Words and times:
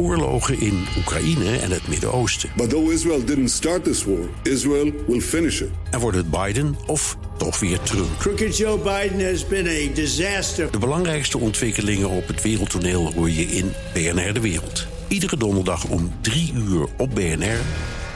oorlogen 0.00 0.60
in 0.60 0.86
Oekraïne 0.98 1.58
en 1.58 1.70
het 1.70 1.88
Midden-Oosten. 1.88 2.50
But 2.56 2.70
though 2.70 2.92
Israel 2.92 3.24
didn't 3.24 3.50
start 3.50 3.84
this 3.84 4.04
war, 4.04 4.28
Israel 4.42 4.92
will 5.06 5.20
finish 5.20 5.60
it. 5.60 5.68
En 5.90 6.00
wordt 6.00 6.16
het 6.16 6.30
Biden 6.30 6.76
of 6.86 7.16
toch 7.36 7.60
weer 7.60 7.80
Trump? 7.80 8.18
Crooked 8.18 8.56
Joe 8.56 8.78
Biden 8.78 9.30
has 9.30 9.46
been 9.46 9.66
a 9.66 9.94
disaster. 9.94 10.70
De 10.70 10.78
belangrijkste 10.78 11.38
ontwikkelingen 11.38 12.08
op 12.08 12.26
het 12.26 12.42
wereldtoneel 12.42 13.12
hoor 13.12 13.30
je 13.30 13.42
in 13.42 13.72
BNR 13.92 14.32
De 14.32 14.40
Wereld. 14.40 14.86
Iedere 15.08 15.36
donderdag 15.36 15.84
om 15.84 16.12
3 16.20 16.52
uur 16.54 16.86
op 16.96 17.14
BNR 17.14 17.60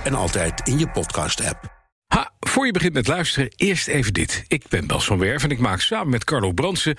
en 0.04 0.14
altijd 0.14 0.68
in 0.68 0.78
je 0.78 0.88
podcast-app. 0.88 1.72
Ha, 2.06 2.32
voor 2.40 2.66
je 2.66 2.72
begint 2.72 2.92
met 2.92 3.06
luisteren, 3.06 3.52
eerst 3.56 3.88
even 3.88 4.12
dit. 4.12 4.44
Ik 4.48 4.68
ben 4.68 4.86
Bas 4.86 5.04
van 5.04 5.18
Werf 5.18 5.44
en 5.44 5.50
ik 5.50 5.58
maak 5.58 5.80
samen 5.80 6.08
met 6.08 6.24
Carlo 6.24 6.52
Bransen 6.52 6.96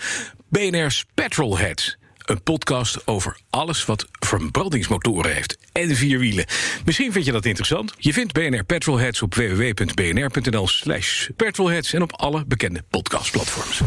BNR's 0.49 1.05
Petrolheads. 1.13 1.97
Een 2.25 2.43
podcast 2.43 3.07
over 3.07 3.37
alles 3.49 3.85
wat 3.85 4.05
verbrandingsmotoren 4.19 5.33
heeft 5.33 5.57
en 5.71 5.95
vier 5.95 6.19
wielen. 6.19 6.45
Misschien 6.85 7.11
vind 7.11 7.25
je 7.25 7.31
dat 7.31 7.45
interessant. 7.45 7.93
Je 7.97 8.13
vindt 8.13 8.33
BNR 8.33 8.63
Petrolheads 8.63 9.21
op 9.21 9.35
www.bnr.nl 9.35 10.67
slash 10.67 11.29
petrolheads... 11.35 11.93
en 11.93 12.01
op 12.01 12.13
alle 12.13 12.45
bekende 12.45 12.83
podcastplatforms. 12.89 13.81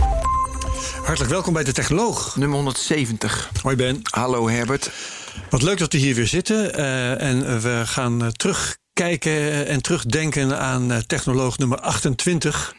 Hartelijk 1.03 1.31
welkom 1.31 1.53
bij 1.53 1.65
de 1.65 1.73
Technoloog. 1.73 2.37
Nummer 2.37 2.57
170. 2.57 3.51
Hoi 3.63 3.77
Ben. 3.77 4.01
Hallo 4.03 4.49
Herbert. 4.49 4.91
Wat 5.51 5.63
leuk 5.63 5.79
dat 5.79 5.93
we 5.93 5.99
hier 5.99 6.15
weer 6.15 6.27
zitten. 6.27 6.79
Uh, 6.79 7.23
en 7.23 7.61
we 7.61 7.83
gaan 7.85 8.23
uh, 8.23 8.29
terugkijken 8.29 9.67
en 9.67 9.83
terugdenken 9.83 10.59
aan 10.59 10.93
uh, 10.93 10.99
Technoloog 10.99 11.59
nummer 11.59 11.81
28. 11.81 12.75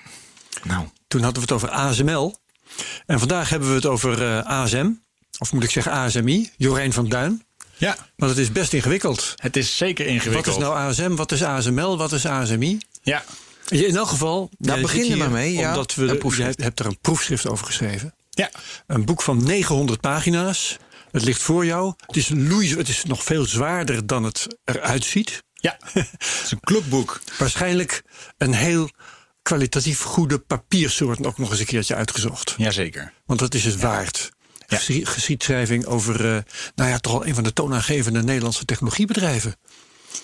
Nou. 0.64 0.88
Toen 1.08 1.22
hadden 1.22 1.41
we 1.41 1.53
het 1.53 1.64
over 1.64 1.70
ASML. 1.70 2.38
En 3.05 3.20
vandaag 3.20 3.50
hebben 3.50 3.70
we 3.70 3.76
het 3.76 3.86
over 3.86 4.44
ASM. 4.44 4.89
Of 5.39 5.53
moet 5.53 5.63
ik 5.63 5.70
zeggen 5.70 5.91
ASMI, 5.91 6.49
Jorijn 6.57 6.93
van 6.93 7.09
Duin. 7.09 7.43
Ja. 7.77 7.97
Want 8.16 8.31
het 8.31 8.39
is 8.39 8.52
best 8.52 8.73
ingewikkeld. 8.73 9.34
Het 9.35 9.57
is 9.57 9.77
zeker 9.77 10.05
ingewikkeld. 10.05 10.45
Wat 10.45 10.55
is 10.55 10.61
nou 10.61 10.75
ASM, 10.77 11.16
wat 11.16 11.31
is 11.31 11.43
ASML, 11.43 11.97
wat 11.97 12.11
is 12.11 12.25
ASMI? 12.25 12.77
Ja. 13.02 13.23
In 13.69 13.95
elk 13.95 14.08
geval, 14.08 14.49
daar 14.58 14.81
beginnen 14.81 15.19
we 15.19 15.27
mee. 15.27 15.53
Ja. 15.53 15.69
Omdat 15.69 15.95
we 15.95 16.05
de, 16.05 16.36
je 16.36 16.64
hebt 16.64 16.80
er 16.80 16.86
een 16.86 16.99
proefschrift 16.99 17.47
over 17.47 17.66
geschreven. 17.66 18.14
Ja. 18.30 18.52
Een 18.88 19.05
boek 19.05 19.22
van 19.22 19.44
900 19.44 20.02
pagina's. 20.02 20.77
Het 21.11 21.23
ligt 21.23 21.42
voor 21.42 21.66
jou. 21.66 21.94
Het 22.05 22.16
is, 22.16 22.30
loei, 22.30 22.75
het 22.77 22.88
is 22.88 23.03
nog 23.03 23.23
veel 23.23 23.45
zwaarder 23.45 24.08
dan 24.08 24.23
het 24.23 24.47
eruit 24.64 25.03
ziet. 25.05 25.44
Ja, 25.53 25.77
het 25.94 26.42
is 26.44 26.52
een 26.52 26.59
clubboek. 26.59 27.21
Waarschijnlijk 27.38 28.03
een 28.38 28.53
heel 28.53 28.89
kwalitatief 29.42 30.02
goede 30.02 30.39
papiersoort 30.39 31.25
ook 31.25 31.38
nog 31.38 31.49
eens 31.49 31.59
een 31.59 31.66
keertje 31.66 31.95
uitgezocht. 31.95 32.53
Jazeker. 32.58 33.14
Want 33.25 33.39
dat 33.39 33.53
is 33.53 33.66
het 33.66 33.73
ja. 33.73 33.80
waard. 33.80 34.31
Ja. 34.70 34.78
Geschiedschrijving 35.03 35.86
over, 35.86 36.25
uh, 36.25 36.38
nou 36.75 36.89
ja, 36.89 36.98
toch 36.98 37.14
al 37.14 37.25
een 37.25 37.36
van 37.36 37.44
de 37.44 37.53
toonaangevende 37.53 38.23
Nederlandse 38.23 38.66
technologiebedrijven. 38.66 39.56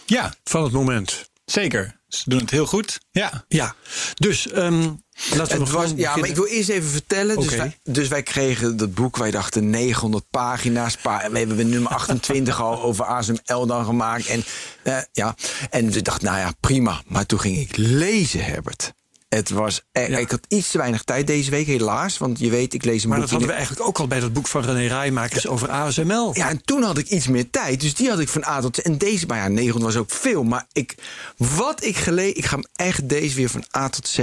Ja. 0.06 0.34
Van 0.44 0.64
het 0.64 0.72
moment. 0.72 1.30
Zeker. 1.46 2.00
Ze 2.08 2.30
doen 2.30 2.40
het 2.40 2.50
heel 2.50 2.66
goed. 2.66 3.00
Ja. 3.12 3.46
Ja. 3.48 3.76
Dus 4.14 4.56
um, 4.56 5.04
laten 5.36 5.54
we 5.54 5.60
nog 5.60 5.72
was, 5.72 5.92
Ja, 5.96 6.16
maar 6.16 6.30
ik 6.30 6.36
wil 6.36 6.46
eerst 6.46 6.70
even 6.70 6.90
vertellen. 6.90 7.36
Dus, 7.36 7.46
okay. 7.46 7.58
wij, 7.58 7.94
dus 7.94 8.08
wij 8.08 8.24
kregen 8.24 8.78
dat 8.78 8.94
boek, 8.94 9.18
wij 9.18 9.32
dachten 9.32 9.70
900 9.70 10.26
pagina's. 10.30 10.98
Pa 10.98 11.30
we 11.32 11.38
hebben 11.38 11.70
nummer 11.70 11.92
28 11.92 12.62
al 12.62 12.82
over 12.82 13.06
ASML 13.06 13.66
dan 13.66 13.86
gemaakt. 13.86 14.28
En, 14.28 14.44
uh, 14.84 14.98
ja. 15.12 15.36
en 15.70 15.92
we 15.92 16.02
dachten, 16.02 16.26
nou 16.26 16.38
ja, 16.38 16.52
prima. 16.59 17.02
Maar 17.08 17.26
toen 17.26 17.40
ging 17.40 17.58
ik 17.58 17.78
lezen, 17.78 18.44
Herbert. 18.46 18.94
Het 19.36 19.50
was, 19.50 19.81
eh, 19.91 20.09
ja. 20.09 20.17
Ik 20.17 20.31
had 20.31 20.45
iets 20.47 20.72
te 20.72 20.78
weinig 20.78 21.03
tijd 21.03 21.28
deze 21.28 21.52
week, 21.52 21.67
helaas. 21.67 22.17
Want 22.17 22.39
je 22.39 22.50
weet, 22.50 22.73
ik 22.73 22.86
lees 22.86 23.03
een 23.03 23.09
maar 23.09 23.19
boek. 23.19 23.30
Maar 23.30 23.30
dat 23.30 23.30
hadden 23.30 23.47
we 23.47 23.53
eigenlijk 23.53 23.88
ook 23.88 23.97
al 23.97 24.08
bij 24.08 24.19
dat 24.19 24.33
boek 24.33 24.47
van 24.47 24.61
René 24.61 24.88
Rijmakers 24.88 25.44
ja. 25.44 25.50
over 25.50 25.69
ASML. 25.69 26.36
Ja, 26.36 26.50
en 26.50 26.61
toen 26.66 26.83
had 26.83 26.97
ik 26.97 27.08
iets 27.08 27.28
meer 27.28 27.50
tijd. 27.50 27.81
Dus 27.81 27.94
die 27.94 28.09
had 28.09 28.19
ik 28.19 28.30
van 28.30 28.45
A 28.45 28.61
tot 28.61 28.75
Z. 28.75 28.80
En 28.80 28.97
deze, 28.97 29.25
maar 29.25 29.38
ja, 29.38 29.47
900 29.47 29.94
was 29.94 30.02
ook 30.02 30.11
veel. 30.11 30.44
Maar 30.44 30.66
ik, 30.72 30.95
wat 31.38 31.83
ik 31.83 31.97
gelezen, 31.97 32.38
ik 32.38 32.45
ga 32.45 32.56
hem 32.56 32.66
echt 32.75 33.09
deze 33.09 33.36
weer 33.36 33.50
van 33.50 33.66
A 33.75 33.89
tot 33.89 34.08
Z 34.08 34.19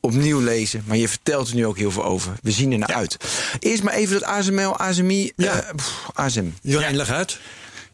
opnieuw 0.00 0.40
lezen. 0.40 0.84
Maar 0.86 0.96
je 0.96 1.08
vertelt 1.08 1.48
er 1.48 1.54
nu 1.54 1.66
ook 1.66 1.78
heel 1.78 1.90
veel 1.90 2.04
over. 2.04 2.32
We 2.42 2.50
zien 2.50 2.72
er 2.72 2.78
naar 2.78 2.90
ja. 2.90 2.96
uit. 2.96 3.16
Eerst 3.58 3.82
maar 3.82 3.94
even 3.94 4.20
dat 4.20 4.24
ASML, 4.24 4.76
ASMI, 4.76 5.32
ja. 5.36 5.54
uh, 5.54 5.74
pff, 5.76 6.10
ASM. 6.12 6.46
Jorijn, 6.62 6.96
leg 6.96 7.10
uit. 7.10 7.38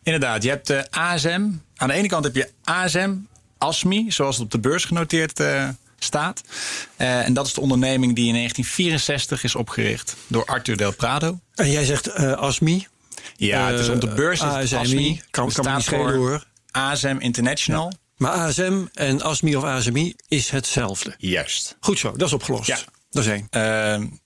Inderdaad, 0.03 0.43
je 0.43 0.49
hebt 0.49 0.71
uh, 0.71 0.81
ASM. 0.91 1.51
Aan 1.77 1.89
de 1.89 1.95
ene 1.95 2.09
kant 2.09 2.25
heb 2.25 2.35
je 2.35 2.49
ASM, 2.65 3.15
ASMI, 3.59 4.13
zoals 4.13 4.37
het 4.37 4.45
op 4.45 4.51
de 4.51 4.59
beurs 4.59 4.85
genoteerd 4.85 5.41
uh, 5.41 5.69
staat. 6.05 6.43
Uh, 6.97 7.27
en 7.27 7.33
dat 7.33 7.47
is 7.47 7.53
de 7.55 7.61
onderneming 7.61 8.15
die 8.15 8.27
in 8.27 8.35
1964 8.35 9.45
is 9.45 9.55
opgericht 9.55 10.17
door 10.27 10.45
Arthur 10.45 10.77
Del 10.77 10.93
Prado. 10.93 11.39
En 11.55 11.71
jij 11.71 11.85
zegt 11.85 12.09
uh, 12.09 12.33
ASMI? 12.33 12.87
Ja, 13.37 13.71
het 13.71 13.81
is 13.81 13.89
op 13.89 14.01
de 14.01 14.09
beurs. 14.15 14.41
Uh, 14.41 14.55
ASMI, 14.55 14.79
ASMI 14.79 15.23
kan, 15.31 15.53
kan 15.53 15.65
me 15.65 15.75
niet 15.75 15.85
schelen 15.85 16.15
hoor. 16.15 16.45
ASM 16.71 17.17
International. 17.19 17.91
Ja. 17.91 17.97
Maar 18.17 18.33
ASM 18.33 18.85
en 18.93 19.23
ASMI 19.23 19.57
of 19.57 19.65
ASMI 19.65 20.15
is 20.29 20.51
hetzelfde. 20.51 21.15
Juist. 21.19 21.77
Goed 21.81 21.99
zo, 21.99 22.13
dat 22.17 22.27
is 22.27 22.33
opgelost. 22.33 22.67
Ja. 22.67 22.79
Dat 23.11 23.27
is 23.27 23.31
één. 23.51 24.21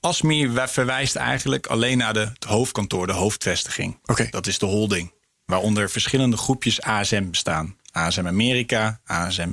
ASMI 0.00 0.50
verwijst 0.54 1.16
eigenlijk 1.16 1.66
alleen 1.66 1.98
naar 1.98 2.12
de, 2.12 2.30
het 2.34 2.44
hoofdkantoor, 2.44 3.06
de 3.06 3.12
hoofdvestiging. 3.12 3.98
Okay. 4.04 4.30
Dat 4.30 4.46
is 4.46 4.58
de 4.58 4.66
holding. 4.66 5.12
Waaronder 5.44 5.90
verschillende 5.90 6.36
groepjes 6.36 6.82
ASM 6.82 7.30
bestaan. 7.30 7.76
ASM 7.90 8.26
Amerika, 8.26 9.00
ASM 9.04 9.50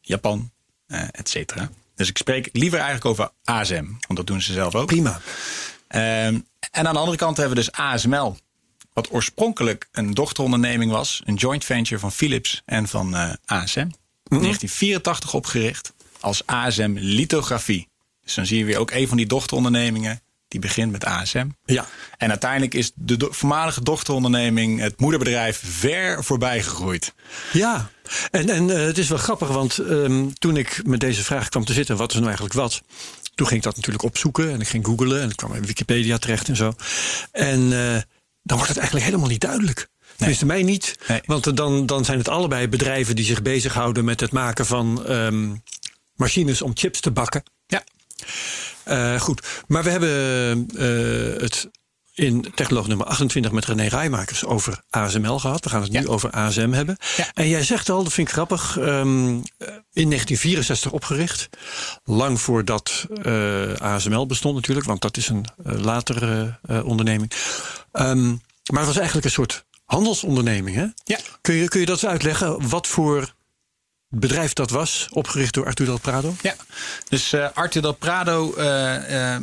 Japan, 0.00 0.50
uh, 0.88 1.02
et 1.12 1.28
cetera. 1.28 1.70
Dus 1.94 2.08
ik 2.08 2.18
spreek 2.18 2.48
liever 2.52 2.78
eigenlijk 2.78 3.06
over 3.08 3.30
ASM, 3.44 3.84
want 3.84 4.16
dat 4.16 4.26
doen 4.26 4.40
ze 4.42 4.52
zelf 4.52 4.74
ook. 4.74 4.86
Prima. 4.86 5.20
Uh, 5.90 6.26
en 6.26 6.44
aan 6.72 6.92
de 6.94 6.98
andere 7.00 7.16
kant 7.16 7.36
hebben 7.36 7.56
we 7.56 7.62
dus 7.62 7.72
ASML. 7.72 8.36
Wat 8.92 9.12
oorspronkelijk 9.12 9.88
een 9.92 10.14
dochteronderneming 10.14 10.90
was. 10.90 11.22
Een 11.24 11.34
joint 11.34 11.64
venture 11.64 12.00
van 12.00 12.12
Philips 12.12 12.62
en 12.64 12.88
van 12.88 13.14
uh, 13.14 13.30
ASM. 13.44 13.78
In 13.78 14.36
Mhm. 14.36 14.40
1984 14.42 15.34
opgericht 15.34 15.92
als 16.20 16.46
ASM 16.46 16.92
Lithografie. 16.98 17.88
Dus 18.24 18.34
dan 18.34 18.46
zie 18.46 18.58
je 18.58 18.64
weer 18.64 18.78
ook 18.78 18.90
een 18.90 19.08
van 19.08 19.16
die 19.16 19.26
dochterondernemingen. 19.26 20.20
Die 20.48 20.60
begint 20.60 20.92
met 20.92 21.04
ASM. 21.04 21.46
Ja. 21.64 21.86
En 22.16 22.28
uiteindelijk 22.30 22.74
is 22.74 22.92
de 22.94 23.16
do 23.16 23.28
voormalige 23.32 23.82
dochteronderneming, 23.82 24.80
het 24.80 25.00
moederbedrijf, 25.00 25.60
ver 25.64 26.24
voorbij 26.24 26.62
gegroeid. 26.62 27.14
Ja, 27.52 27.90
en, 28.30 28.48
en 28.48 28.68
uh, 28.68 28.76
het 28.76 28.98
is 28.98 29.08
wel 29.08 29.18
grappig, 29.18 29.48
want 29.48 29.78
um, 29.78 30.38
toen 30.38 30.56
ik 30.56 30.80
met 30.84 31.00
deze 31.00 31.24
vraag 31.24 31.48
kwam 31.48 31.64
te 31.64 31.72
zitten, 31.72 31.96
wat 31.96 32.08
is 32.08 32.14
nou 32.14 32.26
eigenlijk 32.26 32.54
wat? 32.54 32.82
Toen 33.34 33.46
ging 33.46 33.58
ik 33.58 33.66
dat 33.66 33.76
natuurlijk 33.76 34.04
opzoeken 34.04 34.52
en 34.52 34.60
ik 34.60 34.68
ging 34.68 34.86
googlen 34.86 35.20
en 35.20 35.30
ik 35.30 35.36
kwam 35.36 35.54
in 35.54 35.66
Wikipedia 35.66 36.18
terecht 36.18 36.48
en 36.48 36.56
zo. 36.56 36.74
En 37.32 37.60
uh, 37.60 37.96
dan 38.42 38.56
wordt 38.56 38.68
het 38.68 38.76
eigenlijk 38.76 39.06
helemaal 39.06 39.28
niet 39.28 39.40
duidelijk. 39.40 39.78
Nee. 39.78 40.16
Tenminste, 40.16 40.46
mij 40.46 40.62
niet. 40.62 40.98
Nee. 41.08 41.20
Want 41.24 41.56
dan, 41.56 41.86
dan 41.86 42.04
zijn 42.04 42.18
het 42.18 42.28
allebei 42.28 42.68
bedrijven 42.68 43.16
die 43.16 43.24
zich 43.24 43.42
bezighouden 43.42 44.04
met 44.04 44.20
het 44.20 44.32
maken 44.32 44.66
van 44.66 45.10
um, 45.10 45.62
machines 46.14 46.62
om 46.62 46.70
chips 46.74 47.00
te 47.00 47.10
bakken. 47.10 47.42
Ja. 47.66 47.84
Uh, 48.88 49.20
goed, 49.20 49.46
maar 49.66 49.82
we 49.82 49.90
hebben 49.90 50.10
het 51.40 51.68
in 52.16 52.52
technoloog 52.54 52.86
nummer 52.86 53.06
28 53.06 53.52
met 53.52 53.64
René 53.64 53.86
Rijmakers 53.86 54.44
over 54.44 54.82
ASML 54.90 55.38
gehad. 55.38 55.64
We 55.64 55.70
gaan 55.70 55.82
het 55.82 55.92
ja. 55.92 56.00
nu 56.00 56.08
over 56.08 56.30
ASM 56.30 56.70
hebben. 56.70 56.96
Ja. 57.16 57.30
En 57.34 57.48
jij 57.48 57.62
zegt 57.62 57.88
al, 57.88 58.02
dat 58.02 58.12
vind 58.12 58.28
ik 58.28 58.34
grappig, 58.34 58.76
um, 58.76 59.28
in 59.92 60.08
1964 60.10 60.92
opgericht. 60.92 61.48
Lang 62.04 62.40
voordat 62.40 63.06
uh, 63.22 63.72
ASML 63.74 64.26
bestond 64.26 64.54
natuurlijk, 64.54 64.86
want 64.86 65.00
dat 65.00 65.16
is 65.16 65.28
een 65.28 65.46
latere 65.62 66.58
onderneming. 66.84 67.32
Um, 67.92 68.40
maar 68.72 68.78
het 68.80 68.86
was 68.86 68.96
eigenlijk 68.96 69.26
een 69.26 69.32
soort 69.32 69.64
handelsonderneming. 69.84 70.76
Hè? 70.76 70.86
Ja. 71.04 71.18
Kun, 71.40 71.54
je, 71.54 71.68
kun 71.68 71.80
je 71.80 71.86
dat 71.86 72.02
eens 72.02 72.10
uitleggen? 72.10 72.68
Wat 72.68 72.86
voor 72.86 73.34
bedrijf 74.08 74.52
dat 74.52 74.70
was, 74.70 75.08
opgericht 75.10 75.54
door 75.54 75.66
Arthur 75.66 75.86
Del 75.86 75.98
Prado? 75.98 76.34
Ja, 76.42 76.54
dus 77.08 77.32
uh, 77.32 77.48
Arthur 77.54 77.82
Del 77.82 77.92
Prado 77.92 78.54
uh, 78.58 79.10
uh, 79.10 79.36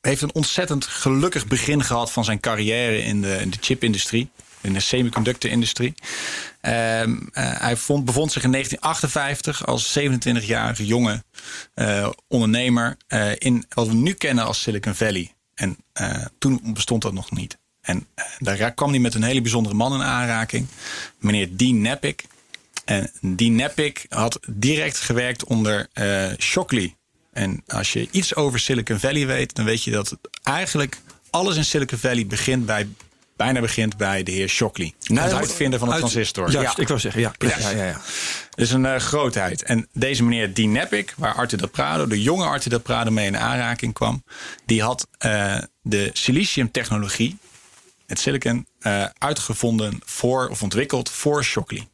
heeft 0.00 0.22
een 0.22 0.34
ontzettend 0.34 0.86
gelukkig 0.86 1.46
begin 1.46 1.84
gehad 1.84 2.12
van 2.12 2.24
zijn 2.24 2.40
carrière 2.40 3.02
in 3.02 3.20
de, 3.20 3.36
in 3.36 3.50
de 3.50 3.56
chipindustrie. 3.60 4.30
In 4.60 4.72
de 4.72 4.80
semiconductorindustrie. 4.80 5.94
hij 7.30 7.76
vond, 7.76 8.04
bevond 8.04 8.32
zich 8.32 8.42
in 8.44 8.52
1958 8.52 9.66
als 9.66 9.98
27-jarige 9.98 10.86
jonge 10.86 11.24
ondernemer 12.28 12.96
in 13.38 13.64
wat 13.68 13.86
we 13.86 13.94
nu 13.94 14.12
kennen 14.12 14.44
als 14.44 14.62
Silicon 14.62 14.94
Valley. 14.94 15.34
En 15.54 15.76
toen 16.38 16.60
bestond 16.64 17.02
dat 17.02 17.12
nog 17.12 17.30
niet. 17.30 17.58
En 17.88 18.06
daar 18.38 18.72
kwam 18.72 18.90
hij 18.90 18.98
met 18.98 19.14
een 19.14 19.22
hele 19.22 19.40
bijzondere 19.40 19.74
man 19.74 19.94
in 19.94 20.02
aanraking. 20.02 20.66
Meneer 21.18 21.56
Dean 21.56 21.80
Nepik. 21.80 22.24
En 22.84 23.10
die 23.20 23.50
Nepik 23.50 24.06
had 24.08 24.38
direct 24.46 24.98
gewerkt 24.98 25.44
onder 25.44 25.88
uh, 25.94 26.30
Shockley. 26.38 26.96
En 27.38 27.62
als 27.66 27.92
je 27.92 28.08
iets 28.10 28.34
over 28.34 28.58
Silicon 28.58 28.98
Valley 28.98 29.26
weet, 29.26 29.54
dan 29.54 29.64
weet 29.64 29.84
je 29.84 29.90
dat 29.90 30.18
eigenlijk 30.42 30.98
alles 31.30 31.56
in 31.56 31.64
Silicon 31.64 31.98
Valley 31.98 32.26
begint 32.26 32.66
bij, 32.66 32.88
bijna 33.36 33.60
begint 33.60 33.96
bij 33.96 34.22
de 34.22 34.30
heer 34.30 34.48
Shockley. 34.48 34.94
Nou, 35.02 35.28
het 35.28 35.36
uitvinder 35.36 35.78
van 35.78 35.88
de 35.88 35.96
transistor. 35.96 36.50
Juist, 36.50 36.76
ja. 36.76 36.82
ik 36.82 36.88
wou 36.88 37.00
zeggen, 37.00 37.20
ja. 37.20 37.32
Ja, 37.38 37.58
ja, 37.58 37.70
ja, 37.70 37.84
ja. 37.84 38.00
Dus 38.54 38.70
een 38.70 38.84
uh, 38.84 38.96
grootheid. 38.96 39.62
En 39.62 39.88
deze 39.92 40.22
meneer 40.22 40.54
Dean 40.54 40.72
Nepik, 40.72 41.14
waar 41.16 41.34
Arthur 41.34 41.58
Del 41.58 41.68
Prado, 41.68 42.06
de 42.06 42.22
jonge 42.22 42.44
Arthur 42.44 42.70
Del 42.70 42.80
Prado 42.80 43.10
mee 43.10 43.26
in 43.26 43.38
aanraking 43.38 43.92
kwam, 43.92 44.24
die 44.66 44.82
had 44.82 45.08
uh, 45.24 45.58
de 45.82 46.10
silicium 46.12 46.70
technologie 46.70 47.38
met 48.06 48.18
silicon, 48.18 48.66
eh, 48.78 49.04
uitgevonden 49.18 50.00
voor 50.04 50.48
of 50.48 50.62
ontwikkeld 50.62 51.10
voor 51.10 51.44
Shockley. 51.44 51.88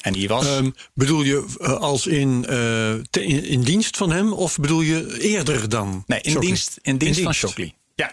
En 0.00 0.12
die 0.12 0.28
was. 0.28 0.46
Ehm, 0.46 0.70
bedoel 0.94 1.22
je 1.22 1.46
eh, 1.60 1.72
als 1.72 2.06
in, 2.06 2.44
eh, 2.48 2.56
te- 3.10 3.24
in, 3.24 3.44
in 3.44 3.62
dienst 3.62 3.96
van 3.96 4.10
hem 4.10 4.32
of 4.32 4.56
bedoel 4.58 4.80
je 4.80 5.20
eerder 5.20 5.68
dan? 5.68 6.04
Nee, 6.06 6.20
in 6.20 6.30
Shockley? 6.30 6.46
dienst, 6.50 6.78
in 6.82 6.96
dienst 6.96 7.20
van 7.20 7.34
Shockley. 7.34 7.74
Ja. 7.94 8.12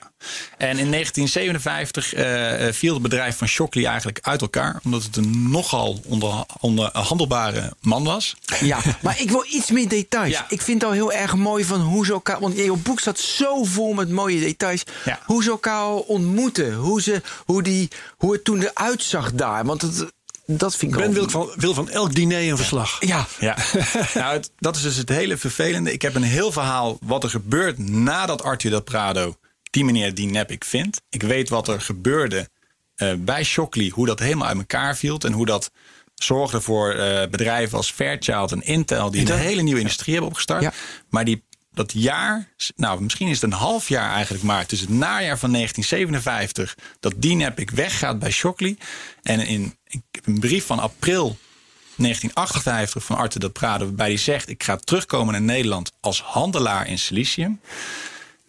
En 0.57 0.77
in 0.77 0.91
1957 0.91 2.13
eh, 2.13 2.73
viel 2.73 2.93
het 2.93 3.01
bedrijf 3.01 3.37
van 3.37 3.47
Shockley 3.47 3.85
eigenlijk 3.85 4.19
uit 4.21 4.41
elkaar. 4.41 4.79
Omdat 4.83 5.03
het 5.03 5.15
een 5.15 5.51
nogal 5.51 6.01
onder, 6.05 6.45
onderhandelbare 6.59 7.73
man 7.81 8.03
was. 8.03 8.35
Ja, 8.59 8.79
maar 9.01 9.21
ik 9.21 9.29
wil 9.29 9.45
iets 9.49 9.71
meer 9.71 9.87
details. 9.87 10.31
Ja. 10.31 10.45
Ik 10.49 10.61
vind 10.61 10.81
het 10.81 10.89
al 10.89 10.95
heel 10.95 11.11
erg 11.11 11.35
mooi 11.35 11.65
van 11.65 11.81
hoe 11.81 12.05
ze 12.05 12.11
elkaar... 12.11 12.39
Want 12.39 12.55
in 12.55 12.63
jouw 12.63 12.75
boek 12.75 12.99
staat 12.99 13.19
zo 13.19 13.63
vol 13.63 13.93
met 13.93 14.09
mooie 14.09 14.39
details. 14.39 14.83
Ja. 15.05 15.19
Hoe 15.25 15.43
ze 15.43 15.49
elkaar 15.49 15.87
ontmoeten. 15.93 16.73
Hoe, 16.73 17.01
ze, 17.01 17.21
hoe, 17.45 17.63
die, 17.63 17.87
hoe 18.17 18.33
het 18.33 18.43
toen 18.43 18.61
eruit 18.61 19.03
zag 19.03 19.33
daar. 19.33 19.65
Want 19.65 19.81
het, 19.81 20.05
dat 20.47 20.75
vind 20.75 20.93
ik 20.93 20.97
Ben 20.99 21.13
wil 21.13 21.29
van, 21.29 21.51
wil 21.55 21.73
van 21.73 21.89
elk 21.89 22.13
diner 22.15 22.49
een 22.49 22.57
verslag. 22.57 22.97
Ja, 23.05 23.27
Ja, 23.39 23.57
nou, 24.13 24.33
het- 24.33 24.51
dat 24.57 24.75
is 24.75 24.81
dus 24.81 24.95
het 24.95 25.09
hele 25.09 25.37
vervelende. 25.37 25.93
Ik 25.93 26.01
heb 26.01 26.15
een 26.15 26.23
heel 26.23 26.51
verhaal 26.51 26.97
wat 27.01 27.23
er 27.23 27.29
gebeurt 27.29 27.77
nadat 27.77 28.43
Arthur 28.43 28.69
Del 28.71 28.81
Prado 28.83 29.35
die 29.71 29.85
meneer 29.85 30.13
die 30.13 30.27
nep 30.27 30.51
ik 30.51 30.63
vind. 30.63 31.01
Ik 31.09 31.23
weet 31.23 31.49
wat 31.49 31.67
er 31.67 31.81
gebeurde 31.81 32.49
eh, 32.95 33.13
bij 33.17 33.43
Shockley, 33.43 33.91
hoe 33.93 34.05
dat 34.05 34.19
helemaal 34.19 34.47
uit 34.47 34.57
elkaar 34.57 34.95
viel 34.97 35.17
en 35.17 35.31
hoe 35.31 35.45
dat 35.45 35.71
zorgde 36.15 36.61
voor 36.61 36.93
eh, 36.93 37.27
bedrijven 37.29 37.77
als 37.77 37.91
Fairchild 37.91 38.51
en 38.51 38.61
Intel 38.61 39.11
die 39.11 39.31
een 39.31 39.37
hele 39.37 39.61
nieuwe 39.61 39.79
industrie 39.79 40.11
hebben 40.13 40.29
opgestart. 40.31 40.61
Ja. 40.61 40.73
Maar 41.09 41.25
die 41.25 41.43
dat 41.77 41.93
jaar, 41.93 42.47
nou 42.75 43.01
misschien 43.01 43.27
is 43.27 43.41
het 43.41 43.51
een 43.51 43.57
half 43.57 43.89
jaar 43.89 44.11
eigenlijk 44.11 44.43
maar, 44.43 44.65
tussen 44.65 44.87
het 44.87 44.97
najaar 44.97 45.39
van 45.39 45.51
1957 45.51 46.77
dat 46.99 47.13
die 47.17 47.45
Epic 47.45 47.71
weggaat 47.73 48.19
bij 48.19 48.31
Shockley. 48.31 48.77
En 49.23 49.39
in 49.39 49.75
ik 49.87 50.01
heb 50.11 50.27
een 50.27 50.39
brief 50.39 50.65
van 50.65 50.79
april 50.79 51.37
1958 51.95 53.03
van 53.03 53.17
Arthur 53.17 53.39
Del 53.39 53.49
Prado, 53.49 53.85
waarbij 53.85 54.07
hij 54.07 54.17
zegt: 54.17 54.49
Ik 54.49 54.63
ga 54.63 54.75
terugkomen 54.75 55.33
naar 55.33 55.41
Nederland 55.41 55.91
als 55.99 56.21
handelaar 56.21 56.87
in 56.87 56.99
silicium. 56.99 57.59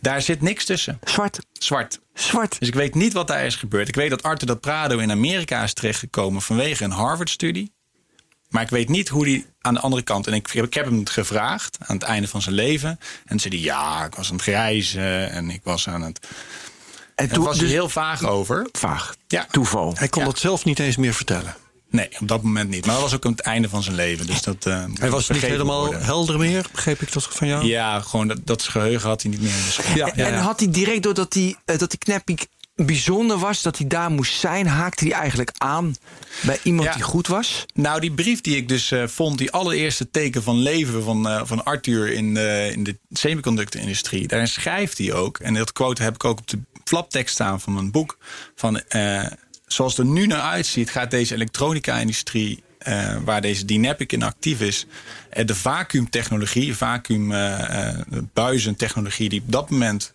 Daar 0.00 0.22
zit 0.22 0.40
niks 0.40 0.64
tussen. 0.64 0.98
zwart. 1.04 1.38
Zwart. 1.52 2.00
Zwart. 2.14 2.58
Dus 2.58 2.68
ik 2.68 2.74
weet 2.74 2.94
niet 2.94 3.12
wat 3.12 3.26
daar 3.26 3.44
is 3.44 3.56
gebeurd. 3.56 3.88
Ik 3.88 3.94
weet 3.94 4.10
dat 4.10 4.22
Arthur 4.22 4.46
Del 4.46 4.58
Prado 4.58 4.98
in 4.98 5.10
Amerika 5.10 5.62
is 5.62 5.72
terechtgekomen 5.72 6.42
vanwege 6.42 6.84
een 6.84 6.90
Harvard-studie. 6.90 7.72
Maar 8.48 8.62
ik 8.62 8.68
weet 8.70 8.88
niet 8.88 9.08
hoe 9.08 9.24
die 9.24 9.46
aan 9.60 9.74
de 9.74 9.80
andere 9.80 10.02
kant. 10.02 10.26
En 10.26 10.32
ik, 10.32 10.46
heb- 10.52 10.64
ik 10.64 10.74
heb 10.74 10.84
hem 10.84 10.98
het 10.98 11.10
gevraagd 11.10 11.76
aan 11.86 11.96
het 11.96 12.04
einde 12.04 12.28
van 12.28 12.42
zijn 12.42 12.54
leven. 12.54 12.88
En 12.90 12.98
toen 13.26 13.40
zei 13.40 13.54
hij: 13.54 13.62
Ja, 13.64 14.04
ik 14.04 14.14
was 14.14 14.30
aan 14.30 14.36
het 14.36 14.44
reizen 14.44 15.30
en 15.30 15.50
ik 15.50 15.60
was 15.64 15.88
aan 15.88 16.02
het. 16.02 16.26
En 17.14 17.28
En 17.28 17.32
toen 17.34 17.44
was 17.44 17.54
hij 17.56 17.64
dus, 17.64 17.72
heel 17.74 17.88
vaag 17.88 18.24
over. 18.24 18.68
vaag. 18.72 19.14
Ja. 19.28 19.46
Toeval. 19.50 19.94
Hij 19.96 20.08
kon 20.08 20.22
Ja. 20.22 20.28
dat 20.28 20.38
zelf 20.38 20.64
niet 20.64 20.78
eens 20.78 20.96
meer 20.96 21.14
vertellen. 21.14 21.54
Nee, 21.90 22.08
op 22.20 22.28
dat 22.28 22.42
moment 22.42 22.70
niet. 22.70 22.84
Maar 22.86 22.94
dat 22.94 23.02
was 23.04 23.14
ook 23.14 23.24
aan 23.24 23.30
het 23.30 23.40
einde 23.40 23.68
van 23.68 23.82
zijn 23.82 23.96
leven. 23.96 24.26
Dus 24.26 24.42
dat, 24.42 24.66
eh, 24.66 24.84
moet 24.86 24.98
Hij 24.98 25.10
was 25.10 25.28
niet 25.28 25.42
helemaal 25.42 25.84
worden. 25.84 26.04
helder 26.04 26.38
meer, 26.38 26.66
begreep 26.72 27.00
ik 27.02 27.12
dat 27.12 27.24
van 27.30 27.48
jou? 27.48 27.64
Ja, 27.64 28.00
gewoon 28.00 28.28
dat, 28.28 28.38
dat 28.44 28.62
geheugen 28.62 29.08
had 29.08 29.22
hij 29.22 29.30
niet 29.30 29.40
meer. 29.40 29.52
Dus 29.64 29.76
Ja, 29.94 29.94
ja, 29.94 30.12
En 30.24 30.32
ja. 30.32 30.38
had 30.40 30.60
hij 30.60 30.70
direct 30.70 31.02
doordat 31.02 31.34
hij, 31.34 31.56
eh, 31.64 31.78
dat 31.78 31.90
die 31.90 31.98
Knappik 31.98 32.46
bijzonder 32.86 33.38
was, 33.38 33.62
dat 33.62 33.78
hij 33.78 33.86
daar 33.86 34.10
moest 34.10 34.40
zijn, 34.40 34.66
haakte 34.66 35.04
hij 35.04 35.12
eigenlijk 35.12 35.50
aan 35.58 35.94
bij 36.40 36.58
iemand 36.62 36.88
Ja. 36.88 36.94
die 36.94 37.02
goed 37.02 37.26
was? 37.26 37.64
Nou, 37.74 38.00
die 38.00 38.12
brief 38.12 38.40
die 38.40 38.56
ik 38.56 38.68
dus 38.68 38.90
eh, 38.90 39.06
vond, 39.06 39.38
die 39.38 39.50
allereerste 39.50 40.10
teken 40.10 40.42
van 40.42 40.56
leven 40.56 41.02
van, 41.02 41.28
eh, 41.28 41.40
van 41.44 41.64
Arthur 41.64 42.12
in, 42.12 42.34
de 42.34 42.70
in 42.72 42.84
de 42.84 42.98
semiconductor-industrie, 43.10 44.26
daarin 44.28 44.48
schrijft 44.48 44.98
hij 44.98 45.12
ook, 45.12 45.38
en 45.38 45.54
dat 45.54 45.72
quote 45.72 46.02
heb 46.02 46.14
ik 46.14 46.24
ook 46.24 46.38
op 46.38 46.48
de 46.48 46.58
flaptekst 46.84 47.34
staan 47.34 47.60
van 47.60 47.72
mijn 47.74 47.90
boek, 47.90 48.18
van 48.54 48.80
eh, 48.80 49.26
zoals 49.66 49.96
het 49.96 50.06
er 50.06 50.12
nu 50.12 50.26
naar 50.26 50.40
uitziet, 50.40 50.90
gaat 50.90 51.10
deze 51.10 51.34
elektronica-industrie, 51.34 52.62
eh, 52.78 53.16
waar 53.24 53.40
deze 53.40 53.64
Dynapic 53.64 54.12
in 54.12 54.22
actief 54.22 54.60
is, 54.60 54.86
eh, 55.30 55.46
de 55.46 55.54
vacuümtechnologie, 55.54 56.76
vacuüm 56.76 57.32
eh, 57.32 57.88
eh, 57.88 57.98
buizentechnologie, 58.32 59.28
die 59.28 59.40
op 59.40 59.52
dat 59.52 59.70
moment 59.70 60.14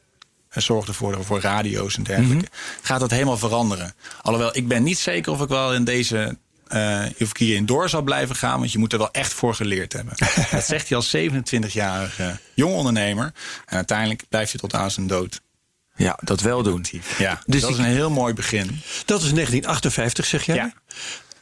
eh, 0.54 0.64
zorgde 0.64 0.94
voor, 0.94 1.24
voor 1.24 1.42
radio's 1.42 1.98
en 1.98 2.04
dergelijke, 2.04 2.48
gaat 2.82 3.00
dat 3.00 3.12
helemaal 3.12 3.38
veranderen. 3.38 3.94
Alhoewel, 4.22 4.58
ik 4.58 4.68
ben 4.68 4.84
niet 4.84 5.00
zeker 5.00 5.32
of 5.32 5.42
ik 5.42 5.50
wel 5.50 5.74
in 5.74 5.84
deze. 5.84 6.38
eh 6.68 7.02
of 7.20 7.30
ik 7.30 7.38
hierin 7.38 7.66
door 7.66 7.90
zal 7.90 8.02
blijven 8.02 8.36
gaan, 8.36 8.60
want 8.60 8.72
je 8.72 8.78
moet 8.80 8.92
er 8.94 8.98
wel 9.00 9.12
echt 9.12 9.34
voor 9.34 9.56
geleerd 9.56 9.94
hebben. 9.94 10.14
dat 10.52 10.64
zegt 10.66 10.88
hij 10.90 10.98
als 10.98 11.16
27-jarige 11.16 12.38
jong 12.54 12.76
ondernemer. 12.76 13.26
En 13.66 13.76
uiteindelijk 13.76 14.24
blijft 14.30 14.52
hij 14.52 14.60
tot 14.60 14.74
aan 14.74 14.92
zijn 14.92 15.08
dood. 15.08 15.42
Ja, 15.96 16.18
dat 16.22 16.42
wel 16.42 16.64
doen. 16.64 16.86
Ja, 17.18 17.42
Dus 17.46 17.62
dat 17.62 17.70
is 17.70 17.78
een 17.78 17.84
heel 17.84 18.10
mooi 18.10 18.34
begin. 18.34 18.66
Dat 19.06 19.22
is 19.22 19.32
1958, 19.34 20.26
zeg 20.26 20.46
jij? 20.46 20.56
Ja. 20.56 20.74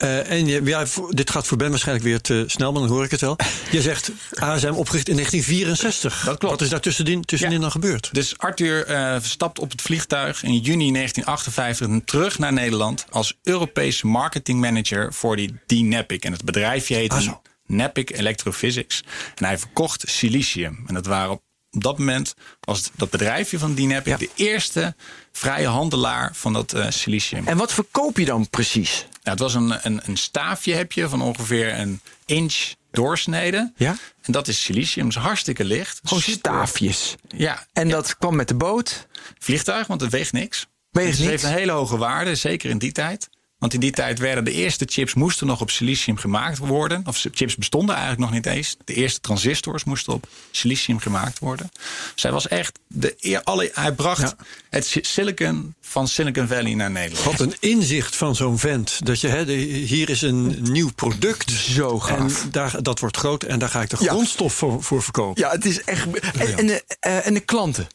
Eh, 0.01 0.31
en 0.31 0.45
je, 0.45 0.63
ja, 0.63 0.85
dit 1.09 1.29
gaat 1.29 1.47
voor 1.47 1.57
Ben 1.57 1.69
waarschijnlijk 1.69 2.05
weer 2.07 2.21
te 2.21 2.43
snel, 2.47 2.71
maar 2.71 2.81
dan 2.81 2.89
hoor 2.91 3.03
ik 3.03 3.11
het 3.11 3.21
wel. 3.21 3.35
Je 3.71 3.81
zegt 3.81 4.11
ASM 4.39 4.67
opgericht 4.73 5.09
in 5.09 5.15
1964. 5.15 6.23
Dat 6.25 6.37
klopt. 6.37 6.53
Wat 6.53 6.61
is 6.61 6.69
daar 6.69 6.79
tussenin, 6.79 7.21
tussenin 7.21 7.55
Ja. 7.55 7.59
dan 7.61 7.71
gebeurd? 7.71 8.09
Dus 8.11 8.37
Arthur 8.37 8.85
eh 8.85 9.15
stapt 9.21 9.59
op 9.59 9.71
het 9.71 9.81
vliegtuig 9.81 10.43
in 10.43 10.53
juni 10.57 10.91
1958 10.91 11.87
terug 12.05 12.39
naar 12.39 12.53
Nederland 12.53 13.05
als 13.09 13.37
Europese 13.43 14.07
marketingmanager 14.07 15.13
voor 15.13 15.35
die 15.35 15.53
D-Nepic. 15.65 16.19
En 16.23 16.31
het 16.31 16.43
bedrijfje 16.45 16.93
Ah, 16.93 16.99
heette 16.99 17.21
zo. 17.21 17.41
Nepic 17.65 18.09
Electrophysics. 18.09 19.03
En 19.35 19.45
hij 19.45 19.57
verkocht 19.57 20.03
silicium. 20.07 20.83
En 20.87 20.93
dat 20.93 21.05
waren 21.05 21.41
op, 21.71 21.83
dat 21.83 21.97
moment 21.97 22.33
was 22.59 22.91
dat 22.95 23.09
bedrijfje 23.09 23.59
van 23.59 23.73
D-Nepic 23.75 24.11
Ja. 24.11 24.17
de 24.17 24.29
eerste 24.35 24.95
vrije 25.31 25.67
handelaar 25.67 26.35
van 26.35 26.53
dat 26.53 26.73
eh, 26.73 26.85
silicium. 26.89 27.47
En 27.47 27.57
wat 27.57 27.73
verkoop 27.73 28.17
je 28.17 28.25
dan 28.25 28.49
precies? 28.49 29.05
Nou, 29.23 29.37
het 29.37 29.39
was 29.39 29.53
een, 29.53 29.77
een, 29.81 30.01
een 30.05 30.17
staafje 30.17 30.73
heb 30.73 30.91
je 30.91 31.09
van 31.09 31.21
ongeveer 31.21 31.79
een 31.79 32.01
inch 32.25 32.73
doorsnede. 32.91 33.71
Ja? 33.75 33.95
En 34.21 34.31
dat 34.31 34.47
is 34.47 34.63
silicium. 34.63 35.07
Is 35.07 35.15
hartstikke 35.15 35.63
licht. 35.63 35.99
Gewoon 36.03 36.23
staafjes. 36.23 37.15
Ja, 37.27 37.65
En 37.73 37.89
dat 37.89 38.17
kwam 38.17 38.35
met 38.35 38.47
de 38.47 38.55
boot. 38.55 39.07
vliegtuig, 39.39 39.87
want 39.87 40.01
het 40.01 40.11
weegt 40.11 40.31
niks. 40.31 40.67
Weegt 40.91 41.07
dus 41.09 41.17
het 41.19 41.27
niks? 41.29 41.41
heeft 41.41 41.53
een 41.53 41.59
hele 41.59 41.71
hoge 41.71 41.97
waarde, 41.97 42.35
zeker 42.35 42.69
in 42.69 42.77
die 42.77 42.91
tijd. 42.91 43.29
Want 43.61 43.73
in 43.73 43.79
die 43.79 43.91
tijd 43.91 44.19
werden 44.19 44.43
de 44.43 44.51
eerste 44.51 44.85
chips 44.89 45.13
moesten 45.13 45.47
nog 45.47 45.61
op 45.61 45.69
silicium 45.71 46.17
gemaakt 46.17 46.57
worden. 46.57 47.01
Of 47.05 47.25
chips 47.31 47.55
bestonden 47.55 47.95
eigenlijk 47.95 48.23
nog 48.23 48.31
niet 48.33 48.45
eens. 48.45 48.75
De 48.85 48.93
eerste 48.93 49.19
transistors 49.19 49.83
moesten 49.83 50.13
op 50.13 50.27
silicium 50.51 50.99
gemaakt 50.99 51.39
worden. 51.39 51.71
Dus 52.13 52.23
hij 52.23 52.31
was 52.31 52.47
echt 52.47 52.79
de 52.87 53.15
eer, 53.19 53.43
alle, 53.43 53.71
hij 53.73 53.91
bracht 53.91 54.21
Ja. 54.21 54.35
het 54.69 54.85
si- 54.85 54.99
silicon 55.03 55.73
van 55.81 56.07
Silicon 56.07 56.47
Valley 56.47 56.73
naar 56.73 56.91
Nederland. 56.91 57.25
Wat 57.37 57.39
een 57.39 57.55
inzicht 57.59 58.15
van 58.15 58.35
zo'n 58.35 58.57
vent. 58.59 58.99
Dat 59.05 59.21
je, 59.21 59.27
hè, 59.27 59.45
de- 59.45 59.53
hier 59.53 60.09
is 60.09 60.21
een 60.21 60.57
nieuw 60.61 60.91
product. 60.95 61.51
Zo 61.51 61.99
gaaf. 61.99 62.43
En 62.43 62.51
daar, 62.51 62.81
dat 62.83 62.99
wordt 62.99 63.17
groot 63.17 63.43
en 63.43 63.59
daar 63.59 63.69
ga 63.69 63.81
ik 63.81 63.89
de 63.89 63.97
Ja. 63.99 64.09
grondstof 64.11 64.53
voor, 64.53 64.83
voor 64.83 65.03
verkopen. 65.03 65.41
Ja, 65.43 65.51
het 65.51 65.65
is 65.65 65.83
echt. 65.83 66.07
En, 66.37 66.57
en, 66.57 66.67
de, 66.67 66.83
eh, 66.99 67.27
en 67.27 67.33
de 67.33 67.39
klanten. 67.39 67.87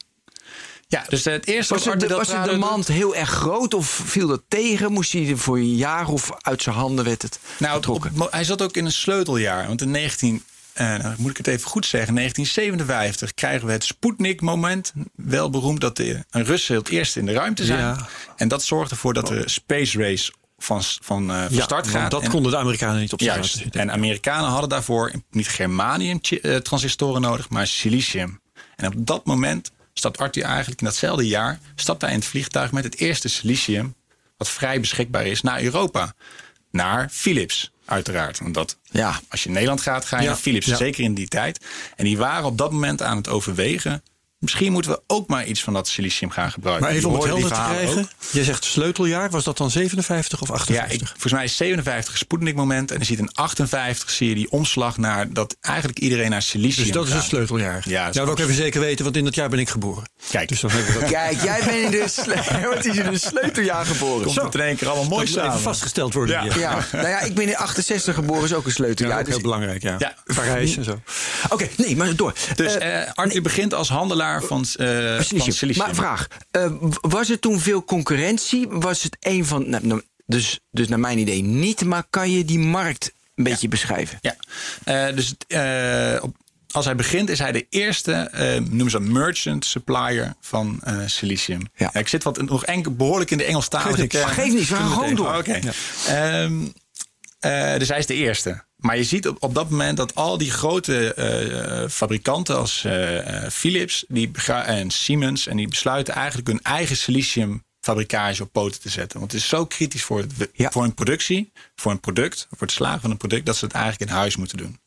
Ja, 0.89 1.05
dus 1.07 1.23
het 1.23 1.47
eerste 1.47 1.73
Was, 1.73 1.85
het, 1.85 2.07
was 2.11 2.27
de 2.27 2.41
demand 2.45 2.87
heel 2.87 3.15
erg 3.15 3.29
groot 3.29 3.73
of 3.73 3.87
viel 4.05 4.27
dat 4.27 4.41
tegen? 4.47 4.91
Moest 4.91 5.11
hij 5.13 5.27
er 5.29 5.37
voor 5.37 5.57
een 5.57 5.75
jaar 5.75 6.07
of 6.07 6.29
uit 6.41 6.61
zijn 6.61 6.75
handen 6.75 7.05
werd 7.05 7.21
het 7.21 7.39
Nou, 7.59 7.71
op, 7.71 7.83
getrokken? 7.83 8.11
mo- 8.15 8.27
hij 8.31 8.43
zat 8.43 8.61
ook 8.61 8.75
in 8.77 8.85
een 8.85 8.91
sleuteljaar. 8.91 9.67
Want 9.67 9.81
in 9.81 9.91
19, 9.91 10.43
eh, 10.73 10.95
nou, 10.97 11.15
moet 11.17 11.29
ik 11.31 11.37
het 11.37 11.47
even 11.47 11.67
goed 11.69 11.85
zeggen, 11.85 12.13
1957 12.13 13.33
krijgen 13.33 13.67
we 13.67 13.73
het 13.73 13.83
Sputnik-moment. 13.83 14.93
Wel 15.15 15.49
beroemd 15.49 15.81
dat 15.81 15.95
de 15.95 16.25
een 16.29 16.45
Russen 16.45 16.75
het 16.75 16.89
eerst 16.89 17.15
in 17.15 17.25
de 17.25 17.33
ruimte 17.33 17.65
zijn. 17.65 17.79
Ja. 17.79 18.07
En 18.35 18.47
dat 18.47 18.63
zorgt 18.63 18.91
ervoor 18.91 19.13
dat 19.13 19.27
de 19.27 19.49
space 19.49 19.97
race 19.99 20.31
van, 20.57 20.81
van, 20.83 21.31
eh, 21.31 21.43
van 21.45 21.55
Ja, 21.55 21.63
start 21.63 21.87
gaat. 21.87 22.11
dat 22.11 22.23
En- 22.23 22.29
konden 22.29 22.51
de 22.51 22.57
Amerikanen 22.57 22.99
niet 22.99 23.13
op 23.13 23.19
Juist. 23.19 23.63
En 23.71 23.91
Amerikanen 23.91 24.49
hadden 24.49 24.69
daarvoor 24.69 25.11
niet 25.31 25.47
germanium-transistoren 25.47 27.21
nodig, 27.21 27.49
maar 27.49 27.67
silicium. 27.67 28.39
En 28.75 28.87
op 28.87 28.93
dat 28.97 29.25
moment 29.25 29.71
stapt 29.97 30.17
Arthur 30.17 30.43
eigenlijk 30.43 30.79
in 30.79 30.85
datzelfde 30.87 31.27
jaar... 31.27 31.59
stapt 31.75 32.01
hij 32.01 32.11
in 32.11 32.17
het 32.17 32.25
vliegtuig 32.27 32.71
met 32.71 32.83
het 32.83 32.97
eerste 32.97 33.27
silicium... 33.29 33.95
wat 34.37 34.49
vrij 34.49 34.79
beschikbaar 34.79 35.25
is, 35.25 35.41
naar 35.41 35.61
Europa. 35.61 36.13
Naar 36.71 37.09
Philips, 37.11 37.71
uiteraard. 37.85 38.39
Want 38.39 38.53
dat, 38.53 38.77
Ja. 38.91 39.19
als 39.29 39.41
je 39.41 39.47
in 39.47 39.53
Nederland 39.53 39.81
gaat, 39.81 40.05
ga 40.05 40.17
je 40.17 40.23
Ja, 40.23 40.29
naar 40.29 40.37
Philips. 40.39 40.65
ja. 40.65 40.75
Zeker 40.75 41.03
in 41.03 41.13
die 41.13 41.27
tijd. 41.27 41.65
En 41.95 42.03
die 42.05 42.17
waren 42.17 42.45
op 42.45 42.57
dat 42.57 42.71
moment 42.71 43.01
aan 43.01 43.17
het 43.17 43.27
overwegen... 43.29 44.03
misschien 44.39 44.71
moeten 44.71 44.91
we 44.91 45.01
ook 45.07 45.27
maar 45.27 45.45
iets 45.45 45.63
van 45.63 45.73
dat 45.73 45.87
silicium 45.87 46.29
gaan 46.29 46.51
gebruiken. 46.51 46.85
Maar 46.85 46.95
even 46.95 47.09
om 47.09 47.15
Je 47.15 47.21
het 47.21 47.29
helder 47.31 47.49
te 47.51 47.63
krijgen. 47.73 47.99
ook. 48.01 48.07
Jij 48.31 48.43
zegt 48.43 48.63
sleuteljaar. 48.65 49.29
Was 49.29 49.43
dat 49.43 49.57
dan 49.57 49.71
57 49.71 50.41
of 50.41 50.47
Ja, 50.47 50.53
58? 50.53 51.01
ik, 51.01 51.07
volgens 51.07 51.33
mij 51.33 51.43
is 51.43 51.55
57 51.55 52.11
een 52.13 52.19
Sputnik 52.19 52.55
moment. 52.55 52.91
En 52.91 52.97
dan 52.97 53.05
ziet 53.05 53.19
in 53.19 53.29
58 53.33 54.09
zie 54.09 54.29
je 54.29 54.35
die 54.35 54.51
omslag 54.51 54.97
naar 54.97 55.33
dat 55.33 55.57
eigenlijk 55.61 55.99
iedereen 55.99 56.29
naar 56.29 56.41
silicium 56.41 56.83
dus 56.85 56.93
dat 56.93 57.07
is 57.07 57.13
een 57.13 57.21
sleuteljaar. 57.21 57.83
Ja, 57.85 57.99
dat 58.05 58.09
is 58.09 58.13
dat 58.13 58.13
wil 58.13 58.23
ik 58.23 58.29
ook- 58.29 58.39
even 58.39 58.53
zeker 58.55 58.79
weten, 58.81 59.03
want 59.03 59.17
in 59.17 59.23
dat 59.23 59.35
jaar 59.35 59.49
ben 59.49 59.59
ik 59.59 59.69
geboren. 59.69 60.03
Kijk. 60.29 60.47
Dus 60.49 60.59
dan 60.59 60.71
hebben 60.71 60.93
we 60.93 60.99
dat 60.99 61.09
Kijk, 61.09 61.41
jij 61.43 61.61
bent 61.65 61.85
in 61.85 61.91
de, 61.91 62.07
sle- 62.07 62.79
is 62.91 62.95
in 62.97 63.19
sleuteljaar 63.19 63.85
geboren. 63.85 64.23
Komt 64.25 64.35
het 64.41 64.53
in 64.55 64.61
één 64.61 64.75
keer 64.75 64.87
allemaal 64.87 65.07
mooi 65.09 65.25
dat 65.25 65.29
moet 65.29 65.37
even 65.37 65.49
samen. 65.49 65.61
vastgesteld 65.63 66.13
worden. 66.13 66.35
Ja. 66.35 66.41
hier. 66.43 66.59
Ja, 66.59 66.85
nou 66.91 67.07
ja, 67.07 67.19
ik 67.19 67.35
ben 67.35 67.47
in 67.47 67.55
68 67.57 68.15
geboren, 68.15 68.43
is 68.43 68.53
ook 68.53 68.63
een 68.63 68.69
Ja, 68.69 68.73
sleuteljaar. 68.75 69.19
ook 69.19 69.25
dus- 69.25 69.33
heel 69.33 69.43
belangrijk, 69.43 69.81
ja. 69.81 69.95
Ja. 69.99 70.15
Parijs 70.35 70.77
en 70.77 70.83
zo. 70.83 71.01
Oké, 71.49 71.67
nee, 71.77 71.95
maar 71.95 72.15
door. 72.15 72.33
Dus 72.55 72.75
Eh, 72.77 73.01
eh 73.01 73.09
Arthur 73.13 73.41
begint 73.41 73.73
als 73.73 73.89
handelaar 73.89 74.26
van, 74.35 74.65
eh 74.75 75.15
van 75.15 75.23
Silicium. 75.23 75.77
Maar 75.85 75.95
vraag, 75.95 76.27
eh, 76.51 76.71
was 77.01 77.29
er 77.29 77.39
toen 77.39 77.59
veel 77.59 77.83
concurrentie? 77.83 78.67
Was 78.69 79.03
het 79.03 79.17
een 79.19 79.45
van, 79.45 79.69
nou, 79.69 79.87
nou, 79.87 80.01
dus, 80.25 80.59
dus 80.71 80.87
naar 80.87 80.99
mijn 80.99 81.17
idee 81.17 81.41
niet, 81.43 81.85
maar 81.85 82.03
kan 82.09 82.31
je 82.31 82.45
die 82.45 82.59
markt 82.59 83.13
een 83.35 83.43
beetje 83.43 83.67
beschrijven? 83.67 84.17
Ja, 84.21 84.35
Eh, 84.83 85.15
dus 85.15 85.35
op, 86.21 86.35
als 86.71 86.85
hij 86.85 86.95
begint 86.95 87.29
is 87.29 87.39
hij 87.39 87.51
de 87.51 87.65
eerste, 87.69 88.11
eh 88.13 88.55
noemen 88.55 88.89
ze 88.91 88.99
dat 88.99 89.07
merchant 89.07 89.65
supplier 89.65 90.33
van 90.41 90.79
eh, 90.83 90.99
silicium. 91.05 91.61
Ja. 91.75 91.93
ik 91.93 92.07
zit 92.07 92.23
wat, 92.23 92.41
nog 92.41 92.65
enkel, 92.65 92.91
behoorlijk 92.95 93.31
in 93.31 93.37
de 93.37 93.43
Engelstalige. 93.43 94.07
Geef 94.09 94.53
niet, 94.53 94.69
we 94.69 94.75
gaan 94.75 94.91
gewoon 94.91 95.15
door. 95.15 95.27
Oh, 95.27 95.37
Oké. 95.37 95.59
Ehm, 96.07 96.53
eh, 97.39 97.77
dus 97.77 97.87
hij 97.87 97.97
is 97.97 98.05
de 98.05 98.13
eerste. 98.13 98.65
Maar 98.77 98.97
je 98.97 99.03
ziet 99.03 99.27
op, 99.27 99.37
op 99.39 99.53
dat 99.53 99.69
moment 99.69 99.97
dat 99.97 100.15
al 100.15 100.37
die 100.37 100.51
grote 100.51 101.13
eh, 101.13 101.89
fabrikanten 101.89 102.57
als 102.57 102.83
eh, 102.83 103.43
eh, 103.43 103.51
Philips 103.51 104.05
die 104.07 104.31
en 104.47 104.91
Siemens... 104.91 105.47
en 105.47 105.57
die 105.57 105.67
besluiten 105.67 106.13
eigenlijk 106.13 106.47
hun 106.47 106.61
eigen 106.61 106.97
siliciumfabrikage 106.97 108.43
op 108.43 108.51
poten 108.51 108.81
te 108.81 108.89
zetten. 108.89 109.19
Want 109.19 109.31
het 109.31 109.41
is 109.41 109.47
zo 109.47 109.65
kritisch 109.65 110.03
voor, 110.03 110.19
het, 110.19 110.49
Ja. 110.53 110.71
voor 110.71 110.83
een 110.83 110.93
productie, 110.93 111.51
voor 111.75 111.91
een 111.91 111.99
product... 111.99 112.47
voor 112.49 112.67
het 112.67 112.71
slagen 112.71 113.01
van 113.01 113.11
een 113.11 113.17
product, 113.17 113.45
dat 113.45 113.57
ze 113.57 113.65
het 113.65 113.73
eigenlijk 113.73 114.11
in 114.11 114.17
huis 114.17 114.35
moeten 114.35 114.57
doen. 114.57 114.79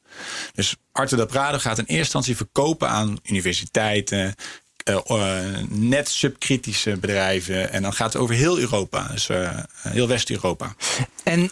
Dus 0.54 0.76
Arthur 0.92 1.18
de 1.18 1.26
Prado 1.26 1.58
gaat 1.58 1.78
in 1.78 1.84
eerste 1.84 1.96
instantie 1.96 2.36
verkopen 2.36 2.88
aan 2.88 3.18
universiteiten... 3.22 4.34
eh, 4.90 5.38
eh, 5.38 5.56
net 5.68 6.08
subkritische 6.08 6.96
bedrijven. 6.96 7.72
En 7.72 7.82
dan 7.82 7.92
gaat 7.92 8.12
het 8.12 8.22
over 8.22 8.34
heel 8.34 8.58
Europa. 8.58 9.08
Dus 9.08 9.28
eh, 9.28 9.58
heel 9.88 10.08
West-Europa. 10.08 10.74
En 11.24 11.50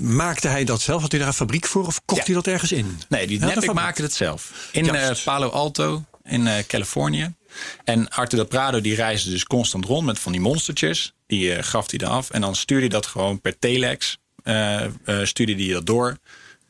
maakte 0.00 0.48
hij 0.48 0.64
dat 0.64 0.80
zelf? 0.80 1.00
Had 1.00 1.10
hij 1.10 1.20
daar 1.20 1.28
een 1.28 1.34
fabriek 1.34 1.66
voor 1.66 1.86
of 1.86 2.00
kocht 2.04 2.20
Ja. 2.20 2.26
hij 2.26 2.34
dat 2.34 2.46
ergens 2.46 2.72
in? 2.72 2.98
Nee, 3.08 3.26
die 3.26 3.38
dat 3.38 3.74
maakte 3.74 4.02
het 4.02 4.14
zelf. 4.14 4.68
In 4.72 4.94
eh, 4.94 5.10
Palo 5.24 5.48
Alto, 5.48 6.04
in 6.24 6.46
eh, 6.46 6.64
Californië. 6.66 7.34
En 7.84 8.08
Arthur 8.08 8.38
de 8.38 8.44
Prado 8.44 8.80
die 8.80 8.94
reisde 8.94 9.30
dus 9.30 9.44
constant 9.44 9.84
rond 9.84 10.06
met 10.06 10.18
van 10.18 10.32
die 10.32 10.40
monstertjes. 10.40 11.12
Die 11.26 11.54
eh, 11.54 11.64
gaf 11.64 11.90
hij 11.90 12.00
eraf. 12.00 12.30
En 12.30 12.40
dan 12.40 12.56
stuurde 12.56 12.82
hij 12.82 12.94
dat 12.94 13.06
gewoon 13.06 13.40
per 13.40 13.58
telex. 13.58 14.18
Eh, 14.48 14.84
eh, 14.84 15.26
stuurde 15.26 15.54
hij 15.54 15.72
dat 15.72 15.86
door. 15.86 16.18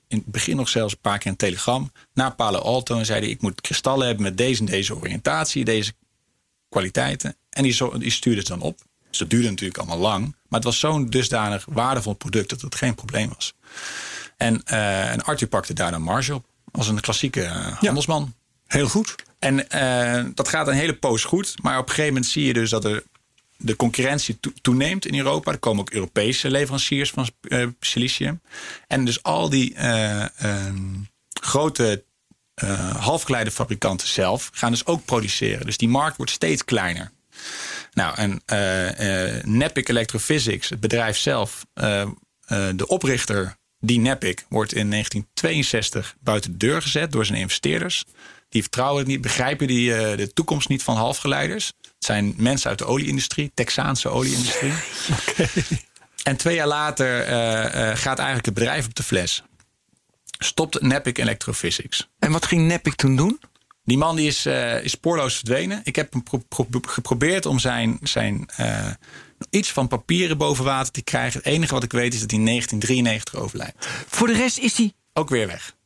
In 0.08 0.16
het 0.16 0.26
begin 0.26 0.56
nog 0.56 0.68
zelfs 0.68 0.92
een 0.92 1.00
paar 1.00 1.18
keer 1.18 1.30
een 1.30 1.36
telegram. 1.36 1.92
Naar 2.14 2.34
Palo 2.34 2.58
Alto. 2.58 2.98
En 2.98 3.06
zei 3.06 3.20
hij, 3.20 3.28
ik 3.28 3.42
moet 3.42 3.60
kristallen 3.60 4.06
hebben 4.06 4.24
met 4.24 4.36
deze 4.36 4.60
en 4.60 4.66
deze 4.66 4.96
oriëntatie. 4.96 5.64
Deze 5.64 5.92
kwaliteiten. 6.68 7.36
En 7.50 7.62
die, 7.62 7.72
zo, 7.72 7.98
die 7.98 8.10
stuurde 8.10 8.38
het 8.38 8.48
dan 8.48 8.60
op. 8.60 8.80
Dus 9.08 9.18
dat 9.18 9.30
duurde 9.30 9.48
natuurlijk 9.48 9.78
allemaal 9.78 9.98
lang. 9.98 10.22
Maar 10.22 10.60
het 10.60 10.64
was 10.64 10.78
zo'n 10.78 11.10
dusdanig 11.10 11.66
waardevol 11.68 12.12
product 12.12 12.50
dat 12.50 12.60
het 12.60 12.74
geen 12.74 12.94
probleem 12.94 13.28
was. 13.34 13.54
En, 14.36 14.64
eh, 14.64 15.12
en 15.12 15.22
Arthur 15.22 15.48
pakte 15.48 15.72
daar 15.72 15.90
dan 15.90 16.02
marge 16.02 16.34
op. 16.34 16.46
Als 16.70 16.88
een 16.88 17.00
klassieke 17.00 17.44
handelsman. 17.80 18.34
Heel 18.66 18.88
goed. 18.88 19.14
En 19.38 19.56
dat 20.34 20.48
gaat 20.48 20.68
een 20.68 20.74
hele 20.74 20.94
poos 20.94 21.24
goed. 21.24 21.54
Maar 21.62 21.78
op 21.78 21.82
een 21.82 21.88
gegeven 21.88 22.12
moment 22.12 22.30
zie 22.30 22.44
je 22.44 22.52
dus 22.52 22.70
dat 22.70 22.84
er 22.84 23.02
de 23.58 23.76
concurrentie 23.76 24.40
to- 24.40 24.52
toeneemt 24.60 25.06
in 25.06 25.16
Europa. 25.18 25.52
Er 25.52 25.58
komen 25.58 25.80
ook 25.80 25.90
Europese 25.90 26.50
leveranciers 26.50 27.10
van 27.10 27.28
eh, 27.40 27.66
silicium. 27.80 28.40
En 28.86 29.04
dus 29.04 29.22
al 29.22 29.48
die 29.48 29.74
eh, 29.74 30.40
ehm, 30.40 30.94
grote 31.40 32.04
eh 32.54 32.96
halfgeleiderfabrikanten 32.96 34.08
zelf 34.08 34.50
gaan 34.52 34.70
dus 34.70 34.86
ook 34.86 35.04
produceren. 35.04 35.66
Dus 35.66 35.76
die 35.76 35.88
markt 35.88 36.16
wordt 36.16 36.32
steeds 36.32 36.64
kleiner. 36.64 37.10
Nou, 37.92 38.14
en 38.16 38.42
Nepic 39.56 39.88
Electrophysics, 39.88 40.68
het 40.68 40.80
bedrijf 40.80 41.16
zelf, 41.16 41.66
de 41.74 42.86
oprichter, 42.86 43.57
die 43.80 44.00
Nepic, 44.00 44.44
wordt 44.48 44.74
in 44.74 44.90
1962 44.90 46.16
buiten 46.20 46.50
de 46.50 46.56
deur 46.56 46.82
gezet 46.82 47.12
door 47.12 47.26
zijn 47.26 47.38
investeerders. 47.38 48.04
Die 48.48 48.62
vertrouwen 48.62 48.98
het 48.98 49.08
niet, 49.08 49.20
begrijpen 49.20 49.66
die, 49.66 49.94
eh, 49.94 50.16
de 50.16 50.32
toekomst 50.32 50.68
niet 50.68 50.82
van 50.82 50.96
halfgeleiders. 50.96 51.72
Het 51.82 52.04
zijn 52.04 52.34
mensen 52.36 52.70
uit 52.70 52.78
de 52.78 52.84
olieindustrie, 52.84 53.50
Texaanse 53.54 54.08
olieindustrie. 54.08 54.72
En 56.28 56.36
twee 56.36 56.54
jaar 56.54 56.66
later 56.66 57.22
eh, 57.22 57.64
eh, 57.64 57.96
gaat 57.96 58.18
eigenlijk 58.18 58.46
het 58.46 58.54
bedrijf 58.54 58.86
op 58.86 58.94
de 58.94 59.02
fles. 59.02 59.42
Stopt 60.38 60.80
Nepic 60.80 61.18
Electrophysics. 61.18 62.08
En 62.18 62.32
wat 62.32 62.46
ging 62.46 62.66
Nepic 62.66 62.94
toen 62.94 63.16
doen? 63.16 63.40
Die 63.88 63.98
man 63.98 64.16
die 64.16 64.26
is, 64.26 64.46
eh, 64.46 64.84
is 64.84 64.90
spoorloos 64.90 65.34
verdwenen. 65.34 65.80
Ik 65.84 65.96
heb 65.96 66.12
hem 66.12 66.22
pro- 66.22 66.42
pro- 66.48 66.80
geprobeerd 66.88 67.46
om 67.46 67.58
zijn, 67.58 67.98
zijn 68.02 68.48
eh, 68.56 68.86
iets 69.50 69.72
van 69.72 69.88
papieren 69.88 70.38
boven 70.38 70.64
water 70.64 70.92
te 70.92 71.02
krijgen. 71.02 71.38
Het 71.38 71.48
enige 71.48 71.74
wat 71.74 71.82
ik 71.82 71.92
weet 71.92 72.14
is 72.14 72.20
dat 72.20 72.30
hij 72.30 72.38
in 72.38 72.44
1993 72.44 73.34
overlijdt. 73.42 73.86
Voor 74.08 74.26
de 74.26 74.32
rest 74.32 74.58
is 74.58 74.76
hij... 74.76 74.92
Ook 75.12 75.28
weer 75.28 75.46
weg. 75.46 75.76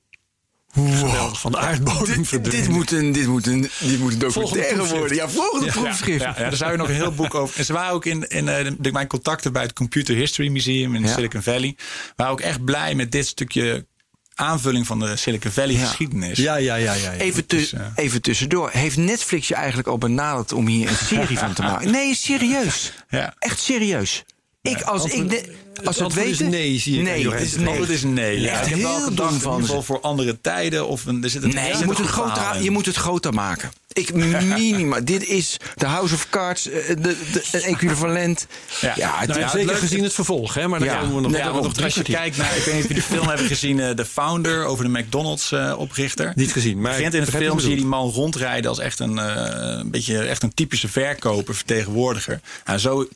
Van 1.33 1.53
de 1.53 1.59
aardbodem 1.59 2.25
verdwenen. 2.25 2.61
Dit 2.61 2.69
moet 2.69 2.91
een, 2.91 3.13
dit 3.13 3.27
moet 3.27 3.47
een, 3.47 3.61
dit 3.81 3.99
moet 3.99 4.13
een 4.13 4.19
documentaire 4.19 4.87
worden. 4.87 5.17
Ja, 5.17 5.29
volgende 5.29 5.67
proefschrift. 5.73 6.23
Ja, 6.23 6.35
ja, 6.37 6.43
daar 6.43 6.57
zou 6.57 6.71
je 6.73 6.77
nog 6.77 6.89
een 6.89 6.95
heel 6.95 7.13
boek 7.15 7.35
over. 7.35 7.59
En 7.59 7.65
ze 7.65 7.73
waren 7.73 7.93
ook 7.93 8.05
in, 8.05 8.29
in 8.29 8.49
eh, 8.49 8.71
de, 8.79 8.93
mijn 8.93 9.07
contacten 9.07 9.53
bij 9.53 9.63
het 9.63 9.73
Computer 9.73 10.15
History 10.15 10.49
Museum 10.49 10.95
in 10.95 11.03
Ja. 11.03 11.09
Silicon 11.15 11.43
Valley. 11.43 11.77
Waren 12.17 12.33
ook 12.33 12.41
echt 12.41 12.65
blij 12.65 12.95
met 12.95 13.13
dit 13.13 13.27
stukje 13.27 13.87
aanvulling 14.35 14.87
van 14.87 14.99
de 14.99 15.17
Silicon 15.17 15.51
Valley 15.51 15.75
Ja. 15.75 15.87
geschiedenis. 15.87 16.39
Ja, 16.39 16.57
ja, 16.57 16.75
ja. 16.75 16.95
ja, 16.95 17.13
ja. 17.13 17.19
Even, 17.19 17.47
tu- 17.47 17.57
Dus, 17.57 17.73
eh, 17.73 17.81
even 17.95 18.23
tussendoor. 18.23 18.71
Heeft 18.73 18.97
Netflix 18.97 19.49
je 19.49 19.55
eigenlijk 19.55 19.89
al 19.89 19.99
benaderd 19.99 20.53
om 20.53 20.67
hier 20.67 20.89
een 20.89 20.97
serie 21.07 21.39
van 21.39 21.53
te 21.53 21.63
maken? 21.63 21.91
Nee, 22.03 22.15
serieus. 22.15 22.93
Ja. 23.09 23.35
Echt 23.39 23.61
serieus. 23.61 24.25
Ik, 24.63 24.83
als 24.83 25.05
ik 25.05 25.31
de- 25.31 25.55
als 25.85 25.97
het 25.97 26.05
antwoord 26.05 26.27
is 26.27 26.39
weten... 26.39 26.51
nee, 26.51 26.79
zie 26.79 26.93
ik 26.93 26.99
aan 26.99 27.05
Nee, 27.05 27.21
je 27.23 27.31
het 27.31 27.41
is. 27.41 27.51
Het 27.51 27.61
nee. 27.61 27.69
antwoord 27.69 27.89
is 27.91 28.03
nee. 28.03 28.41
Ja. 28.41 28.53
Echt 28.61 28.67
heel 28.67 29.15
dom 29.15 29.41
van 29.41 29.65
ze. 29.67 29.83
voor 29.83 30.01
andere 30.01 30.41
tijden. 30.41 30.87
Of 30.87 31.07
een, 31.07 31.23
er 31.23 31.31
zit 31.31 31.43
een, 31.43 31.55
Nee, 31.55 31.77
je 31.77 31.85
moet, 31.85 31.99
het 31.99 32.07
groter, 32.07 32.63
je 32.63 32.71
moet 32.71 32.87
het 32.87 32.97
groter 32.97 33.35
maken. 33.35 33.73
Ik 33.93 34.15
minima. 34.15 35.01
dit 35.01 35.25
is 35.27 35.57
de 35.75 35.87
House 35.87 36.15
of 36.15 36.27
Cards, 36.31 36.69
eh, 36.69 36.89
de, 36.89 36.97
de, 37.01 37.45
een 37.53 37.61
equivalent. 37.63 38.47
Ja. 38.81 38.93
Ja, 38.97 39.19
het 39.19 39.29
Nou 39.29 39.41
ja, 39.41 39.47
is- 39.47 39.53
zeker 39.53 39.67
leuk- 39.67 39.79
gezien 39.79 40.03
het 40.03 40.13
vervolg, 40.15 40.55
hè? 40.55 40.69
Maar 40.69 40.79
daar 40.81 40.89
Ja. 40.89 41.01
komen 41.01 41.15
we 41.15 41.21
nog, 41.21 41.37
Ja, 41.37 41.53
nog 41.53 41.83
Als 41.83 41.95
je 41.95 42.03
kijkt 42.03 42.37
naar, 42.37 42.57
ik 42.57 42.63
weet 42.65 42.75
niet 42.75 42.83
of 42.83 42.89
jullie 42.89 43.03
de 43.03 43.09
film 43.15 43.29
hebben 43.29 43.47
gezien, 43.47 43.81
eh, 43.81 43.91
The 43.91 44.05
Founder 44.05 44.65
over 44.65 44.85
de 44.85 44.99
McDonald's 44.99 45.53
eh, 45.53 45.75
oprichter. 45.79 46.33
Niet 46.35 46.53
gezien, 46.53 46.81
maar 46.81 46.93
begint 46.97 47.15
in 47.15 47.25
de 47.25 47.31
film 47.33 47.59
zie 47.59 47.69
je 47.69 47.75
je 47.75 47.81
die 47.81 47.91
man 47.91 48.11
rondrijden 48.11 48.71
als 48.71 48.79
echt 48.79 48.99
een, 48.99 49.17
een 49.17 49.91
beetje 49.91 50.19
echt 50.19 50.43
een 50.43 50.55
typische 50.55 50.89
verkoper, 50.89 51.55
vertegenwoordiger. 51.55 52.41
Nou, 52.65 52.79
zo, 52.79 53.09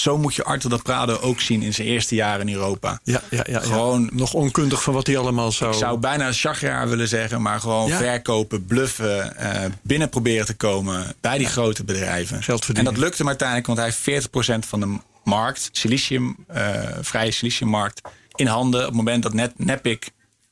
zo 0.00 0.18
moet 0.18 0.34
je 0.34 0.44
Arthur 0.44 0.70
de 0.70 0.78
Prado 0.82 1.18
ook 1.20 1.40
zien 1.40 1.62
in 1.62 1.74
zijn 1.74 1.88
eerste 1.88 2.14
jaren 2.14 2.48
in 2.48 2.54
Europa. 2.54 3.00
Ja, 3.04 3.22
ja, 3.30 3.36
ja, 3.46 3.52
ja. 3.52 3.60
Gewoon- 3.60 4.08
nog 4.12 4.32
onkundig 4.34 4.82
van 4.82 4.94
wat 4.94 5.06
hij 5.06 5.18
allemaal 5.18 5.52
zou... 5.52 5.72
Ik 5.72 5.78
zou 5.78 5.98
bijna 5.98 6.26
een 6.26 6.32
chagraar 6.34 6.88
willen 6.88 7.08
zeggen, 7.08 7.42
maar 7.42 7.60
gewoon 7.60 7.88
Ja. 7.88 7.96
verkopen, 7.96 8.64
bluffen, 8.64 9.36
eh, 9.36 9.64
binnen 9.82 10.08
proberen 10.08 10.46
te 10.46 10.54
komen 10.54 11.14
bij 11.20 11.38
die 11.38 11.46
grote 11.46 11.84
bedrijven. 11.84 12.42
Geld 12.42 12.58
en 12.60 12.64
verdienen. 12.64 12.92
dat 12.92 13.02
lukte 13.02 13.16
hem 13.18 13.26
uiteindelijk, 13.28 13.66
want 13.66 13.78
hij 13.78 13.88
heeft 13.88 13.98
40% 13.98 14.66
van 14.66 14.80
de 14.80 14.96
markt, 15.24 15.68
silicium, 15.72 16.36
eh, 16.46 16.80
vrije 17.00 17.30
siliciummarkt, 17.30 18.00
in 18.34 18.46
handen 18.46 18.80
op 18.80 18.86
het 18.86 18.94
moment 18.96 19.22
dat 19.22 19.32
net 19.34 19.52
Nepic 19.58 19.98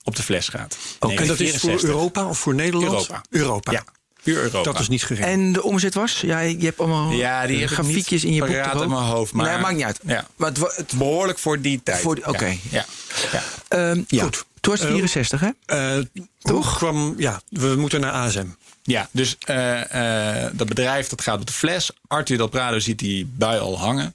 op 0.02 0.16
de 0.16 0.22
fles 0.22 0.48
gaat. 0.48 0.76
Oh, 1.00 1.10
en 1.10 1.16
dat 1.16 1.20
is 1.20 1.26
voor 1.26 1.36
1964. 1.36 1.88
Europa 1.88 2.28
of 2.28 2.38
voor 2.38 2.54
Nederland? 2.54 2.92
Europa. 2.92 3.22
Europa. 3.30 3.72
Ja, 3.72 3.84
puur 4.24 4.36
Europa. 4.42 4.72
Dat 4.72 4.80
is 4.80 4.88
niet 4.88 5.04
gering. 5.04 5.26
En 5.26 5.52
de 5.52 5.62
omzet 5.62 5.94
was? 5.94 6.20
Ja, 6.20 6.40
je 6.40 6.64
hebt 6.64 6.78
allemaal 6.78 7.10
Ja, 7.12 7.46
die 7.46 7.62
eh, 7.62 7.68
grafiekjes 7.68 8.24
in 8.24 8.32
je 8.32 8.40
boek. 8.44 8.72
toch 8.72 8.82
in 8.82 8.88
mijn 8.88 9.02
hoofd, 9.02 9.32
maar- 9.32 9.50
Nee, 9.52 9.58
maakt 9.58 9.74
niet 9.74 9.84
uit. 9.84 10.00
Ja. 10.06 10.26
Maar 10.36 10.48
het, 10.48 10.76
het, 10.76 10.92
behoorlijk 10.96 11.38
voor 11.38 11.60
die 11.60 11.80
tijd. 11.82 12.04
Oké. 12.04 12.46
Ja, 12.46 12.56
ja, 12.70 12.84
ja. 13.32 13.42
ehm, 13.68 14.02
ja. 14.08 14.22
Goed. 14.22 14.44
Toen 14.60 14.72
was 14.72 14.82
het 14.82 14.90
64, 14.90 15.40
hè? 15.40 15.48
Eh, 15.66 16.04
Toch? 16.42 16.76
Kwam, 16.76 17.14
ja, 17.16 17.40
we 17.48 17.74
moeten 17.76 18.00
naar 18.00 18.12
ASM. 18.12 18.46
Ja, 18.82 19.08
dus 19.10 19.36
eh, 19.40 20.44
eh, 20.44 20.50
dat 20.52 20.68
bedrijf 20.68 21.08
dat 21.08 21.22
gaat 21.22 21.40
op 21.40 21.46
de 21.46 21.52
fles. 21.52 21.90
Arthur 22.06 22.36
Del 22.36 22.46
Prado 22.46 22.78
ziet 22.78 22.98
die 22.98 23.26
bui 23.36 23.60
al 23.60 23.78
hangen. 23.78 24.14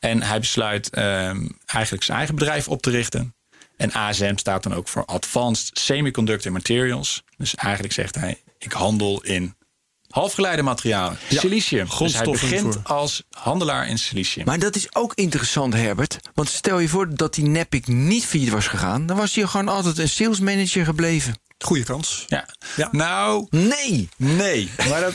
En 0.00 0.22
hij 0.22 0.40
besluit 0.40 0.90
ehm, 0.90 1.46
eigenlijk 1.66 2.04
zijn 2.04 2.18
eigen 2.18 2.34
bedrijf 2.34 2.68
op 2.68 2.82
te 2.82 2.90
richten. 2.90 3.34
En 3.76 3.92
ASM 3.92 4.36
staat 4.36 4.62
dan 4.62 4.74
ook 4.74 4.88
voor 4.88 5.04
Advanced 5.04 5.78
Semiconductor 5.78 6.52
Materials. 6.52 7.22
Dus 7.36 7.54
eigenlijk 7.54 7.94
zegt 7.94 8.14
hij, 8.14 8.42
ik 8.58 8.72
handel 8.72 9.22
in 9.22 9.54
halfgeleidermaterialen. 10.08 11.18
Silicium. 11.30 11.86
Dus 11.98 12.14
hij 12.14 12.24
begint 12.24 12.60
voor. 12.74 12.80
als 12.82 13.22
handelaar 13.30 13.88
in 13.88 13.98
silicium. 13.98 14.44
Maar 14.46 14.58
dat 14.58 14.76
is 14.76 14.94
ook 14.94 15.12
interessant, 15.14 15.74
Herbert. 15.74 16.18
Want 16.34 16.48
stel 16.48 16.78
je 16.78 16.88
voor 16.88 17.14
dat 17.14 17.34
die 17.34 17.44
Nepic 17.44 17.86
niet 17.86 18.24
failliet 18.24 18.50
was 18.50 18.66
gegaan... 18.66 19.06
dan 19.06 19.16
was 19.16 19.34
hij 19.34 19.46
gewoon 19.46 19.68
altijd 19.68 19.98
een 19.98 20.08
sales 20.08 20.40
manager 20.40 20.84
gebleven. 20.84 21.38
Goeie 21.58 21.84
kans. 21.84 22.24
ja. 22.26 22.48
Ja. 22.76 22.88
Nou, 22.92 23.46
Nee! 23.50 24.08
nee. 24.16 24.70
Maar 24.88 25.00
dat, 25.00 25.12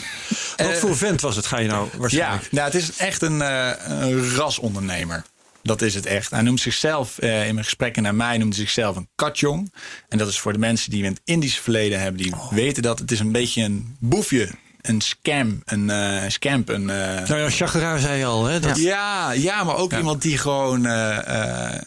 Wat 0.58 0.78
voor 0.78 0.98
vent 0.98 1.22
was 1.22 1.36
het, 1.36 1.46
ga 1.46 1.60
je 1.60 1.68
nou 1.68 1.90
Ja, 1.92 1.98
waarschijnlijk? 1.98 2.52
nou, 2.52 2.66
het 2.66 2.76
is 2.82 2.96
echt 2.98 3.22
een, 3.22 3.42
eh, 3.42 3.72
een 3.88 4.30
rasondernemer. 4.36 5.24
Dat 5.64 5.82
is 5.82 5.96
het 5.96 6.06
echt. 6.06 6.32
Hij 6.32 6.42
noemt 6.42 6.60
zichzelf, 6.60 7.18
eh, 7.18 7.48
in 7.48 7.54
mijn 7.54 7.66
gesprekken 7.66 8.04
naar 8.04 8.16
mij, 8.16 8.38
noemt 8.38 8.56
hij 8.56 8.64
zichzelf 8.64 8.96
een 8.96 9.10
katjong. 9.16 9.74
En 10.10 10.18
dat 10.18 10.28
is 10.28 10.40
voor 10.40 10.54
de 10.54 10.60
mensen 10.60 10.92
die 10.92 11.06
een 11.06 11.18
Indische 11.24 11.62
verleden 11.62 12.00
hebben, 12.00 12.22
die 12.22 12.34
weten 12.50 12.84
dat 12.84 13.00
het 13.00 13.12
is 13.12 13.20
een 13.20 13.32
beetje 13.32 13.64
een 13.64 13.96
boefje. 14.00 14.50
Een 14.82 15.02
scam, 15.02 15.62
een 15.66 15.90
eh, 15.90 16.24
scamp, 16.30 16.70
een... 16.70 16.90
eh, 16.90 17.28
Nou 17.28 17.52
ja, 17.80 17.98
zei 17.98 18.24
al, 18.24 18.46
hè? 18.46 18.60
Dat, 18.60 18.78
ja, 18.82 19.32
ja, 19.32 19.64
maar 19.64 19.76
ook 19.76 19.94
iemand 19.94 20.22
die 20.22 20.38
gewoon. 20.38 20.86
eh, 20.86 21.78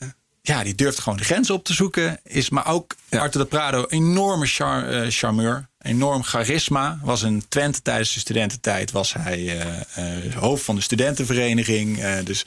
ja, 0.42 0.64
die 0.64 0.74
durft 0.74 0.98
gewoon 0.98 1.18
de 1.18 1.24
grens 1.24 1.50
op 1.50 1.64
te 1.64 1.72
zoeken. 1.72 2.20
Is 2.24 2.50
maar 2.50 2.66
ook 2.66 2.94
Arthur 3.10 3.40
de 3.40 3.46
Prado, 3.46 3.84
enorme 3.88 4.46
char, 4.46 5.10
charmeur. 5.10 5.68
Enorm 5.84 6.22
charisma. 6.22 6.98
Was 7.02 7.22
in 7.22 7.44
Twente 7.48 7.82
tijdens 7.82 8.14
de 8.14 8.20
studententijd. 8.20 8.90
Was 8.90 9.12
hij 9.12 9.58
eh, 9.58 10.26
eh, 10.26 10.34
hoofd 10.34 10.64
van 10.64 10.74
de 10.74 10.80
studentenvereniging. 10.80 12.02
Eh, 12.02 12.24
dus 12.24 12.44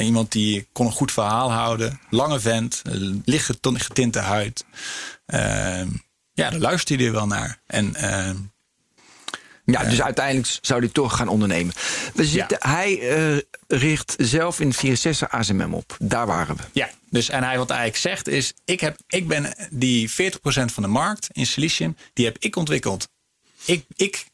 iemand 0.00 0.32
die 0.32 0.66
kon 0.72 0.86
een 0.86 0.92
goed 0.92 1.12
verhaal 1.12 1.52
houden. 1.52 2.00
Lange 2.10 2.40
vent. 2.40 2.82
licht 3.24 3.50
getinte 3.62 4.18
huid. 4.18 4.64
Ehm, 5.26 5.88
ja, 6.32 6.50
daar 6.50 6.60
luisterde 6.60 7.02
hij 7.02 7.12
wel 7.12 7.26
naar. 7.26 7.58
En 7.66 7.94
ehm, 7.94 8.36
Ja, 9.64 9.84
dus 9.84 10.02
uiteindelijk 10.02 10.58
zou 10.60 10.80
hij 10.80 10.88
toch 10.88 11.16
gaan 11.16 11.28
ondernemen. 11.28 11.74
We 12.14 12.24
zitten, 12.24 12.56
Hij 12.60 12.98
richt 13.68 14.14
zelf 14.18 14.60
in 14.60 14.72
64 14.72 15.30
ASMM 15.30 15.74
op. 15.74 15.96
Daar 15.98 16.26
waren 16.26 16.56
we. 16.56 16.62
Ja, 16.72 16.88
dus 17.14 17.28
en 17.28 17.42
hij 17.44 17.58
wat 17.58 17.68
hij 17.68 17.78
eigenlijk 17.78 18.16
zegt 18.16 18.28
is: 18.36 18.54
ik, 18.64 18.80
heb, 18.80 18.98
ik 19.06 19.28
ben 19.28 19.54
die 19.70 20.10
40% 20.10 20.14
van 20.44 20.82
de 20.82 20.88
markt 20.88 21.28
in 21.32 21.46
silicium, 21.46 21.96
die 22.12 22.24
heb 22.24 22.36
ik 22.38 22.56
ontwikkeld. 22.56 23.08
Ik, 23.64 23.84
ik, 23.96 24.24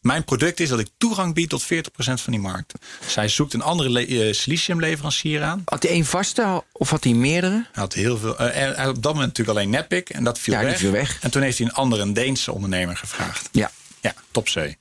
mijn 0.00 0.24
product 0.24 0.60
is 0.60 0.68
dat 0.68 0.78
ik 0.78 0.88
toegang 0.98 1.34
bied 1.34 1.48
tot 1.48 1.64
40% 1.64 1.66
van 1.96 2.32
die 2.32 2.38
markt. 2.40 2.74
Dus 3.04 3.14
hij 3.14 3.28
zoekt 3.28 3.54
een 3.54 3.62
andere 3.62 4.06
eh, 4.06 4.32
siliciumleverancier 4.32 5.42
aan. 5.42 5.62
Had 5.64 5.82
hij 5.82 5.92
één 5.92 6.04
vaste 6.04 6.64
of 6.72 6.90
had 6.90 7.04
hij 7.04 7.12
meerdere? 7.12 7.54
Hij 7.72 7.82
had 7.82 7.92
heel 7.94 8.18
veel. 8.18 8.36
had 8.36 8.88
op 8.88 9.02
dat 9.02 9.14
moment 9.14 9.38
natuurlijk 9.38 9.58
alleen 9.58 9.70
Nepic 9.70 10.08
en 10.08 10.24
dat 10.24 10.38
viel, 10.38 10.54
Ja, 10.54 10.62
weg. 10.62 10.78
viel 10.78 10.90
weg. 10.90 11.18
En 11.20 11.30
toen 11.30 11.42
heeft 11.42 11.58
hij 11.58 11.66
een 11.66 11.72
andere, 11.74 12.02
een 12.02 12.12
Deense 12.12 12.52
ondernemer 12.52 12.96
gevraagd. 12.96 13.48
Ja. 13.52 13.70
Ja, 14.00 14.14
Topzee. 14.30 14.78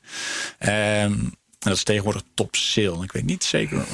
Ehm 0.57 1.13
en 1.59 1.69
dat 1.69 1.77
is 1.77 1.83
tegenwoordig 1.83 2.21
Topsail. 2.33 3.03
Ik 3.03 3.11
weet 3.11 3.25
niet 3.25 3.43
zeker 3.43 3.85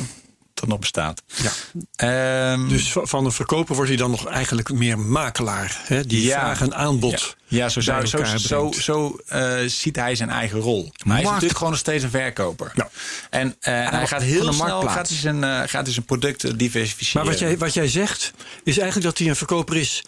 dat 0.63 0.71
nog 0.71 0.79
bestaat. 0.79 1.23
Ja. 1.35 1.51
Ehm, 1.95 2.67
Dus 2.67 2.91
va- 2.91 3.05
van 3.05 3.25
een 3.25 3.31
verkoper 3.31 3.75
wordt 3.75 3.89
hij 3.89 3.99
dan 3.99 4.11
nog 4.11 4.27
eigenlijk 4.27 4.71
meer 4.73 4.99
makelaar. 4.99 5.81
Hè? 5.83 6.05
Die 6.05 6.23
Ja. 6.23 6.39
vraag 6.39 6.61
en 6.61 6.75
aanbod 6.75 7.35
Ja, 7.47 7.57
ja 7.57 7.69
zo, 7.69 7.81
zou, 7.81 8.05
zo, 8.05 8.23
zo, 8.37 8.71
zo 8.71 9.17
eh, 9.27 9.57
ziet 9.67 9.95
hij 9.95 10.15
zijn 10.15 10.29
eigen 10.29 10.59
rol. 10.59 10.91
Maar 11.05 11.13
hij 11.15 11.23
is 11.23 11.29
natuurlijk 11.29 11.57
gewoon 11.57 11.71
nog 11.71 11.81
steeds 11.81 12.03
een 12.03 12.09
verkoper. 12.09 12.71
Ja. 12.75 12.89
En, 13.29 13.55
eh, 13.59 13.85
en 13.85 13.93
hij 13.93 14.07
gaat 14.07 14.21
heel 14.21 14.45
de 14.45 14.53
snel 14.53 14.81
gaat 14.81 15.07
hij 15.07 15.17
zijn, 15.17 15.43
eh, 15.43 15.49
gaat 15.59 15.83
hij 15.85 15.93
zijn 15.93 16.05
producten 16.05 16.57
diversificeren. 16.57 17.21
Maar 17.21 17.31
wat 17.31 17.41
jij, 17.41 17.57
wat 17.57 17.73
jij 17.73 17.87
zegt, 17.87 18.31
is 18.63 18.77
eigenlijk 18.77 19.07
dat 19.09 19.17
hij 19.17 19.27
een 19.27 19.35
verkoper 19.35 19.75
is 19.75 20.03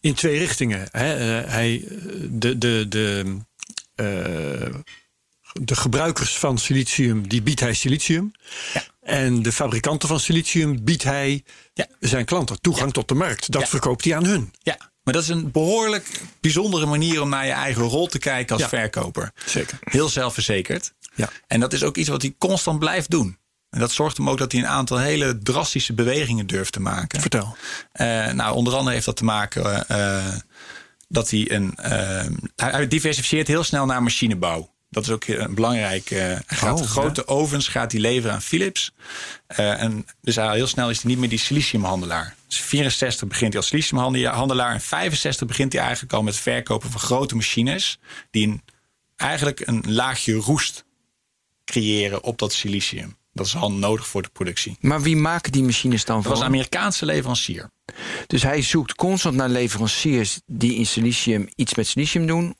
in 0.00 0.14
twee 0.14 0.38
richtingen. 0.38 0.88
Hè? 0.90 1.14
Eh, 1.42 1.50
hij, 1.52 1.84
de, 2.30 2.58
de, 2.58 2.86
de, 2.88 3.36
eh, 3.94 4.06
de 5.60 5.76
gebruikers 5.76 6.36
van 6.38 6.58
silicium, 6.58 7.28
die 7.28 7.42
biedt 7.42 7.60
hij 7.60 7.74
silicium. 7.74 8.32
Ja. 8.74 8.82
En 9.06 9.42
de 9.42 9.52
fabrikanten 9.52 10.08
van 10.08 10.20
silicium 10.20 10.84
biedt 10.84 11.02
hij 11.02 11.44
Ja. 11.74 11.86
zijn 12.00 12.24
klanten 12.24 12.60
toegang 12.60 12.92
tot 12.92 13.08
de 13.08 13.14
markt. 13.14 13.52
Dat 13.52 13.62
Ja. 13.62 13.68
verkoopt 13.68 14.04
hij 14.04 14.16
aan 14.16 14.24
hun. 14.24 14.52
Ja, 14.58 14.76
maar 15.02 15.14
dat 15.14 15.22
is 15.22 15.28
een 15.28 15.50
behoorlijk 15.50 16.20
bijzondere 16.40 16.86
manier 16.86 17.22
om 17.22 17.28
naar 17.28 17.46
je 17.46 17.52
eigen 17.52 17.82
rol 17.82 18.06
te 18.06 18.18
kijken 18.18 18.56
als 18.56 18.64
verkoper. 18.68 19.32
Zeker. 19.46 19.78
Heel 19.80 20.08
zelfverzekerd. 20.08 20.92
Ja. 21.14 21.28
En 21.46 21.60
dat 21.60 21.72
is 21.72 21.82
ook 21.82 21.96
iets 21.96 22.08
wat 22.08 22.22
hij 22.22 22.34
constant 22.38 22.78
blijft 22.78 23.10
doen. 23.10 23.38
En 23.70 23.80
dat 23.80 23.92
zorgt 23.92 24.16
hem 24.16 24.30
ook 24.30 24.38
dat 24.38 24.52
hij 24.52 24.60
een 24.60 24.66
aantal 24.66 24.98
hele 24.98 25.38
drastische 25.38 25.92
bewegingen 25.92 26.46
durft 26.46 26.72
te 26.72 26.80
maken. 26.80 27.20
Vertel. 27.20 27.56
Eh, 27.92 28.06
nou, 28.32 28.54
onder 28.54 28.74
andere 28.74 28.94
heeft 28.94 29.06
dat 29.06 29.16
te 29.16 29.24
maken 29.24 29.88
eh, 29.88 30.24
dat 31.08 31.30
hij 31.30 31.50
een. 31.50 31.72
hij, 31.76 32.70
hij 32.70 32.88
diversifieert 32.88 33.46
heel 33.48 33.64
snel 33.64 33.86
naar 33.86 34.02
machinebouw. 34.02 34.74
Dat 34.90 35.02
is 35.02 35.10
ook 35.10 35.24
een 35.26 35.54
belangrijk. 35.54 36.10
eh, 36.10 36.18
hij 36.18 36.42
gaat 36.46 36.80
Oh, 36.80 36.86
grote 36.86 37.26
ovens 37.28 37.68
gaat 37.68 37.92
hij 37.92 38.00
leveren 38.00 38.34
aan 38.34 38.42
Philips. 38.42 38.92
Eh, 39.46 39.82
en 39.82 40.06
dus 40.20 40.36
hij, 40.36 40.54
heel 40.54 40.66
snel 40.66 40.90
is 40.90 41.02
hij 41.02 41.10
niet 41.10 41.18
meer 41.20 41.28
die 41.28 41.38
siliciumhandelaar. 41.38 42.34
Dus 42.48 42.60
64 42.60 43.28
begint 43.28 43.52
hij 43.52 43.60
als 43.62 43.70
siliciumhandelaar. 43.70 44.72
En 44.72 44.80
65 44.80 45.46
begint 45.46 45.72
hij 45.72 45.82
eigenlijk 45.82 46.12
al 46.12 46.22
met 46.22 46.36
verkopen 46.36 46.90
van 46.90 47.00
grote 47.00 47.34
machines. 47.34 47.98
Die 48.30 48.46
een, 48.46 48.62
eigenlijk 49.16 49.60
een 49.66 49.84
laagje 49.86 50.32
roest 50.34 50.84
creëren 51.64 52.22
op 52.22 52.38
dat 52.38 52.52
silicium. 52.52 53.16
Dat 53.32 53.46
is 53.46 53.56
al 53.56 53.72
nodig 53.72 54.06
voor 54.06 54.22
de 54.22 54.28
productie. 54.32 54.76
Maar 54.80 55.02
wie 55.02 55.16
maken 55.16 55.52
die 55.52 55.62
machines 55.62 56.04
dan 56.04 56.16
Dat 56.16 56.24
was 56.24 56.32
voor? 56.38 56.42
een 56.46 56.52
Amerikaanse 56.52 57.04
leverancier. 57.04 57.70
Dus 58.26 58.42
hij 58.42 58.62
zoekt 58.62 58.94
constant 58.94 59.34
naar 59.36 59.48
leveranciers 59.48 60.40
die 60.46 60.74
in 60.74 60.86
silicium 60.86 61.48
iets 61.54 61.74
met 61.74 61.86
silicium 61.86 62.26
doen. 62.26 62.56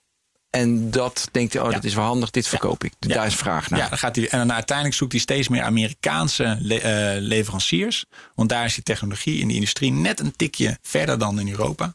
En 0.56 0.90
dat 0.90 1.28
denkt 1.32 1.52
hij, 1.52 1.62
oh, 1.62 1.72
dat 1.72 1.84
is 1.84 1.94
wel 1.94 2.04
handig, 2.04 2.30
dit 2.30 2.48
verkoop 2.48 2.84
ik. 2.84 2.92
Daar 2.98 3.26
is 3.26 3.34
vraag 3.34 3.70
naar. 3.70 3.78
Ja, 3.80 3.88
dan 3.88 3.98
gaat 3.98 4.16
hij, 4.16 4.28
en 4.28 4.38
dan 4.38 4.52
uiteindelijk 4.52 4.96
zoekt 4.96 5.12
hij 5.12 5.20
steeds 5.20 5.48
meer 5.48 5.62
Amerikaanse 5.62 6.56
le- 6.60 6.76
eh, 6.76 7.20
leveranciers. 7.20 8.04
Want 8.34 8.48
daar 8.48 8.64
is 8.64 8.74
die 8.74 8.82
technologie 8.82 9.40
in 9.40 9.48
de 9.48 9.54
industrie 9.54 9.92
net 9.92 10.20
een 10.20 10.36
tikje 10.36 10.78
verder 10.82 11.18
dan 11.18 11.40
in 11.40 11.48
Europa. 11.48 11.94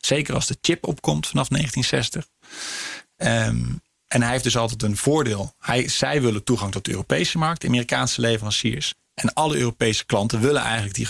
Zeker 0.00 0.34
als 0.34 0.46
de 0.46 0.58
chip 0.60 0.86
opkomt 0.86 1.26
vanaf 1.26 1.48
1960. 1.48 2.26
Ehm, 3.16 3.64
en 4.06 4.22
hij 4.22 4.30
heeft 4.30 4.44
dus 4.44 4.56
altijd 4.56 4.82
een 4.82 4.96
voordeel. 4.96 5.54
Hij, 5.58 5.88
zij 5.88 6.22
willen 6.22 6.44
toegang 6.44 6.72
tot 6.72 6.84
de 6.84 6.90
Europese 6.90 7.38
markt, 7.38 7.60
de 7.60 7.66
Amerikaanse 7.66 8.20
leveranciers. 8.20 8.94
En 9.14 9.32
alle 9.32 9.56
Europese 9.56 10.06
klanten 10.06 10.40
willen 10.40 10.62
eigenlijk 10.62 10.94
die, 10.94 11.06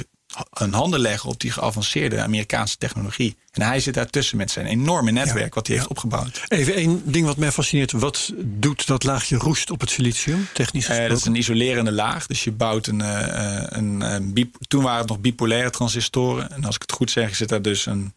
een 0.52 0.72
handen 0.72 1.00
leggen 1.00 1.30
op 1.30 1.40
die 1.40 1.50
geavanceerde 1.50 2.20
Amerikaanse 2.22 2.76
technologie. 2.76 3.36
En 3.52 3.62
hij 3.62 3.80
zit 3.80 3.94
daartussen 3.94 4.36
met 4.36 4.50
zijn 4.50 4.66
enorme 4.66 5.10
netwerk 5.10 5.54
wat 5.54 5.66
hij 5.66 5.76
heeft 5.76 5.88
opgebouwd. 5.88 6.42
Even 6.48 6.74
één 6.74 7.02
ding 7.04 7.26
wat 7.26 7.36
mij 7.36 7.52
fascineert. 7.52 7.92
Wat 7.92 8.32
doet 8.36 8.86
dat 8.86 9.04
laagje 9.04 9.36
roest 9.36 9.70
op 9.70 9.80
het 9.80 9.90
silicium, 9.90 10.48
technisch 10.52 10.84
gesproken? 10.86 11.10
dat 11.12 11.18
is 11.18 11.24
een 11.26 11.34
isolerende 11.34 11.92
laag. 11.92 12.26
Dus 12.26 12.44
je 12.44 12.52
bouwt 12.52 12.86
een. 12.86 13.00
eh, 13.00 13.62
een, 13.68 14.02
eh, 14.02 14.16
bip- 14.22 14.56
toen 14.68 14.82
waren 14.82 14.98
het 15.00 15.08
nog 15.08 15.20
bipolaire 15.20 15.70
transistoren. 15.70 16.50
En 16.52 16.64
als 16.64 16.74
ik 16.74 16.80
het 16.80 16.92
goed 16.92 17.10
zeg, 17.10 17.36
zit 17.36 17.48
daar 17.48 17.62
dus 17.62 17.86
een, 17.86 18.14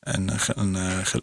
een, 0.00 0.30
een, 0.54 0.74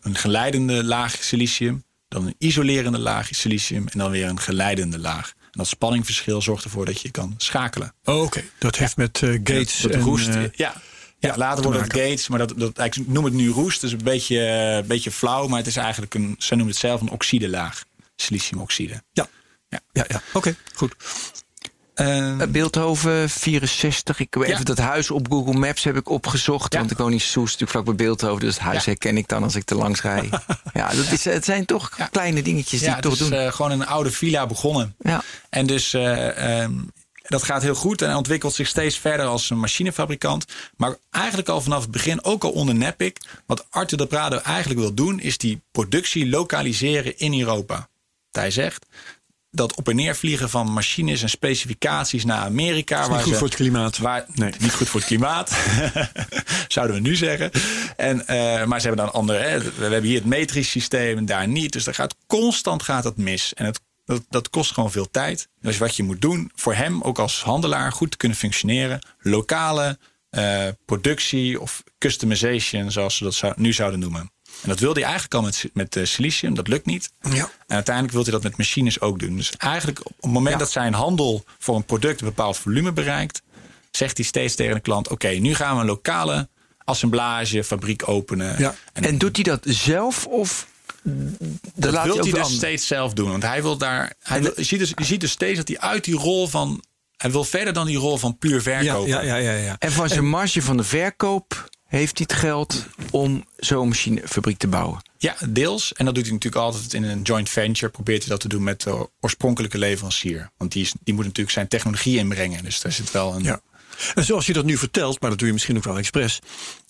een 0.02 0.16
geleidende 0.16 0.84
laag 0.84 1.24
silicium. 1.24 1.84
Dan 2.08 2.26
een 2.26 2.36
isolerende 2.38 3.00
laag 3.00 3.28
silicium. 3.32 3.88
En 3.88 4.00
dan 4.00 4.12
weer 4.12 4.28
een 4.28 4.40
geleidende 4.40 5.00
laag. 5.00 5.34
Dat 5.60 5.68
spanningverschil 5.68 6.42
zorgt 6.42 6.64
ervoor 6.64 6.86
dat 6.86 7.02
je 7.02 7.12
kan 7.12 7.34
schakelen. 7.38 7.94
Oh, 8.04 8.22
Oké, 8.22 8.44
dat 8.58 8.76
heeft 8.76 8.98
met 8.98 9.22
eh, 9.24 9.30
Gates 9.30 9.88
en... 9.88 10.00
roest. 10.00 10.28
eh, 10.28 10.44
ja. 10.52 10.74
Ja, 11.20 11.38
later 11.38 11.64
te 11.64 11.70
wordt 11.70 11.94
het. 11.94 12.02
Gates, 12.02 12.28
maar 12.28 12.40
dat, 12.40 12.54
dat, 12.58 12.80
ik 12.80 13.08
noem 13.08 13.24
het 13.24 13.34
nu 13.34 13.50
roest. 13.50 13.82
Dus 13.82 13.92
een 13.92 14.04
beetje, 14.04 14.46
eh, 14.46 14.88
beetje 14.88 15.12
flauw, 15.12 15.48
maar 15.48 15.58
het 15.58 15.68
is 15.68 15.76
eigenlijk 15.76 16.14
een, 16.14 16.36
ze 16.38 16.56
noemen 16.56 16.74
het 16.74 16.82
zelf 16.82 17.02
een 17.02 17.10
oxidelaag. 17.10 17.86
Siliciumoxide. 18.16 19.04
ja. 19.12 19.28
Ja. 19.70 19.80
ja, 19.92 20.06
ja. 20.08 20.22
Oké, 20.34 20.56
goed. 20.74 20.96
Eh, 22.00 22.42
Eh, 22.42 22.50
Beeldhoven 22.50 23.30
64. 23.30 24.20
Ik 24.20 24.36
Ja. 24.36 24.44
even 24.44 24.66
dat 24.66 24.78
huis 24.78 25.12
op 25.12 25.28
Google 25.32 25.54
Maps 25.60 25.84
heb 25.84 25.96
ik 25.98 26.10
opgezocht. 26.10 26.74
Ja. 26.74 26.80
Want 26.80 26.92
ik 26.92 26.98
woon 26.98 27.12
in 27.12 27.20
Soest, 27.22 27.38
natuurlijk 27.60 27.72
vlak 27.72 27.86
bij 27.86 27.96
Beeldhoven. 27.96 28.40
Dus 28.46 28.54
het 28.54 28.64
huis 28.64 28.78
Ja. 28.86 28.92
herken 28.92 29.18
ik 29.18 29.28
dan 29.28 29.44
als 29.44 29.56
ik 29.56 29.70
er 29.70 29.76
langs 29.76 30.02
rijd. 30.02 30.30
ja, 30.74 30.88
dat 30.94 31.12
is, 31.12 31.26
het 31.26 31.46
zijn 31.46 31.66
toch 31.66 31.98
kleine 32.12 32.42
dingetjes 32.42 32.80
die 32.80 32.90
ja, 32.90 32.96
ik 32.96 33.02
toch 33.02 33.12
het 33.12 33.22
is 33.22 33.30
doen. 33.30 33.38
eh, 33.40 33.52
gewoon 33.52 33.72
een 33.72 33.86
oude 33.88 34.12
villa 34.12 34.48
begonnen. 34.48 34.96
ja. 35.00 35.24
En 35.50 35.66
dus 35.68 35.94
eh, 35.94 36.62
ehm, 36.62 36.72
dat 37.28 37.44
gaat 37.44 37.62
heel 37.62 37.76
goed 37.76 38.02
en 38.02 38.08
hij 38.08 38.18
ontwikkelt 38.18 38.54
zich 38.54 38.68
steeds 38.68 38.98
verder 38.98 39.26
als 39.26 39.50
een 39.50 39.60
machinefabrikant. 39.60 40.46
Maar 40.78 40.96
eigenlijk 41.10 41.50
al 41.50 41.62
vanaf 41.62 41.82
het 41.82 41.92
begin, 41.92 42.24
ook 42.24 42.44
al 42.44 42.52
onder 42.52 42.76
Nepic, 42.76 43.12
wat 43.46 43.66
Arthur 43.70 43.98
de 43.98 44.06
Prado 44.08 44.38
eigenlijk 44.38 44.80
wil 44.80 44.94
doen, 44.94 45.20
is 45.20 45.38
die 45.38 45.62
productie 45.72 46.30
lokaliseren 46.30 47.18
in 47.18 47.40
Europa. 47.40 47.88
Hij 48.32 48.52
zegt 48.52 48.86
dat 49.52 49.76
op 49.76 49.90
en 49.90 49.96
neer 49.96 50.16
vliegen 50.16 50.50
van 50.50 50.72
machines 50.72 51.22
en 51.22 51.30
specificaties 51.30 52.26
naar 52.26 52.38
Amerika. 52.40 53.08
niet 53.08 53.22
goed 53.24 53.38
voor 53.38 53.48
het 53.48 53.56
klimaat. 53.56 53.98
Waar, 53.98 54.26
Nee. 54.34 54.52
Niet 54.60 54.74
goed 54.74 54.90
voor 54.90 55.00
het 55.00 55.10
klimaat, 55.10 55.58
zouden 56.68 56.96
we 56.96 57.02
nu 57.02 57.16
zeggen. 57.16 57.52
En, 57.98 58.28
eh, 58.28 58.66
maar 58.66 58.82
ze 58.82 58.88
hebben 58.88 59.06
dan 59.06 59.14
andere. 59.14 59.40
Hè, 59.40 59.60
we 59.60 59.72
hebben 59.82 60.04
hier 60.04 60.16
het 60.18 60.26
metrisch 60.26 60.70
systeem 60.70 61.18
en 61.18 61.26
daar 61.26 61.48
niet. 61.48 61.74
Dus 61.74 61.84
daar 61.84 61.94
gaat 61.94 62.16
constant 62.28 62.84
gaat 62.84 63.04
dat 63.04 63.18
mis. 63.18 63.54
En 63.54 63.66
het, 63.66 63.80
dat, 64.06 64.24
dat 64.30 64.50
kost 64.50 64.72
gewoon 64.72 64.92
veel 64.92 65.10
tijd. 65.12 65.48
Dus 65.62 65.78
wat 65.78 65.96
je 65.96 66.04
moet 66.04 66.22
doen 66.22 66.52
voor 66.56 66.74
hem, 66.74 67.02
ook 67.02 67.20
als 67.20 67.44
handelaar, 67.44 67.92
goed 67.92 68.12
te 68.12 68.18
kunnen 68.18 68.38
functioneren. 68.38 69.00
Lokale 69.20 69.98
eh, 70.30 70.68
productie 70.86 71.62
of 71.62 71.84
customization, 71.98 72.92
zoals 72.92 73.16
ze 73.18 73.24
dat 73.24 73.34
zou- 73.34 73.54
nu 73.56 73.74
zouden 73.74 74.00
noemen. 74.00 74.32
En 74.62 74.70
dat 74.70 74.80
wilde 74.80 75.00
hij 75.00 75.10
eigenlijk 75.10 75.34
al 75.34 75.42
met, 75.42 75.66
met 75.74 75.96
eh, 75.96 76.06
silicium. 76.06 76.54
Dat 76.56 76.68
lukt 76.68 76.86
niet. 76.86 77.12
Ja. 77.22 77.50
En 77.68 77.76
uiteindelijk 77.76 78.14
wil 78.16 78.24
hij 78.24 78.32
dat 78.32 78.44
met 78.44 78.58
machines 78.58 79.02
ook 79.02 79.20
doen. 79.20 79.36
Dus 79.36 79.52
eigenlijk 79.58 80.00
op 80.06 80.16
het 80.22 80.32
moment 80.32 80.54
Ja. 80.54 80.60
dat 80.60 80.72
zijn 80.72 80.94
handel 80.94 81.44
voor 81.60 81.76
een 81.76 81.86
product 81.86 82.22
een 82.22 82.28
bepaald 82.28 82.58
volume 82.58 82.92
bereikt, 82.92 83.42
zegt 83.92 84.18
hij 84.18 84.26
steeds 84.26 84.56
tegen 84.56 84.74
de 84.76 84.82
klant: 84.82 85.08
Oké, 85.08 85.28
nu 85.28 85.56
gaan 85.56 85.76
we 85.76 85.82
een 85.82 85.88
lokale 85.88 86.50
assemblagefabriek 86.84 88.08
openen. 88.10 88.56
Ja. 88.60 88.76
En 88.94 89.18
doet 89.18 89.36
hij 89.36 89.44
dat 89.44 89.60
zelf 89.64 90.26
of 90.26 90.68
dat 91.74 91.94
dat 91.94 92.04
wil 92.04 92.18
hij 92.20 92.32
dus 92.32 92.54
steeds 92.56 92.88
zelf 92.88 93.14
doen. 93.14 93.30
Want 93.30 93.44
hij 93.44 93.62
wil 93.62 93.78
daar. 93.78 94.14
Hij 94.22 94.42
wil- 94.42 94.54
je, 94.56 94.64
ziet 94.64 94.80
dus, 94.80 94.92
je 94.96 95.04
ziet 95.06 95.22
dus 95.22 95.32
steeds 95.32 95.58
dat 95.58 95.68
hij 95.68 95.80
uit 95.80 96.04
die 96.04 96.16
rol 96.16 96.48
van. 96.48 96.84
Hij 97.18 97.32
wil 97.32 97.44
verder 97.44 97.74
dan 97.74 97.86
die 97.86 97.98
rol 97.98 98.18
van 98.18 98.38
puur 98.38 98.56
Ja, 98.56 98.62
verkoper. 98.62 99.08
ja, 99.10 99.22
ja, 99.22 99.36
ja, 99.36 99.52
ja. 99.54 99.76
En 99.80 99.92
van 99.92 100.10
zijn 100.10 100.28
marge 100.30 100.62
van 100.62 100.78
de 100.78 100.84
verkoop 100.84 101.70
heeft 101.90 102.18
hij 102.18 102.28
het 102.30 102.40
geld 102.40 102.86
om 103.12 103.46
zo'n 103.58 103.88
machinefabriek 103.88 104.58
te 104.58 104.68
bouwen. 104.68 105.02
Ja, 105.18 105.36
deels. 105.50 105.94
En 105.94 106.06
dat 106.06 106.16
doet 106.16 106.24
hij 106.24 106.34
natuurlijk 106.34 106.64
altijd 106.64 106.94
in 106.94 107.04
een 107.04 107.22
joint 107.22 107.50
venture. 107.50 107.92
Probeert 107.92 108.20
hij 108.22 108.30
dat 108.30 108.40
te 108.40 108.48
doen 108.48 108.64
met 108.64 108.82
de 108.82 109.10
oorspronkelijke 109.20 109.78
leverancier. 109.78 110.50
Want 110.58 110.72
die, 110.72 110.84
is, 110.84 110.94
die 111.04 111.14
moet 111.14 111.24
natuurlijk 111.26 111.52
zijn 111.56 111.68
technologie 111.68 112.18
inbrengen. 112.18 112.64
Dus 112.64 112.82
daar 112.82 112.92
zit 112.92 113.12
wel 113.12 113.36
een. 113.36 113.44
Ja. 113.44 113.62
En 114.16 114.24
zoals 114.24 114.46
je 114.46 114.54
dat 114.54 114.66
nu 114.66 114.78
vertelt, 114.78 115.22
maar 115.22 115.30
dat 115.30 115.40
doe 115.40 115.48
je 115.48 115.54
misschien 115.54 115.78
ook 115.78 115.84
wel 115.84 115.98
expres, 115.98 116.40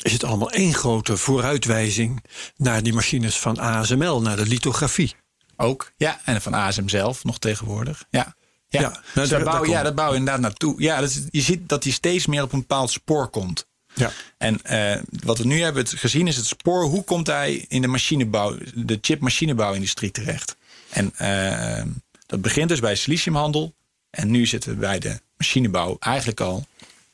is 0.02 0.12
het 0.12 0.24
allemaal 0.24 0.52
één 0.52 0.74
grote 0.74 1.18
vooruitwijzing 1.18 2.24
naar 2.56 2.84
die 2.84 2.94
machines 2.94 3.40
van 3.40 3.60
ASML, 3.60 4.22
naar 4.22 4.36
de 4.36 4.46
lithografie. 4.46 5.16
Ook. 5.56 5.92
Ja, 5.98 6.20
en 6.26 6.42
van 6.42 6.54
ASM 6.54 6.88
zelf 6.88 7.24
nog 7.24 7.40
tegenwoordig. 7.40 8.04
Ja. 8.10 8.36
Ja, 8.68 8.82
Ja, 8.82 8.90
nou, 8.90 9.02
dus 9.14 9.30
daar- 9.30 9.44
bouw, 9.44 9.66
ja, 9.66 9.84
dat 9.84 9.96
bouw 9.96 10.10
je 10.12 10.18
inderdaad 10.18 10.42
naartoe. 10.42 10.82
Ja, 10.82 11.00
dat 11.00 11.22
je 11.30 11.42
ziet 11.42 11.70
dat 11.70 11.84
hij 11.84 11.94
steeds 11.94 12.26
meer 12.26 12.44
op 12.44 12.54
een 12.54 12.60
bepaald 12.60 12.92
spoor 12.92 13.30
komt. 13.30 13.66
Ja. 13.94 14.12
En 14.38 14.62
eh, 14.62 15.02
wat 15.24 15.38
we 15.38 15.46
nu 15.46 15.62
hebben 15.62 15.88
gezien 15.88 16.28
is 16.28 16.36
het 16.36 16.46
spoor. 16.46 16.84
Hoe 16.84 17.04
komt 17.04 17.28
hij 17.28 17.66
in 17.68 17.82
de 17.82 17.88
machinebouw, 17.88 18.58
de 18.74 18.98
chip-machinebouwindustrie 19.02 20.12
terecht? 20.12 20.56
En 20.90 21.12
eh, 21.16 21.84
dat 22.26 22.42
begint 22.42 22.70
dus 22.70 22.80
bij 22.80 22.96
siliciumhandel. 22.96 23.74
En 24.10 24.32
nu 24.32 24.46
zitten 24.46 24.72
we 24.72 24.78
bij 24.78 25.00
de 25.00 25.20
machinebouw 25.38 25.98
eigenlijk 26.00 26.40
al 26.40 26.68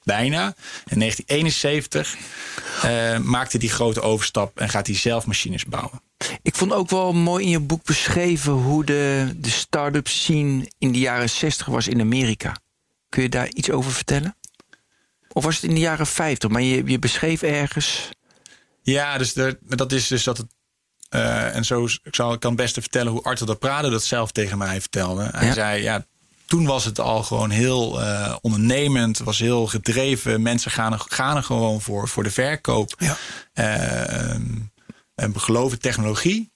bijna. 0.04 0.56
In 0.86 1.00
1971 1.00 2.16
eh, 2.82 3.18
maakte 3.18 3.52
hij 3.52 3.60
die 3.60 3.70
grote 3.70 4.02
overstap 4.02 4.60
en 4.60 4.70
gaat 4.70 4.88
hij 4.88 4.96
zelf 4.96 5.26
machines 5.26 5.66
bouwen. 5.66 6.02
Ik 6.42 6.56
vond 6.56 6.74
ook 6.74 6.90
wel 6.90 7.14
mooi 7.14 7.44
in 7.44 7.50
je 7.50 7.60
boek 7.60 7.84
beschreven 7.84 8.52
hoe 8.52 8.86
de, 8.86 9.34
de 9.38 9.50
start-up 9.50 10.08
scene 10.08 10.72
in 10.78 10.92
de 10.92 11.00
jaren 11.00 11.30
60 11.30 11.66
was 11.66 11.88
in 11.88 12.02
Amerika. 12.02 12.56
Kun 13.10 13.24
je 13.24 13.30
daar 13.30 13.50
iets 13.50 13.72
over 13.72 13.92
vertellen? 13.92 14.36
Of 15.36 15.44
was 15.44 15.56
het 15.56 15.64
in 15.64 15.74
de 15.74 15.80
jaren 15.82 16.08
50? 16.08 16.50
Maar 16.50 16.62
je, 16.62 16.84
je 16.86 17.00
beschreef 17.00 17.42
ergens. 17.42 18.10
Ja, 18.82 19.18
dus 19.18 19.34
dat 19.62 19.92
is 19.92 20.08
dus 20.08 20.24
dat 20.24 20.38
het. 20.38 20.48
eh, 21.10 21.56
en 21.56 21.66
zo 21.66 21.86
ik 22.04 22.16
zal 22.16 22.34
ik 22.34 22.40
kan 22.40 22.52
het 22.52 22.60
beste 22.62 22.82
vertellen 22.82 23.12
hoe 23.12 23.24
Arthur 23.24 23.48
de 23.48 23.56
Prado 23.56 23.90
dat 23.90 24.04
zelf 24.04 24.32
tegen 24.32 24.58
mij 24.58 24.80
vertelde. 24.82 25.30
Hij 25.32 25.48
Ja. 25.48 25.54
zei, 25.54 25.82
ja, 25.84 26.06
toen 26.46 26.66
was 26.66 26.86
het 26.86 27.00
al 27.00 27.24
gewoon 27.24 27.50
heel 27.50 28.02
eh, 28.02 28.36
ondernemend, 28.42 29.18
was 29.18 29.40
heel 29.40 29.68
gedreven. 29.68 30.42
Mensen 30.42 30.72
gaan 30.72 30.94
er, 30.94 31.04
gaan 31.08 31.36
er 31.38 31.44
gewoon 31.44 31.82
voor, 31.82 32.08
voor 32.08 32.24
de 32.24 32.32
verkoop. 32.32 32.96
Ja. 32.98 33.18
Eh, 33.54 34.30
en 35.16 35.34
we 35.34 35.40
geloven 35.40 35.80
technologie. 35.80 36.54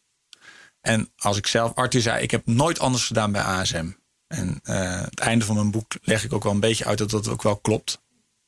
En 0.81 1.11
als 1.17 1.37
ik 1.37 1.47
zelf, 1.47 1.75
Arthur 1.75 2.01
zei, 2.01 2.23
ik 2.23 2.31
heb 2.31 2.45
nooit 2.45 2.79
anders 2.79 3.05
gedaan 3.07 3.31
bij 3.31 3.41
ASM. 3.41 3.89
En 4.27 4.59
het 4.63 5.19
einde 5.19 5.45
van 5.45 5.55
mijn 5.55 5.71
boek 5.71 5.91
leg 6.01 6.23
ik 6.23 6.33
ook 6.33 6.43
wel 6.43 6.51
een 6.53 6.59
beetje 6.59 6.85
uit 6.85 6.97
dat 6.97 7.09
dat 7.09 7.27
ook 7.27 7.43
wel 7.43 7.57
klopt. 7.57 8.01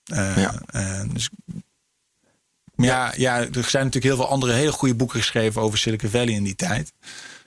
Eh, 0.03 0.37
Ja. 0.37 0.61
eh, 0.67 1.01
dus 1.13 1.29
ja, 2.75 3.13
ja, 3.17 3.37
er 3.37 3.49
zijn 3.51 3.85
natuurlijk 3.85 4.03
heel 4.03 4.15
veel 4.15 4.27
andere 4.27 4.53
hele 4.53 4.71
goede 4.71 4.95
boeken 4.95 5.19
geschreven 5.19 5.61
over 5.61 5.77
Silicon 5.77 6.09
Valley 6.09 6.33
in 6.33 6.43
die 6.43 6.55
tijd. 6.55 6.93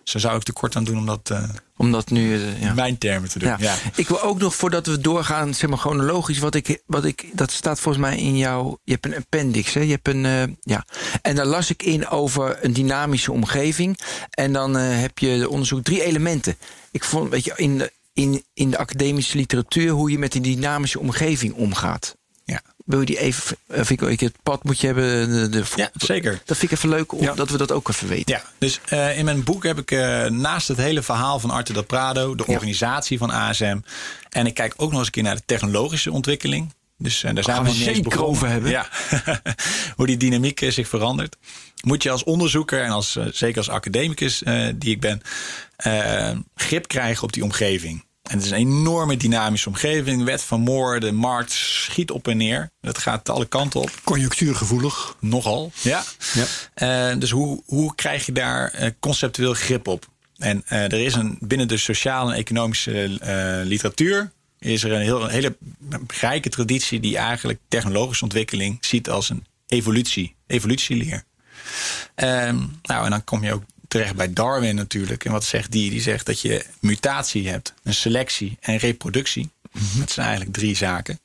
Dus 0.02 0.12
daar 0.12 0.22
zou 0.22 0.36
ik 0.36 0.42
tekort 0.42 0.76
aan 0.76 0.84
doen 0.84 0.98
om 0.98 1.06
dat 1.06 1.30
eh, 1.30 1.42
Omdat 1.76 2.10
nu. 2.10 2.34
eh, 2.34 2.60
ja. 2.60 2.68
in 2.68 2.74
mijn 2.74 2.98
termen 2.98 3.28
te 3.28 3.38
doen. 3.38 3.48
Ja. 3.48 3.56
Ja. 3.60 3.74
Ik 3.94 4.08
wil 4.08 4.22
ook 4.22 4.38
nog 4.38 4.54
voordat 4.54 4.86
we 4.86 4.98
doorgaan, 5.00 5.54
zeg 5.54 5.70
maar 5.70 5.78
chronologisch, 5.78 6.38
wat 6.38 6.54
ik, 6.54 6.82
wat 6.86 7.04
ik, 7.04 7.26
dat 7.32 7.50
staat 7.50 7.80
volgens 7.80 8.04
mij 8.04 8.18
in 8.18 8.36
jouw, 8.36 8.78
je 8.84 8.92
hebt 8.92 9.06
een 9.06 9.16
appendix, 9.16 9.74
hè? 9.74 9.80
Je 9.80 9.90
hebt 9.90 10.08
een, 10.08 10.56
ja. 10.60 10.86
En 11.22 11.34
daar 11.36 11.46
las 11.46 11.70
ik 11.70 11.82
in 11.82 12.08
over 12.08 12.64
een 12.64 12.72
dynamische 12.72 13.32
omgeving. 13.32 13.98
En 14.30 14.52
dan 14.52 14.74
heb 14.74 15.18
je 15.18 15.38
de 15.38 15.48
onderzoek 15.48 15.84
drie 15.84 16.02
elementen. 16.02 16.56
Ik 16.90 17.04
vond, 17.04 17.30
weet 17.30 17.44
je, 17.44 17.52
in 17.56 17.78
de, 17.78 17.92
in, 18.12 18.44
in 18.54 18.70
de 18.70 18.78
academische 18.78 19.36
literatuur 19.36 19.90
hoe 19.90 20.10
je 20.10 20.18
met 20.18 20.32
die 20.32 20.40
dynamische 20.42 21.00
omgeving 21.00 21.54
omgaat. 21.54 22.16
Wil 22.84 23.00
je 23.00 23.06
die 23.06 23.18
even, 23.18 23.56
eh, 23.66 23.84
vind 23.84 24.02
ik, 24.02 24.20
het 24.20 24.34
pad 24.42 24.64
moet 24.64 24.80
je 24.80 24.86
hebben. 24.86 25.30
De, 25.30 25.48
de, 25.48 25.64
Ja, 25.76 25.90
zeker. 25.96 26.40
Dat 26.44 26.56
vind 26.56 26.70
ik 26.72 26.76
even 26.78 26.88
leuk, 26.88 27.12
om, 27.12 27.22
Ja. 27.22 27.34
dat 27.34 27.50
we 27.50 27.56
dat 27.56 27.72
ook 27.72 27.88
even 27.88 28.08
weten. 28.08 28.34
Ja, 28.34 28.42
dus 28.58 28.80
eh, 28.88 29.18
in 29.18 29.24
mijn 29.24 29.44
boek 29.44 29.62
heb 29.62 29.78
ik 29.78 29.90
eh, 29.90 30.24
naast 30.26 30.68
het 30.68 30.76
hele 30.76 31.02
verhaal 31.02 31.40
van 31.40 31.50
Arthur 31.50 31.74
del 31.74 31.84
Prado, 31.84 32.34
de 32.34 32.44
Ja. 32.46 32.52
organisatie 32.54 33.18
van 33.18 33.30
ASM. 33.30 33.78
En 34.30 34.46
ik 34.46 34.54
kijk 34.54 34.74
ook 34.76 34.88
nog 34.90 34.98
eens 34.98 35.06
een 35.06 35.12
keer 35.12 35.22
naar 35.22 35.36
de 35.36 35.42
technologische 35.46 36.12
ontwikkeling. 36.12 36.72
Dus 36.98 37.22
eh, 37.24 37.34
daar 37.34 37.44
zijn 37.44 37.56
gaan 37.56 37.64
we 37.64 37.70
zeker 37.72 38.24
over 38.24 38.48
hebben. 38.48 38.70
Ja, 38.70 38.88
hoe 39.96 40.06
die 40.06 40.16
dynamiek 40.16 40.60
eh, 40.60 40.70
zich 40.70 40.88
verandert. 40.88 41.36
Moet 41.82 42.02
je 42.02 42.10
als 42.10 42.24
onderzoeker 42.24 42.82
en 42.82 42.90
als, 42.90 43.16
eh, 43.16 43.24
zeker 43.32 43.58
als 43.58 43.68
academicus 43.68 44.42
eh, 44.42 44.68
die 44.74 44.90
ik 44.90 45.00
ben, 45.00 45.22
eh, 45.76 46.30
grip 46.56 46.88
krijgen 46.88 47.22
op 47.22 47.32
die 47.32 47.42
omgeving. 47.42 48.04
En 48.24 48.36
het 48.36 48.44
is 48.44 48.50
een 48.50 48.56
enorme 48.56 49.16
dynamische 49.16 49.68
omgeving. 49.68 50.24
Wet 50.24 50.42
van 50.42 50.60
Moore, 50.60 51.00
de 51.00 51.12
markt 51.12 51.52
schiet 51.52 52.10
op 52.10 52.28
en 52.28 52.36
neer. 52.36 52.70
Dat 52.80 52.98
gaat 52.98 53.28
alle 53.28 53.46
kanten 53.46 53.80
op. 53.80 53.90
Conjunctuurgevoelig. 54.04 55.16
Nogal, 55.20 55.72
ja. 55.82 56.04
Ja. 56.32 56.44
Eh, 56.74 57.18
dus 57.18 57.30
hoe, 57.30 57.62
hoe 57.66 57.94
krijg 57.94 58.26
je 58.26 58.32
daar 58.32 58.70
eh, 58.70 58.90
conceptueel 59.00 59.54
grip 59.54 59.88
op? 59.88 60.06
En 60.36 60.62
eh, 60.66 60.82
er 60.82 61.00
is 61.00 61.14
een, 61.14 61.38
binnen 61.40 61.68
de 61.68 61.76
sociale 61.76 62.32
en 62.32 62.38
economische 62.38 63.18
literatuur... 63.64 64.32
is 64.58 64.84
er 64.84 64.92
een, 64.92 65.02
heel, 65.02 65.24
een 65.24 65.30
hele 65.30 65.56
rijke 66.20 66.48
traditie... 66.48 67.00
die 67.00 67.16
eigenlijk 67.16 67.58
technologische 67.68 68.24
ontwikkeling 68.24 68.78
ziet 68.80 69.10
als 69.10 69.30
een 69.30 69.44
evolutie. 69.66 70.34
Evolutieleer. 70.46 71.24
Ehm, 72.14 72.56
nou, 72.82 73.04
en 73.04 73.10
dan 73.10 73.24
kom 73.24 73.44
je 73.44 73.52
ook 73.52 73.64
terecht 73.94 74.16
bij 74.16 74.32
Darwin 74.32 74.74
natuurlijk. 74.74 75.24
En 75.24 75.32
wat 75.32 75.44
zegt 75.44 75.70
die? 75.72 75.90
Die 75.90 76.00
zegt 76.00 76.26
dat 76.26 76.40
je 76.40 76.64
mutatie 76.80 77.48
hebt, 77.48 77.74
een 77.82 77.94
selectie 77.94 78.56
en 78.60 78.76
reproductie. 78.76 79.50
Dat 79.98 80.10
zijn 80.10 80.26
eigenlijk 80.26 80.56
drie 80.56 80.76
zaken. 80.76 81.20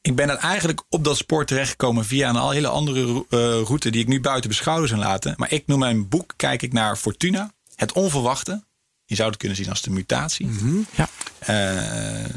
Ik 0.00 0.14
ben 0.16 0.28
er 0.30 0.36
eigenlijk 0.36 0.82
op 0.88 1.04
dat 1.04 1.16
spoor 1.16 1.44
terechtgekomen 1.44 2.04
via 2.04 2.28
een 2.28 2.36
al 2.36 2.50
hele 2.50 2.68
andere 2.68 3.24
eh, 3.30 3.38
route 3.38 3.90
die 3.90 4.00
ik 4.00 4.08
nu 4.08 4.20
buiten 4.20 4.50
beschouwen 4.50 4.88
zou 4.88 5.00
laten. 5.00 5.34
Maar 5.36 5.52
ik 5.52 5.66
noem 5.66 5.78
mijn 5.78 6.08
boek, 6.08 6.32
kijk 6.36 6.62
ik 6.62 6.72
naar 6.72 6.96
Fortuna, 6.96 7.52
het 7.74 7.92
onverwachte. 7.92 8.64
Je 9.04 9.14
zou 9.14 9.28
het 9.28 9.38
kunnen 9.38 9.56
zien 9.56 9.68
als 9.68 9.82
de 9.82 9.90
mutatie. 9.90 10.48
Ja. 10.94 11.08
Eh, 11.38 12.30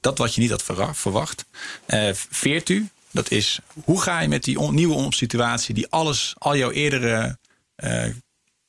dat 0.00 0.18
wat 0.18 0.34
je 0.34 0.40
niet 0.40 0.50
had 0.50 0.64
verwacht. 0.92 1.44
Eh 1.86 2.14
Virtu, 2.30 2.88
dat 3.10 3.30
is 3.30 3.58
hoe 3.84 4.00
ga 4.02 4.20
je 4.20 4.28
met 4.28 4.44
die 4.44 4.58
on- 4.58 4.74
nieuwe 4.74 4.94
omsituatie 4.94 5.74
die 5.74 5.86
alles, 5.88 6.34
al 6.38 6.56
jouw 6.56 6.70
eerdere 6.70 7.38
eh, 7.74 8.04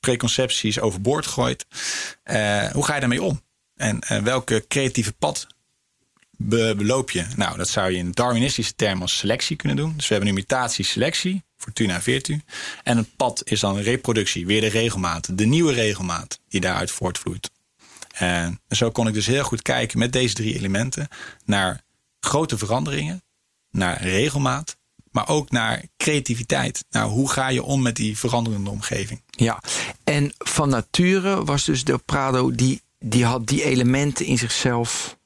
preconcepties 0.09 0.79
overboord 0.79 1.25
gooit. 1.27 1.65
eh, 2.23 2.71
hoe 2.71 2.85
ga 2.85 2.93
je 2.93 2.99
daarmee 2.99 3.23
om? 3.23 3.41
En 3.75 3.99
eh, 3.99 4.21
welke 4.21 4.65
creatieve 4.67 5.13
pad 5.13 5.47
be- 6.37 6.73
beloop 6.77 7.11
je? 7.11 7.25
Nou, 7.35 7.57
dat 7.57 7.69
zou 7.69 7.91
je 7.91 7.97
in 7.97 8.11
Darwinistische 8.11 8.75
termen 8.75 9.01
als 9.01 9.17
selectie 9.17 9.55
kunnen 9.55 9.77
doen. 9.77 9.93
Dus 9.95 10.07
we 10.07 10.13
hebben 10.13 10.33
nu 10.33 10.39
mutatie, 10.39 10.85
selectie, 10.85 11.43
Fortuna, 11.57 12.01
Virtu. 12.01 12.41
En 12.83 12.97
een 12.97 13.15
pad 13.15 13.41
is 13.45 13.59
dan 13.59 13.77
reproductie, 13.77 14.45
weer 14.45 14.61
de 14.61 14.67
regelmaat, 14.67 15.37
de 15.37 15.45
nieuwe 15.45 15.73
regelmaat 15.73 16.39
die 16.49 16.61
daaruit 16.61 16.91
voortvloeit. 16.91 17.51
En 18.13 18.61
zo 18.69 18.91
kon 18.91 19.07
ik 19.07 19.13
dus 19.13 19.25
heel 19.25 19.43
goed 19.43 19.61
kijken 19.61 19.99
met 19.99 20.13
deze 20.13 20.33
drie 20.33 20.55
elementen 20.55 21.07
naar 21.45 21.81
grote 22.19 22.57
veranderingen, 22.57 23.23
naar 23.71 24.01
regelmaat, 24.01 24.77
maar 25.15 25.27
ook 25.27 25.51
naar 25.51 25.83
creativiteit. 25.97 26.85
Nou, 26.89 27.11
hoe 27.11 27.29
ga 27.29 27.47
je 27.47 27.63
om 27.63 27.81
met 27.81 27.95
die 27.95 28.17
veranderende 28.17 28.69
omgeving? 28.69 29.21
Ja, 29.29 29.61
en 30.03 30.33
van 30.37 30.69
nature 30.69 31.43
was 31.43 31.63
dus 31.63 31.83
de 31.83 31.97
Prado, 31.97 32.51
die, 32.51 32.81
die 32.99 33.25
had 33.25 33.47
die 33.47 33.63
elementen 33.63 34.25
in 34.25 34.37
zichzelf. 34.37 35.17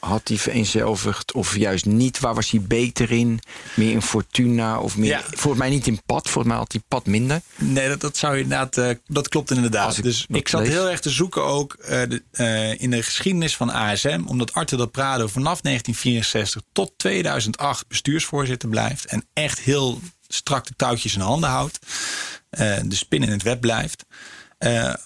Had 0.00 0.26
die 0.26 0.40
vereenzelvigd 0.40 1.32
of 1.32 1.56
juist 1.56 1.84
niet? 1.86 2.20
Waar 2.20 2.34
was 2.34 2.50
hij 2.50 2.60
beter 2.60 3.10
in? 3.10 3.40
Meer 3.74 3.90
in 3.92 4.02
Fortuna 4.02 4.80
of 4.80 4.96
meer? 4.96 5.08
Ja. 5.08 5.22
Volgens 5.30 5.58
mij 5.58 5.70
niet 5.70 5.86
in 5.86 6.00
pad. 6.06 6.22
Volgens 6.22 6.46
mij 6.46 6.56
had 6.56 6.72
hij 6.72 6.82
pad 6.88 7.06
minder. 7.06 7.40
Nee, 7.56 7.88
dat, 7.88 8.00
dat 8.00 8.16
zou 8.16 8.38
inderdaad. 8.38 8.76
eh, 8.76 8.90
dat 9.06 9.28
klopt 9.28 9.50
inderdaad. 9.50 9.96
Ik 9.96 10.02
dus 10.02 10.26
ik 10.28 10.48
zat 10.48 10.60
lees. 10.60 10.70
heel 10.70 10.88
erg 10.90 11.00
te 11.00 11.10
zoeken 11.10 11.44
ook 11.44 11.72
eh, 11.72 12.02
de, 12.08 12.22
eh, 12.30 12.80
in 12.80 12.90
de 12.90 13.02
geschiedenis 13.02 13.56
van 13.56 13.70
ASM, 13.72 14.22
omdat 14.26 14.52
Arthur 14.52 14.78
del 14.78 14.86
Prado 14.86 15.26
vanaf 15.26 15.60
1964 15.60 16.62
tot 16.72 16.92
2008 16.96 17.88
bestuursvoorzitter 17.88 18.68
blijft 18.68 19.04
en 19.04 19.24
echt 19.32 19.58
heel 19.58 20.00
strak 20.28 20.66
de 20.66 20.74
touwtjes 20.76 21.14
in 21.14 21.20
handen 21.20 21.50
houdt, 21.50 21.78
de 22.84 22.84
spin 22.96 23.22
in 23.22 23.30
het 23.30 23.42
web 23.42 23.60
blijft, 23.60 24.04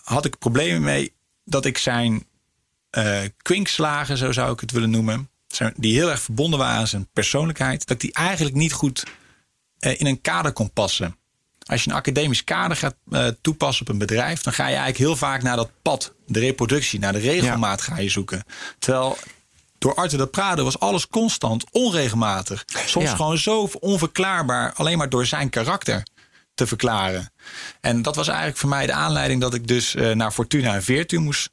had 0.02 0.24
ik 0.24 0.38
problemen 0.38 0.82
mee 0.82 1.12
dat 1.44 1.64
ik 1.64 1.78
zijn 1.78 2.26
eh 2.94 3.20
kwinkslagen, 3.42 4.16
zo 4.16 4.32
zou 4.32 4.52
ik 4.52 4.60
het 4.60 4.70
willen 4.70 4.90
noemen, 4.90 5.28
die 5.76 5.94
heel 5.94 6.10
erg 6.10 6.20
verbonden 6.20 6.58
waren 6.58 6.78
aan 6.78 6.86
zijn 6.86 7.08
persoonlijkheid, 7.12 7.80
dat 7.86 7.90
ik 7.96 8.00
die 8.00 8.12
eigenlijk 8.12 8.56
niet 8.56 8.72
goed 8.72 9.04
eh, 9.78 10.00
in 10.00 10.06
een 10.06 10.20
kader 10.20 10.52
kon 10.52 10.72
passen. 10.72 11.16
Als 11.66 11.84
je 11.84 11.90
een 11.90 11.96
academisch 11.96 12.44
kader 12.44 12.76
gaat 12.76 12.94
eh, 13.10 13.26
toepassen 13.40 13.86
op 13.86 13.92
een 13.92 13.98
bedrijf, 13.98 14.42
dan 14.42 14.52
ga 14.52 14.62
je 14.62 14.68
eigenlijk 14.68 14.98
heel 14.98 15.16
vaak 15.16 15.42
naar 15.42 15.56
dat 15.56 15.70
pad, 15.82 16.14
de 16.26 16.40
reproductie, 16.40 16.98
naar 16.98 17.12
de 17.12 17.18
regelmaat 17.18 17.80
ga 17.80 17.98
je 17.98 18.08
zoeken. 18.08 18.44
Terwijl 18.78 19.18
door 19.78 19.94
Arthur 19.94 20.18
de 20.18 20.26
Prado 20.26 20.64
was 20.64 20.78
alles 20.78 21.08
constant 21.08 21.64
onregelmatig. 21.70 22.64
Soms 22.86 23.04
Ja. 23.10 23.16
gewoon 23.16 23.38
zo 23.38 23.68
onverklaarbaar, 23.80 24.72
alleen 24.72 24.98
maar 24.98 25.08
door 25.08 25.26
zijn 25.26 25.50
karakter 25.50 26.02
te 26.54 26.66
verklaren. 26.66 27.32
En 27.80 28.02
dat 28.02 28.16
was 28.16 28.28
eigenlijk 28.28 28.58
voor 28.58 28.68
mij 28.68 28.86
de 28.86 28.92
aanleiding 28.92 29.40
dat 29.40 29.54
ik 29.54 29.66
dus 29.66 29.94
naar 30.14 30.30
Fortuna 30.32 30.74
en 30.74 30.82
Virtu 30.82 31.18
moest 31.18 31.50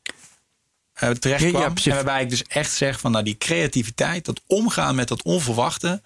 eh 1.02 1.10
terecht 1.10 1.50
kwam. 1.50 1.62
ja, 1.62 1.72
en 1.84 1.96
waarbij 1.96 2.22
ik 2.22 2.30
dus 2.30 2.44
echt 2.44 2.72
zeg 2.72 3.00
van 3.00 3.12
nou, 3.12 3.24
die 3.24 3.38
creativiteit, 3.38 4.26
dat 4.26 4.42
omgaan 4.48 4.96
met 4.96 5.08
dat 5.08 5.22
onverwachte, 5.24 6.02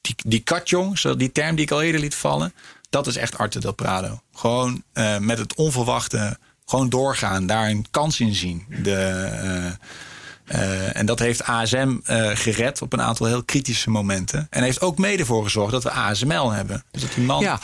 die, 0.00 0.14
die 0.26 0.40
katjong, 0.40 1.00
die 1.00 1.32
term 1.32 1.54
die 1.54 1.64
ik 1.64 1.70
al 1.70 1.82
eerder 1.82 2.00
liet 2.00 2.14
vallen, 2.14 2.54
dat 2.90 3.06
is 3.06 3.16
echt 3.16 3.38
Arte 3.38 3.60
del 3.60 3.72
Prado. 3.72 4.20
Gewoon 4.34 4.82
eh, 4.92 5.18
met 5.18 5.38
het 5.38 5.54
onverwachte, 5.54 6.38
gewoon 6.66 6.88
doorgaan, 6.88 7.46
daar 7.46 7.68
een 7.68 7.86
kans 7.90 8.20
in 8.20 8.34
zien. 8.34 8.66
De, 8.82 8.96
eh, 10.44 10.96
en 10.96 11.06
dat 11.06 11.18
heeft 11.18 11.42
ASM 11.42 11.96
gered 12.34 12.82
op 12.82 12.92
een 12.92 13.02
aantal 13.02 13.26
heel 13.26 13.44
kritische 13.44 13.90
momenten. 13.90 14.46
En 14.50 14.62
heeft 14.62 14.80
ook 14.80 14.98
mede 14.98 15.24
voor 15.24 15.44
gezorgd 15.44 15.72
dat 15.72 15.82
we 15.82 15.90
ASML 15.90 16.50
hebben. 16.50 16.84
Dus 16.90 17.02
dat 17.02 17.12
die 17.14 17.24
man. 17.24 17.42
Ja, 17.42 17.60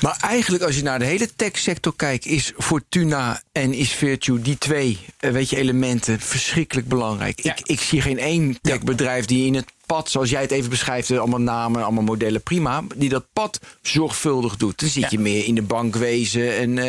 maar 0.00 0.16
eigenlijk 0.20 0.62
als 0.64 0.76
je 0.76 0.82
naar 0.82 0.98
de 0.98 1.04
hele 1.04 1.28
techsector 1.36 1.96
kijkt... 1.96 2.26
is 2.26 2.52
Fortuna 2.58 3.42
en 3.52 3.72
is 3.72 3.90
Virtue, 3.92 4.40
die 4.40 4.58
twee 4.58 4.98
eh, 5.18 5.30
weet 5.30 5.50
je, 5.50 5.56
elementen, 5.56 6.20
verschrikkelijk 6.20 6.88
belangrijk. 6.88 7.40
Ja. 7.40 7.56
Ik, 7.56 7.66
ik 7.66 7.80
zie 7.80 8.00
geen 8.00 8.18
één 8.18 8.58
techbedrijf 8.60 9.24
die 9.24 9.46
in 9.46 9.54
het 9.54 9.66
pad, 9.86 10.10
zoals 10.10 10.30
jij 10.30 10.40
het 10.42 10.50
even 10.50 10.70
beschrijft... 10.70 11.10
eh, 11.10 11.18
allemaal 11.18 11.40
namen, 11.40 11.82
allemaal 11.82 12.02
modellen, 12.04 12.42
prima... 12.42 12.82
die 12.96 13.08
dat 13.08 13.24
pad 13.32 13.60
zorgvuldig 13.82 14.56
doet. 14.56 14.80
Dan 14.80 14.88
zit 14.88 15.02
Ja. 15.02 15.08
je 15.10 15.18
meer 15.18 15.44
in 15.44 15.54
de 15.54 15.62
bankwezen 15.62 16.56
en... 16.58 16.78
eh, 16.78 16.84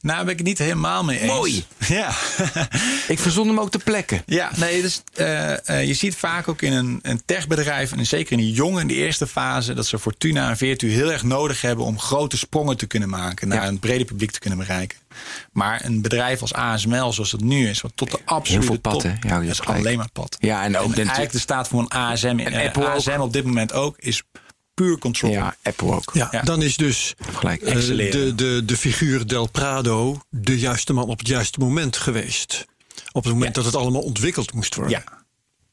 Nou, 0.00 0.16
daar 0.16 0.24
ben 0.24 0.32
ik 0.32 0.38
het 0.38 0.46
niet 0.46 0.58
helemaal 0.58 1.04
mee 1.04 1.18
eens. 1.18 1.32
Mooi. 1.32 1.64
Ja. 1.88 2.08
ik 3.08 3.18
verzon 3.18 3.46
hem 3.48 3.60
ook 3.60 3.70
ter 3.70 3.80
plekke. 3.82 4.22
Ja, 4.26 4.50
nee, 4.56 4.82
dus, 4.82 5.02
eh, 5.14 5.86
je 5.86 5.94
ziet 5.94 6.16
vaak 6.16 6.48
ook 6.48 6.62
in 6.62 6.72
een, 6.72 6.98
een 7.02 7.22
techbedrijf, 7.24 7.92
en 7.92 8.06
zeker 8.06 8.32
in 8.32 8.38
die 8.38 8.52
jonge, 8.52 8.80
in 8.80 8.86
de 8.86 8.94
eerste 8.94 9.26
fase, 9.26 9.74
dat 9.74 9.86
ze 9.86 9.98
Fortuna 9.98 10.48
en 10.48 10.56
Virtu 10.56 10.90
heel 10.90 11.12
erg 11.12 11.22
nodig 11.22 11.60
hebben 11.60 11.84
om 11.84 11.98
grote 11.98 12.36
sprongen 12.38 12.76
te 12.76 12.86
kunnen 12.86 13.08
maken, 13.08 13.48
naar 13.48 13.62
Ja. 13.62 13.68
een 13.68 13.78
breder 13.78 14.06
publiek 14.06 14.30
te 14.30 14.38
kunnen 14.38 14.58
bereiken. 14.58 14.98
Maar 15.52 15.84
een 15.84 16.02
bedrijf 16.02 16.40
als 16.40 16.52
ASML, 16.52 17.12
zoals 17.12 17.32
het 17.32 17.40
nu 17.40 17.68
is, 17.68 17.80
wat 17.80 17.92
tot 17.94 18.10
de 18.10 18.18
absolute 18.24 18.66
veel 18.66 18.78
pad, 18.78 19.00
top? 19.00 19.12
Ja, 19.20 19.40
is 19.40 19.58
gelijk. 19.60 19.78
alleen 19.78 19.96
maar 19.98 20.10
pad. 20.12 20.36
Ja, 20.40 20.56
en 20.62 20.66
ook 20.66 20.72
natuurlijk- 20.72 20.96
eigenlijk 20.98 21.32
de 21.32 21.38
staat 21.38 21.68
voor 21.68 21.80
een 21.80 21.88
ASM, 21.88 22.26
En 22.26 22.38
en 22.38 22.66
Apple 22.66 22.82
ook. 22.86 22.94
ASM 22.94 23.18
op 23.20 23.32
dit 23.32 23.44
moment 23.44 23.72
ook, 23.72 23.98
is 23.98 24.22
puur 24.74 24.98
control. 24.98 25.30
Ja, 25.30 25.56
Apple 25.62 25.92
ook. 25.94 26.10
Ja, 26.12 26.28
Ja. 26.30 26.42
dan 26.42 26.62
is 26.62 26.76
dus 26.76 27.14
Gelijk. 27.32 27.62
eh, 27.62 27.74
Excelleren. 27.74 28.36
de, 28.36 28.44
de, 28.54 28.64
de 28.64 28.76
figuur 28.76 29.26
Del 29.26 29.46
Prado 29.50 30.20
de 30.30 30.58
juiste 30.58 30.92
man 30.92 31.08
op 31.08 31.18
het 31.18 31.28
juiste 31.28 31.58
moment 31.58 31.96
geweest. 31.96 32.64
Op 33.12 33.24
het 33.24 33.32
moment 33.32 33.56
Ja. 33.56 33.62
dat 33.62 33.72
het 33.72 33.80
allemaal 33.82 34.02
ontwikkeld 34.02 34.52
moest 34.54 34.74
worden. 34.74 35.02
Ja. 35.06 35.18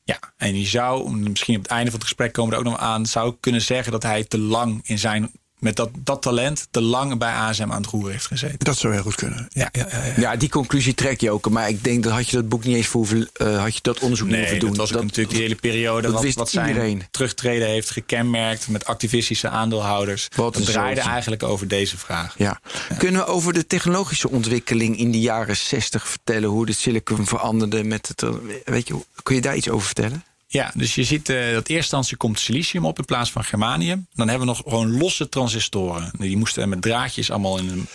Ja, 0.04 0.20
en 0.38 0.60
je 0.60 0.66
zou, 0.66 1.12
misschien 1.18 1.56
op 1.56 1.62
het 1.62 1.72
einde 1.72 1.86
van 1.92 2.00
het 2.00 2.08
gesprek 2.08 2.34
komen 2.34 2.52
we 2.52 2.60
er 2.60 2.66
ook 2.66 2.72
nog 2.72 2.80
aan, 2.82 3.06
zou 3.06 3.30
ik 3.30 3.36
kunnen 3.40 3.62
zeggen 3.62 3.92
dat 3.92 4.04
hij 4.04 4.24
te 4.24 4.38
lang 4.38 4.80
in 4.84 5.00
zijn, 5.00 5.32
met 5.60 5.76
dat, 5.76 5.90
dat 6.00 6.22
talent, 6.22 6.68
te 6.72 6.82
lang 6.82 7.18
bij 7.18 7.34
ASM 7.34 7.72
aan 7.72 7.82
het 7.82 7.86
roer 7.86 8.10
heeft 8.12 8.26
gezeten. 8.26 8.60
Dat 8.60 8.78
zou 8.78 8.94
heel 8.94 9.02
goed 9.02 9.16
kunnen. 9.16 9.48
Ja, 9.50 9.70
ja, 9.72 9.88
ja, 9.92 10.06
ja. 10.06 10.14
Ja, 10.18 10.36
die 10.36 10.50
conclusie 10.50 10.94
trek 10.94 11.22
je 11.22 11.32
ook. 11.32 11.50
Maar 11.50 11.70
ik 11.70 11.84
denk 11.84 12.04
dat 12.04 12.14
had 12.14 12.30
je 12.30 12.36
dat 12.36 12.50
boek 12.50 12.64
niet 12.64 12.76
eens 12.76 12.88
voor 12.88 13.00
hoeven, 13.00 13.30
eh, 13.34 13.62
had 13.62 13.74
je 13.76 13.80
dat 13.82 14.00
onderzoek 14.00 14.28
niet 14.28 14.38
hoeven 14.38 14.60
doen. 14.60 14.70
dat 14.70 14.78
was 14.78 14.94
ook 14.94 15.02
natuurlijk 15.02 15.30
die 15.30 15.42
hele 15.42 15.56
periode 15.56 16.02
dat 16.02 16.12
wat, 16.12 16.24
wist 16.24 16.38
wat 16.38 16.50
zijn 16.50 16.68
iedereen. 16.68 17.04
terugtreden 17.12 17.68
heeft 17.68 17.90
gekenmerkt 17.90 18.68
met 18.68 18.86
activistische 18.86 19.50
aandeelhouders. 19.50 20.28
Wat 20.36 20.54
dat 20.54 20.66
draaide 20.66 21.02
eigenlijk 21.02 21.44
over 21.44 21.68
deze 21.68 21.98
vraag. 21.98 22.36
Ja. 22.38 22.60
Kunnen 22.98 23.22
we 23.22 23.28
over 23.28 23.54
de 23.54 23.68
technologische 23.68 24.30
ontwikkeling 24.30 24.98
in 24.98 25.12
de 25.12 25.20
jaren 25.20 25.58
60 25.58 26.08
vertellen? 26.08 26.50
Hoe 26.50 26.66
de 26.66 26.74
silicon 26.74 27.26
veranderde 27.26 27.84
met 27.84 28.08
het. 28.08 28.24
Weet 28.64 28.88
je, 28.88 28.96
kun 29.24 29.36
je 29.36 29.42
daar 29.42 29.56
iets 29.56 29.70
over 29.70 29.86
vertellen? 29.86 30.24
Ja, 30.50 30.72
dus 30.76 30.96
je 30.96 31.04
ziet 31.04 31.30
eh, 31.30 31.38
dat 31.38 31.54
eerste 31.54 31.74
instantie 31.74 32.18
komt 32.18 32.40
silicium 32.40 32.86
op 32.86 33.00
in 33.00 33.06
plaats 33.06 33.32
van 33.32 33.44
germanium. 33.44 34.08
Dan 34.14 34.28
hebben 34.30 34.48
we 34.48 34.54
nog 34.54 34.62
gewoon 34.64 34.98
losse 34.98 35.30
transistoren. 35.30 36.12
Die 36.18 36.38
moesten 36.38 36.70
met 36.70 36.82
draadjes 36.82 37.32
allemaal 37.32 37.58
in 37.58 37.70
een, 37.70 37.88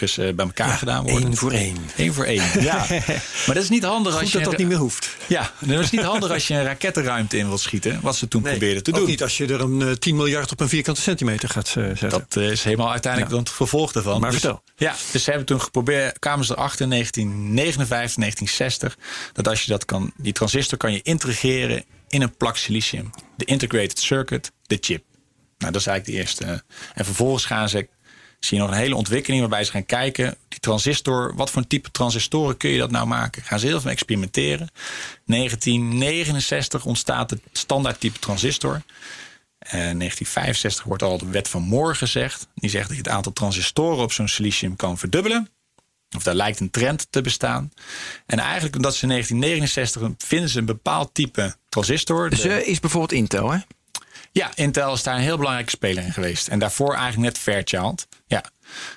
ges- 0.00 0.18
eh, 0.18 0.34
bij 0.34 0.44
elkaar 0.44 0.78
gedaan 0.78 1.02
worden. 1.04 1.28
Eén 1.28 1.36
voor 1.36 1.52
één. 1.52 1.76
Eén 1.96 2.14
voor 2.14 2.24
één. 2.24 2.42
Ja. 2.62 2.86
maar 3.46 3.54
dat 3.54 3.62
is 3.62 3.68
niet 3.68 3.84
handig 3.84 4.18
als 4.18 4.32
je. 4.32 4.38
dat 4.38 4.50
dat 4.50 4.58
niet 4.58 4.68
meer 4.68 4.76
hoeft. 4.76 5.16
Ja, 5.26 5.52
dat 5.58 5.78
is 5.80 5.90
niet 5.90 6.00
handig 6.02 6.30
als 6.30 6.46
je 6.48 6.54
een 6.54 6.62
rakettenruimte 6.64 7.36
in 7.38 7.46
wilt 7.46 7.60
schieten. 7.60 7.98
Wat 8.02 8.16
ze 8.16 8.28
toen 8.28 8.42
probeerden 8.42 8.82
te 8.82 8.90
ook 8.90 8.96
doen. 8.96 9.06
niet 9.06 9.22
als 9.22 9.36
je 9.36 9.46
er 9.46 9.60
een 9.60 9.82
eh, 9.82 9.90
10 9.92 10.16
miljard 10.16 10.52
op 10.52 10.60
een 10.60 10.68
vierkante 10.68 11.00
centimeter 11.00 11.48
gaat 11.48 11.66
eh, 11.68 11.84
zetten. 11.84 12.08
Dat 12.10 12.36
eh, 12.36 12.50
is 12.50 12.64
helemaal 12.64 12.90
uiteindelijk 12.90 13.32
dan 13.32 13.40
het 13.40 13.50
vervolg 13.50 13.92
daarvan. 13.92 14.20
Maar 14.20 14.30
dus, 14.30 14.40
vertel. 14.40 14.62
Ja, 14.76 14.94
dus 15.12 15.22
ze 15.24 15.28
hebben 15.30 15.48
toen 15.48 15.60
geprobeerd, 15.60 16.18
kwamen 16.18 16.44
ze 16.44 16.52
erachter 16.52 16.80
in 16.82 16.90
1959, 16.90 18.14
1960, 18.16 18.96
dat 19.32 19.48
als 19.48 19.62
je 19.62 19.70
dat 19.70 19.84
kan, 19.84 20.12
die 20.16 20.32
transistor 20.32 20.78
kan 20.78 20.92
je 20.92 21.00
integreren 21.02 21.84
in 22.08 22.22
een 22.22 22.36
plak 22.36 22.56
silicium. 22.56 23.10
De 23.36 23.44
integrated 23.44 23.98
circuit, 23.98 24.52
de 24.66 24.78
chip. 24.80 25.04
Nou, 25.58 25.72
dat 25.72 25.80
is 25.80 25.86
eigenlijk 25.86 26.18
de 26.18 26.24
eerste. 26.24 26.44
eh. 26.44 26.58
En 26.94 27.04
vervolgens 27.04 27.44
gaan 27.44 27.68
ze, 27.68 27.88
zie 28.40 28.56
je 28.58 28.62
nog 28.62 28.72
een 28.72 28.78
hele 28.80 28.94
ontwikkeling 28.96 29.40
waarbij 29.40 29.64
ze 29.64 29.70
gaan 29.70 29.86
kijken, 29.86 30.36
die 30.48 30.60
transistor, 30.60 31.34
wat 31.36 31.50
voor 31.50 31.62
een 31.62 31.68
type 31.68 31.90
transistoren 31.90 32.56
kun 32.56 32.70
je 32.70 32.78
dat 32.78 32.90
nou 32.90 33.06
maken? 33.06 33.42
Gaan 33.42 33.58
ze 33.58 33.66
heel 33.66 33.80
veel 33.80 33.90
experimenteren. 33.90 34.68
1969 35.24 36.84
ontstaat 36.84 37.30
het 37.30 37.40
standaard 37.52 38.00
type 38.00 38.18
transistor. 38.18 38.82
Eh, 39.58 39.70
1965 39.70 40.84
wordt 40.84 41.02
al 41.02 41.18
de 41.18 41.26
wet 41.26 41.48
van 41.48 41.62
Moore 41.62 41.94
gezegd. 41.94 42.46
Die 42.54 42.70
zegt 42.70 42.86
dat 42.88 42.96
je 42.96 43.02
het 43.02 43.12
aantal 43.12 43.32
transistoren 43.32 44.02
op 44.02 44.12
zo'n 44.12 44.28
silicium 44.28 44.76
kan 44.76 44.98
verdubbelen. 44.98 45.48
Of 46.16 46.22
daar 46.22 46.34
lijkt 46.34 46.60
een 46.60 46.70
trend 46.70 47.06
te 47.10 47.20
bestaan. 47.20 47.72
En 48.26 48.38
eigenlijk 48.38 48.76
omdat 48.76 48.94
ze 48.96 49.02
in 49.02 49.08
1969 49.08 50.02
een- 50.02 50.14
vinden 50.28 50.48
ze 50.48 50.58
een 50.58 50.64
bepaald 50.64 51.14
type 51.14 51.56
transistor. 51.68 52.30
Dus 52.30 52.40
De- 52.40 52.48
eh, 52.52 52.68
is 52.68 52.80
bijvoorbeeld 52.80 53.12
Intel, 53.12 53.50
hè? 53.50 53.58
ja, 54.32 54.50
Intel 54.54 54.92
is 54.92 55.02
daar 55.02 55.14
een 55.14 55.20
heel 55.22 55.36
belangrijke 55.36 55.70
speler 55.70 56.04
in 56.04 56.12
geweest. 56.12 56.48
En 56.48 56.58
daarvoor 56.58 56.94
eigenlijk 56.94 57.22
net 57.32 57.38
Fairchild. 57.38 58.06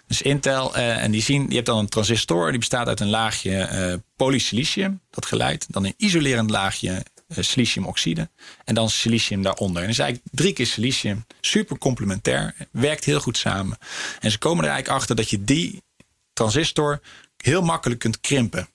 Dus 0.07 0.21
Intel, 0.21 0.75
eh, 0.75 1.03
en 1.03 1.12
die 1.12 1.21
zien, 1.21 1.45
je 1.49 1.55
hebt 1.55 1.65
dan 1.65 1.77
een 1.77 1.89
transistor, 1.89 2.49
die 2.49 2.59
bestaat 2.59 2.88
uit 2.88 2.99
een 2.99 3.09
laagje 3.09 3.57
eh 3.57 3.93
polysilicium, 4.15 5.01
dat 5.09 5.25
geleidt. 5.25 5.65
Dan 5.69 5.86
een 5.86 5.93
isolerend 5.97 6.49
laagje 6.49 7.05
eh, 7.27 7.43
siliciumoxide. 7.43 8.29
En 8.63 8.75
dan 8.75 8.89
silicium 8.89 9.41
daaronder. 9.41 9.81
En 9.81 9.88
dat 9.88 9.97
is 9.97 9.99
eigenlijk 9.99 10.36
drie 10.36 10.53
keer 10.53 10.65
silicium. 10.65 11.25
Super 11.41 11.77
complementair. 11.77 12.55
Werkt 12.71 13.03
heel 13.03 13.19
goed 13.19 13.38
samen. 13.38 13.77
En 14.19 14.31
ze 14.31 14.38
komen 14.38 14.63
er 14.63 14.69
eigenlijk 14.69 14.99
achter 14.99 15.15
dat 15.15 15.29
je 15.29 15.43
die 15.43 15.83
transistor 16.33 17.01
heel 17.38 17.62
makkelijk 17.62 17.99
kunt 17.99 18.19
krimpen. 18.19 18.67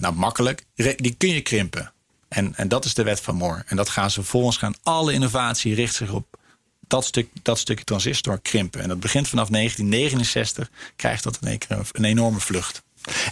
Nou, 0.00 0.14
makkelijk. 0.14 0.64
Die 0.96 1.14
kun 1.14 1.28
je 1.28 1.40
krimpen. 1.40 1.92
En, 2.28 2.54
en 2.56 2.68
dat 2.68 2.84
is 2.84 2.94
de 2.94 3.02
wet 3.02 3.20
van 3.20 3.34
Moore. 3.34 3.62
En 3.66 3.76
dat 3.76 3.88
gaan 3.88 4.10
ze 4.10 4.20
vervolgens 4.20 4.56
gaan. 4.56 4.74
Alle 4.82 5.12
innovatie 5.12 5.74
richt 5.74 5.94
zich 5.94 6.10
op 6.10 6.38
dat, 6.86 7.04
stuk, 7.04 7.28
dat 7.42 7.58
stukje 7.58 7.84
transistor 7.84 8.40
krimpen. 8.40 8.80
En 8.80 8.88
dat 8.88 9.00
begint 9.00 9.28
vanaf 9.28 9.48
1969. 9.48 10.70
Krijgt 10.96 11.22
dat 11.22 11.38
een, 11.40 11.60
een 11.92 12.04
enorme 12.04 12.40
vlucht. 12.40 12.82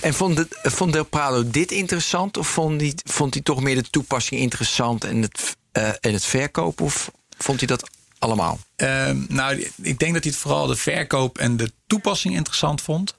En 0.01 0.15
vond, 0.15 0.39
het, 0.39 0.59
vond 0.63 0.93
Del 0.93 1.05
Prado 1.05 1.51
dit 1.51 1.71
interessant? 1.71 2.37
Of 2.37 2.49
vond 2.49 2.81
hij, 2.81 2.93
vond 3.05 3.35
hij 3.35 3.43
toch 3.43 3.63
meer 3.63 3.75
de 3.75 3.91
toepassing 3.91 4.41
interessant 4.41 5.05
en 5.05 5.23
het, 5.23 5.57
eh, 5.73 5.89
en 5.89 6.13
het 6.13 6.25
verkopen? 6.25 6.85
Of 6.85 7.11
vond 7.39 7.59
hij 7.59 7.67
dat 7.67 7.91
allemaal? 8.19 8.59
Ehm, 8.77 9.19
nou, 9.29 9.71
ik 9.83 9.99
denk 9.99 10.13
dat 10.15 10.23
hij 10.23 10.33
het 10.33 10.37
vooral 10.37 10.67
de 10.67 10.77
verkoop 10.77 11.39
en 11.39 11.57
de 11.57 11.73
toepassing 11.87 12.35
interessant 12.35 12.81
vond. 12.81 13.15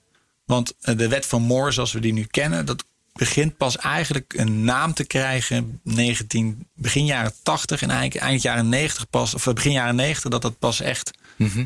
Want 0.46 0.74
eh, 0.82 0.98
de 0.98 1.08
wet 1.08 1.26
van 1.26 1.41
Moore, 1.41 1.72
zoals 1.72 1.91
we 1.91 2.00
die 2.00 2.13
nu 2.13 2.26
kennen, 2.26 2.65
dat 2.65 2.84
begint 3.13 3.58
pas 3.58 3.78
eigenlijk 3.78 4.34
een 4.38 4.63
naam 4.63 4.93
te 4.93 5.04
krijgen 5.06 5.80
19, 5.84 6.67
begin 6.76 7.06
jaren 7.06 7.34
80 7.43 7.82
en 7.82 7.89
eigenlijk 7.89 8.26
eind 8.26 8.41
jaren 8.41 8.69
90 8.69 9.10
pas, 9.10 9.34
of 9.34 9.43
begin 9.54 9.71
jaren 9.71 9.95
90, 9.95 10.30
dat 10.32 10.41
dat 10.41 10.60
pas 10.60 10.82
echt 10.82 11.12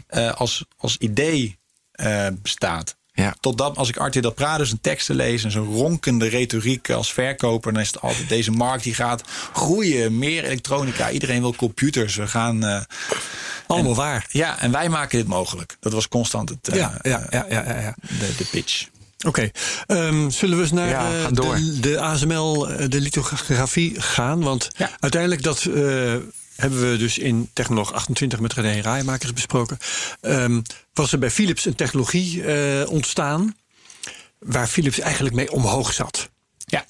eh, 0.08 0.32
als, 0.32 0.66
als 0.78 0.98
idee 0.98 1.58
eh, 1.92 2.28
bestaat. 2.42 2.96
Ja. 3.14 3.36
Totdat 3.40 3.78
als 3.78 3.90
ik 3.90 3.98
Arthur 3.98 4.32
Prado 4.34 4.64
zijn 4.64 4.82
teksten 4.82 5.16
lees 5.16 5.44
en 5.44 5.52
zo'n 5.52 5.74
ronkende 5.74 6.28
retoriek 6.28 6.90
als 6.90 7.14
verkoper, 7.14 7.74
dan 7.74 7.82
is 7.82 7.88
het 7.88 8.02
altijd 8.02 8.30
deze 8.30 8.52
markt 8.52 8.84
die 8.84 8.94
gaat 8.94 9.24
groeien, 9.54 10.18
meer 10.18 10.44
elektronica, 10.44 11.10
iedereen 11.10 11.42
wil 11.42 11.56
computers, 11.56 12.16
we 12.16 12.28
gaan. 12.28 12.64
eh, 12.66 12.82
Allemaal 13.68 13.96
waar. 13.96 14.26
ja, 14.32 14.60
en 14.60 14.72
wij 14.72 14.90
maken 14.90 15.18
dit 15.18 15.28
mogelijk. 15.28 15.78
Dat 15.80 15.94
was 15.94 16.08
constant 16.08 16.50
het, 16.50 16.68
eh, 16.68 16.76
Ja, 16.76 17.00
ja, 17.02 17.28
ja, 17.30 17.46
ja, 17.50 17.64
ja, 17.64 17.80
ja. 17.80 17.96
de, 18.00 18.36
de 18.38 18.46
pitch. 18.52 18.88
Oké, 19.26 19.50
ehm, 19.88 20.30
zullen 20.30 20.56
we 20.58 20.64
eens 20.64 20.72
naar 20.72 20.88
Ja, 20.90 21.22
eh, 21.24 21.28
de, 21.32 21.78
de 21.80 22.00
ASML, 22.00 22.70
eh, 22.70 22.90
de 22.90 23.02
lithografie 23.02 24.02
gaan? 24.02 24.42
Want 24.44 24.70
Ja. 24.78 24.90
uiteindelijk 25.00 25.44
dat 25.44 25.66
eh, 25.66 25.74
hebben 26.56 26.92
we 26.92 26.98
dus 26.98 27.18
in 27.18 27.50
Technolog 27.54 27.94
28 27.94 28.40
met 28.40 28.54
René 28.54 28.82
Raaimakers 28.82 29.34
besproken. 29.34 29.78
Ehm, 30.22 30.62
was 30.94 31.12
er 31.12 31.20
bij 31.20 31.32
Philips 31.32 31.66
een 31.66 31.76
technologie 31.76 32.44
ontstaan 32.88 33.56
waar 34.40 34.68
Philips 34.68 35.00
eigenlijk 35.00 35.36
mee 35.36 35.52
omhoog 35.52 35.94
zat. 35.94 36.30
Ja, 36.58 36.86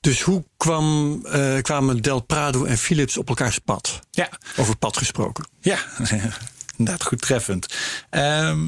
Dus 0.00 0.20
hoe 0.22 0.44
kwam, 0.56 1.22
kwamen 1.62 2.02
Del 2.02 2.20
Prado 2.20 2.64
en 2.64 2.78
Philips 2.78 3.16
op 3.16 3.28
elkaars 3.28 3.58
pad? 3.58 4.00
ja, 4.10 4.28
Over 4.56 4.76
pad 4.76 4.96
gesproken. 4.96 5.48
ja. 5.60 5.78
inderdaad 6.76 7.04
goed 7.06 7.20
treffend. 7.20 7.74
Ehm, 8.10 8.60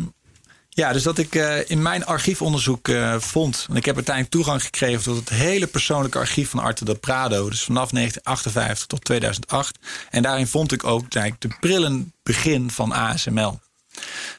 Ja, 0.74 0.92
dus 0.92 1.02
dat 1.02 1.18
ik 1.18 1.34
uh, 1.34 1.70
in 1.70 1.82
mijn 1.82 2.04
archiefonderzoek 2.04 2.88
uh, 2.88 3.14
vond. 3.18 3.66
En 3.70 3.76
ik 3.76 3.84
heb 3.84 3.94
uiteindelijk 3.94 4.34
toegang 4.34 4.62
gekregen 4.62 5.02
tot 5.02 5.16
het 5.16 5.28
hele 5.28 5.66
persoonlijke 5.66 6.18
archief 6.18 6.50
van 6.50 6.60
Arte 6.60 6.84
del 6.84 6.98
Prado. 6.98 7.50
Dus 7.50 7.62
vanaf 7.62 7.90
1958 7.90 8.86
tot 8.86 9.04
2008. 9.04 9.78
En 10.10 10.22
daarin 10.22 10.46
vond 10.46 10.72
ik 10.72 10.84
ook 10.84 11.14
eigenlijk 11.14 11.40
de 11.40 11.56
brillen 11.60 12.12
begin 12.22 12.70
van 12.70 12.92
ASML. 12.92 13.60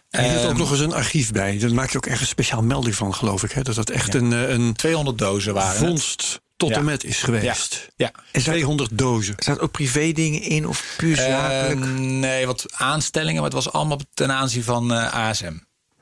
En 0.09 0.23
je 0.23 0.29
hebt 0.29 0.45
ook 0.45 0.57
nog 0.57 0.71
eens 0.71 0.79
een 0.79 0.93
archief 0.93 1.31
bij. 1.31 1.57
Daar 1.57 1.73
maak 1.73 1.89
je 1.89 1.97
ook 1.97 2.05
echt 2.05 2.21
een 2.21 2.27
speciaal 2.27 2.63
melding 2.63 2.95
van, 2.95 3.13
geloof 3.13 3.43
ik. 3.43 3.51
Hè? 3.51 3.61
Dat 3.61 3.75
dat 3.75 3.89
echt 3.89 4.13
ja. 4.13 4.19
een, 4.19 4.31
een 4.31 4.73
200 4.73 5.17
dozen 5.17 5.53
waren. 5.53 5.87
Vondst 5.87 6.41
tot 6.57 6.69
Ja. 6.69 6.75
en 6.75 6.85
met 6.85 7.03
is 7.03 7.21
geweest. 7.21 7.89
Ja. 7.95 8.11
En 8.31 8.41
200 8.41 8.97
dozen. 8.97 9.33
Staat 9.37 9.59
ook 9.59 9.71
privé 9.71 10.11
dingen 10.11 10.41
in 10.41 10.67
of 10.67 10.93
puur 10.97 11.15
zakelijk? 11.15 11.81
Eh, 11.81 11.87
nee, 11.99 12.45
wat 12.45 12.65
aanstellingen, 12.73 13.35
maar 13.35 13.51
het 13.51 13.63
was 13.63 13.71
allemaal 13.71 13.99
ten 14.13 14.31
aanzien 14.31 14.63
van 14.63 14.93
eh, 14.93 15.13
ASM. 15.13 15.53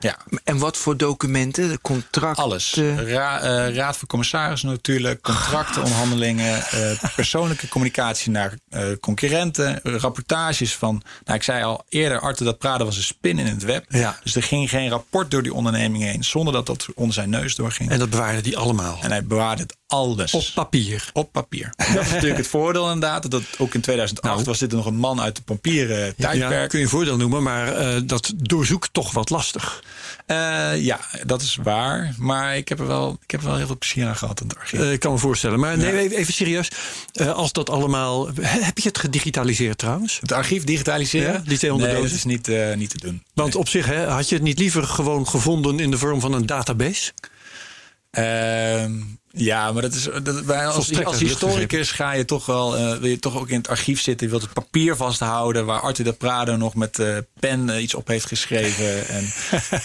Ja, 0.03 0.17
en 0.43 0.57
wat 0.57 0.77
voor 0.77 0.97
documenten? 0.97 1.69
De 1.69 1.79
contracten? 1.81 2.43
alles. 2.43 2.73
Ra- 2.95 3.41
eh, 3.41 3.75
raad 3.75 3.97
van 3.97 4.07
commissarissen 4.07 4.69
natuurlijk, 4.69 5.21
contracten, 5.21 5.83
onderhandelingen, 5.83 6.63
eh, 6.71 7.03
persoonlijke 7.15 7.67
communicatie 7.67 8.31
naar 8.31 8.53
eh, 8.69 8.83
concurrenten, 8.99 9.79
rapportages 9.83 10.75
van, 10.75 11.01
nou 11.23 11.37
ik 11.37 11.43
zei 11.43 11.63
al 11.63 11.83
eerder, 11.89 12.19
Arte 12.19 12.43
dat 12.43 12.57
Prada 12.57 12.83
was 12.85 12.97
een 12.97 13.03
spin 13.03 13.39
in 13.39 13.45
het 13.45 13.63
web. 13.63 13.85
Ja. 13.89 14.19
Dus 14.23 14.35
er 14.35 14.43
ging 14.43 14.69
geen 14.69 14.89
rapport 14.89 15.31
door 15.31 15.43
die 15.43 15.53
onderneming 15.53 16.03
heen 16.03 16.23
zonder 16.23 16.53
dat 16.53 16.65
dat 16.65 16.87
onder 16.95 17.13
zijn 17.13 17.29
neus 17.29 17.55
doorging. 17.55 17.89
En 17.89 17.99
dat 17.99 18.09
bewaarden 18.09 18.43
die 18.43 18.57
allemaal. 18.57 18.97
En 19.01 19.11
hij 19.11 19.23
bewaarde 19.23 19.61
het 19.61 19.75
alles. 19.91 20.33
Op 20.33 20.43
papier. 20.53 21.09
Op 21.13 21.31
papier. 21.31 21.73
Dat 21.77 21.87
is 22.03 22.09
natuurlijk 22.09 22.37
het 22.37 22.47
voordeel 22.47 22.85
inderdaad. 22.91 23.31
Dat 23.31 23.41
ook 23.57 23.73
in 23.73 23.81
2008 23.81 24.35
Nou. 24.35 24.45
was 24.45 24.59
dit 24.59 24.71
nog 24.71 24.85
een 24.85 24.95
man 24.95 25.21
uit 25.21 25.35
de 25.35 25.41
papieren 25.41 26.15
tijdperk. 26.15 26.51
Ja, 26.51 26.67
kun 26.67 26.79
je 26.79 26.85
een 26.85 26.91
voordeel 26.91 27.17
noemen, 27.17 27.43
maar 27.43 27.73
eh, 27.75 28.01
dat 28.03 28.33
doorzoekt 28.37 28.89
toch 28.93 29.11
wat 29.11 29.29
lastig. 29.29 29.83
Eh, 30.25 30.71
ja, 30.81 30.99
dat 31.25 31.41
is 31.41 31.57
waar. 31.63 32.15
Maar 32.17 32.57
ik 32.57 32.69
heb 32.69 32.79
er 32.79 32.87
wel, 32.87 33.17
ik 33.23 33.31
heb 33.31 33.39
er 33.41 33.45
wel 33.47 33.55
heel 33.57 33.65
veel 33.65 33.77
plezier 33.77 34.07
aan 34.07 34.15
gehad 34.15 34.41
in 34.41 34.47
het 34.47 34.57
archief. 34.57 34.79
Eh, 34.79 34.91
ik 34.91 34.99
kan 34.99 35.11
me 35.11 35.17
voorstellen. 35.17 35.59
Maar 35.59 35.77
nee, 35.77 35.97
even, 35.99 36.17
even 36.17 36.33
serieus. 36.33 36.67
Als 37.33 37.51
dat 37.51 37.69
allemaal. 37.69 38.27
he- 38.27 38.61
Heb 38.63 38.77
je 38.77 38.87
het 38.87 38.97
gedigitaliseerd 38.97 39.77
trouwens? 39.77 40.17
het 40.21 40.31
archief 40.31 40.63
digitaliseren? 40.63 41.33
Ja, 41.33 41.41
die 41.45 41.57
200 41.57 41.91
nee, 41.91 42.01
dozen? 42.01 42.17
dat 42.17 42.25
is 42.27 42.47
niet, 42.47 42.77
niet 42.77 42.89
te 42.89 42.97
doen. 42.97 43.23
Want 43.33 43.55
op 43.55 43.67
zich 43.69 43.85
hè, 43.85 44.05
had 44.05 44.29
je 44.29 44.35
het 44.35 44.43
niet 44.43 44.59
liever 44.59 44.83
gewoon 44.83 45.27
gevonden 45.27 45.79
in 45.79 45.91
de 45.91 45.97
vorm 45.97 46.19
van 46.19 46.33
een 46.33 46.45
database? 46.45 47.11
Ehm, 48.11 48.91
ja, 49.33 49.71
maar 49.71 49.81
dat 49.81 49.93
is, 49.93 50.07
dat, 50.23 50.41
wij 50.41 50.67
als, 50.67 51.03
als 51.05 51.19
historicus 51.19 51.91
ga 51.91 52.11
je 52.13 52.25
toch 52.25 52.45
wel, 52.45 52.75
eh, 52.77 52.97
wil 52.97 53.09
je 53.09 53.19
toch 53.19 53.35
ook 53.37 53.49
in 53.49 53.57
het 53.57 53.67
archief 53.67 54.01
zitten. 54.01 54.25
Je 54.25 54.31
wilt 54.31 54.43
het 54.45 54.53
papier 54.53 54.95
vasthouden 54.95 55.65
waar 55.65 55.79
Arthur 55.79 56.05
de 56.05 56.13
Prado 56.13 56.55
nog 56.57 56.75
met 56.75 56.99
eh, 56.99 57.17
pen 57.39 57.69
eh, 57.69 57.81
iets 57.81 57.93
op 57.95 58.07
heeft 58.07 58.25
geschreven. 58.25 59.07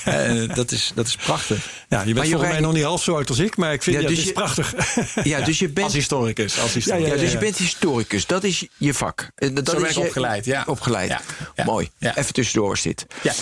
en 0.05 0.49
dat, 0.55 0.71
is, 0.71 0.93
dat 0.95 1.07
is 1.07 1.17
prachtig. 1.17 1.69
Ja, 1.89 1.99
je 1.99 2.05
bent 2.05 2.07
volgens 2.07 2.31
Jorijn- 2.31 2.51
mij 2.53 2.61
nog 2.61 2.73
niet 2.73 2.83
half 2.83 3.03
zo 3.03 3.15
oud 3.15 3.29
als 3.29 3.39
ik, 3.39 3.57
maar 3.57 3.73
ik 3.73 3.83
vind 3.83 3.97
Ja, 3.97 4.03
ja, 4.03 4.09
dus 4.09 4.17
het 4.17 4.27
is 4.27 4.33
je- 4.33 4.39
prachtig. 4.41 4.75
Ja, 5.33 5.41
dus 5.41 5.59
je 5.59 5.65
Als 5.65 5.75
bent, 5.75 5.93
historicus. 5.93 6.59
Als 6.61 6.69
Ja, 6.69 6.75
historicus. 6.75 7.09
ja, 7.09 7.15
ja, 7.15 7.21
dus 7.21 7.33
je 7.33 7.39
bent 7.39 7.57
historicus. 7.57 8.27
Dat 8.27 8.45
is 8.45 8.67
je 8.77 8.95
vak. 8.95 9.31
Dat 9.35 9.69
Zo 9.69 9.75
is 9.77 9.81
ben 9.81 9.91
ik 9.91 9.97
je- 9.97 10.01
opgeleid, 10.01 10.45
ja. 10.45 10.65
Opgeleid. 10.67 11.09
Ja, 11.09 11.21
ja, 11.55 11.65
Mooi. 11.65 11.91
ja. 11.99 12.17
Even 12.17 12.33
tussendoor 12.35 12.73
is 12.73 12.83
dit. 12.83 13.07
Ja. 13.23 13.33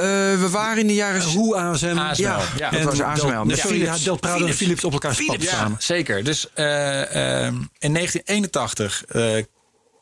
Eh, 0.00 0.06
we 0.40 0.48
waren 0.50 0.78
in 0.78 0.86
de 0.86 0.94
jaren... 0.94 1.22
Hoe 1.22 1.56
ASM. 1.56 1.98
ASML, 1.98 2.22
Ja, 2.24 2.40
ja. 2.58 2.70
dat 2.70 2.82
was 2.82 3.00
ASML. 3.00 3.44
Met 3.44 3.60
Philips. 3.60 4.02
Del 4.02 4.16
Prado 4.16 4.46
en 4.46 4.54
Philips. 4.54 4.84
Op 4.84 4.92
elkaar 4.92 5.14
spatten 5.14 5.42
Ja, 5.44 5.50
samen. 5.50 5.76
zeker. 5.80 6.24
Dus 6.24 6.46
eh, 6.54 7.00
ehm, 7.46 7.54
in 7.78 7.92
1981 7.94 9.04
eh, 9.08 9.44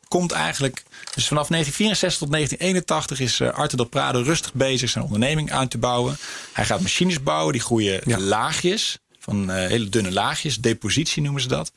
komt 0.09 0.33
eigenlijk... 0.33 0.83
Dus 1.15 1.27
vanaf 1.29 1.49
1964 1.49 2.19
tot 2.19 2.31
1981 2.33 3.21
is 3.21 3.41
uh, 3.41 3.59
Arthur 3.59 3.77
del 3.77 3.87
Prado 3.87 4.21
rustig 4.23 4.53
bezig 4.55 4.91
zijn 4.91 5.05
onderneming 5.05 5.53
aan 5.53 5.69
te 5.69 5.79
bouwen. 5.79 6.17
Hij 6.53 6.65
gaat 6.65 6.81
machines 6.81 7.23
bouwen, 7.23 7.53
die 7.53 7.63
groeien 7.63 8.01
Ja. 8.05 8.19
laagjes. 8.19 8.99
Van 9.21 9.51
eh, 9.51 9.67
hele 9.69 9.89
dunne 9.89 10.13
laagjes, 10.13 10.57
depositie 10.59 11.23
noemen 11.23 11.43
ze 11.43 11.49
dat. 11.49 11.73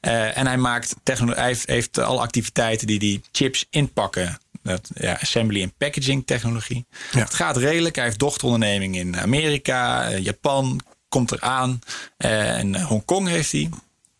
Eh, 0.00 0.38
en 0.38 0.46
hij 0.46 0.56
maakt 0.56 0.94
techno- 1.02 1.34
hij 1.34 1.46
heeft, 1.46 1.66
heeft 1.66 1.98
alle 1.98 2.20
activiteiten 2.20 2.86
die 2.86 2.98
die 2.98 3.20
chips 3.32 3.66
inpakken. 3.70 4.38
Dat, 4.68 4.90
ja, 4.94 5.18
assembly 5.20 5.62
en 5.62 5.74
packaging 5.78 6.26
technologie. 6.26 6.86
Ja. 7.12 7.18
Het 7.18 7.34
gaat 7.34 7.56
redelijk. 7.56 7.96
Hij 7.96 8.04
heeft 8.04 8.18
dochterondernemingen 8.18 9.00
in 9.00 9.20
Amerika, 9.20 10.10
eh, 10.10 10.18
Japan, 10.24 10.80
komt 11.08 11.32
eraan. 11.32 11.78
Eh, 12.16 12.58
en 12.58 12.82
Hongkong 12.82 13.28
heeft 13.28 13.52
hij. 13.52 13.70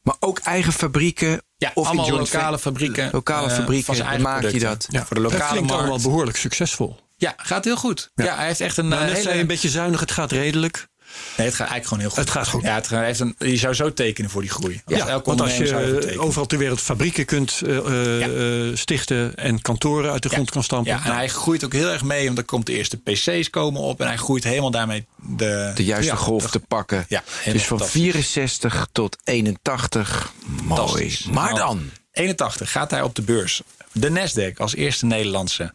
Maar 0.03 0.17
ook 0.21 0.39
eigen 0.39 0.73
fabrieken. 0.73 1.43
Ja, 1.57 1.71
of 1.75 1.87
allemaal 1.87 2.07
joint 2.07 2.33
lokale 2.33 2.59
fabrieken. 2.59 3.09
Lokale 3.13 3.49
eh, 3.49 3.55
fabrieken, 3.55 3.85
van 3.85 3.95
zijn 3.95 4.07
dan 4.07 4.27
eigen 4.27 4.43
maak 4.43 4.53
je 4.53 4.61
dat. 4.61 4.87
Voor 4.91 5.17
de 5.17 5.23
lokale 5.23 5.39
dat 5.39 5.51
klinkt 5.51 5.69
markt. 5.69 5.83
allemaal 5.83 6.03
behoorlijk 6.03 6.37
succesvol. 6.37 6.97
Ja, 7.17 7.35
gaat 7.37 7.65
heel 7.65 7.77
goed. 7.77 8.11
Ja, 8.15 8.37
hij 8.37 8.47
heeft 8.47 8.61
echt 8.61 8.77
een 8.77 8.89
Nou, 8.89 9.01
eh, 9.01 9.07
net 9.07 9.17
hele... 9.17 9.25
zei 9.25 9.35
je 9.35 9.41
een 9.41 9.47
beetje 9.47 9.69
zuinig, 9.69 10.01
het 10.01 10.11
gaat 10.11 10.33
redelijk. 10.33 10.89
Nee, 11.37 11.47
het 11.47 11.57
gaat 11.57 11.69
eigenlijk 11.69 11.85
gewoon 11.87 11.99
heel 11.99 12.09
goed. 12.09 12.19
Het 12.19 12.31
gaat 12.31 12.49
goed. 12.49 12.63
Ja, 12.63 12.75
het 12.75 12.87
gaat- 12.87 12.99
hij 12.99 13.07
heeft 13.07 13.21
een, 13.21 13.35
je 13.39 13.57
zou 13.57 13.75
zo 13.75 13.93
tekenen 13.93 14.31
voor 14.31 14.41
die 14.41 14.51
groei. 14.51 14.83
Ja, 14.87 15.21
want 15.25 15.41
als 15.41 15.57
je 15.57 16.15
overal 16.19 16.47
ter 16.47 16.59
wereld 16.59 16.81
fabrieken 16.81 17.25
kunt 17.25 17.61
eh, 17.67 17.77
eh, 17.77 18.69
Ja. 18.71 18.77
stichten 18.77 19.35
en 19.35 19.63
kantoren 19.63 20.11
uit 20.13 20.23
de 20.23 20.29
grond 20.29 20.51
kan 20.51 20.63
stampen. 20.63 20.93
Ja, 20.93 20.99
en 20.99 21.05
nou, 21.05 21.17
hij 21.17 21.29
groeit 21.29 21.65
ook 21.65 21.73
heel 21.73 21.89
erg 21.89 22.05
mee, 22.05 22.27
want 22.27 22.39
er 22.39 22.45
komt 22.45 22.67
de 22.67 22.73
eerste 22.77 22.97
PC's 22.97 23.51
komen 23.51 23.81
op 23.81 24.01
en 24.01 24.07
hij 24.07 24.17
groeit 24.17 24.45
helemaal 24.45 24.71
daarmee 24.71 25.07
de, 25.17 25.73
De 25.75 25.85
juiste 25.85 26.13
ja, 26.13 26.19
golf 26.19 26.43
de- 26.43 26.51
te 26.51 26.61
pakken. 26.61 27.05
Ja, 27.09 27.23
dus 27.45 27.53
van 27.53 27.61
fantastisch. 27.79 28.01
64 28.03 28.89
tot 28.93 29.17
81. 29.25 30.33
Mooi. 30.63 31.19
Maar 31.31 31.45
Nou, 31.53 31.59
dan. 31.59 31.91
81 32.13 32.71
gaat 32.71 32.91
hij 32.91 33.03
op 33.03 33.15
de 33.15 33.23
beurs. 33.23 33.63
De 33.93 34.11
Nasdaq 34.11 34.57
als 34.57 34.75
eerste 34.75 35.07
Nederlandse 35.07 35.73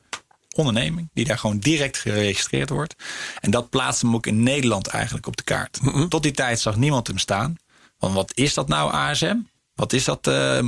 onderneming. 0.53 1.09
Die 1.13 1.25
daar 1.25 1.37
gewoon 1.39 1.59
direct 1.59 1.97
geregistreerd 1.97 2.69
wordt. 2.69 2.95
En 3.39 3.51
dat 3.51 3.69
plaatst 3.69 4.01
hem 4.01 4.15
ook 4.15 4.25
in 4.27 4.43
Nederland 4.43 4.87
eigenlijk 4.87 5.27
op 5.27 5.37
de 5.37 5.43
kaart. 5.43 5.79
Tot 6.09 6.23
die 6.23 6.31
tijd 6.31 6.59
zag 6.59 6.75
niemand 6.75 7.07
hem 7.07 7.17
staan. 7.17 7.55
Want 7.97 8.13
wat 8.13 8.31
is 8.35 8.53
dat 8.53 8.67
nou 8.67 8.91
ASM? 8.91 9.35
Wat 9.75 9.93
is 9.93 10.03
dat 10.03 10.27
eh, 10.27 10.59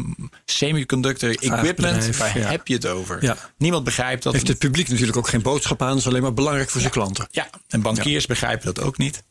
semiconductor 0.46 1.30
equipment? 1.30 1.76
bedrijf, 1.76 2.18
Waar 2.18 2.38
ja. 2.40 2.48
heb 2.50 2.68
je 2.68 2.74
het 2.74 2.88
over? 2.88 3.24
Ja. 3.24 3.38
Niemand 3.58 3.84
begrijpt 3.84 4.24
dat. 4.24 4.34
heeft 4.34 4.48
het 4.48 4.58
publiek 4.60 4.90
natuurlijk 4.90 5.18
ook 5.18 5.28
geen 5.28 5.42
boodschap 5.42 5.82
aan. 5.82 5.88
Dat 5.90 5.98
is 5.98 6.08
alleen 6.08 6.22
maar 6.22 6.34
belangrijk 6.34 6.70
voor 6.70 6.82
zijn 6.82 6.94
klanten. 6.94 7.28
Ja, 7.32 7.50
en 7.68 7.82
bankiers 7.82 8.26
begrijpen 8.26 8.74
dat 8.74 8.84
ook 8.86 8.98
niet. 8.98 9.24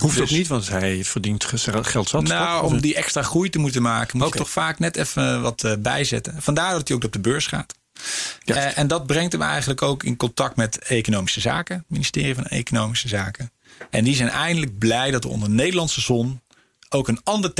Hoeft 0.00 0.16
Dus- 0.16 0.30
ook 0.30 0.36
niet, 0.36 0.46
want 0.46 0.68
hij 0.68 1.04
verdient 1.04 1.44
ge- 1.44 1.84
geld 1.84 2.08
zat. 2.08 2.22
Nou, 2.22 2.62
toch? 2.62 2.70
om 2.70 2.80
die 2.80 2.94
extra 2.94 3.22
groei 3.22 3.50
te 3.50 3.58
moeten 3.58 3.82
maken, 3.82 4.18
moet 4.18 4.32
je 4.32 4.38
toch 4.38 4.50
vaak 4.50 4.78
net 4.78 4.96
even 4.96 5.42
wat 5.42 5.64
eh, 5.64 5.72
bijzetten. 5.78 6.42
Vandaar 6.42 6.72
dat 6.72 6.88
hij 6.88 6.96
ook 6.96 7.04
op 7.04 7.12
de 7.12 7.20
beurs 7.20 7.46
gaat. 7.46 7.74
Eh, 8.44 8.78
en 8.78 8.86
dat 8.86 9.06
brengt 9.06 9.32
hem 9.32 9.42
eigenlijk 9.42 9.82
ook 9.82 10.02
in 10.04 10.16
contact 10.16 10.56
met 10.56 10.78
economische 10.78 11.40
zaken, 11.40 11.76
het 11.76 11.84
ministerie 11.88 12.34
van 12.34 12.44
Economische 12.46 13.08
Zaken. 13.08 13.50
En 13.90 14.04
die 14.04 14.14
zijn 14.14 14.28
eindelijk 14.28 14.78
blij 14.78 15.10
dat 15.10 15.24
er 15.24 15.30
onder 15.30 15.50
Nederlandse 15.50 16.00
zon 16.00 16.40
ook 16.88 17.08
een 17.08 17.20
ander 17.24 17.52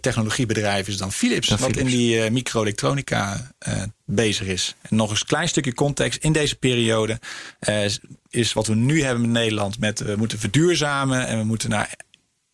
technologiebedrijf, 0.00 0.88
is 0.88 0.96
dan 0.96 1.12
Philips, 1.12 1.48
Dan 1.48 1.58
wat 1.58 1.70
Philips. 1.70 1.92
in 1.92 1.98
die 1.98 2.22
eh, 2.22 2.30
microelektronica 2.30 3.50
eh, 3.58 3.82
bezig 4.04 4.46
is. 4.46 4.74
En 4.82 4.96
nog 4.96 5.10
eens 5.10 5.20
een 5.20 5.26
klein 5.26 5.48
stukje 5.48 5.74
context 5.74 6.22
in 6.22 6.32
deze 6.32 6.56
periode 6.56 7.20
is- 7.60 8.00
is 8.30 8.52
wat 8.52 8.66
we 8.66 8.74
nu 8.74 9.02
hebben 9.02 9.24
in 9.24 9.32
Nederland 9.32 9.78
met 9.78 10.00
we 10.00 10.16
moeten 10.16 10.38
verduurzamen 10.38 11.26
en 11.26 11.38
we 11.38 11.44
moeten 11.44 11.70
naar 11.70 11.94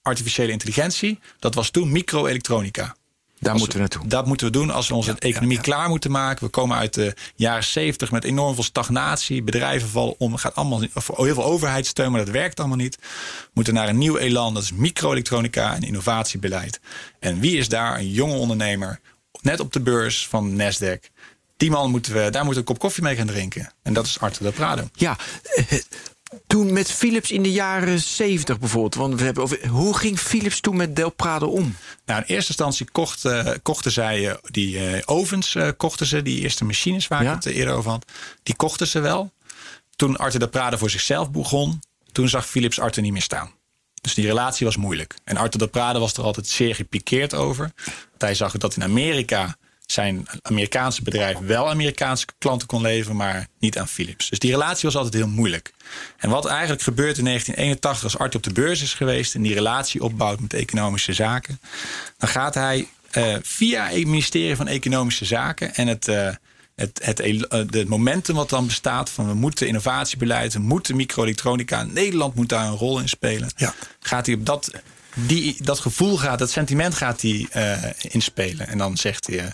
artificiële 0.02 0.52
intelligentie. 0.52 1.18
Dat 1.38 1.54
was 1.54 1.70
toen 1.70 1.92
microelektronica. 1.92 2.96
Daar 3.44 3.52
Als 3.52 3.62
moeten 3.62 3.80
we 3.80 3.88
naartoe. 3.88 4.09
Dat 4.09 4.26
moeten 4.26 4.46
we 4.46 4.52
doen 4.52 4.70
als 4.70 4.88
we 4.88 4.94
onze 4.94 5.14
economie 5.18 5.61
klaar 5.61 5.88
moeten 5.88 6.11
maken. 6.11 6.44
We 6.44 6.50
komen 6.50 6.76
uit 6.76 6.94
de 6.94 7.14
jaren 7.35 7.64
70 7.64 8.11
met 8.11 8.24
enorm 8.24 8.54
veel 8.54 8.64
stagnatie. 8.64 9.42
Bedrijven 9.42 9.88
vallen 9.88 10.14
om. 10.18 10.37
Gaat 10.37 10.54
allemaal 10.54 10.83
of 10.94 11.11
heel 11.14 11.35
veel 11.35 11.44
overheidssteun, 11.44 12.11
maar 12.11 12.24
dat 12.24 12.35
werkt 12.35 12.59
allemaal 12.59 12.76
niet. 12.76 12.96
We 13.00 13.50
moeten 13.52 13.74
naar 13.74 13.88
een 13.88 13.98
nieuw 13.98 14.16
elan. 14.16 14.54
Dat 14.54 14.62
is 14.62 14.72
microelektronica 14.72 15.74
en 15.74 15.83
innovatiebeleid. 15.83 16.80
En 17.20 17.40
wie 17.40 17.57
is 17.57 17.68
daar? 17.68 17.98
Een 17.98 18.11
jonge 18.11 18.35
ondernemer. 18.35 19.00
Net 19.40 19.61
op 19.61 19.72
de 19.72 19.80
beurs 19.80 20.28
van 20.28 20.57
Nasdaq. 20.57 21.11
Die 21.57 21.70
man 21.70 21.90
moeten 21.90 22.12
we, 22.12 22.18
daar 22.18 22.44
moeten 22.44 22.50
we 22.50 22.59
een 22.59 22.64
kop 22.64 22.78
koffie 22.78 23.02
mee 23.02 23.16
gaan 23.16 23.26
drinken. 23.26 23.72
En 23.83 23.92
dat 23.92 24.07
is 24.07 24.20
Arthur 24.20 24.46
de 24.46 24.52
Prado. 24.52 24.88
Ja, 24.92 25.16
eh, 25.42 25.78
toen 26.47 26.73
met 26.73 26.90
Philips 26.90 27.31
in 27.31 27.42
de 27.42 27.53
jaren 27.53 28.01
70 28.01 28.59
bijvoorbeeld. 28.59 28.94
Want 28.94 29.18
we 29.18 29.25
hebben 29.25 29.42
over, 29.42 29.68
hoe 29.68 29.97
ging 29.97 30.18
Philips 30.18 30.61
toen 30.61 30.77
met 30.77 30.97
Del 30.97 31.11
Prado 31.11 31.47
om? 31.47 31.77
Nou, 32.07 32.20
in 32.27 32.35
eerste 32.35 32.49
instantie 32.49 32.90
kocht, 32.92 33.25
eh, 33.25 33.51
kochten 33.62 33.92
zij 33.92 34.29
eh, 34.31 34.37
die 34.42 34.79
eh, 34.88 35.03
ovens, 35.05 35.57
kochten 35.77 36.07
ze, 36.07 36.23
die 36.23 36.40
eerste 36.40 36.64
machines 36.64 37.09
waar 37.09 37.23
Ja. 37.23 37.29
ik 37.29 37.35
het 37.44 37.47
eerder 37.47 37.75
over 37.75 37.90
had. 37.90 38.05
Die 38.42 38.57
kochten 38.57 38.87
ze 38.87 39.01
wel. 39.01 39.33
Toen 39.97 40.16
Arthur 40.16 40.40
de 40.40 40.49
Prade 40.49 40.79
voor 40.79 40.90
zichzelf 40.90 41.31
begon, 41.31 41.83
toen 42.12 42.29
zag 42.29 42.47
Philips 42.47 42.81
Arthur 42.81 43.03
niet 43.03 43.12
meer 43.12 43.22
staan. 43.22 43.51
Dus 44.01 44.14
die 44.14 44.26
relatie 44.26 44.66
was 44.66 44.76
moeilijk. 44.76 45.14
En 45.24 45.37
Arthur 45.37 45.59
de 45.61 45.66
Prade 45.66 45.99
was 45.99 46.12
er 46.12 46.22
altijd 46.22 46.47
zeer 46.49 46.74
gepikeerd 46.74 47.35
over. 47.35 47.72
Want 47.85 48.22
hij 48.22 48.35
zag 48.35 48.57
dat 48.59 48.76
in 48.76 48.82
Amerika 48.82 49.57
zijn 49.87 50.26
Amerikaanse 50.43 51.03
bedrijf 51.03 51.39
wel 51.39 51.70
Amerikaanse 51.70 52.26
klanten 52.39 52.68
kon 52.68 52.82
leveren, 52.82 53.16
maar 53.16 53.47
niet 53.59 53.78
aan 53.78 53.89
Philips. 53.89 54.28
Dus 54.28 54.39
die 54.39 54.51
relatie 54.51 54.82
was 54.82 54.97
altijd 54.97 55.14
heel 55.14 55.32
moeilijk. 55.32 55.72
En 56.16 56.30
wat 56.30 56.47
eigenlijk 56.47 56.82
gebeurt 56.82 57.18
in 57.18 57.24
1981 57.24 58.05
als 58.05 58.18
Arthur 58.18 58.37
op 58.37 58.43
de 58.43 58.61
beurs 58.61 58.82
is 58.82 58.95
geweest 58.95 59.35
en 59.35 59.43
die 59.43 59.55
relatie 59.55 60.03
opbouwt 60.03 60.41
met 60.41 60.55
economische 60.55 61.12
zaken, 61.12 61.61
dan 62.18 62.28
gaat 62.28 62.55
hij 62.55 62.89
eh, 63.11 63.35
via 63.43 63.87
het 63.87 64.07
ministerie 64.07 64.57
van 64.57 64.66
Economische 64.68 65.24
Zaken 65.24 65.74
en 65.74 65.87
het, 65.87 66.09
eh, 66.09 66.28
het, 66.74 67.01
het, 67.03 67.20
el- 67.20 67.49
eh, 67.49 67.59
het 67.70 67.89
momentum 67.89 68.35
wat 68.35 68.51
dan 68.51 68.66
bestaat 68.66 69.11
van 69.11 69.26
we 69.26 69.35
moeten 69.35 69.66
innovatiebeleid, 69.66 70.53
we 70.53 70.59
moeten 70.59 70.97
microelektronica, 70.97 71.82
Nederland 71.82 72.35
moet 72.35 72.49
daar 72.49 72.66
een 72.66 72.76
rol 72.76 72.99
in 73.01 73.09
spelen. 73.09 73.51
Ja. 73.57 73.74
Gaat 74.01 74.26
hij 74.26 74.35
op 74.35 74.47
dat, 74.47 74.70
die, 75.14 75.56
dat 75.58 75.78
gevoel 75.78 76.16
gaat, 76.16 76.38
dat 76.38 76.50
sentiment 76.50 76.94
gaat 76.94 77.20
hij 77.22 77.46
eh, 77.50 77.82
inspelen. 78.00 78.68
En 78.68 78.78
dan 78.78 78.96
zegt 78.96 79.26
hij. 79.26 79.38
eh, 79.38 79.46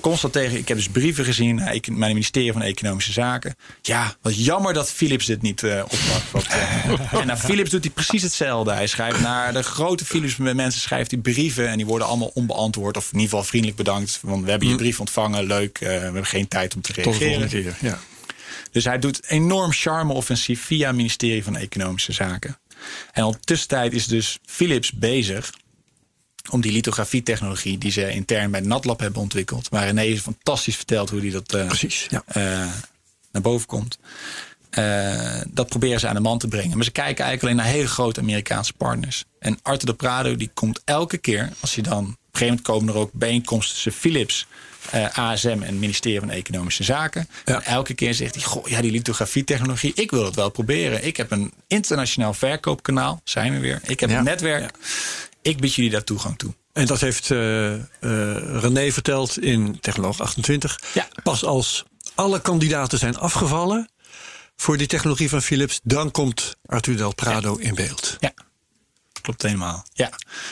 constant 0.00 0.32
tegen. 0.32 0.58
Ik 0.58 0.68
heb 0.68 0.76
dus 0.76 0.88
brieven 0.88 1.24
gezien 1.24 1.54
naar 1.54 1.72
econ- 1.72 1.98
mijn 1.98 2.12
ministerie 2.12 2.52
van 2.52 2.62
Economische 2.62 3.12
Zaken. 3.12 3.56
Ja, 3.82 4.16
wat 4.22 4.44
jammer 4.44 4.72
dat 4.74 4.90
Philips 4.90 5.26
dit 5.26 5.42
niet 5.42 5.62
eh 5.62 5.82
oppakt. 5.82 6.52
Eh, 6.52 7.12
en 7.20 7.26
naar 7.26 7.36
Philips 7.36 7.70
doet 7.70 7.84
hij 7.84 7.92
precies 7.92 8.22
hetzelfde. 8.22 8.72
Hij 8.72 8.86
schrijft 8.86 9.20
naar 9.20 9.52
de 9.52 9.62
grote 9.62 10.04
Philips 10.04 10.36
mensen 10.36 10.80
schrijft 10.80 11.10
hij 11.10 11.20
brieven 11.20 11.68
en 11.68 11.76
die 11.76 11.86
worden 11.86 12.06
allemaal 12.08 12.30
onbeantwoord 12.34 12.96
of 12.96 13.04
in 13.06 13.12
ieder 13.12 13.28
geval 13.28 13.44
vriendelijk 13.44 13.76
bedankt. 13.78 14.18
Want 14.22 14.44
we 14.44 14.50
hebben 14.50 14.68
je 14.68 14.74
brief 14.76 15.00
ontvangen, 15.00 15.44
leuk. 15.44 15.78
eh, 15.80 15.88
we 15.88 15.92
hebben 15.94 16.26
geen 16.26 16.48
tijd 16.48 16.74
om 16.74 16.80
te 16.80 16.92
reageren. 16.92 17.48
keer. 17.48 17.76
Ja. 17.80 17.98
Dus 18.70 18.84
hij 18.84 18.98
doet 18.98 19.20
enorm 19.28 19.72
charme-offensief 19.72 20.64
via 20.64 20.86
het 20.86 20.96
ministerie 20.96 21.44
van 21.44 21.56
Economische 21.56 22.12
Zaken. 22.12 22.58
En 23.12 23.40
tussentijd 23.40 23.92
is 23.92 24.06
dus 24.06 24.38
Philips 24.44 24.92
bezig 24.92 25.52
om 26.50 26.60
die 26.60 26.72
lithografietechnologie 26.72 27.78
die 27.78 27.90
ze 27.90 28.10
intern 28.10 28.50
bij 28.50 28.60
NatLab 28.60 29.00
hebben 29.00 29.22
ontwikkeld. 29.22 29.68
Waar 29.68 29.84
René 29.84 30.16
fantastisch 30.16 30.76
vertelt 30.76 31.10
hoe 31.10 31.20
die 31.20 31.32
dat 31.32 31.54
eh, 31.54 31.66
Precies, 31.66 32.06
ja. 32.10 32.22
eh, 32.26 32.42
naar 33.32 33.42
boven 33.42 33.66
komt. 33.66 33.98
Eh, 34.70 35.40
dat 35.48 35.68
proberen 35.68 36.00
ze 36.00 36.08
aan 36.08 36.14
de 36.14 36.20
man 36.20 36.38
te 36.38 36.48
brengen. 36.48 36.76
Maar 36.76 36.84
ze 36.84 36.90
kijken 36.90 37.24
eigenlijk 37.24 37.42
alleen 37.42 37.56
naar 37.56 37.74
hele 37.74 37.88
grote 37.88 38.20
Amerikaanse 38.20 38.72
partners. 38.72 39.24
En 39.38 39.58
Arthur 39.62 39.86
de 39.86 39.94
Prado 39.94 40.36
die 40.36 40.50
komt 40.54 40.80
elke 40.84 41.18
keer, 41.18 41.52
als 41.60 41.74
je 41.74 41.82
dan... 41.82 42.16
gegeven 42.36 42.46
moment 42.46 42.62
komen 42.66 42.88
er 42.94 43.00
ook 43.00 43.10
bijeenkomsten 43.12 43.74
tussen 43.74 43.92
Philips, 43.92 44.46
eh, 44.90 45.18
ASM 45.18 45.48
en 45.48 45.62
het 45.62 45.74
ministerie 45.74 46.20
van 46.20 46.30
Economische 46.30 46.82
Zaken. 46.84 47.28
Ja. 47.44 47.54
En 47.54 47.62
elke 47.64 47.94
keer 47.94 48.14
zegt 48.14 48.34
hij, 48.34 48.44
goh, 48.44 48.66
ja, 48.68 48.80
die 48.80 48.90
lithografietechnologie, 48.90 49.92
ik 49.94 50.10
wil 50.10 50.24
het 50.24 50.34
wel 50.34 50.50
proberen. 50.50 51.04
Ik 51.06 51.16
heb 51.16 51.30
een 51.30 51.52
internationaal 51.66 52.34
verkoopkanaal, 52.34 53.20
zijn 53.24 53.52
we 53.52 53.58
weer. 53.58 53.80
Ik 53.84 54.00
heb 54.00 54.10
Ja. 54.10 54.18
een 54.18 54.24
netwerk. 54.24 54.70
Ik 55.42 55.60
bied 55.60 55.74
jullie 55.74 55.90
daar 55.90 56.04
toegang 56.04 56.38
toe. 56.38 56.54
En 56.72 56.86
dat 56.86 57.00
heeft 57.00 57.30
eh, 57.30 57.38
René 58.60 58.92
verteld 58.92 59.38
in 59.38 59.80
Technoloog 59.80 60.20
28. 60.20 60.80
Ja. 60.94 61.08
Pas 61.22 61.44
als 61.44 61.84
alle 62.14 62.40
kandidaten 62.40 62.98
zijn 62.98 63.16
afgevallen 63.18 63.88
voor 64.56 64.76
die 64.76 64.86
technologie 64.86 65.28
van 65.28 65.42
Philips, 65.42 65.80
dan 65.82 66.10
komt 66.10 66.56
Arthur 66.66 66.96
Del 66.96 67.14
Prado 67.14 67.56
in 67.56 67.74
beeld. 67.74 68.16
Ja, 68.20 68.32
klopt 69.26 69.42
helemaal. 69.42 69.84
Ja, 69.92 70.10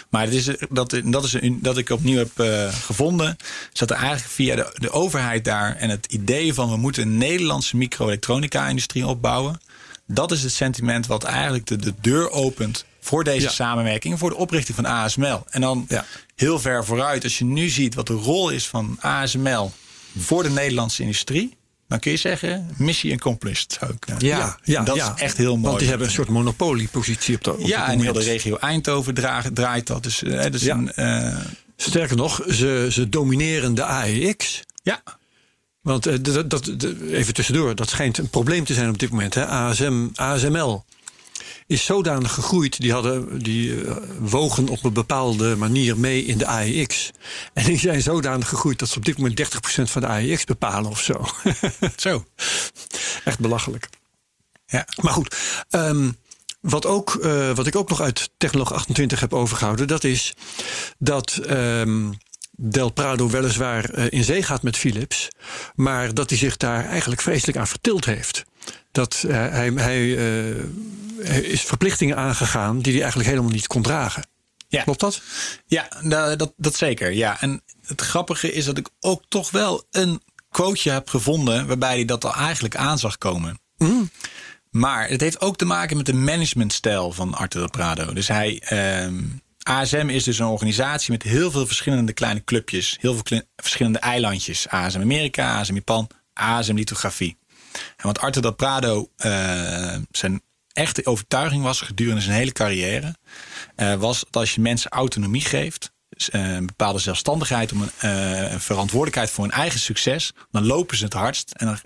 maar 0.09 0.23
het 0.25 0.33
is, 0.35 0.49
dat, 0.71 1.01
dat 1.05 1.25
is 1.25 1.33
een, 1.33 1.59
dat 1.63 1.77
ik 1.79 1.91
opnieuw 1.91 2.19
heb 2.19 2.39
eh, 2.39 2.75
gevonden. 2.75 3.37
Dat 3.73 3.91
er 3.91 3.97
eigenlijk 3.97 4.27
via 4.31 4.57
de, 4.57 4.71
de 4.75 4.91
overheid 4.91 5.45
daar 5.45 5.77
en 5.77 5.91
het 5.91 6.07
idee 6.07 6.55
van 6.55 6.71
we 6.71 6.77
moeten 6.77 7.03
een 7.03 7.19
Nederlandse 7.19 7.77
microelektronica-industrie 7.77 9.07
opbouwen. 9.07 9.61
Dat 10.07 10.33
is 10.33 10.43
het 10.43 10.53
sentiment 10.53 11.07
wat 11.07 11.25
eigenlijk 11.25 11.67
de, 11.67 11.77
de 11.77 11.95
deur 12.01 12.31
opent 12.31 12.85
voor 13.01 13.25
deze 13.25 13.47
Ja. 13.47 13.51
samenwerking 13.53 14.13
en 14.13 14.19
voor 14.19 14.31
de 14.31 14.37
oprichting 14.37 14.77
van 14.77 14.87
ASML. 14.87 15.45
En 15.51 15.61
dan 15.61 15.85
Ja. 15.89 16.05
heel 16.37 16.59
ver 16.61 16.85
vooruit, 16.85 17.25
als 17.25 17.39
je 17.39 17.45
nu 17.45 17.69
ziet 17.69 17.95
wat 17.95 18.07
de 18.07 18.13
rol 18.13 18.51
is 18.51 18.67
van 18.69 18.97
ASML 19.01 19.73
voor 20.19 20.43
de 20.43 20.51
Nederlandse 20.51 21.03
industrie. 21.03 21.57
Dan 21.89 21.99
kun 21.99 22.11
je 22.11 22.17
zeggen, 22.17 22.69
missie 22.77 23.13
accomplished. 23.13 23.77
Zou 23.81 23.93
ik, 23.93 24.07
eh, 24.07 24.15
Ja. 24.19 24.57
ja, 24.63 24.83
dat 24.83 24.97
ja. 24.97 25.15
is 25.15 25.21
echt 25.21 25.37
heel 25.37 25.53
mooi. 25.55 25.67
Want 25.67 25.79
die 25.79 25.89
hebben 25.89 26.07
een 26.07 26.13
soort 26.13 26.29
monopoliepositie 26.29 27.35
op 27.37 27.45
de 27.45 27.53
op 27.53 27.61
Ja, 27.61 27.65
dit 27.67 27.77
en 27.95 28.01
heel 28.01 28.13
de 28.13 28.19
moment. 28.19 28.27
regio 28.27 28.57
Eindhoven 28.57 29.15
draait 29.55 29.87
dat. 29.87 30.03
Dus, 30.03 30.23
eh, 30.23 30.51
dus 30.51 30.63
Ja. 30.63 30.75
een, 30.75 30.93
eh, 30.93 31.37
Sterker 31.77 32.17
nog, 32.17 32.43
ze, 32.51 32.89
ze 32.91 33.09
domineren 33.09 33.75
de 33.75 33.85
AEX. 33.85 34.61
ja, 34.83 35.03
Want 35.81 36.07
eh, 36.07 36.15
dat, 36.21 36.51
dat, 36.51 36.65
dat- 36.77 36.87
even 37.11 37.35
tussendoor, 37.35 37.75
dat 37.75 37.89
schijnt 37.89 38.19
een 38.19 38.29
probleem 38.31 38.65
te 38.65 38.75
zijn 38.75 38.89
op 38.89 38.99
dit 38.99 39.11
moment. 39.11 39.35
Hè. 39.35 39.47
ASM, 39.47 40.07
ASML 40.15 40.85
is 41.67 41.85
zodanig 41.85 42.33
gegroeid, 42.33 42.81
die, 42.81 42.93
hadden, 42.93 43.43
die 43.43 43.85
eh, 43.85 43.97
wogen 44.19 44.69
op 44.69 44.85
een 44.85 44.93
bepaalde 44.93 45.57
manier 45.57 45.99
mee 45.99 46.25
in 46.25 46.39
de 46.39 46.47
AEX. 46.47 47.11
En 47.53 47.65
die 47.65 47.79
zijn 47.79 48.03
zodanig 48.03 48.49
gegroeid 48.49 48.79
dat 48.79 48.89
ze 48.89 48.97
op 48.97 49.05
dit 49.05 49.19
moment 49.19 49.41
30% 49.41 49.91
van 49.91 50.01
de 50.01 50.07
AEX 50.07 50.45
bepalen 50.45 50.91
of 50.91 51.01
zo. 51.01 51.27
zo. 51.97 52.25
Echt 53.25 53.39
belachelijk. 53.39 53.89
Ja. 54.67 54.87
Maar 55.01 55.13
goed, 55.13 55.37
ehm, 55.71 56.11
wat, 56.61 56.87
ook, 56.87 57.15
eh, 57.15 57.55
wat 57.55 57.67
ik 57.67 57.77
ook 57.77 57.89
nog 57.89 58.01
uit 58.01 58.31
Technoloog 58.37 58.73
28 58.73 59.21
heb 59.21 59.35
overgehouden, 59.35 59.87
dat 59.87 60.05
is 60.05 60.35
dat 60.99 61.37
ehm, 61.37 62.11
Del 62.57 62.91
Prado 62.91 63.29
weliswaar 63.29 63.91
eh, 63.91 64.07
in 64.11 64.25
zee 64.25 64.43
gaat 64.43 64.63
met 64.63 64.77
Philips, 64.77 65.29
maar 65.75 66.15
dat 66.15 66.31
hij 66.31 66.39
zich 66.39 66.57
daar 66.57 66.85
eigenlijk 66.85 67.21
vreselijk 67.21 67.59
aan 67.59 67.67
vertild 67.67 68.05
heeft. 68.05 68.45
Dat 68.95 69.25
eh, 69.29 69.35
hij, 69.35 69.71
hij, 69.75 70.01
hij 71.23 71.41
is 71.41 71.61
verplichtingen 71.63 72.17
aangegaan 72.17 72.79
die 72.79 72.93
hij 72.93 73.01
eigenlijk 73.01 73.31
helemaal 73.31 73.53
niet 73.53 73.67
kon 73.67 73.83
dragen. 73.83 74.27
Ja. 74.69 74.83
Klopt 74.83 75.01
dat? 75.01 75.23
Ja, 75.67 75.89
da- 76.03 76.37
dat, 76.37 76.53
dat 76.57 76.77
zeker. 76.77 77.13
Ja. 77.13 77.41
En 77.41 77.63
het 77.87 78.01
grappige 78.01 78.53
is 78.53 78.65
dat 78.65 78.79
ik 78.79 78.89
ook 79.01 79.23
toch 79.29 79.51
wel 79.51 79.87
een 79.91 80.23
quoteje 80.51 80.91
heb 80.91 81.09
gevonden 81.09 81.67
waarbij 81.67 81.95
hij 81.95 82.05
dat 82.05 82.25
al 82.25 82.35
eigenlijk 82.35 82.77
aan 82.77 82.99
zag 82.99 83.19
komen. 83.19 83.59
Maar 84.71 85.09
het 85.09 85.21
heeft 85.21 85.41
ook 85.41 85.57
te 85.57 85.65
maken 85.65 85.97
met 85.97 86.07
de 86.07 86.15
managementstijl 86.15 87.13
van 87.13 87.35
Arthur 87.35 87.63
de 87.63 87.69
Prado. 87.69 88.13
Dus 88.13 88.29
hij, 88.29 88.61
ehm, 88.65 89.23
ASM 89.63 90.09
is 90.09 90.25
dus 90.25 90.39
een 90.39 90.47
organisatie 90.47 91.13
met 91.13 91.23
heel 91.23 91.51
veel 91.51 91.67
verschillende 91.67 92.13
kleine 92.13 92.45
clubjes. 92.45 92.97
Heel 93.01 93.15
veel 93.15 93.43
verschillende 93.57 93.99
eilandjes. 93.99 94.69
ASM 94.69 95.01
Amerika, 95.01 95.59
ASM 95.59 95.75
Japan, 95.75 96.09
ASM 96.33 96.75
Lithografie. 96.75 97.37
En 97.97 98.07
wat 98.07 98.19
Arthur 98.19 98.43
de 98.43 98.55
Prado 98.55 99.11
eh, 99.17 99.97
zijn 100.11 100.43
echte 100.73 101.07
overtuiging 101.07 101.63
was 101.63 101.81
gedurende 101.81 102.21
zijn 102.21 102.37
hele 102.37 102.53
carrière... 102.53 103.15
eh, 103.77 103.95
was 103.95 104.19
dat 104.19 104.37
als 104.37 104.55
je 104.55 104.61
mensen 104.61 104.91
autonomie 104.91 105.45
geeft... 105.45 105.93
dus, 106.09 106.31
eh, 106.31 106.53
een 106.55 106.67
bepaalde 106.67 106.99
zelfstandigheid, 106.99 107.73
om 107.73 107.91
een, 107.99 108.61
verantwoordelijkheid 108.61 109.31
voor 109.31 109.45
hun 109.45 109.53
eigen 109.53 109.81
succes... 109.81 110.33
dan 110.51 110.67
lopen 110.67 110.97
ze 110.97 111.05
het 111.05 111.13
hardst 111.13 111.51
en 111.51 111.67
dan 111.67 111.79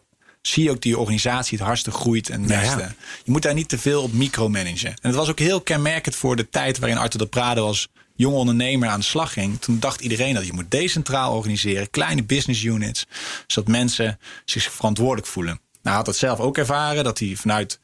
zie 0.43 0.62
je 0.64 0.70
ook 0.70 0.82
die 0.82 0.99
organisatie 0.99 1.59
het 1.59 1.66
hardste 1.66 1.91
groeit 1.91 2.30
en 2.30 2.47
ja. 2.49 2.95
Je 3.24 3.30
moet 3.30 3.43
daar 3.43 3.55
niet 3.55 3.68
te 3.68 3.78
veel 3.78 4.03
op 4.03 4.12
micromanagen. 4.12 4.89
En 4.89 4.99
het 5.01 5.14
was 5.14 5.28
ook 5.28 5.39
heel 5.39 5.61
kenmerkend 5.61 6.14
voor 6.14 6.36
de 6.36 6.49
tijd 6.49 6.78
waarin 6.78 6.99
Arthur 6.99 7.20
de 7.20 7.26
Prado 7.26 7.66
als 7.66 7.89
jonge 8.18 8.36
ondernemer 8.36 8.89
aan 8.89 9.01
de 9.01 9.07
slag 9.07 9.32
ging. 9.32 9.61
Toen 9.61 9.78
dacht 9.78 10.01
iedereen 10.01 10.34
dat 10.34 10.47
je 10.47 10.53
moet 10.53 10.70
decentraal 10.70 11.34
organiseren, 11.34 11.91
kleine 11.91 12.24
business 12.24 12.62
units, 12.62 13.07
zodat 13.47 13.70
mensen 13.70 14.18
zich 14.45 14.72
verantwoordelijk 14.72 15.26
voelen. 15.26 15.61
Nou, 15.89 16.01
hij 16.01 16.07
had 16.07 16.14
dat 16.20 16.28
zelf 16.28 16.47
ook 16.47 16.59
ervaren, 16.59 17.05
dat 17.05 17.18
hij 17.18 17.36
vanuit 17.36 17.78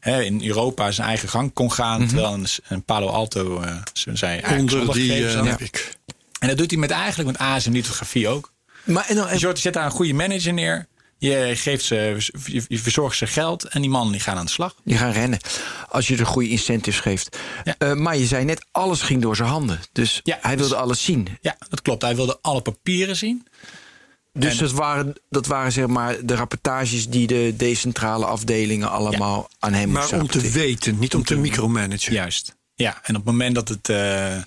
hè, 0.00 0.22
in 0.22 0.44
Europa 0.44 0.90
zijn 0.90 1.08
eigen 1.08 1.28
gang 1.28 1.52
kon 1.52 1.72
gaan, 1.72 2.06
terwijl 2.06 2.32
een, 2.32 2.46
een 2.68 2.84
Palo 2.84 3.06
Alto 3.06 3.60
eh 3.60 3.76
zijn 3.92 4.42
eigen 4.42 4.58
Onder 4.58 4.94
die 4.94 5.28
eh, 5.28 5.44
heb 5.44 5.60
ik. 5.60 5.96
En 6.38 6.48
dat 6.48 6.58
doet 6.58 6.70
hij 6.70 6.80
met 6.80 6.90
eigenlijk 6.90 7.38
met 7.38 7.48
ASM 7.48 7.70
lithografie 7.70 8.28
ook. 8.28 8.52
Maar 8.84 9.06
en 9.08 9.16
dan, 9.16 9.28
Dus 9.28 9.40
je 9.40 9.56
zet 9.56 9.72
daar 9.72 9.84
een 9.84 9.90
goede 9.90 10.12
manager 10.12 10.52
neer. 10.52 10.86
Je, 11.18 11.52
geeft 11.54 11.84
ze, 11.84 12.16
je, 12.68 12.78
verzorgt 12.78 13.16
ze 13.16 13.26
geld 13.26 13.64
en 13.64 13.80
die 13.80 13.90
mannen 13.90 14.12
die 14.12 14.20
gaan 14.20 14.36
aan 14.36 14.44
de 14.44 14.50
slag. 14.50 14.74
die 14.84 14.96
gaan 14.96 15.12
rennen. 15.12 15.38
Als 15.88 16.06
je 16.06 16.16
de 16.16 16.24
goede 16.24 16.48
incentives 16.48 17.00
geeft. 17.00 17.38
Ja. 17.64 17.74
Eh, 17.78 17.92
maar 17.92 18.16
je 18.16 18.26
zei 18.26 18.44
net, 18.44 18.66
alles 18.70 19.00
ging 19.02 19.22
door 19.22 19.36
zijn 19.36 19.48
handen. 19.48 19.80
Dus 19.92 20.20
Ja, 20.22 20.38
hij 20.40 20.56
dus- 20.56 20.66
wilde 20.68 20.82
alles 20.82 21.04
zien. 21.04 21.28
Ja, 21.40 21.56
dat 21.68 21.82
klopt. 21.82 22.02
Hij 22.02 22.16
wilde 22.16 22.38
alle 22.42 22.60
papieren 22.60 23.16
zien. 23.16 23.46
Dus 24.38 24.52
En- 24.52 24.58
dat 24.58 24.72
waren, 24.72 25.14
dat 25.30 25.46
waren 25.46 25.72
zeg 25.72 25.86
maar 25.86 26.16
de 26.24 26.34
rapportages 26.34 27.08
die 27.08 27.26
de 27.26 27.54
decentrale 27.56 28.24
afdelingen 28.24 28.90
allemaal 28.90 29.48
aan 29.58 29.72
hem 29.72 29.90
Maar 29.90 30.00
moesten 30.00 30.20
om 30.20 30.26
te 30.26 30.50
weten, 30.50 30.98
niet 30.98 31.14
om 31.14 31.24
te 31.24 31.36
micromanagen. 31.36 32.12
Juist. 32.12 32.56
Ja, 32.74 33.00
en 33.02 33.16
op 33.16 33.24
het 33.24 33.32
moment 33.32 33.54
dat 33.54 33.68
het 33.68 33.88
eh, 33.88 34.36
eh, 34.36 34.42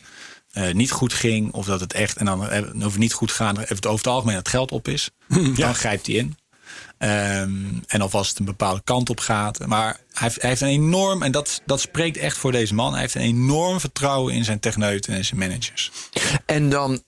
niet 0.72 0.92
goed 0.92 1.14
ging, 1.14 1.52
of 1.54 1.66
dat 1.66 1.80
het 1.80 1.94
echt, 1.94 2.18
en 2.18 2.26
dan 2.26 2.50
eh, 2.50 2.86
over 2.86 3.00
niet 3.00 3.14
goed 3.14 3.32
gaan, 3.32 3.60
even 3.60 3.76
het 3.76 3.86
over 3.86 4.06
het 4.06 4.14
algemeen 4.14 4.36
dat 4.36 4.48
geld 4.48 4.72
op 4.72 4.88
is, 4.88 5.10
dan 5.56 5.76
grijpt 5.76 6.08
hij 6.08 6.16
in. 6.16 6.38
Ehm, 6.98 7.52
en 7.88 8.02
alvast 8.02 8.30
het 8.30 8.40
een 8.40 8.46
bepaalde 8.46 8.82
kant 8.84 9.10
op 9.10 9.20
gaat. 9.20 9.68
Maar 9.68 10.00
hij 10.12 10.28
heeft, 10.28 10.42
hij 10.42 10.50
heeft 10.50 10.62
een 10.62 10.68
enorm, 10.68 11.24
en 11.24 11.32
dat, 11.32 11.62
dat 11.66 11.82
spreekt 11.82 12.18
echt 12.18 12.38
voor 12.38 12.52
deze 12.52 12.74
man, 12.74 12.92
hij 12.92 13.02
heeft 13.02 13.16
een 13.16 13.22
enorm 13.22 13.80
vertrouwen 13.80 14.34
in 14.34 14.44
zijn 14.44 14.60
techneuten 14.60 15.14
en 15.14 15.26
zijn 15.26 15.40
managers. 15.40 15.92
En 16.46 16.70
dan 16.70 17.04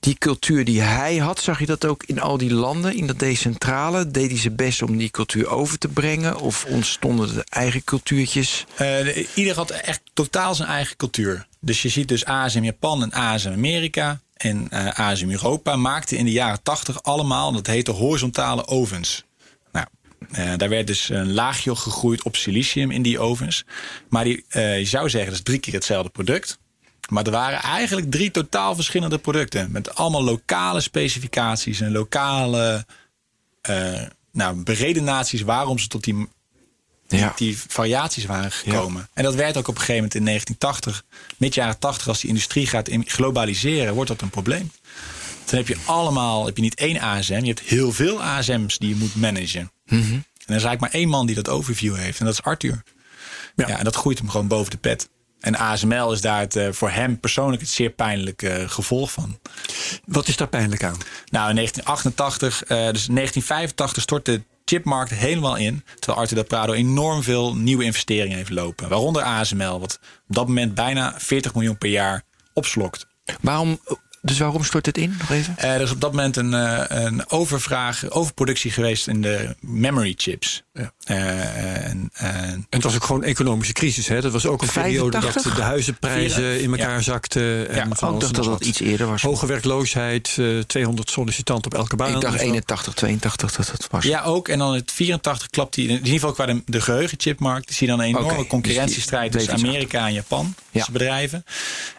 die 0.00 0.18
cultuur 0.18 0.64
die 0.64 0.80
hij 0.80 1.16
had, 1.16 1.40
zag 1.40 1.58
je 1.58 1.66
dat 1.66 1.84
ook 1.84 2.02
in 2.04 2.20
al 2.20 2.38
die 2.38 2.54
landen, 2.54 2.96
in 2.96 3.06
dat 3.06 3.18
decentrale? 3.18 4.10
Deed 4.10 4.30
hij 4.30 4.38
zijn 4.38 4.56
best 4.56 4.82
om 4.82 4.96
die 4.96 5.10
cultuur 5.10 5.48
over 5.48 5.78
te 5.78 5.88
brengen? 5.88 6.40
Of 6.40 6.64
ontstonden 6.64 7.36
er 7.36 7.44
eigen 7.48 7.84
cultuurtjes? 7.84 8.64
De- 8.76 9.26
ieder 9.34 9.54
had 9.54 9.70
echt 9.70 10.00
totaal 10.12 10.54
zijn 10.54 10.68
eigen 10.68 10.96
cultuur. 10.96 11.46
Dus 11.60 11.82
je 11.82 11.88
ziet 11.88 12.08
dus 12.08 12.24
ASM 12.24 12.62
Japan 12.62 13.02
en 13.02 13.12
ASM 13.12 13.48
Amerika 13.52 14.20
en 14.36 14.66
eh 14.70 14.98
ASM 14.98 15.30
Europa 15.30 15.76
maakten 15.76 16.16
in 16.16 16.24
de 16.24 16.32
jaren 16.32 16.62
80 16.62 17.02
allemaal, 17.02 17.52
dat 17.52 17.66
heette 17.66 17.90
horizontale 17.90 18.66
ovens. 18.66 19.24
Nou, 19.72 19.86
eh, 20.30 20.52
daar 20.56 20.68
werd 20.68 20.86
dus 20.86 21.08
een 21.08 21.32
laagje 21.32 21.76
gegroeid 21.76 22.22
op 22.22 22.36
silicium 22.36 22.90
in 22.90 23.02
die 23.02 23.18
ovens. 23.18 23.64
Maar 24.08 24.24
die, 24.24 24.44
je 24.48 24.84
zou 24.84 25.10
zeggen, 25.10 25.30
dat 25.30 25.38
is 25.38 25.44
drie 25.44 25.58
keer 25.58 25.74
hetzelfde 25.74 26.10
product. 26.10 26.58
Maar 27.08 27.24
er 27.24 27.30
waren 27.30 27.58
eigenlijk 27.62 28.10
drie 28.10 28.30
totaal 28.30 28.74
verschillende 28.74 29.18
producten. 29.18 29.70
Met 29.72 29.94
allemaal 29.94 30.24
lokale 30.24 30.80
specificaties 30.80 31.80
en 31.80 31.92
lokale 31.92 32.86
uh, 33.70 34.02
nou, 34.32 34.56
beredenaties 34.62 35.40
waarom 35.42 35.78
ze 35.78 35.88
tot 35.88 36.04
die, 36.04 36.28
Ja. 37.08 37.32
die 37.36 37.58
variaties 37.68 38.24
waren 38.24 38.52
gekomen. 38.52 39.08
En 39.14 39.22
dat 39.24 39.34
werd 39.34 39.56
ook 39.56 39.68
op 39.68 39.74
een 39.74 39.80
gegeven 39.80 39.94
moment 39.94 40.14
in 40.14 40.24
1980, 40.24 41.04
mid 41.36 41.54
jaren 41.54 41.78
80, 41.78 42.08
als 42.08 42.20
die 42.20 42.28
industrie 42.28 42.66
gaat 42.66 42.88
in- 42.88 43.04
globaliseren, 43.06 43.94
wordt 43.94 44.10
dat 44.10 44.20
een 44.20 44.30
probleem. 44.30 44.70
Dan 45.44 45.58
heb 45.58 45.68
je 45.68 45.76
allemaal, 45.84 46.46
heb 46.46 46.56
je 46.56 46.62
niet 46.62 46.74
één 46.74 47.00
ASM, 47.00 47.32
je 47.40 47.46
hebt 47.46 47.60
heel 47.60 47.92
veel 47.92 48.22
ASM's 48.22 48.78
die 48.78 48.88
je 48.88 48.96
moet 48.96 49.14
managen. 49.14 49.70
En 49.86 50.24
er 50.52 50.60
is 50.60 50.64
eigenlijk 50.64 50.80
maar 50.80 50.90
één 51.00 51.08
man 51.08 51.26
die 51.26 51.34
dat 51.34 51.48
overview 51.48 51.96
heeft, 51.96 52.18
en 52.18 52.24
dat 52.24 52.34
is 52.34 52.42
Arthur. 52.42 52.82
Ja. 53.56 53.78
en 53.78 53.84
dat 53.84 53.96
groeit 53.96 54.18
hem 54.18 54.28
gewoon 54.30 54.48
boven 54.48 54.70
de 54.70 54.76
pet. 54.76 55.08
En 55.44 55.56
ASML 55.56 56.12
is 56.12 56.20
daar 56.20 56.40
het, 56.40 56.56
eh, 56.56 56.68
voor 56.70 56.90
hem 56.90 57.20
persoonlijk 57.20 57.62
het 57.62 57.70
zeer 57.70 57.90
pijnlijke 57.90 58.48
eh, 58.48 58.68
gevolg 58.68 59.12
van. 59.12 59.38
Wat 60.06 60.28
is 60.28 60.36
daar 60.36 60.48
pijnlijk 60.48 60.84
aan? 60.84 60.96
Nou, 61.30 61.48
in 61.48 61.54
1988, 61.54 62.62
eh, 62.62 62.68
dus 62.68 63.08
in 63.08 63.14
1985 63.14 64.02
stort 64.02 64.24
de 64.24 64.42
chipmarkt 64.64 65.10
helemaal 65.10 65.56
in. 65.56 65.84
Terwijl 65.94 66.18
Arthur 66.18 66.36
Del 66.36 66.46
Prado 66.46 66.72
enorm 66.72 67.22
veel 67.22 67.56
nieuwe 67.56 67.84
investeringen 67.84 68.36
heeft 68.36 68.50
lopen. 68.50 68.88
Waaronder 68.88 69.22
ASML, 69.22 69.80
wat 69.80 69.98
op 70.28 70.34
dat 70.34 70.46
moment 70.46 70.74
bijna 70.74 71.14
40 71.18 71.54
miljoen 71.54 71.78
per 71.78 71.90
jaar 71.90 72.22
opslokt. 72.52 73.06
Waarom, 73.40 73.80
dus 74.24 74.38
waarom 74.38 74.64
stort 74.64 74.86
het 74.86 74.98
in? 74.98 75.14
Nog 75.18 75.30
even? 75.30 75.54
Eh, 75.56 75.74
er 75.74 75.80
is 75.80 75.90
op 75.90 76.00
dat 76.00 76.10
moment 76.10 76.36
een, 76.36 76.54
eh, 76.54 77.04
een 77.04 77.30
overvraag, 77.30 78.10
overproductie 78.10 78.70
geweest 78.70 79.08
in 79.08 79.20
de 79.20 79.56
memory 79.60 80.14
chips. 80.16 80.62
Ja. 80.72 80.92
Eh, 81.04 81.84
en, 81.86 82.10
en 82.12 82.34
En 82.44 82.66
het 82.70 82.82
was 82.82 82.94
ook 82.94 83.04
gewoon 83.04 83.22
een 83.22 83.28
economische 83.28 83.72
crisis. 83.72 84.08
Hè? 84.08 84.20
Dat 84.20 84.32
was 84.32 84.46
ook 84.46 84.62
een 84.62 84.68
periode 84.72 85.10
85? 85.10 85.42
dat 85.42 85.56
de 85.56 85.62
huizenprijzen 85.62 86.60
in 86.60 86.70
elkaar 86.70 86.94
Ja. 86.94 87.00
zakten. 87.00 87.68
En 87.68 87.74
Ja, 87.76 87.82
van 87.82 87.92
ik 87.92 88.00
alles 88.00 88.20
dacht 88.20 88.36
en 88.36 88.42
dat 88.42 88.58
dat 88.58 88.68
iets 88.68 88.80
eerder 88.80 89.06
was. 89.06 89.22
Hoge 89.22 89.46
werkloosheid, 89.46 90.36
eh, 90.38 90.58
200 90.58 91.10
sollicitanten 91.10 91.72
op 91.72 91.78
elke 91.78 91.96
baan. 91.96 92.14
ik 92.14 92.20
dacht 92.20 92.32
en 92.34 92.40
zo. 92.40 92.46
81, 92.46 92.94
82 92.94 93.52
dat 93.56 93.70
het 93.70 93.88
was. 93.90 94.04
Ja, 94.04 94.22
ook. 94.22 94.48
En 94.48 94.58
dan 94.58 94.74
het 94.74 94.92
84 94.92 95.48
klapt 95.50 95.74
die. 95.74 95.88
In 95.88 95.94
ieder 95.94 96.12
geval 96.12 96.32
qua 96.32 96.46
de, 96.46 96.62
de 96.66 96.80
geheugenchipmarkt. 96.80 97.72
Zie 97.72 97.86
je 97.86 97.92
dan 97.96 98.02
een 98.02 98.08
enorme 98.16 98.36
dus 98.38 98.46
concurrentiestrijd 98.46 99.32
tussen 99.32 99.52
Amerika 99.54 100.06
en 100.06 100.12
Japan. 100.12 100.54
Ja. 100.70 100.86
Bedrijven. 100.92 101.44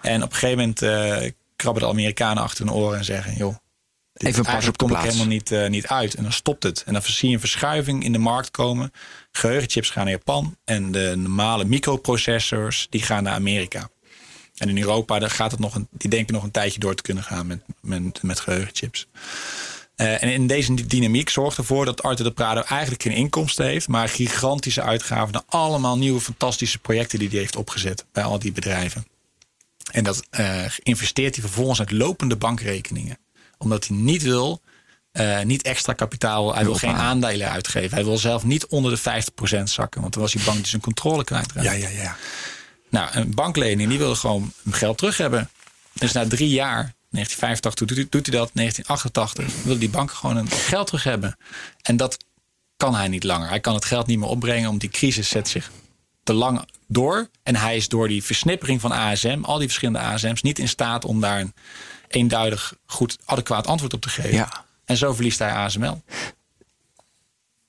En 0.02 0.24
op 0.24 0.32
een 0.32 0.38
gegeven 0.38 0.58
moment 0.58 0.82
eh, 0.82 1.32
krabben 1.56 1.84
de 1.84 1.90
Amerikanen 1.90 2.44
achter 2.44 2.66
hun 2.66 2.74
oren 2.74 2.98
en 2.98 3.06
zeggen: 3.06 3.36
joh. 3.36 3.56
dit- 4.14 4.28
Even 4.28 4.44
pas 4.44 4.68
op 4.68 4.78
kom 4.78 4.90
ik 4.92 4.98
helemaal 4.98 5.26
niet, 5.26 5.52
eh, 5.52 5.70
niet 5.70 5.88
uit. 5.88 6.14
En 6.16 6.24
dan 6.24 6.32
stopt 6.32 6.64
het. 6.64 6.84
En 6.86 6.94
dan 6.94 7.02
zie 7.02 7.28
je 7.30 7.34
een 7.34 7.40
verschuiving 7.40 8.04
in 8.04 8.12
de 8.12 8.18
markt 8.18 8.52
komen. 8.52 8.92
Geheugenchips 9.32 9.90
gaan 9.90 10.04
naar 10.04 10.14
Japan. 10.14 10.58
En 10.66 10.92
de 10.92 11.14
normale 11.18 11.66
microprocessors 11.66 12.88
die 12.90 13.02
gaan 13.02 13.24
naar 13.24 13.34
Amerika. 13.34 13.90
En 14.56 14.70
in 14.70 14.78
Europa 14.78 15.20
daar 15.20 15.30
gaat 15.30 15.52
het 15.52 15.60
nog 15.60 15.76
een, 15.76 15.88
die 15.92 16.10
denken 16.10 16.34
nog 16.34 16.44
een 16.44 16.52
tijdje 16.52 16.80
door 16.80 16.96
te 16.96 17.02
kunnen 17.04 17.24
gaan 17.24 17.48
met, 17.48 17.62
met, 17.82 18.24
met 18.24 18.40
geheugenchips. 18.40 19.08
Eh, 19.96 20.24
en 20.24 20.34
in 20.34 20.48
deze 20.48 20.74
dynamiek 20.88 21.30
zorgt 21.30 21.58
ervoor 21.58 21.86
dat 21.86 22.04
Arthur 22.04 22.26
de 22.26 22.32
Prado 22.32 22.62
eigenlijk 22.62 23.02
geen 23.04 23.12
inkomsten 23.14 23.66
heeft, 23.66 23.88
maar 23.88 24.10
gigantische 24.10 24.82
uitgaven 24.82 25.34
naar 25.34 25.44
allemaal 25.48 25.98
nieuwe 25.98 26.20
fantastische 26.22 26.80
projecten 26.80 27.20
die 27.20 27.30
hij 27.30 27.38
heeft 27.38 27.56
opgezet 27.56 28.06
bij 28.12 28.24
al 28.24 28.40
die 28.40 28.52
bedrijven. 28.52 29.06
En 29.92 30.04
dat 30.04 30.24
eh, 30.30 30.64
investeert 30.84 31.36
hij 31.36 31.44
vervolgens 31.44 31.80
uit 31.80 31.92
lopende 31.92 32.36
bankrekeningen. 32.36 33.18
Omdat 33.58 33.88
hij 33.88 33.98
niet 33.98 34.22
wil, 34.22 34.62
eh, 35.12 35.42
niet 35.42 35.62
extra 35.62 35.94
kapitaal, 35.94 36.56
hij 36.56 36.64
wil 36.64 36.74
geen 36.76 36.96
aandelen 36.96 37.50
uitgeven. 37.50 37.94
Hij 37.96 38.06
wil 38.06 38.18
zelf 38.18 38.44
niet 38.44 38.66
onder 38.68 38.92
de 38.92 38.98
50% 38.98 39.70
zakken, 39.70 40.02
want 40.02 40.14
dan 40.14 40.22
was 40.22 40.32
die 40.32 40.44
bank 40.44 40.58
dus 40.60 40.70
zijn 40.70 40.82
controle 40.82 41.24
kwijtraakt. 41.24 41.66
Ja, 41.66 41.72
ja, 41.72 41.90
ja. 41.90 42.16
Nou, 42.90 43.10
een 43.12 43.34
banklening, 43.36 43.90
die 43.90 43.98
wilde 43.98 44.16
gewoon 44.16 44.54
geld 44.70 44.98
terug 44.98 45.18
hebben. 45.18 45.50
Dus 45.94 46.12
na 46.12 46.28
drie 46.28 46.50
jaar, 46.50 46.94
1985 47.10 47.88
doet, 47.88 47.98
hij- 47.98 48.08
doet 48.10 48.26
hij 48.26 48.36
dat, 48.36 48.54
1988 48.54 49.64
wilde 49.64 49.80
die 49.80 49.90
bank 49.90 50.12
gewoon 50.12 50.38
een 50.38 50.50
geld 50.50 50.88
terug 50.88 51.04
hebben. 51.04 51.38
En 51.82 51.98
dat 51.98 52.18
kan 52.78 52.96
hij 52.96 53.08
niet 53.08 53.24
langer. 53.24 53.50
Hij 53.50 53.60
kan 53.60 53.74
het 53.74 53.86
geld 53.86 54.08
niet 54.08 54.20
meer 54.20 54.28
opbrengen, 54.28 54.66
omdat 54.70 54.82
die 54.92 55.00
crisis 55.00 55.30
zet 55.30 55.48
zich 55.48 55.72
te 56.26 56.34
lang 56.34 56.70
door. 56.88 57.30
En 57.44 57.56
hij 57.56 57.76
is 57.76 57.88
door 57.88 58.08
die 58.08 58.24
versnippering 58.24 58.82
van 58.82 58.92
ASM, 58.92 59.40
al 59.42 59.58
die 59.58 59.68
verschillende 59.68 60.00
ASM's, 60.00 60.42
niet 60.42 60.60
in 60.60 60.68
staat 60.68 61.06
om 61.06 61.22
daar 61.22 61.40
een 61.40 61.54
eenduidig, 62.08 62.74
goed, 62.86 63.18
adequaat 63.26 63.68
antwoord 63.68 63.94
op 63.94 64.02
te 64.02 64.10
geven. 64.10 64.34
Ja. 64.34 64.64
En 64.86 64.98
zo 64.98 65.14
verliest 65.14 65.40
hij 65.40 65.52
ASML. 65.52 66.02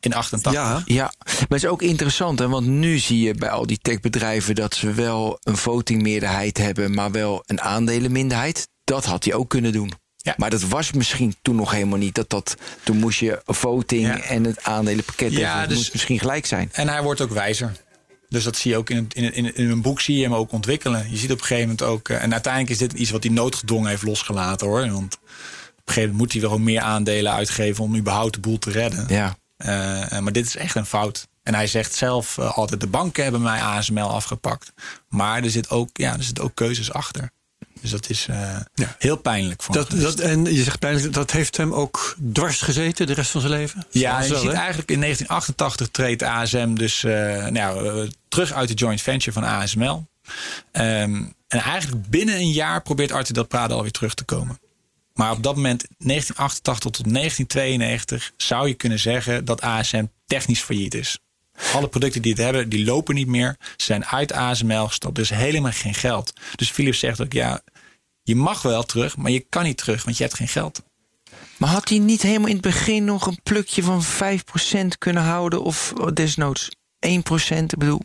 In 0.00 0.14
88. 0.14 0.52
Ja, 0.52 0.82
Ja, 0.84 1.12
maar 1.18 1.44
het 1.48 1.62
is 1.62 1.66
ook 1.66 1.82
interessant, 1.82 2.38
hè? 2.38 2.48
want 2.48 2.66
nu 2.66 2.98
zie 2.98 3.20
je 3.20 3.34
bij 3.34 3.50
al 3.50 3.66
die 3.66 3.78
techbedrijven 3.82 4.54
dat 4.54 4.74
ze 4.74 4.92
wel 4.92 5.38
een 5.42 5.56
votingmeerderheid 5.56 6.58
hebben, 6.58 6.94
maar 6.94 7.10
wel 7.10 7.42
een 7.46 7.60
aandelenminderheid. 7.60 8.68
Dat 8.84 9.04
had 9.04 9.24
hij 9.24 9.34
ook 9.34 9.48
kunnen 9.50 9.72
doen. 9.72 9.92
Ja. 10.16 10.34
Maar 10.36 10.50
dat 10.50 10.62
was 10.62 10.92
misschien 10.92 11.36
toen 11.42 11.56
nog 11.56 11.70
helemaal 11.70 11.98
niet. 11.98 12.14
Dat 12.14 12.30
dat, 12.30 12.56
toen 12.82 12.96
moest 12.96 13.18
je 13.18 13.40
voting 13.44 14.06
Ja. 14.06 14.20
en 14.20 14.44
het 14.44 14.62
aandelenpakket. 14.64 15.32
Ja, 15.32 15.66
dus- 15.66 15.76
moest 15.76 15.92
misschien 15.92 16.18
gelijk 16.18 16.46
zijn. 16.46 16.68
En 16.72 16.88
hij 16.88 17.02
wordt 17.02 17.20
ook 17.20 17.30
wijzer. 17.30 17.72
Dus 18.28 18.44
dat 18.44 18.56
zie 18.56 18.70
je 18.70 18.76
ook 18.76 18.90
in, 18.90 18.96
het- 18.96 19.14
in, 19.14 19.32
in, 19.34 19.54
in 19.56 19.70
een 19.70 19.82
boek 19.82 20.00
zie 20.00 20.16
je 20.16 20.22
hem 20.22 20.34
ook 20.34 20.52
ontwikkelen. 20.52 21.10
Je 21.10 21.16
ziet 21.16 21.32
op 21.32 21.38
een 21.38 21.44
gegeven 21.44 21.68
moment 21.68 21.82
ook. 21.88 22.08
eh, 22.08 22.22
En 22.22 22.32
uiteindelijk 22.32 22.72
is 22.72 22.78
dit 22.78 22.92
iets 22.92 23.10
wat 23.10 23.22
hij 23.22 23.32
noodgedwongen 23.32 23.88
heeft 23.88 24.02
losgelaten 24.02 24.66
hoor. 24.66 24.90
Want 24.90 25.14
op 25.14 25.20
een 25.22 25.94
gegeven 25.94 26.00
moment 26.10 26.16
moet 26.18 26.32
hij 26.32 26.40
wel 26.50 26.58
meer 26.58 26.80
aandelen 26.80 27.32
uitgeven 27.32 27.84
om 27.84 27.96
überhaupt 27.96 28.34
de 28.34 28.40
boel 28.40 28.58
te 28.58 28.70
redden. 28.70 29.04
Ja. 29.08 29.36
Eh, 29.56 30.12
eh, 30.12 30.18
maar 30.22 30.32
dit 30.32 30.46
is 30.46 30.56
echt 30.56 30.74
een 30.74 30.86
fout. 30.86 31.26
En 31.42 31.54
hij 31.54 31.66
zegt 31.66 31.94
zelf 31.94 32.38
altijd: 32.38 32.80
de 32.80 32.86
banken 32.86 33.22
hebben 33.22 33.42
mij 33.42 33.60
ASML 33.60 34.10
afgepakt. 34.10 34.72
Maar 35.08 35.42
er 35.42 35.50
zit 35.50 35.70
ook, 35.70 35.88
ja, 35.92 36.12
er 36.16 36.22
zitten 36.22 36.44
ook 36.44 36.54
keuzes 36.54 36.92
achter. 36.92 37.30
Dus 37.80 37.90
dat 37.90 38.10
is 38.10 38.26
eh, 38.28 38.56
Ja. 38.74 38.96
heel 38.98 39.16
pijnlijk 39.16 39.62
voor 39.62 39.74
Dat, 39.74 39.90
dat, 39.90 40.20
en 40.20 40.44
je 40.44 40.62
zegt 40.62 40.78
pijnlijk, 40.78 41.12
dat 41.12 41.30
heeft 41.30 41.56
hem 41.56 41.74
ook 41.74 42.16
dwars 42.32 42.60
gezeten 42.60 43.06
de 43.06 43.14
rest 43.14 43.30
van 43.30 43.40
zijn 43.40 43.52
leven? 43.52 43.86
Ja, 43.90 44.22
je 44.22 44.28
wel, 44.28 44.40
ziet 44.40 44.52
eigenlijk 44.52 44.90
in 44.90 45.00
1988 45.00 45.88
treedt 45.88 46.22
ASM 46.22 46.74
dus 46.74 47.04
eh, 47.04 47.46
nou, 47.46 48.00
eh, 48.02 48.08
terug 48.28 48.52
uit 48.52 48.68
de 48.68 48.74
joint 48.74 49.02
venture 49.02 49.32
van 49.32 49.44
ASML. 49.44 50.06
Ehm, 50.72 51.24
en 51.48 51.60
eigenlijk 51.60 52.10
binnen 52.10 52.34
een 52.34 52.52
jaar 52.52 52.82
probeert 52.82 53.12
Arthur 53.12 53.34
Del 53.34 53.46
Prado 53.46 53.76
alweer 53.76 53.92
terug 53.92 54.14
te 54.14 54.24
komen. 54.24 54.58
Maar 55.14 55.30
op 55.30 55.42
dat 55.42 55.54
moment, 55.56 55.84
1988 55.98 56.90
tot 56.90 57.12
1992, 57.12 58.32
zou 58.36 58.68
je 58.68 58.74
kunnen 58.74 58.98
zeggen 58.98 59.44
dat 59.44 59.60
ASM 59.60 60.04
technisch 60.26 60.60
failliet 60.60 60.94
is. 60.94 61.18
Alle 61.72 61.88
producten 61.88 62.22
die 62.22 62.32
het 62.32 62.40
hebben, 62.40 62.68
die 62.68 62.84
lopen 62.84 63.14
niet 63.14 63.26
meer. 63.26 63.56
Ze 63.58 63.84
zijn 63.84 64.06
uit 64.06 64.32
ASML 64.32 64.86
gestapt, 64.86 65.14
dus 65.14 65.30
helemaal 65.30 65.72
geen 65.72 65.94
geld. 65.94 66.32
Dus 66.56 66.70
Philips 66.70 66.98
zegt 66.98 67.20
ook, 67.20 67.32
ja, 67.32 67.60
je 68.22 68.36
mag 68.36 68.62
wel 68.62 68.82
terug, 68.82 69.16
maar 69.16 69.30
je 69.30 69.46
kan 69.48 69.62
niet 69.62 69.76
terug, 69.76 70.04
want 70.04 70.16
je 70.16 70.22
hebt 70.22 70.36
geen 70.36 70.48
geld. 70.48 70.82
Maar 71.56 71.68
had 71.68 71.88
hij 71.88 71.98
niet 71.98 72.22
helemaal 72.22 72.48
in 72.48 72.52
het 72.52 72.62
begin 72.62 73.04
nog 73.04 73.26
een 73.26 73.40
plukje 73.42 73.82
van 73.82 74.02
5% 74.04 74.98
kunnen 74.98 75.22
houden? 75.22 75.62
Of 75.62 75.92
desnoods 76.14 76.70
1%? 77.06 77.08
Ik 77.48 77.78
bedoel. 77.78 78.00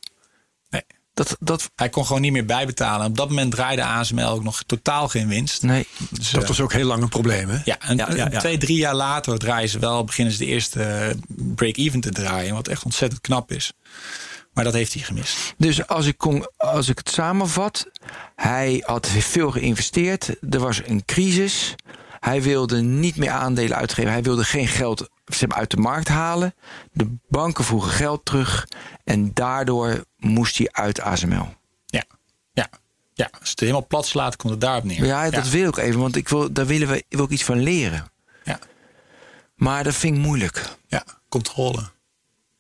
Dat, 1.14 1.36
dat 1.40 1.72
Hij 1.76 1.90
kon 1.90 2.06
gewoon 2.06 2.22
niet 2.22 2.32
meer 2.32 2.46
bijbetalen. 2.46 3.06
Op 3.06 3.18
dat 3.18 3.30
moment 3.30 3.52
draaide 3.52 3.84
ASML 3.84 4.28
ook 4.28 4.44
nog 4.44 4.64
totaal 4.64 5.08
geen 5.08 5.28
winst. 5.28 5.64
nee. 5.64 5.88
Dus, 6.10 6.32
Dat 6.32 6.42
eh, 6.42 6.48
was 6.48 6.60
ook 6.60 6.74
heel 6.74 6.86
lang 6.86 7.02
een 7.02 7.10
probleem, 7.10 7.50
hè? 7.50 7.58
ja, 7.66 7.78
en 7.80 7.98
Ja, 7.98 8.16
ja, 8.16 8.28
ja. 8.32 8.40
twee, 8.40 8.58
drie 8.58 8.78
jaar 8.78 8.96
later 8.96 9.38
draaien 9.38 9.70
ze 9.70 9.80
wel, 9.80 10.04
beginnen 10.04 10.34
ze 10.34 10.40
de 10.40 10.46
eerste 10.46 10.84
eh, 10.84 11.16
break-even 11.38 12.00
te 12.00 12.12
draaien. 12.12 12.54
Wat 12.54 12.68
echt 12.68 12.84
ontzettend 12.84 13.22
knap 13.22 13.52
is. 13.52 13.74
Maar 14.54 14.64
dat 14.64 14.74
heeft 14.74 14.94
hij 14.94 15.02
gemist. 15.02 15.54
Dus 15.58 15.88
als 15.88 16.06
ik, 16.06 16.18
kon, 16.18 16.48
als 16.58 16.90
ik 16.90 16.98
het 16.98 17.10
samenvat, 17.10 17.88
hij 18.36 18.84
had 18.86 19.08
veel 19.08 19.52
geïnvesteerd. 19.52 20.36
Er 20.50 20.60
was 20.60 20.82
een 20.86 21.06
crisis. 21.06 21.76
Hij 22.22 22.42
wilde 22.42 22.82
niet 22.82 23.16
meer 23.18 23.30
aandelen 23.30 23.78
uitgeven. 23.78 24.12
Hij 24.12 24.24
wilde 24.24 24.44
geen 24.44 24.68
geld 24.68 25.10
zeg 25.26 25.50
maar, 25.50 25.58
uit 25.58 25.72
de 25.72 25.78
markt 25.78 26.08
halen. 26.08 26.54
De 26.92 27.16
banken 27.30 27.64
vroegen 27.64 27.92
geld 27.92 28.26
terug. 28.26 28.68
En 29.04 29.34
daardoor 29.34 30.04
moest 30.18 30.58
hij 30.58 30.68
uit 30.72 31.02
ASML. 31.02 31.54
Ja, 31.86 32.04
ja, 32.54 32.70
ja. 33.14 33.30
Als 33.40 33.50
het 33.50 33.60
helemaal 33.60 33.88
plat 33.88 34.06
slaat, 34.06 34.36
komt 34.36 34.52
het 34.52 34.62
daarop 34.62 34.84
neer. 34.84 35.06
Ja, 35.06 35.30
dat 35.30 35.50
wil 35.50 35.68
ik 35.70 35.78
even, 35.78 36.00
want 36.00 36.16
ik 36.16 36.30
wil, 36.30 36.54
daar 36.54 36.66
willen 36.66 36.88
we 36.88 37.04
wil 37.10 37.26
ik 37.26 37.30
iets 37.32 37.44
van 37.44 37.60
leren. 37.60 38.12
Ja, 38.44 38.60
Maar 39.56 39.84
dat 39.84 39.94
vind 39.96 40.16
ik 40.18 40.22
moeilijk. 40.22 40.70
ja. 40.88 41.04
controle. 41.30 41.90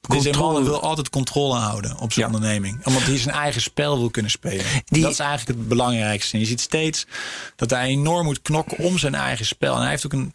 Deze 0.07 0.23
Controle. 0.29 0.53
man 0.53 0.63
wil 0.63 0.81
altijd 0.81 1.09
controle 1.09 1.55
houden 1.55 1.97
op 1.99 2.13
zijn 2.13 2.27
Ja. 2.29 2.33
onderneming. 2.35 2.85
Omdat 2.85 3.01
hij 3.03 3.17
zijn 3.17 3.35
eigen 3.35 3.61
spel 3.61 3.97
wil 3.99 4.09
kunnen 4.09 4.31
spelen. 4.31 4.65
Die- 4.85 5.01
Dat 5.01 5.11
is 5.11 5.19
eigenlijk 5.19 5.59
het 5.59 5.67
belangrijkste. 5.67 6.33
En 6.33 6.39
je 6.39 6.45
ziet 6.45 6.61
steeds 6.61 7.05
dat 7.55 7.69
hij 7.69 7.87
enorm 7.87 8.25
moet 8.25 8.41
knokken 8.41 8.77
om 8.77 8.97
zijn 8.97 9.15
eigen 9.15 9.45
spel. 9.45 9.75
En 9.75 9.81
hij 9.81 9.89
heeft 9.89 10.05
ook 10.05 10.13
een 10.13 10.33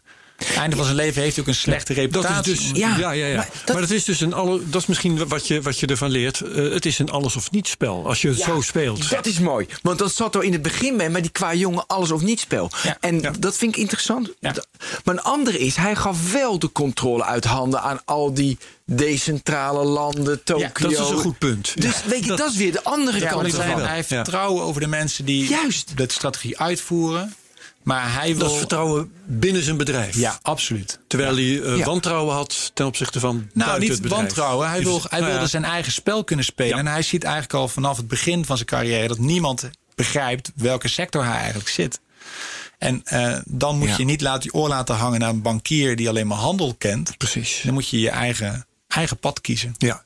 einde 0.55 0.75
van 0.75 0.85
zijn 0.85 0.95
leven 0.97 1.21
heeft 1.21 1.35
hij 1.35 1.43
ook 1.43 1.49
een 1.49 1.55
slechte 1.55 1.93
Dat 1.93 2.03
reputatie. 2.03 2.53
is 2.53 2.59
dus, 2.59 2.79
Ja, 2.79 2.97
ja, 2.97 3.11
ja, 3.11 3.25
ja. 3.25 3.35
maar 3.35 3.47
Maar, 3.51 3.65
dat- 3.65 3.79
dat 3.79 3.89
is 3.89 4.03
dus 4.03 4.21
een 4.21 4.33
alle, 4.33 4.61
dat 4.69 4.81
is 4.81 4.87
misschien 4.87 5.27
wat 5.27 5.47
je, 5.47 5.61
wat 5.61 5.79
je 5.79 5.87
ervan 5.87 6.09
leert. 6.09 6.41
Eh, 6.41 6.71
het 6.73 6.85
is 6.85 6.99
een 6.99 7.09
alles 7.09 7.35
of 7.35 7.51
niets 7.51 7.69
spel. 7.69 8.07
Als 8.07 8.21
je 8.21 8.27
het 8.27 8.39
zo 8.39 8.61
speelt. 8.61 9.09
Dat 9.09 9.25
is 9.25 9.39
mooi. 9.39 9.67
Want 9.81 9.99
dat 9.99 10.15
zat 10.15 10.35
er 10.35 10.43
in 10.43 10.53
het 10.53 10.61
begin 10.61 10.97
bij, 10.97 11.09
maar 11.09 11.21
die 11.21 11.31
qua 11.31 11.53
jongen 11.53 11.87
alles 11.87 12.11
of 12.11 12.21
niet 12.21 12.39
spel. 12.39 12.71
Ja. 12.83 12.97
En 12.99 13.19
Ja. 13.21 13.31
dat 13.39 13.57
vind 13.57 13.75
ik 13.75 13.81
interessant. 13.81 14.33
Maar 14.41 14.55
een 15.03 15.21
andere 15.21 15.57
is, 15.59 15.75
hij 15.75 15.95
gaf 15.95 16.31
wel 16.31 16.59
de 16.59 16.71
controle 16.71 17.23
uit 17.23 17.43
handen 17.45 17.81
aan 17.81 17.99
al 18.05 18.33
die 18.33 18.57
decentrale 18.85 19.83
landen, 19.83 20.43
Tokio. 20.43 20.67
dat 20.73 20.91
is 20.91 20.97
een 20.97 21.05
goed 21.17 21.37
punt. 21.37 21.81
Dus 21.81 21.93
Ja, 22.03 22.09
weet 22.09 22.25
je, 22.25 22.35
dat, 22.35 22.49
is 22.51 22.55
weer 22.57 22.71
de 22.71 22.83
andere 22.83 23.19
Ja, 23.19 23.29
kant 23.29 23.57
hij, 23.57 23.73
hij 23.73 23.95
heeft 23.95 24.09
Ja. 24.09 24.15
vertrouwen 24.23 24.63
over 24.63 24.81
de 24.81 24.87
mensen 24.87 25.25
die 25.25 25.47
Juist. 25.49 25.91
de 25.97 26.05
strategie 26.07 26.59
uitvoeren. 26.59 27.35
Maar 27.87 28.13
hij 28.13 28.27
wil... 28.27 28.37
Dat 28.39 28.51
is 28.51 28.57
vertrouwen 28.57 29.11
binnen 29.25 29.63
zijn 29.63 29.77
bedrijf. 29.77 30.15
Ja, 30.15 30.39
absoluut. 30.41 30.99
Terwijl 31.07 31.35
hij 31.35 31.61
eh, 31.61 31.77
Ja. 31.77 31.85
wantrouwen 31.85 32.35
had 32.35 32.71
ten 32.73 32.85
opzichte 32.85 33.19
van 33.19 33.49
Nou, 33.53 33.79
niet 33.79 33.89
het 33.89 34.01
bedrijf. 34.01 34.21
wantrouwen. 34.21 34.69
Hij, 34.69 34.83
wil, 34.83 35.01
hij 35.09 35.19
nou 35.19 35.31
wilde 35.31 35.47
zijn 35.47 35.65
eigen 35.65 35.91
spel 35.91 36.23
kunnen 36.23 36.45
spelen. 36.45 36.73
Ja. 36.73 36.77
En 36.77 36.87
hij 36.87 37.01
ziet 37.01 37.23
eigenlijk 37.23 37.53
al 37.53 37.67
vanaf 37.67 37.97
het 37.97 38.07
begin 38.07 38.45
van 38.45 38.55
zijn 38.55 38.69
carrière... 38.69 39.07
dat 39.07 39.17
niemand 39.17 39.69
begrijpt 39.95 40.51
welke 40.55 40.87
sector 40.87 41.23
hij 41.25 41.37
eigenlijk 41.37 41.69
zit. 41.69 41.99
En 42.77 43.01
eh, 43.03 43.37
dan 43.45 43.77
moet 43.77 43.95
je 43.95 44.03
niet 44.03 44.21
laten, 44.21 44.49
je 44.51 44.53
oor 44.59 44.67
laten 44.67 44.95
hangen 44.95 45.19
naar 45.19 45.29
een 45.29 45.41
bankier... 45.41 45.95
die 45.95 46.09
alleen 46.09 46.27
maar 46.27 46.37
handel 46.37 46.75
kent. 46.77 47.17
Precies. 47.17 47.61
Dan 47.63 47.73
moet 47.73 47.89
je 47.89 47.99
je 47.99 48.09
eigen, 48.09 48.65
eigen 48.87 49.17
pad 49.17 49.41
kiezen. 49.41 49.73
Ja. 49.77 50.03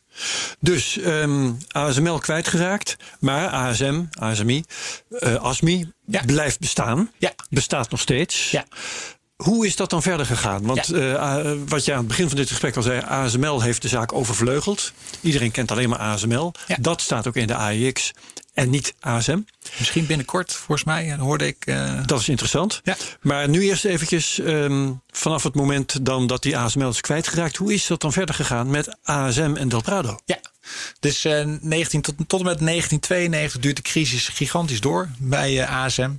Dus 0.60 0.98
ehm, 0.98 1.52
ASML 1.72 2.18
kwijtgeraakt, 2.20 2.96
maar 3.20 3.48
ASM, 3.50 4.04
ASMI, 4.20 4.64
eh 5.10 5.36
ASMI 5.36 5.92
Ja. 6.06 6.22
blijft 6.26 6.60
bestaan. 6.60 7.12
Ja. 7.18 7.32
Bestaat 7.50 7.92
nog 7.92 8.00
steeds. 8.00 8.52
Ja. 8.52 8.66
Hoe 9.42 9.66
is 9.66 9.76
dat 9.76 9.90
dan 9.90 10.02
verder 10.02 10.26
gegaan? 10.26 10.62
Want 10.66 10.88
Ja. 10.88 11.40
eh, 11.40 11.52
wat 11.68 11.86
je 11.86 11.92
aan 11.92 11.98
het 11.98 12.08
begin 12.08 12.28
van 12.28 12.38
dit 12.38 12.50
gesprek 12.50 12.76
al 12.76 12.82
zei, 12.82 13.02
ASML 13.02 13.62
heeft 13.62 13.82
de 13.82 13.88
zaak 13.88 14.14
overvleugeld. 14.14 14.92
Iedereen 15.22 15.52
kent 15.52 15.72
alleen 15.72 15.90
maar 15.90 16.00
ASML. 16.00 16.54
Ja. 16.68 16.78
Dat 16.80 17.02
staat 17.02 17.28
ook 17.28 17.36
in 17.36 17.48
de 17.48 17.56
AIX 17.56 18.12
en 18.54 18.70
niet 18.70 18.94
ASM. 19.00 19.40
Misschien 19.78 20.06
binnenkort, 20.06 20.54
volgens 20.54 20.84
mij, 20.84 21.16
hoorde 21.16 21.48
ik... 21.48 21.66
eh, 21.66 22.00
Dat 22.06 22.20
is 22.20 22.30
interessant. 22.30 22.80
Ja. 22.84 22.96
Maar 23.22 23.50
nu 23.50 23.62
eerst 23.62 23.86
eventjes 23.86 24.40
ehm, 24.40 24.90
vanaf 25.12 25.44
het 25.44 25.56
moment 25.56 26.06
dan 26.06 26.28
dat 26.28 26.42
die 26.44 26.58
ASML 26.58 26.90
is 26.90 27.02
kwijtgeraakt. 27.02 27.56
Hoe 27.58 27.74
is 27.74 27.88
dat 27.88 28.02
dan 28.02 28.14
verder 28.14 28.36
gegaan 28.36 28.70
met 28.70 28.98
ASM 29.04 29.54
en 29.58 29.70
Del 29.70 29.82
Prado? 29.82 30.20
Ja, 30.26 30.40
dus 31.00 31.26
eh 31.26 31.46
19, 31.62 32.02
tot, 32.02 32.16
tot 32.18 32.40
en 32.40 32.46
met 32.46 32.60
1992 32.60 33.62
duurt 33.62 33.76
de 33.76 33.82
crisis 33.82 34.28
gigantisch 34.28 34.82
door 34.82 35.10
bij 35.20 35.62
eh, 35.62 35.84
ASM. 35.84 36.12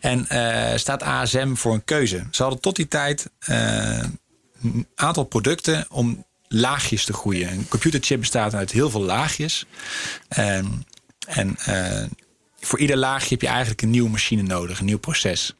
En 0.00 0.28
eh, 0.28 0.78
staat 0.78 1.02
ASM 1.02 1.54
voor 1.54 1.74
een 1.74 1.84
keuze. 1.84 2.26
Ze 2.30 2.42
hadden 2.42 2.60
tot 2.60 2.76
die 2.76 2.88
tijd 2.88 3.30
eh, 3.38 4.04
een 4.62 4.86
aantal 4.94 5.24
producten 5.24 5.86
om 5.90 6.24
laagjes 6.48 7.04
te 7.04 7.12
groeien. 7.12 7.52
Een 7.52 7.68
computerchip 7.68 8.20
bestaat 8.20 8.54
uit 8.54 8.72
heel 8.72 8.90
veel 8.90 9.02
laagjes. 9.02 9.66
Ehm, 10.28 10.66
en 11.26 11.56
eh, 11.56 12.04
voor 12.60 12.78
ieder 12.78 12.96
laagje 12.96 13.28
heb 13.28 13.40
je 13.40 13.48
eigenlijk 13.48 13.82
een 13.82 13.90
nieuwe 13.90 14.10
machine 14.10 14.42
nodig, 14.42 14.78
een 14.78 14.84
nieuw 14.84 14.98
proces. 14.98 15.54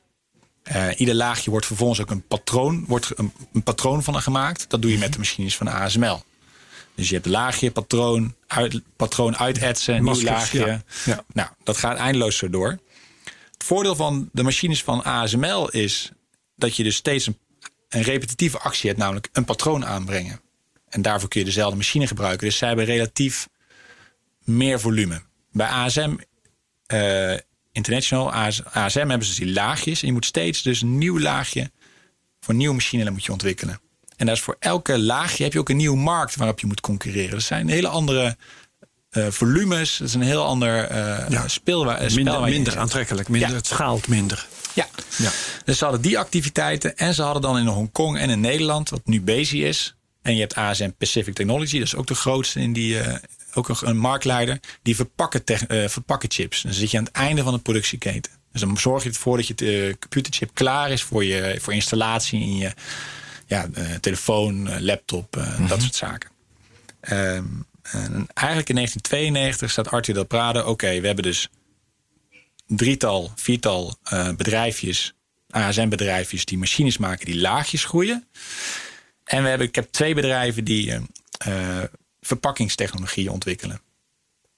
Eh, 0.63 0.87
ieder 0.97 1.15
laagje 1.15 1.51
wordt 1.51 1.67
vervolgens 1.67 2.01
ook 2.01 2.11
een 2.11 2.27
patroon, 2.27 2.85
wordt 2.87 3.19
een, 3.19 3.33
een 3.53 3.63
patroon 3.63 4.03
van 4.03 4.23
gemaakt. 4.23 4.71
Dat 4.71 4.83
doe 4.83 4.91
je 4.91 4.99
met 4.99 5.13
de 5.13 5.19
machines 5.19 5.57
van 5.57 5.69
ASML. 5.69 6.23
Dus 6.95 7.09
je 7.09 7.15
hebt 7.15 7.27
laagje, 7.27 7.71
patroon, 7.71 8.35
uit, 8.47 8.81
patroon 8.97 9.37
uitetsen, 9.37 9.95
nieuw 9.95 10.05
Maskers, 10.05 10.31
laagje. 10.31 10.59
ja. 10.59 10.83
Ja. 11.05 11.25
Nou, 11.33 11.49
dat 11.65 11.77
gaat 11.77 11.97
eindeloos 11.97 12.37
zo 12.37 12.51
door. 12.51 12.79
Het 13.53 13.65
voordeel 13.65 13.97
van 13.97 14.29
de 14.33 14.43
machines 14.43 14.83
van 14.83 15.05
ASML 15.05 15.71
is 15.71 16.11
dat 16.57 16.77
je 16.77 16.83
dus 16.83 16.97
steeds 16.97 17.27
een, 17.27 17.39
een 17.89 18.03
repetitieve 18.03 18.59
actie 18.59 18.89
hebt, 18.89 19.01
namelijk 19.01 19.29
een 19.33 19.45
patroon 19.45 19.87
aanbrengen. 19.87 20.41
En 20.89 21.03
daarvoor 21.03 21.29
kun 21.29 21.41
je 21.41 21.47
dezelfde 21.47 21.77
machine 21.77 22.07
gebruiken. 22.07 22.47
Dus 22.47 22.57
zij 22.57 22.69
hebben 22.69 22.87
relatief 22.87 23.49
meer 24.45 24.81
volume. 24.81 25.23
Bij 25.51 25.67
ASM 25.67 26.17
eh, 26.87 27.35
International, 27.73 28.33
AS, 28.33 28.65
ASM 28.65 28.99
hebben 28.99 29.23
ze 29.23 29.35
dus 29.35 29.45
die 29.45 29.53
laagjes. 29.53 30.01
En 30.01 30.07
je 30.07 30.13
moet 30.13 30.25
steeds 30.25 30.63
dus 30.63 30.83
een 30.83 30.99
nieuw 30.99 31.21
laagje 31.21 31.71
voor 32.41 32.53
een 32.53 32.57
nieuwe 32.57 32.75
machine 32.75 33.11
moet 33.11 33.25
je 33.25 33.33
ontwikkelen. 33.33 33.81
En 34.23 34.29
dat 34.29 34.37
is 34.37 34.43
voor 34.43 34.57
elke 34.59 34.99
laagje 34.99 35.43
heb 35.45 35.53
je 35.53 35.59
ook 35.59 35.69
een 35.69 35.77
nieuwe 35.77 35.97
markt 35.97 36.37
waarop 36.37 36.61
je 36.61 36.67
moet 36.67 36.81
concurreren. 36.81 37.31
Dat 37.31 37.43
zijn 37.43 37.69
hele 37.69 37.89
andere 37.89 38.37
eh, 39.11 39.27
volumes. 39.29 39.97
Dat 39.97 40.09
is 40.09 40.15
een 40.15 40.23
heel 40.23 40.45
ander 40.45 40.85
eh 40.85 41.29
Ja. 41.29 41.49
speel, 41.49 41.81
spel 42.09 42.41
Minder, 42.45 42.79
aantrekkelijk. 42.79 43.29
Minder, 43.29 43.49
Ja. 43.51 43.55
Het 43.57 43.67
schaalt 43.67 44.09
minder. 44.09 44.47
Ja. 44.75 44.87
Ja. 45.19 45.31
Dus 45.65 45.79
ze 45.79 45.85
hadden 45.85 46.03
die 46.03 46.19
activiteiten. 46.19 46.97
En 46.97 47.15
ze 47.15 47.23
hadden 47.23 47.43
dan 47.43 47.59
in 47.59 47.67
Hongkong 47.67 48.19
en 48.19 48.31
in 48.31 48.41
Nederland, 48.41 48.91
wat 48.91 49.01
nu 49.05 49.21
Bezi 49.21 49.65
is. 49.65 49.95
En 50.23 50.35
je 50.35 50.41
hebt 50.41 50.55
ASM 50.55 50.91
Pacific 50.99 51.35
Technology, 51.35 51.79
dat 51.79 51.87
is 51.87 51.95
ook 51.95 52.07
de 52.07 52.15
grootste 52.15 52.61
in 52.61 52.73
die. 52.73 52.99
eh, 53.01 53.15
ook 53.55 53.69
een, 53.69 53.77
een 53.81 53.97
marktleider. 53.99 54.61
Die 54.83 54.97
verpakken, 54.97 55.45
eh, 55.45 55.89
verpakken 55.89 56.31
chips. 56.33 56.63
Dan 56.63 56.73
zit 56.73 56.91
je 56.91 56.99
aan 56.99 57.05
het 57.05 57.13
einde 57.13 57.43
van 57.43 57.53
de 57.53 57.59
productieketen. 57.61 58.33
Dus 58.53 58.61
dan 58.61 58.79
zorg 58.79 59.03
je 59.03 59.09
ervoor 59.09 59.37
dat 59.37 59.47
je 59.47 59.55
de 59.55 59.97
computerchip 60.01 60.51
klaar 60.55 60.91
is 60.91 61.03
voor 61.03 61.25
je 61.25 61.59
voor 61.61 61.75
installatie 61.75 62.41
in 62.41 62.57
je 62.57 62.73
ja, 63.53 63.69
eh, 63.75 63.95
telefoon, 63.95 64.69
eh, 64.69 64.81
laptop, 64.81 65.37
eh, 65.37 65.69
dat 65.69 65.81
soort 65.81 65.95
zaken. 65.95 66.31
Ehm, 67.01 67.45
en 67.83 68.27
eigenlijk 68.35 68.69
in 68.69 68.75
1992 68.75 69.71
staat 69.71 69.91
Arthur 69.91 70.15
Del 70.15 70.25
Prado. 70.25 70.63
Oké, 70.63 71.01
we 71.01 71.07
hebben 71.07 71.25
dus 71.25 71.49
drietal, 72.67 73.33
viertal 73.37 73.97
eh, 74.03 74.35
bedrijfjes, 74.35 75.15
ASM-bedrijfjes 75.51 76.45
die 76.45 76.59
machines 76.59 76.99
maken 76.99 77.27
die 77.27 77.41
laagjes 77.41 77.85
groeien. 77.85 78.27
En 79.25 79.43
we 79.43 79.49
hebben, 79.49 79.67
ik 79.67 79.75
heb 79.75 79.89
twee 79.91 80.15
bedrijven 80.15 80.65
die 80.65 80.93
eh, 81.39 81.83
verpakkingstechnologieën 82.21 83.31
ontwikkelen. 83.31 83.81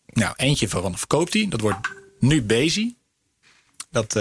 Nou, 0.06 0.34
eentje 0.36 0.68
van 0.68 0.98
verkoopt 0.98 1.32
die. 1.32 1.48
Dat 1.48 1.60
wordt 1.60 1.88
nu 2.18 2.42
Bezi. 2.42 2.96
Dat 3.90 4.16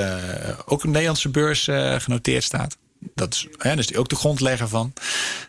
ook 0.65 0.71
op 0.71 0.81
de 0.81 0.87
Nederlandse 0.87 1.29
beurs 1.29 1.63
genoteerd 1.97 2.43
staat. 2.43 2.77
Dat 3.15 3.33
is 3.33 3.47
hè, 3.57 3.75
dus 3.75 3.95
ook 3.95 4.09
de 4.09 4.15
grondlegger 4.15 4.67
van. 4.67 4.93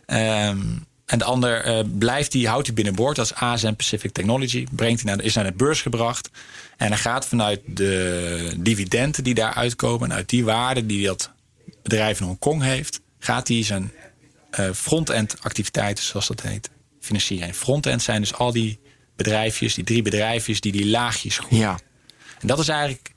Ehm, 0.06 0.58
en 1.06 1.18
de 1.18 1.24
ander 1.24 1.64
eh, 1.64 1.84
blijft 1.98 2.32
die, 2.32 2.48
houdt 2.48 2.66
hij 2.66 2.74
binnenboord 2.74 3.18
als 3.18 3.34
ASM 3.34 3.74
Pacific 3.74 4.12
Technology. 4.12 4.66
Brengt 4.70 5.02
hij 5.02 5.14
naar, 5.14 5.24
is 5.24 5.34
naar 5.34 5.44
de 5.44 5.52
beurs 5.52 5.82
gebracht. 5.82 6.30
En 6.76 6.88
hij 6.88 6.96
gaat 6.96 7.26
vanuit 7.26 7.60
de 7.66 8.52
dividenden 8.56 9.24
die 9.24 9.34
daar 9.34 9.54
uitkomen. 9.54 10.10
En 10.10 10.16
uit 10.16 10.28
die 10.28 10.44
waarde 10.44 10.86
die 10.86 11.06
dat 11.06 11.30
bedrijf 11.82 12.20
in 12.20 12.26
Hongkong 12.26 12.62
heeft. 12.62 13.00
Gaat 13.18 13.48
hij 13.48 13.62
zijn 13.62 13.92
eh, 14.50 14.70
front-end 14.74 15.36
activiteiten, 15.40 16.04
zoals 16.04 16.26
dat 16.26 16.42
heet, 16.42 16.70
financieren. 17.00 17.48
En 17.48 17.54
front-end 17.54 18.02
zijn 18.02 18.20
dus 18.20 18.34
al 18.34 18.52
die 18.52 18.78
bedrijfjes, 19.16 19.74
die 19.74 19.84
drie 19.84 20.02
bedrijfjes 20.02 20.60
die 20.60 20.72
die 20.72 20.86
laagjes 20.86 21.38
groeien. 21.38 21.64
Ja. 21.64 21.78
En 22.40 22.46
dat 22.46 22.58
is 22.58 22.68
eigenlijk. 22.68 23.12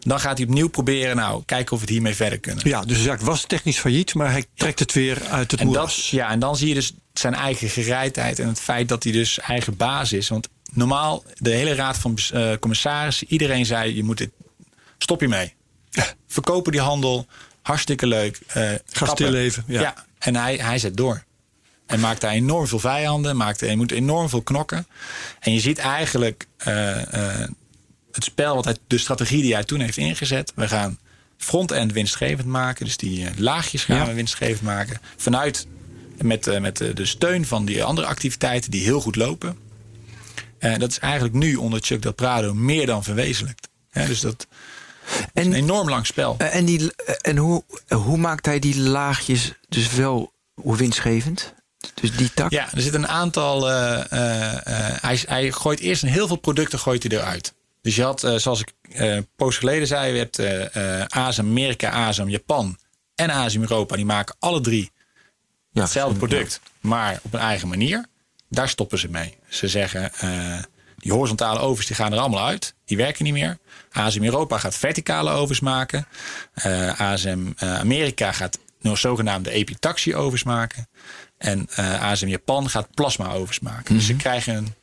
Dan 0.00 0.20
gaat 0.20 0.38
hij 0.38 0.46
opnieuw 0.46 0.68
proberen, 0.68 1.16
nou, 1.16 1.42
kijken 1.46 1.72
of 1.72 1.78
we 1.78 1.84
het 1.84 1.94
hiermee 1.94 2.14
verder 2.14 2.38
kunnen. 2.38 2.68
Ja, 2.68 2.82
dus 2.82 3.02
zaak 3.02 3.20
was 3.20 3.44
technisch 3.46 3.78
failliet, 3.78 4.14
maar 4.14 4.30
hij 4.30 4.44
trekt 4.54 4.78
het 4.78 4.92
weer 4.92 5.22
uit 5.28 5.50
het 5.50 5.60
En, 5.60 5.66
dat, 5.66 5.76
moeras. 5.76 6.10
ja, 6.10 6.30
en 6.30 6.38
dan 6.38 6.56
zie 6.56 6.68
je 6.68 6.74
dus 6.74 6.92
zijn 7.12 7.34
eigen 7.34 7.68
gereidheid 7.68 8.38
en 8.38 8.48
het 8.48 8.60
feit 8.60 8.88
dat 8.88 9.02
hij 9.02 9.12
dus 9.12 9.38
eigen 9.38 9.76
baas 9.76 10.12
is. 10.12 10.28
Want 10.28 10.48
normaal, 10.72 11.24
de 11.36 11.50
hele 11.50 11.74
raad 11.74 11.98
van 11.98 12.18
eh, 12.32 12.52
commissarissen, 12.60 13.26
iedereen 13.30 13.66
zei: 13.66 13.96
je 13.96 14.04
moet 14.04 14.18
dit, 14.18 14.30
stop 14.98 15.20
hiermee. 15.20 15.54
Verkopen 16.26 16.72
die 16.72 16.80
handel, 16.80 17.26
hartstikke 17.62 18.06
leuk. 18.06 18.40
eh, 18.46 18.70
Ga 18.92 19.06
stilleven, 19.06 19.64
ja. 19.66 19.94
en 20.18 20.36
hij, 20.36 20.56
hij 20.56 20.78
zet 20.78 20.96
door. 20.96 21.24
En 21.86 22.00
maakt 22.00 22.20
daar 22.20 22.30
enorm 22.32 22.66
veel 22.66 22.78
vijanden, 22.78 23.36
maakt, 23.36 23.60
hij 23.60 23.76
moet 23.76 23.92
enorm 23.92 24.28
veel 24.28 24.42
knokken. 24.42 24.86
En 25.40 25.52
je 25.52 25.60
ziet 25.60 25.78
eigenlijk 25.78 26.46
eh, 26.56 27.42
het 28.12 28.24
spel, 28.24 28.54
wat 28.54 28.64
hij, 28.64 28.76
de 28.86 28.98
strategie 28.98 29.42
die 29.42 29.54
hij 29.54 29.64
toen 29.64 29.80
heeft 29.80 29.96
ingezet. 29.96 30.52
We 30.54 30.68
gaan 30.68 30.98
front-end 31.36 31.92
winstgevend 31.92 32.46
maken. 32.48 32.84
Dus 32.84 32.96
die 32.96 33.26
eh, 33.26 33.36
laagjes 33.36 33.84
gaan 33.84 33.96
Ja. 33.96 34.06
we 34.06 34.12
winstgevend 34.12 34.62
maken. 34.62 35.00
Vanuit 35.16 35.66
met, 36.22 36.46
eh, 36.46 36.60
met 36.60 36.80
eh, 36.80 36.94
de 36.94 37.06
steun 37.06 37.46
van 37.46 37.64
die 37.64 37.84
andere 37.84 38.06
activiteiten 38.06 38.70
die 38.70 38.82
heel 38.84 39.00
goed 39.00 39.16
lopen. 39.16 39.58
En 40.58 40.78
dat 40.78 40.90
is 40.90 40.98
eigenlijk 40.98 41.34
nu 41.34 41.54
onder 41.56 41.80
Chuck 41.82 42.02
Del 42.02 42.12
Prado 42.12 42.54
meer 42.54 42.86
dan 42.86 43.04
verwezenlijkt. 43.04 43.68
Dus 43.92 44.20
dat 44.20 44.46
En- 45.32 45.44
een 45.46 45.52
enorm 45.52 45.88
lang 45.88 46.06
spel. 46.06 46.34
En, 46.38 46.64
die, 46.64 46.92
en 47.20 47.36
hoe, 47.36 47.64
hoe 47.88 48.16
maakt 48.16 48.46
hij 48.46 48.58
die 48.58 48.80
laagjes 48.80 49.52
dus 49.68 49.92
wel 49.92 50.32
winstgevend? 50.54 51.54
Dus 51.94 52.16
die 52.16 52.30
tak? 52.34 52.50
Ja, 52.50 52.68
er 52.74 52.80
zit 52.82 52.94
een 52.94 53.08
aantal. 53.08 53.66
hij, 53.70 55.20
hij 55.26 55.52
gooit 55.52 55.80
eerst 55.80 56.02
een 56.02 56.08
heel 56.08 56.26
veel 56.26 56.36
producten 56.36 56.78
gooit 56.78 57.02
hij 57.02 57.18
eruit. 57.18 57.52
Dus 57.82 57.96
je 57.96 58.02
had, 58.02 58.24
eh, 58.24 58.34
zoals 58.36 58.60
ik 58.60 58.72
eh 58.82 59.14
een 59.14 59.28
poos 59.36 59.56
geleden 59.56 59.86
zei, 59.86 60.12
je 60.12 60.18
hebt 60.18 60.38
eh 60.38 61.04
ASM 61.06 61.40
Amerika, 61.40 61.90
ASM 61.90 62.28
Japan 62.28 62.78
en 63.14 63.30
ASM 63.30 63.60
Europa. 63.60 63.96
Die 63.96 64.04
maken 64.04 64.36
alle 64.38 64.60
drie 64.60 64.90
Ja, 65.70 65.82
hetzelfde 65.82 66.18
product, 66.18 66.60
maar 66.80 67.20
op 67.22 67.34
een 67.34 67.40
eigen 67.40 67.68
manier. 67.68 68.06
Daar 68.48 68.68
stoppen 68.68 68.98
ze 68.98 69.08
mee. 69.08 69.36
Ze 69.48 69.68
zeggen, 69.68 70.12
die 71.00 71.12
horizontale 71.12 71.58
ovens 71.58 71.86
die 71.86 71.96
gaan 71.96 72.12
er 72.12 72.18
allemaal 72.18 72.46
uit. 72.46 72.74
Die 72.84 72.96
werken 72.96 73.24
niet 73.24 73.32
meer. 73.32 73.58
ASM 73.92 74.24
Europa 74.24 74.58
gaat 74.58 74.76
verticale 74.76 75.30
ovens 75.30 75.60
maken. 75.60 76.06
Eh, 76.54 77.00
ASM 77.00 77.46
eh, 77.56 77.78
Amerika 77.78 78.32
gaat 78.32 78.58
nou, 78.80 78.96
zogenaamde 78.96 79.50
epitaxie-ovens 79.50 80.42
maken. 80.42 80.88
En 81.38 81.68
ASM 81.76 82.26
Japan 82.26 82.70
gaat 82.70 82.94
plasma-ovens 82.94 83.60
maken. 83.60 83.94
Dus 83.94 84.06
ze 84.06 84.16
krijgen 84.16 84.56
een, 84.56 84.74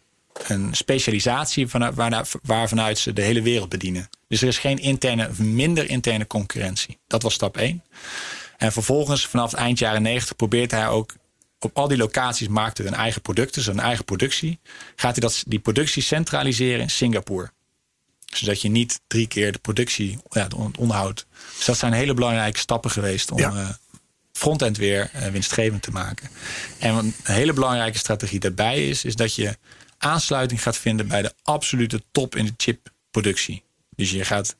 een 0.47 0.73
specialisatie 0.73 1.67
van, 1.67 1.93
waarna, 1.93 2.25
waarvanuit 2.43 2.97
ze 2.97 3.13
de 3.13 3.21
hele 3.21 3.41
wereld 3.41 3.69
bedienen. 3.69 4.09
Dus 4.27 4.41
er 4.41 4.47
is 4.47 4.57
geen 4.57 4.77
interne, 4.77 5.29
minder 5.37 5.89
interne 5.89 6.27
concurrentie. 6.27 6.97
Dat 7.07 7.21
was 7.21 7.33
stap 7.33 7.57
1. 7.57 7.83
En 8.57 8.71
vervolgens, 8.71 9.25
vanaf 9.27 9.51
het 9.51 9.59
eind 9.59 9.79
jaren 9.79 10.01
90, 10.01 10.35
probeert 10.35 10.71
hij 10.71 10.87
ook 10.87 11.13
op 11.59 11.77
al 11.77 11.87
die 11.87 11.97
locaties 11.97 12.47
maakte 12.47 12.85
een 12.85 12.93
eigen 12.93 13.21
producten, 13.21 13.61
zijn 13.61 13.79
eigen 13.79 14.05
productie. 14.05 14.59
Gaat 14.95 15.11
hij 15.11 15.19
dat, 15.21 15.43
die 15.47 15.59
productie 15.59 16.01
centraliseren 16.03 16.81
in 16.81 16.89
Singapore. 16.89 17.51
Zodat 18.25 18.61
je 18.61 18.69
niet 18.69 18.99
drie 19.07 19.27
keer 19.27 19.51
de 19.51 19.59
productie 19.59 20.19
ja, 20.29 20.43
het 20.43 20.53
onderhoud. 20.77 21.25
Dus 21.55 21.65
dat 21.65 21.77
zijn 21.77 21.93
hele 21.93 22.13
belangrijke 22.13 22.59
stappen 22.59 22.91
geweest 22.91 23.31
om 23.31 23.39
Ja. 23.39 23.51
eh, 23.55 23.69
frontend 24.31 24.77
weer 24.77 25.09
eh, 25.13 25.27
winstgevend 25.27 25.81
te 25.81 25.91
maken. 25.91 26.29
En 26.79 26.95
een 26.95 27.13
hele 27.23 27.53
belangrijke 27.53 27.97
strategie 27.97 28.39
daarbij 28.39 28.89
is, 28.89 29.05
is 29.05 29.15
dat 29.15 29.35
je 29.35 29.57
aansluiting 29.97 30.61
gaat 30.61 30.77
vinden 30.77 31.07
bij 31.07 31.21
de 31.21 31.33
absolute 31.43 32.03
top 32.11 32.35
in 32.35 32.45
de 32.45 32.53
chipproductie. 32.57 33.63
Dus 33.95 34.11
je 34.11 34.25
gaat 34.25 34.55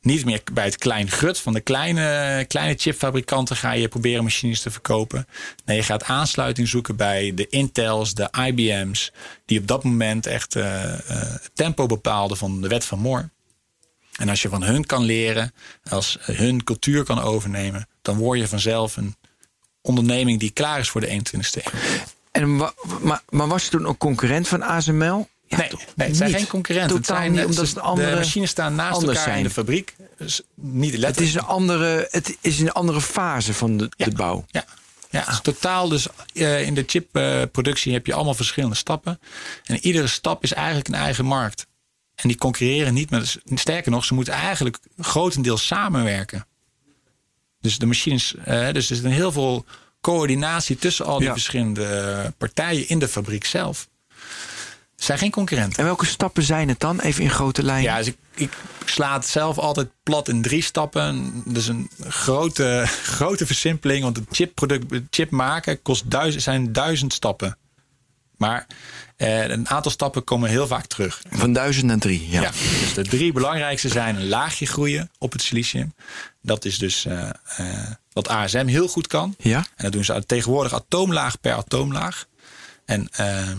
niet 0.00 0.24
meer 0.24 0.42
bij 0.52 0.64
het 0.64 0.76
klein 0.76 1.10
grut 1.10 1.38
van 1.38 1.52
de 1.52 1.60
kleine, 1.60 2.44
kleine 2.48 2.74
chipfabrikanten 2.78 3.56
ga 3.56 3.72
je 3.72 3.88
proberen 3.88 4.22
machines 4.22 4.60
te 4.60 4.70
verkopen. 4.70 5.26
Nee, 5.64 5.76
je 5.76 5.82
gaat 5.82 6.04
aansluiting 6.04 6.68
zoeken 6.68 6.96
bij 6.96 7.32
de 7.34 7.46
Intels, 7.48 8.14
de 8.14 8.30
IBM's, 8.46 9.12
die 9.44 9.58
op 9.58 9.66
dat 9.66 9.84
moment 9.84 10.26
echt 10.26 10.56
eh, 10.56 10.92
eh, 11.10 11.34
tempo 11.54 11.86
bepaalden 11.86 12.36
van 12.36 12.60
de 12.60 12.68
wet 12.68 12.84
van 12.84 12.98
Moore. 12.98 13.30
En 14.16 14.28
als 14.28 14.42
je 14.42 14.48
van 14.48 14.62
hun 14.62 14.86
kan 14.86 15.04
leren, 15.04 15.54
als 15.90 16.18
hun 16.20 16.64
cultuur 16.64 17.04
kan 17.04 17.20
overnemen, 17.20 17.88
dan 18.02 18.16
word 18.16 18.38
je 18.38 18.48
vanzelf 18.48 18.96
een 18.96 19.16
onderneming 19.80 20.40
die 20.40 20.50
klaar 20.50 20.78
is 20.78 20.88
voor 20.88 21.00
de 21.00 21.08
21ste 21.08 21.62
eeuw. 21.62 22.04
En 22.40 22.56
wa- 22.56 22.72
maar, 23.00 23.22
maar 23.28 23.48
was 23.48 23.64
je 23.64 23.70
toen 23.70 23.86
ook 23.86 23.98
concurrent 23.98 24.48
van 24.48 24.62
ASML? 24.62 25.28
Ja, 25.48 25.56
nee, 25.56 25.70
nee, 25.94 26.06
het 26.08 26.16
zijn 26.16 26.28
niet. 26.30 26.38
geen 26.38 26.48
concurrenten. 26.48 26.96
Totaal 26.96 27.16
het 27.16 27.24
zijn, 27.24 27.30
niet, 27.32 27.40
het 27.40 27.48
omdat 27.50 27.68
het 27.68 27.78
andere, 27.78 28.10
de 28.10 28.16
machines 28.16 28.50
staan 28.50 28.74
naast 28.74 29.02
elkaar 29.02 29.16
in 29.16 29.22
zijn. 29.22 29.42
de 29.42 29.50
fabriek. 29.50 29.96
Dus 30.18 30.40
niet 30.54 31.02
Het 31.04 31.20
is 31.20 31.34
een 31.34 31.40
andere, 31.40 32.08
het 32.10 32.36
is 32.40 32.60
een 32.60 32.72
andere 32.72 33.00
fase 33.00 33.54
van 33.54 33.76
de, 33.76 33.88
de 33.96 34.10
bouw. 34.10 34.44
Ja, 34.48 34.64
ja 35.10 35.30
is 35.30 35.40
totaal. 35.40 35.88
Dus 35.88 36.06
eh, 36.34 36.62
in 36.62 36.74
de 36.74 36.84
chipproductie 36.86 37.92
heb 37.92 38.06
je 38.06 38.14
allemaal 38.14 38.34
verschillende 38.34 38.76
stappen. 38.76 39.20
En 39.64 39.86
iedere 39.86 40.06
stap 40.06 40.42
is 40.42 40.52
eigenlijk 40.52 40.88
een 40.88 40.94
eigen 40.94 41.24
markt. 41.24 41.66
En 42.14 42.28
die 42.28 42.38
concurreren 42.38 42.94
niet 42.94 43.10
met. 43.10 43.38
Sterker 43.54 43.90
nog, 43.90 44.04
ze 44.04 44.14
moeten 44.14 44.34
eigenlijk 44.34 44.78
grotendeels 44.98 45.66
samenwerken. 45.66 46.46
Dus 47.60 47.78
de 47.78 47.86
machines. 47.86 48.34
eh, 48.44 48.72
dus 48.72 48.90
er 48.90 49.04
een 49.04 49.10
heel 49.10 49.32
veel 49.32 49.64
coördinatie 50.12 50.76
tussen 50.76 51.04
al 51.06 51.18
die 51.18 51.26
Ja. 51.26 51.32
verschillende 51.32 52.34
partijen 52.38 52.88
in 52.88 52.98
de 52.98 53.08
fabriek 53.08 53.44
zelf. 53.44 53.88
Zijn 54.96 55.18
geen 55.18 55.30
concurrenten. 55.30 55.78
En 55.78 55.84
welke 55.84 56.06
stappen 56.06 56.42
zijn 56.42 56.68
het 56.68 56.80
dan? 56.80 57.00
Even 57.00 57.22
in 57.22 57.30
grote 57.30 57.62
lijnen. 57.62 57.90
Ja, 57.90 57.96
dus 57.98 58.06
ik, 58.06 58.16
ik 58.34 58.52
sla 58.84 59.12
het 59.14 59.26
zelf 59.26 59.58
altijd 59.58 59.88
plat 60.02 60.28
in 60.28 60.42
drie 60.42 60.62
stappen. 60.62 61.32
Dus 61.44 61.66
een 61.66 61.90
grote, 62.08 62.84
grote 63.18 63.46
versimpeling. 63.46 64.02
Want 64.02 64.16
het 64.16 64.26
chipproduct, 64.30 64.90
het 64.90 65.06
chip 65.10 65.30
maken 65.30 65.82
kost 65.82 66.10
duizend, 66.10 66.42
zijn 66.42 66.72
duizend 66.72 67.12
stappen. 67.12 67.58
Maar 68.36 68.66
eh, 69.16 69.48
een 69.48 69.68
aantal 69.68 69.90
stappen 69.90 70.24
komen 70.24 70.50
heel 70.50 70.66
vaak 70.66 70.86
terug. 70.86 71.22
Van 71.30 71.52
duizend 71.52 71.86
naar 71.86 71.98
drie. 71.98 72.28
Ja. 72.30 72.40
Ja. 72.40 72.50
dus 72.50 72.94
de 72.94 73.02
drie 73.02 73.32
belangrijkste 73.32 73.88
zijn 73.88 74.16
een 74.16 74.28
laagje 74.28 74.66
groeien 74.66 75.10
op 75.18 75.32
het 75.32 75.42
silicium. 75.42 75.94
Dat 76.42 76.64
is 76.64 76.78
dus 76.78 77.04
eh, 77.04 77.28
eh, 77.56 77.90
wat 78.16 78.28
ASM 78.28 78.66
heel 78.66 78.88
goed 78.88 79.06
kan. 79.06 79.34
Ja? 79.38 79.58
En 79.58 79.84
dat 79.84 79.92
doen 79.92 80.04
ze 80.04 80.24
tegenwoordig 80.26 80.72
atoomlaag 80.74 81.40
per 81.40 81.52
atoomlaag. 81.54 82.26
En, 82.84 83.08
ehm, 83.12 83.58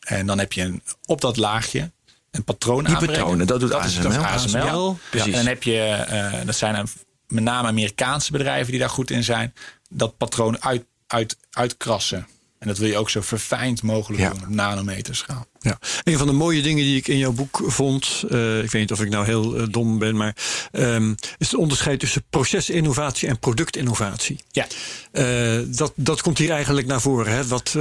en 0.00 0.26
dan 0.26 0.38
heb 0.38 0.52
je 0.52 0.62
een, 0.62 0.82
op 1.04 1.20
dat 1.20 1.36
laagje 1.36 1.90
een 2.30 2.44
patroon 2.44 2.84
Die 2.84 2.94
aanbrengen. 2.94 3.16
patronen, 3.20 3.46
dat 3.46 3.60
doet 3.60 3.70
dat 3.70 3.84
is 3.84 3.96
ASML. 3.98 4.10
dat 4.12 4.22
ASML. 4.22 4.58
ASML, 4.60 4.98
precies. 5.10 5.26
En 5.26 5.32
dan 5.38 5.46
heb 5.46 5.62
je, 5.62 5.80
eh, 5.82 6.46
dat 6.46 6.56
zijn 6.56 6.74
een- 6.74 6.88
met 7.26 7.44
name 7.44 7.68
Amerikaanse 7.68 8.32
bedrijven 8.32 8.70
die 8.70 8.80
daar 8.80 8.90
goed 8.90 9.10
in 9.10 9.24
zijn, 9.24 9.54
dat 9.90 10.16
patroon 10.16 10.62
uit, 10.62 10.84
uit, 11.06 11.36
uitkrassen. 11.50 12.26
En 12.58 12.68
dat 12.68 12.78
wil 12.78 12.88
je 12.88 12.96
ook 12.96 13.10
zo 13.10 13.20
verfijnd 13.20 13.82
mogelijk 13.82 14.22
Ja. 14.22 14.30
doen 14.30 14.42
op 14.42 14.48
nanometerschaal. 14.48 15.46
Ja. 15.60 15.78
Een 16.02 16.18
van 16.18 16.26
de 16.26 16.32
mooie 16.32 16.62
dingen 16.62 16.84
die 16.84 16.96
ik 16.96 17.08
in 17.08 17.18
jouw 17.18 17.32
boek 17.32 17.62
vond, 17.66 18.24
eh, 18.30 18.62
ik 18.62 18.70
weet 18.70 18.80
niet 18.80 18.92
of 18.92 19.00
ik 19.00 19.08
nou 19.08 19.24
heel 19.24 19.56
eh, 19.56 19.66
dom 19.70 19.98
ben, 19.98 20.16
maar 20.16 20.36
ehm, 20.72 21.10
is 21.38 21.50
het 21.50 21.54
onderscheid 21.54 22.00
tussen 22.00 22.24
procesinnovatie 22.30 23.28
en 23.28 23.38
productinnovatie. 23.38 24.40
Ja. 24.50 24.66
Eh, 25.12 25.58
dat, 25.66 25.92
dat 25.94 26.22
komt 26.22 26.38
hier 26.38 26.50
eigenlijk 26.50 26.86
naar 26.86 27.00
voren. 27.00 27.32
Hè? 27.32 27.46
Wat, 27.46 27.76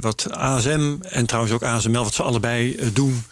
wat 0.00 0.30
ASM 0.30 0.96
en 1.02 1.26
trouwens 1.26 1.54
ook 1.54 1.62
ASML, 1.62 2.02
wat 2.02 2.14
ze 2.14 2.22
allebei 2.22 2.90
doen. 2.92 3.22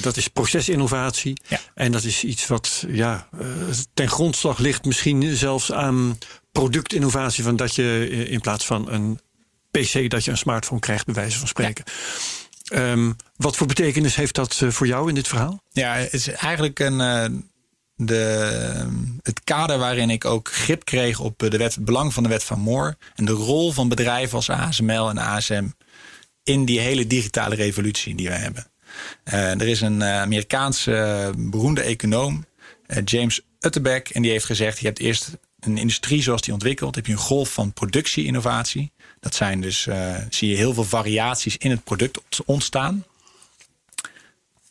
dat 0.00 0.16
is 0.16 0.28
procesinnovatie. 0.28 1.40
Ja. 1.48 1.60
En 1.74 1.92
dat 1.92 2.04
is 2.04 2.24
iets 2.24 2.46
wat 2.46 2.84
ja, 2.88 3.28
ten 3.94 4.08
grondslag 4.08 4.58
ligt, 4.58 4.84
misschien 4.84 5.36
zelfs 5.36 5.72
aan 5.72 6.18
productinnovatie. 6.52 7.44
Van 7.44 7.56
dat 7.56 7.74
je 7.74 8.08
in 8.28 8.40
plaats 8.40 8.66
van 8.66 8.90
een 8.90 9.20
PC, 9.80 10.10
dat 10.10 10.24
je 10.24 10.30
een 10.30 10.36
smartphone 10.36 10.80
krijgt, 10.80 11.04
bij 11.04 11.14
wijze 11.14 11.38
van 11.38 11.48
spreken. 11.48 11.84
Ehm, 12.64 13.12
wat 13.36 13.56
voor 13.56 13.66
betekenis 13.66 14.16
heeft 14.16 14.34
dat 14.34 14.60
eh, 14.62 14.68
voor 14.68 14.86
jou 14.86 15.08
in 15.08 15.14
dit 15.14 15.28
verhaal? 15.28 15.62
Ja, 15.70 15.94
het 15.94 16.12
is 16.12 16.28
eigenlijk 16.28 16.78
een, 16.78 17.00
eh, 17.00 17.24
de, 17.96 18.86
het 19.22 19.44
kader 19.44 19.78
waarin 19.78 20.10
ik 20.10 20.24
ook 20.24 20.48
grip 20.52 20.84
kreeg 20.84 21.20
op 21.20 21.38
de 21.38 21.58
wet, 21.58 21.74
het 21.74 21.84
belang 21.84 22.14
van 22.14 22.22
de 22.22 22.28
wet 22.28 22.44
van 22.44 22.60
Moore. 22.60 22.96
En 23.14 23.24
de 23.24 23.32
rol 23.32 23.72
van 23.72 23.88
bedrijven 23.88 24.36
als 24.36 24.50
ASML 24.50 25.08
en 25.08 25.18
ASM 25.18 25.66
in 26.42 26.64
die 26.64 26.80
hele 26.80 27.06
digitale 27.06 27.54
revolutie 27.54 28.14
die 28.14 28.28
we 28.28 28.34
hebben. 28.34 28.66
Eh, 29.24 29.50
er 29.50 29.68
is 29.68 29.80
een 29.80 30.02
eh, 30.02 30.20
Amerikaanse 30.20 30.96
eh, 30.96 31.28
beroemde 31.36 31.82
econoom, 31.82 32.44
eh, 32.86 32.98
James 33.04 33.40
Utterbeck, 33.60 34.08
en 34.08 34.22
die 34.22 34.30
heeft 34.30 34.44
gezegd: 34.44 34.78
je 34.78 34.86
hebt 34.86 34.98
eerst 34.98 35.30
een 35.60 35.78
industrie 35.78 36.22
zoals 36.22 36.42
die 36.42 36.52
ontwikkelt, 36.52 36.94
heb 36.94 37.06
je 37.06 37.12
een 37.12 37.18
golf 37.18 37.52
van 37.52 37.72
productie-innovatie. 37.72 38.92
Dat 39.24 39.34
zijn 39.34 39.60
dus, 39.60 39.86
eh, 39.86 40.14
zie 40.30 40.48
je 40.48 40.56
heel 40.56 40.74
veel 40.74 40.84
variaties 40.84 41.56
in 41.56 41.70
het 41.70 41.84
product 41.84 42.18
ontstaan. 42.44 43.04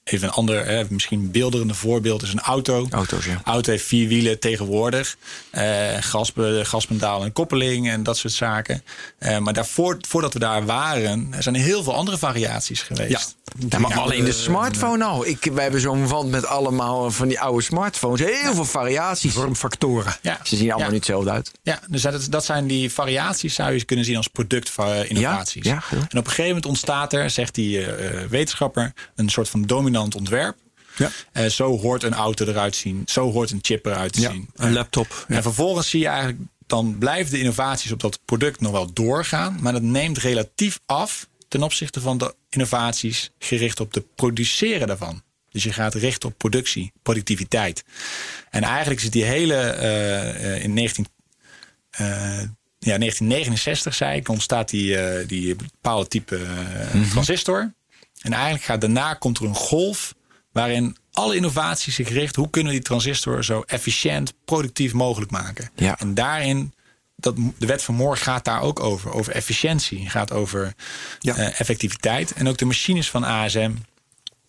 Even 0.04 0.28
een 0.28 0.34
ander, 0.34 0.60
eh, 0.60 0.86
misschien 0.90 1.32
beelderende 1.32 1.74
voorbeeld 1.74 2.22
is 2.24 2.32
een 2.34 2.40
auto. 2.40 2.88
Auto's, 2.90 3.26
ja. 3.26 3.42
Auto 3.44 3.72
heeft 3.72 3.86
vier 3.86 4.08
wielen 4.08 4.40
tegenwoordig. 4.40 5.18
Eh 5.52 5.64
gaspe, 6.00 6.62
gaspendaal 6.64 7.24
en 7.24 7.34
koppeling 7.34 7.90
en 7.90 8.04
dat 8.04 8.18
soort 8.18 8.34
zaken. 8.34 8.84
Eh, 9.18 9.38
maar 9.38 9.54
daarvoor, 9.54 9.98
voordat 10.08 10.34
we 10.34 10.40
daar 10.40 10.66
waren, 10.66 11.28
er 11.34 11.44
zijn 11.44 11.56
heel 11.56 11.84
veel 11.84 11.94
andere 11.96 12.18
variaties 12.18 12.82
geweest. 12.82 13.36
Ja, 13.70 13.80
maar 13.80 14.00
alleen 14.00 14.26
de 14.26 14.32
smartphone 14.32 15.04
al. 15.04 15.26
Ik, 15.28 15.50
wij 15.54 15.64
hebben 15.64 15.82
zo'n 15.82 16.08
wand 16.08 16.30
met 16.30 16.46
allemaal 16.46 17.12
van 17.12 17.28
die 17.28 17.40
oude 17.40 17.64
smartphones. 17.64 18.20
Heel 18.20 18.54
veel 18.54 18.66
variaties. 18.66 19.34
Vormfactoren. 19.34 20.16
Ja. 20.22 20.40
Ze 20.44 20.56
zien 20.56 20.66
allemaal 20.68 20.80
Ja. 20.88 20.94
niet 20.94 21.06
hetzelfde 21.06 21.32
uit. 21.32 21.52
Ja, 21.64 21.80
dus 21.90 22.02
dat, 22.02 22.28
dat 22.30 22.46
zijn 22.46 22.68
die 22.68 22.92
variaties, 22.92 23.56
zou 23.56 23.72
je 23.74 23.84
kunnen 23.86 24.06
zien 24.06 24.18
als 24.18 24.28
productinnovaties. 24.28 25.66
Ja, 25.66 25.84
ja, 25.92 25.98
en 25.98 26.04
op 26.04 26.14
een 26.14 26.24
gegeven 26.26 26.46
moment 26.46 26.66
ontstaat 26.66 27.14
er, 27.14 27.30
zegt 27.30 27.56
die 27.56 27.86
eh, 27.86 28.26
wetenschapper, 28.30 28.94
een 29.16 29.30
soort 29.30 29.50
van 29.50 29.62
dominant 29.62 29.92
ontwerp. 30.02 30.58
Ja. 30.98 31.12
Eh, 31.32 31.46
zo 31.46 31.80
hoort 31.80 32.04
een 32.04 32.14
auto 32.14 32.46
eruit 32.46 32.76
zien, 32.76 33.04
zo 33.06 33.32
hoort 33.32 33.52
een 33.52 33.60
chip 33.62 33.86
eruit 33.86 34.14
te 34.14 34.22
Ja, 34.22 34.32
zien. 34.32 34.50
een 34.56 34.74
laptop. 34.74 35.26
Ja. 35.28 35.36
En 35.36 35.42
vervolgens 35.42 35.90
zie 35.90 36.00
je 36.00 36.08
eigenlijk, 36.08 36.40
dan 36.68 36.98
blijven 36.98 37.32
de 37.32 37.40
innovaties 37.40 37.92
op 37.92 38.00
dat 38.00 38.20
product 38.26 38.62
nog 38.62 38.72
wel 38.72 38.94
doorgaan, 38.94 39.58
maar 39.62 39.74
dat 39.74 39.82
neemt 39.82 40.18
relatief 40.18 40.80
af 40.86 41.28
ten 41.48 41.64
opzichte 41.64 42.02
van 42.02 42.18
de 42.18 42.36
innovaties 42.50 43.32
gericht 43.40 43.80
op 43.80 43.94
de 43.94 44.04
produceren 44.16 44.88
daarvan. 44.88 45.22
Dus 45.50 45.64
je 45.64 45.74
gaat 45.74 45.94
richten 45.94 46.30
op 46.30 46.38
productie, 46.38 46.92
productiviteit. 47.04 47.84
En 48.50 48.64
eigenlijk 48.64 49.02
is 49.02 49.10
die 49.10 49.24
hele 49.24 49.56
eh, 49.56 50.56
eh, 50.56 50.64
in 50.64 50.74
19, 50.74 51.06
eh, 51.90 52.06
ja, 52.80 52.98
1969, 52.98 53.94
zei 53.96 54.18
ik, 54.20 54.30
ontstaat 54.30 54.70
die, 54.70 55.26
die 55.26 55.56
bepaalde 55.56 56.08
type 56.08 56.36
eh, 56.38 57.10
transistor. 57.12 57.74
En 58.24 58.34
eigenlijk 58.34 58.64
gaat 58.64 58.82
daarna 58.82 59.14
komt 59.14 59.38
er 59.40 59.46
een 59.46 59.56
golf 59.56 60.14
waarin 60.52 60.98
alle 61.12 61.36
innovaties 61.36 61.96
zich 61.96 62.10
richten. 62.10 62.42
Hoe 62.42 62.52
kunnen 62.52 62.72
we 62.72 62.78
die 62.78 62.88
transistor 62.88 63.44
zo 63.44 63.64
efficiënt, 63.66 64.34
productief 64.46 64.94
mogelijk 64.94 65.32
maken? 65.32 65.70
Ja. 65.76 66.00
En 66.00 66.14
daarin, 66.14 66.74
dat, 67.16 67.36
de 67.58 67.66
wet 67.66 67.84
van 67.84 67.96
Moore 67.96 68.16
gaat 68.20 68.46
daar 68.46 68.62
ook 68.62 68.80
over. 68.80 69.14
Over 69.14 69.34
efficiëntie, 69.34 70.10
gaat 70.10 70.32
over 70.32 70.74
Ja. 71.20 71.36
eh, 71.36 71.60
effectiviteit. 71.60 72.34
En 72.34 72.48
ook 72.48 72.58
de 72.58 72.66
machines 72.66 73.10
van 73.10 73.24
ASM 73.24 73.72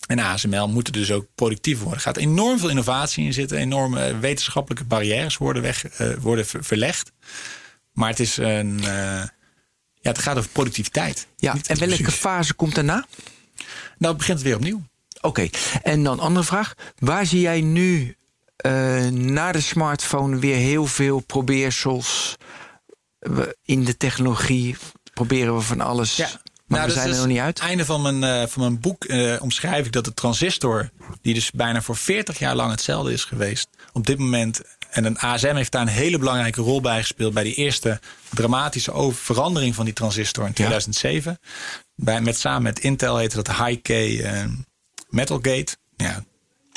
en 0.06 0.18
ASML 0.18 0.68
moeten 0.68 0.92
dus 0.92 1.10
ook 1.10 1.26
productief 1.34 1.76
worden. 1.78 1.94
Er 1.96 2.00
gaat 2.04 2.16
enorm 2.16 2.58
veel 2.58 2.68
innovatie 2.68 3.24
in 3.24 3.32
zitten. 3.32 3.58
Enorme 3.58 4.04
eh, 4.04 4.18
wetenschappelijke 4.18 4.84
barrières 4.84 5.36
worden, 5.36 5.62
weg, 5.62 5.84
eh, 5.86 6.14
worden 6.20 6.46
ver- 6.46 6.64
verlegd. 6.64 7.12
Maar 7.92 8.08
het 8.08 8.20
is 8.20 8.36
een... 8.36 8.78
ja, 8.82 9.30
het 10.10 10.18
gaat 10.18 10.36
over 10.36 10.50
productiviteit. 10.50 11.26
Ja, 11.36 11.52
en 11.66 11.78
welke 11.78 11.96
precies. 12.02 12.14
fase 12.20 12.54
komt 12.54 12.74
daarna? 12.74 13.06
Nou, 13.98 14.16
begint 14.16 14.38
het 14.38 14.46
weer 14.46 14.56
opnieuw. 14.56 14.82
Oké, 15.20 15.48
en 15.82 16.02
dan 16.04 16.20
andere 16.20 16.44
vraag. 16.46 16.74
Waar 16.98 17.26
zie 17.26 17.40
jij 17.40 17.60
nu 17.60 18.16
eh, 18.56 19.06
na 19.06 19.52
de 19.52 19.60
smartphone 19.60 20.38
weer 20.38 20.56
heel 20.56 20.86
veel 20.86 21.20
probeersels. 21.20 22.36
In 23.64 23.84
de 23.84 23.96
technologie 23.96 24.76
proberen 25.14 25.54
we 25.54 25.60
van 25.60 25.80
alles. 25.80 26.16
Ja. 26.16 26.28
Maar 26.66 26.78
Nou, 26.78 26.82
we 26.82 26.94
dat 26.94 27.02
zijn 27.02 27.14
er 27.14 27.20
nog 27.20 27.26
niet 27.30 27.38
uit. 27.38 27.58
het 27.58 27.68
einde 27.68 27.84
van 27.84 28.02
mijn, 28.02 28.24
eh, 28.24 28.48
van 28.48 28.62
mijn 28.62 28.80
boek 28.80 29.04
eh, 29.04 29.42
omschrijf 29.42 29.86
ik 29.86 29.92
dat 29.92 30.04
de 30.04 30.14
transistor, 30.14 30.90
die 31.22 31.34
dus 31.34 31.50
bijna 31.50 31.82
voor 31.82 31.96
40 31.96 32.38
jaar 32.38 32.54
lang 32.54 32.70
hetzelfde 32.70 33.12
is 33.12 33.24
geweest, 33.24 33.68
op 33.92 34.06
dit 34.06 34.18
moment. 34.18 34.60
En 34.94 35.04
een 35.04 35.18
ASM 35.18 35.54
heeft 35.54 35.72
daar 35.72 35.82
een 35.82 35.88
hele 35.88 36.18
belangrijke 36.18 36.60
rol 36.60 36.80
bij 36.80 37.00
gespeeld 37.00 37.34
bij 37.34 37.42
die 37.42 37.54
eerste 37.54 38.00
dramatische 38.30 38.92
over- 38.92 39.24
verandering 39.24 39.74
van 39.74 39.84
die 39.84 39.94
transistor 39.94 40.46
in 40.46 40.52
2007. 40.52 41.38
Bij, 41.94 42.20
met, 42.20 42.38
samen 42.38 42.62
met 42.62 42.78
Intel 42.78 43.16
heette 43.16 43.42
dat 43.42 43.56
High-K 43.56 43.88
eh, 43.88 44.44
Metal 45.08 45.36
Gate. 45.42 45.76
Ja, 45.96 46.24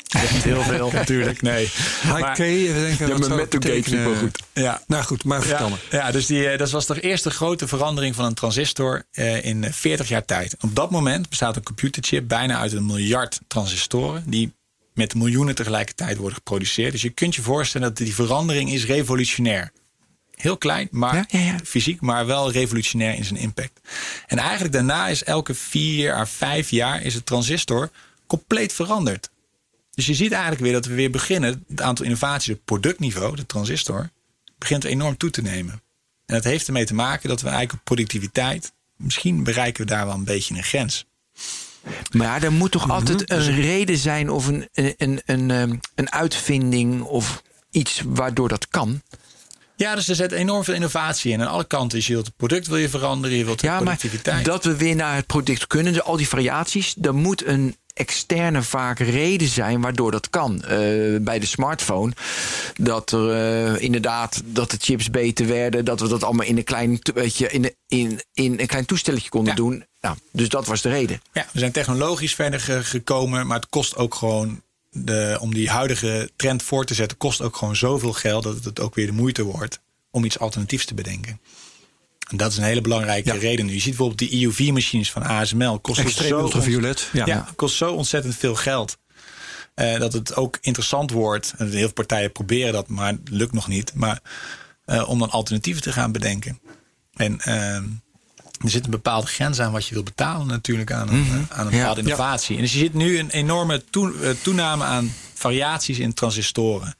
niet 0.32 0.42
heel 0.44 0.62
veel 0.62 0.90
natuurlijk. 0.90 1.42
Nee. 1.42 1.64
High 2.02 2.20
Maar- 2.20 2.34
K, 2.34 2.38
even 2.38 2.80
denken. 2.82 3.06
Ja, 3.06 3.12
met 3.12 3.20
Metal 3.28 3.38
het 3.38 3.54
Gate 3.54 3.58
betekenen? 3.58 4.04
supergoed. 4.04 4.38
Ja, 4.52 4.82
Nou 4.86 5.04
goed, 5.04 5.24
maar 5.24 5.42
vertel 5.42 5.68
ja, 5.68 5.76
ja, 5.90 6.10
dus 6.10 6.26
die, 6.26 6.48
eh, 6.48 6.58
dat 6.58 6.70
was 6.70 6.86
de 6.86 7.00
eerste 7.00 7.30
grote 7.30 7.68
verandering 7.68 8.14
van 8.14 8.24
een 8.24 8.34
transistor 8.34 9.04
eh, 9.10 9.44
in 9.44 9.64
eh, 9.64 9.72
40 9.72 10.08
jaar 10.08 10.24
tijd. 10.24 10.56
Op 10.60 10.74
dat 10.74 10.90
moment 10.90 11.28
bestaat 11.28 11.56
een 11.56 11.62
computerchip 11.62 12.28
bijna 12.28 12.58
uit 12.58 12.72
een 12.72 12.86
miljard 12.86 13.40
transistoren. 13.46 14.22
Die 14.26 14.52
met 14.98 15.14
miljoenen 15.14 15.54
tegelijkertijd 15.54 16.16
worden 16.16 16.34
geproduceerd. 16.34 16.92
Dus 16.92 17.02
je 17.02 17.10
kunt 17.10 17.34
je 17.34 17.42
voorstellen 17.42 17.88
dat 17.88 17.96
die 17.96 18.14
verandering 18.14 18.72
is 18.72 18.86
revolutionair. 18.86 19.72
Heel 20.34 20.56
klein, 20.56 20.88
maar 20.90 21.14
Ja, 21.14 21.24
ja, 21.28 21.38
ja. 21.38 21.58
fysiek, 21.64 22.00
maar 22.00 22.26
wel 22.26 22.50
revolutionair 22.50 23.14
in 23.14 23.24
zijn 23.24 23.38
impact. 23.38 23.80
En 24.26 24.38
eigenlijk 24.38 24.72
daarna 24.72 25.08
is 25.08 25.24
elke 25.24 25.54
vier 25.54 26.14
à 26.14 26.26
vijf 26.26 26.70
jaar 26.70 27.02
is 27.02 27.14
het 27.14 27.26
transistor 27.26 27.90
compleet 28.26 28.72
veranderd. 28.72 29.30
Dus 29.90 30.06
je 30.06 30.14
ziet 30.14 30.32
eigenlijk 30.32 30.62
weer 30.62 30.72
dat 30.72 30.86
we 30.86 30.94
weer 30.94 31.10
beginnen. 31.10 31.64
Het 31.68 31.80
aantal 31.80 32.04
innovaties 32.04 32.54
op 32.54 32.60
productniveau, 32.64 33.36
de 33.36 33.46
transistor, 33.46 34.10
begint 34.58 34.84
enorm 34.84 35.16
toe 35.16 35.30
te 35.30 35.42
nemen. 35.42 35.72
En 36.26 36.34
dat 36.34 36.44
heeft 36.44 36.66
ermee 36.66 36.84
te 36.84 36.94
maken 36.94 37.28
dat 37.28 37.40
we 37.40 37.48
eigenlijk 37.48 37.78
op 37.78 37.84
productiviteit, 37.84 38.72
misschien 38.96 39.44
bereiken 39.44 39.84
we 39.84 39.90
daar 39.90 40.06
wel 40.06 40.14
een 40.14 40.24
beetje 40.24 40.54
een 40.54 40.62
grens. 40.62 41.06
Maar 42.10 42.42
er 42.42 42.52
moet 42.52 42.70
toch 42.70 42.82
Mhm. 42.86 42.90
altijd 42.94 43.30
een 43.30 43.60
reden 43.60 43.96
zijn 43.96 44.30
of 44.30 44.46
een, 44.46 44.68
een, 44.72 44.94
een, 44.96 45.20
een, 45.26 45.50
ehm, 45.50 45.76
een 45.94 46.12
uitvinding 46.12 47.02
of 47.02 47.42
iets 47.70 48.02
waardoor 48.06 48.48
dat 48.48 48.68
kan. 48.68 49.02
Ja, 49.76 49.94
dus 49.94 50.08
er 50.08 50.14
zit 50.14 50.32
enorm 50.32 50.64
veel 50.64 50.74
innovatie 50.74 51.32
in. 51.32 51.40
Aan 51.40 51.48
alle 51.48 51.64
kanten. 51.66 51.98
Dus 51.98 52.06
je 52.06 52.12
wilt 52.12 52.26
het 52.26 52.36
product 52.36 52.66
wil 52.66 52.76
je 52.76 52.88
veranderen, 52.88 53.36
je 53.36 53.44
wilt 53.44 53.60
de 53.60 53.66
Ja, 53.66 53.72
maar 53.72 53.82
productiviteit. 53.82 54.44
dat 54.44 54.64
we 54.64 54.76
weer 54.76 54.96
naar 54.96 55.14
het 55.14 55.26
product 55.26 55.66
kunnen, 55.66 55.92
dus 55.92 56.02
al 56.02 56.16
die 56.16 56.28
variaties, 56.28 56.96
er 57.02 57.14
moet 57.14 57.46
een 57.46 57.76
externe 57.98 58.62
vaak 58.62 58.98
reden 58.98 59.48
zijn 59.48 59.80
waardoor 59.80 60.10
dat 60.10 60.30
kan. 60.30 60.62
Eh, 60.62 60.68
bij 61.20 61.38
de 61.38 61.46
smartphone, 61.46 62.12
dat 62.76 63.12
er 63.12 63.30
eh, 63.74 63.82
inderdaad 63.82 64.42
dat 64.44 64.70
de 64.70 64.76
chips 64.80 65.10
beter 65.10 65.46
werden, 65.46 65.84
dat 65.84 66.00
we 66.00 66.08
dat 66.08 66.22
allemaal 66.24 66.46
in 66.46 66.56
een 66.56 66.64
klein, 66.64 66.98
to- 67.00 67.12
weet 67.12 67.36
je, 67.36 67.48
in, 67.50 67.74
in, 67.88 68.20
in 68.32 68.60
een 68.60 68.66
klein 68.66 68.84
toestelletje 68.86 69.28
konden 69.28 69.50
Ja. 69.50 69.56
doen. 69.56 69.84
Nou, 70.00 70.16
dus 70.32 70.48
dat 70.48 70.66
was 70.66 70.82
de 70.82 70.88
reden. 70.88 71.20
Ja, 71.32 71.46
we 71.52 71.58
zijn 71.58 71.72
technologisch 71.72 72.34
verder 72.34 72.60
ge- 72.60 72.84
gekomen, 72.84 73.46
maar 73.46 73.56
het 73.60 73.68
kost 73.68 73.96
ook 73.96 74.14
gewoon. 74.14 74.62
De, 74.90 75.36
om 75.40 75.54
die 75.54 75.70
huidige 75.70 76.30
trend 76.36 76.62
voor 76.62 76.84
te 76.84 76.94
zetten, 76.94 77.16
kost 77.18 77.40
ook 77.42 77.56
gewoon 77.56 77.76
zoveel 77.76 78.12
geld 78.12 78.42
dat 78.42 78.64
het 78.64 78.80
ook 78.80 78.94
weer 78.94 79.06
de 79.06 79.12
moeite 79.12 79.42
wordt 79.42 79.80
om 80.10 80.24
iets 80.24 80.38
alternatiefs 80.38 80.84
te 80.84 80.94
bedenken. 80.94 81.40
En 82.28 82.36
dat 82.36 82.50
is 82.50 82.56
een 82.56 82.64
hele 82.64 82.80
belangrijke 82.80 83.32
Ja. 83.32 83.38
reden. 83.38 83.66
nu. 83.66 83.72
Je 83.72 83.78
ziet 83.80 83.96
bijvoorbeeld 83.96 84.18
die 84.30 84.42
EUV-machines 84.46 85.10
van 85.12 85.22
ASML. 85.22 85.78
Kosten 85.80 86.04
Extreem 86.04 86.28
zo 86.28 86.38
ultraviolet. 86.38 87.08
Ja. 87.12 87.48
kost 87.56 87.76
zo 87.76 87.92
ontzettend 87.92 88.36
veel 88.36 88.54
geld. 88.54 88.96
eh, 89.74 89.98
dat 89.98 90.12
het 90.12 90.34
ook 90.36 90.58
interessant 90.60 91.10
wordt. 91.10 91.54
En 91.58 91.70
heel 91.70 91.78
veel 91.78 91.92
partijen 91.92 92.32
proberen 92.32 92.72
dat, 92.72 92.88
maar 92.88 93.12
het 93.12 93.20
lukt 93.30 93.52
nog 93.52 93.68
niet. 93.68 93.94
Maar 93.94 94.20
eh, 94.84 95.08
om 95.08 95.18
dan 95.18 95.30
alternatieven 95.30 95.82
te 95.82 95.92
gaan 95.92 96.12
bedenken. 96.12 96.60
En 97.14 97.40
ehm, 97.40 97.84
er 98.64 98.70
zit 98.70 98.84
een 98.84 98.90
bepaalde 98.90 99.26
grens 99.26 99.60
aan 99.60 99.72
wat 99.72 99.86
je 99.86 99.94
wil 99.94 100.02
betalen 100.02 100.46
natuurlijk 100.46 100.92
aan 100.92 101.08
een, 101.08 101.26
eh, 101.48 101.58
aan 101.58 101.66
een 101.66 101.72
Ja. 101.72 101.78
bepaalde 101.78 102.00
innovatie. 102.00 102.56
En 102.56 102.62
dus 102.62 102.72
je 102.72 102.78
ziet 102.78 102.94
nu 102.94 103.18
een 103.18 103.30
enorme 103.30 103.84
toe- 103.90 104.36
toename 104.42 104.84
aan 104.84 105.12
variaties 105.34 105.98
in 105.98 106.14
transistoren. 106.14 106.94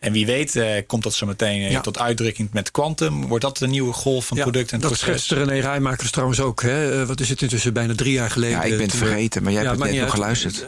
En 0.00 0.12
wie 0.12 0.26
weet 0.26 0.56
eh, 0.56 0.82
komt 0.86 1.02
dat 1.02 1.14
zo 1.14 1.26
meteen 1.26 1.62
eh, 1.62 1.70
Ja. 1.70 1.80
tot 1.80 1.98
uitdrukking 1.98 2.48
met 2.52 2.70
quantum. 2.70 3.26
Wordt 3.26 3.44
dat 3.44 3.58
de 3.58 3.66
nieuwe 3.66 3.92
golf 3.92 4.26
van 4.26 4.36
Ja, 4.36 4.42
product 4.42 4.72
en 4.72 4.80
dat 4.80 4.90
proces? 4.90 5.06
schetste 5.08 5.34
René 5.34 5.60
Rijmakers 5.60 6.10
trouwens 6.10 6.40
ook. 6.40 6.62
Hè? 6.62 7.00
Eh, 7.00 7.06
wat 7.06 7.20
is 7.20 7.28
het 7.28 7.42
intussen 7.42 7.72
bijna 7.72 7.94
drie 7.94 8.12
jaar 8.12 8.30
geleden? 8.30 8.56
Ja, 8.56 8.62
ik 8.62 8.70
ben 8.76 8.86
het 8.86 8.94
vergeten, 8.96 9.42
maar 9.42 9.52
jij 9.52 9.62
hebt 9.64 9.74
het 9.74 9.84
net 9.84 9.92
nog 9.94 10.02
uit. 10.02 10.12
geluisterd. 10.12 10.64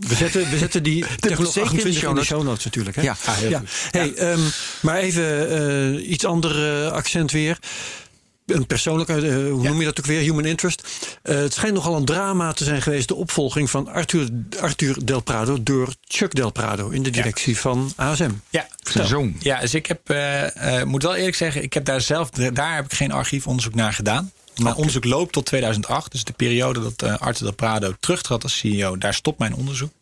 We 0.00 0.14
zetten, 0.14 0.50
we 0.50 0.58
zetten 0.58 0.82
die 0.82 1.04
technologie 1.20 1.52
zeker 1.52 1.70
in 1.70 1.76
de 1.76 1.82
28 1.82 1.86
in 1.86 1.92
show 1.92 2.08
de 2.08 2.14
notes. 2.14 2.26
show 2.28 2.42
notes 2.42 2.64
natuurlijk. 2.64 2.96
Hè? 2.96 3.02
Ja. 3.02 3.16
Ah, 3.24 3.36
heel 3.36 3.58
goed. 3.58 3.68
Hey, 3.90 4.14
ehm, 4.14 4.40
maar 4.80 4.96
even 4.98 5.50
eh, 5.98 6.10
iets 6.10 6.24
ander 6.24 6.88
accent 6.90 7.30
weer. 7.30 7.58
Een 8.54 8.66
persoonlijk, 8.66 9.08
eh, 9.08 9.16
hoe 9.16 9.62
Ja. 9.62 9.68
noem 9.68 9.78
je 9.78 9.84
dat 9.84 9.98
ook 9.98 10.06
weer? 10.06 10.20
Human 10.20 10.44
interest. 10.44 10.88
Eh, 11.22 11.36
het 11.36 11.52
schijnt 11.52 11.74
nogal 11.74 11.96
een 11.96 12.04
drama 12.04 12.52
te 12.52 12.64
zijn 12.64 12.82
geweest. 12.82 13.08
De 13.08 13.14
opvolging 13.14 13.70
van 13.70 13.88
Arthur, 13.88 14.28
Arthur 14.60 15.04
Del 15.04 15.20
Prado 15.20 15.62
door 15.62 15.94
Chuck 16.04 16.34
Del 16.34 16.50
Prado 16.50 16.88
in 16.88 17.02
de 17.02 17.10
directie 17.10 17.58
van 17.58 17.92
ASM. 17.96 18.30
Ja, 18.50 18.66
zoon. 19.04 19.36
Ja, 19.38 19.60
dus 19.60 19.74
ik 19.74 19.86
heb, 19.86 20.10
eh, 20.10 20.82
moet 20.82 21.02
wel 21.02 21.14
eerlijk 21.14 21.36
zeggen, 21.36 21.62
ik 21.62 21.72
heb 21.72 21.84
daar 21.84 22.00
zelf, 22.00 22.30
daar 22.30 22.74
heb 22.74 22.84
ik 22.84 22.92
geen 22.94 23.12
archiefonderzoek 23.12 23.74
naar 23.74 23.92
gedaan. 23.92 24.32
Mijn 24.56 24.74
onderzoek 24.74 25.04
loopt 25.04 25.32
tot 25.32 25.46
2008, 25.46 26.12
dus 26.12 26.24
de 26.24 26.32
periode 26.32 26.80
dat 26.82 27.02
uh, 27.02 27.18
Arthur 27.18 27.44
Del 27.46 27.54
Prado 27.54 27.94
terugtrad 28.00 28.42
als 28.42 28.58
CEO, 28.58 28.98
daar 28.98 29.14
stopt 29.14 29.38
mijn 29.38 29.54
onderzoek. 29.54 29.92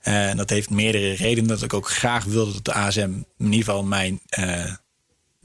En 0.00 0.36
dat 0.36 0.50
heeft 0.50 0.70
meerdere 0.70 1.12
redenen 1.14 1.48
dat 1.48 1.62
ik 1.62 1.72
ook 1.74 1.88
graag 1.90 2.24
wilde 2.24 2.52
dat 2.52 2.64
de 2.64 2.72
ASM 2.72 3.00
in 3.00 3.24
ieder 3.38 3.58
geval 3.58 3.82
mijn 3.84 4.20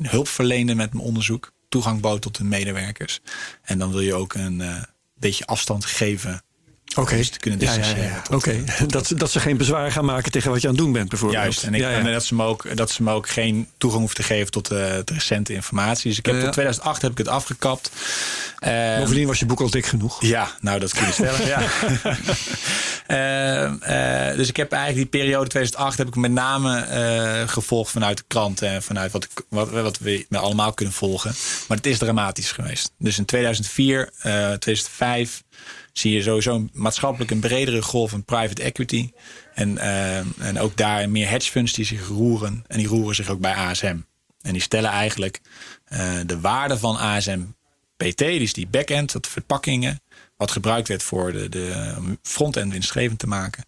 hulp 0.02 0.28
verleende 0.28 0.76
met 0.76 0.94
mijn 0.94 1.06
onderzoek, 1.06 1.52
toegang 1.70 2.02
bood 2.02 2.22
tot 2.22 2.38
de 2.38 2.44
medewerkers. 2.44 3.20
En 3.62 3.78
dan 3.80 3.92
wil 3.92 4.02
je 4.02 4.14
ook 4.14 4.34
een 4.34 4.62
eh, 4.62 4.84
beetje 5.14 5.46
afstand 5.46 5.86
geven 5.86 6.42
Ze 6.88 7.30
te 7.30 7.40
kunnen 7.40 7.60
ja, 7.60 7.74
ja, 7.74 7.96
ja. 7.96 8.22
Oké, 8.32 8.64
dat, 8.88 9.12
dat 9.16 9.32
ze 9.32 9.40
geen 9.40 9.58
bezwaar 9.58 9.92
gaan 9.92 10.06
maken 10.06 10.32
tegen 10.32 10.52
wat 10.52 10.62
je 10.62 10.68
aan 10.68 10.74
het 10.74 10.84
doen 10.84 10.92
bent, 10.92 11.10
bijvoorbeeld. 11.10 11.42
Juist, 11.42 11.64
en, 11.64 11.74
ik, 11.74 11.82
Ja, 11.82 11.90
ja. 11.90 11.98
en 11.98 12.12
dat, 12.12 12.26
ze 12.26 12.36
me 12.36 12.44
ook, 12.44 12.76
dat 12.78 12.92
ze 12.92 13.04
me 13.04 13.12
ook 13.12 13.30
geen 13.30 13.70
toegang 13.78 14.02
hoeven 14.02 14.24
te 14.24 14.34
geven 14.34 14.52
tot 14.52 14.68
de, 14.68 15.02
de 15.06 15.14
recente 15.14 15.54
informatie. 15.54 16.10
Dus 16.10 16.18
ik 16.18 16.26
heb 16.26 16.40
tot 16.40 16.52
2008 16.52 17.02
heb 17.02 17.12
ik 17.12 17.18
het 17.18 17.28
afgekapt. 17.28 17.92
Eh, 18.60 18.98
Bovendien 18.98 19.28
was 19.28 19.40
je 19.40 19.46
boek 19.46 19.62
al 19.62 19.70
dik 19.70 19.86
genoeg. 19.86 20.22
ja, 20.22 20.52
nou 20.62 20.80
dat 20.80 20.94
kun 20.94 21.06
je 21.06 21.12
stellen. 21.12 21.48
ja. 21.48 21.62
Eh, 23.08 24.30
eh, 24.30 24.36
dus 24.36 24.48
ik 24.48 24.58
heb 24.58 24.72
eigenlijk 24.72 25.12
die 25.12 25.22
periode 25.22 25.50
2008 25.50 25.98
heb 25.98 26.08
ik 26.08 26.16
met 26.16 26.32
name 26.32 26.80
eh, 26.80 27.48
gevolgd 27.48 27.92
vanuit 27.92 28.18
de 28.18 28.24
krant 28.28 28.62
en 28.62 28.84
vanuit 28.84 29.12
wat, 29.12 29.24
ik, 29.24 29.32
wat, 29.50 29.70
wat 29.70 29.98
we 29.98 30.26
allemaal 30.32 30.74
kunnen 30.74 30.94
volgen. 30.94 31.36
Maar 31.68 31.78
het 31.78 31.86
is 31.86 31.98
dramatisch 31.98 32.52
geweest. 32.52 32.92
Dus 32.98 33.18
in 33.18 33.26
2004, 33.26 34.10
eh 34.22 34.52
2005 34.52 35.44
zie 36.00 36.12
je 36.12 36.22
sowieso 36.22 36.68
maatschappelijk 36.74 37.32
een 37.32 37.40
bredere 37.40 37.82
golf 37.82 38.10
van 38.10 38.24
private 38.24 38.64
equity. 38.64 39.12
En, 39.54 39.78
eh, 39.78 40.18
en 40.18 40.60
ook 40.60 40.78
daar 40.78 41.10
meer 41.10 41.30
hedge 41.30 41.52
funds 41.52 41.74
die 41.74 41.86
zich 41.86 42.08
roeren. 42.08 42.64
En 42.68 42.78
die 42.78 42.88
roeren 42.88 43.16
zich 43.16 43.30
ook 43.30 43.40
bij 43.40 43.54
ASM. 43.54 43.98
En 44.42 44.54
die 44.54 44.62
stellen 44.62 44.90
eigenlijk 44.90 45.42
eh, 45.86 46.20
de 46.26 46.40
waarde 46.40 46.78
van 46.78 46.98
ASM 46.98 47.42
PT, 47.98 48.18
dus 48.18 48.54
die 48.54 48.68
back-end, 48.68 49.12
dat 49.12 49.28
verpakkingen, 49.28 50.02
wat 50.36 50.52
gebruikt 50.52 50.88
werd 50.88 51.04
voor 51.04 51.32
de, 51.32 51.50
de 51.50 51.94
front-end 52.22 52.72
winstgevend 52.72 53.20
te 53.20 53.28
maken. 53.28 53.66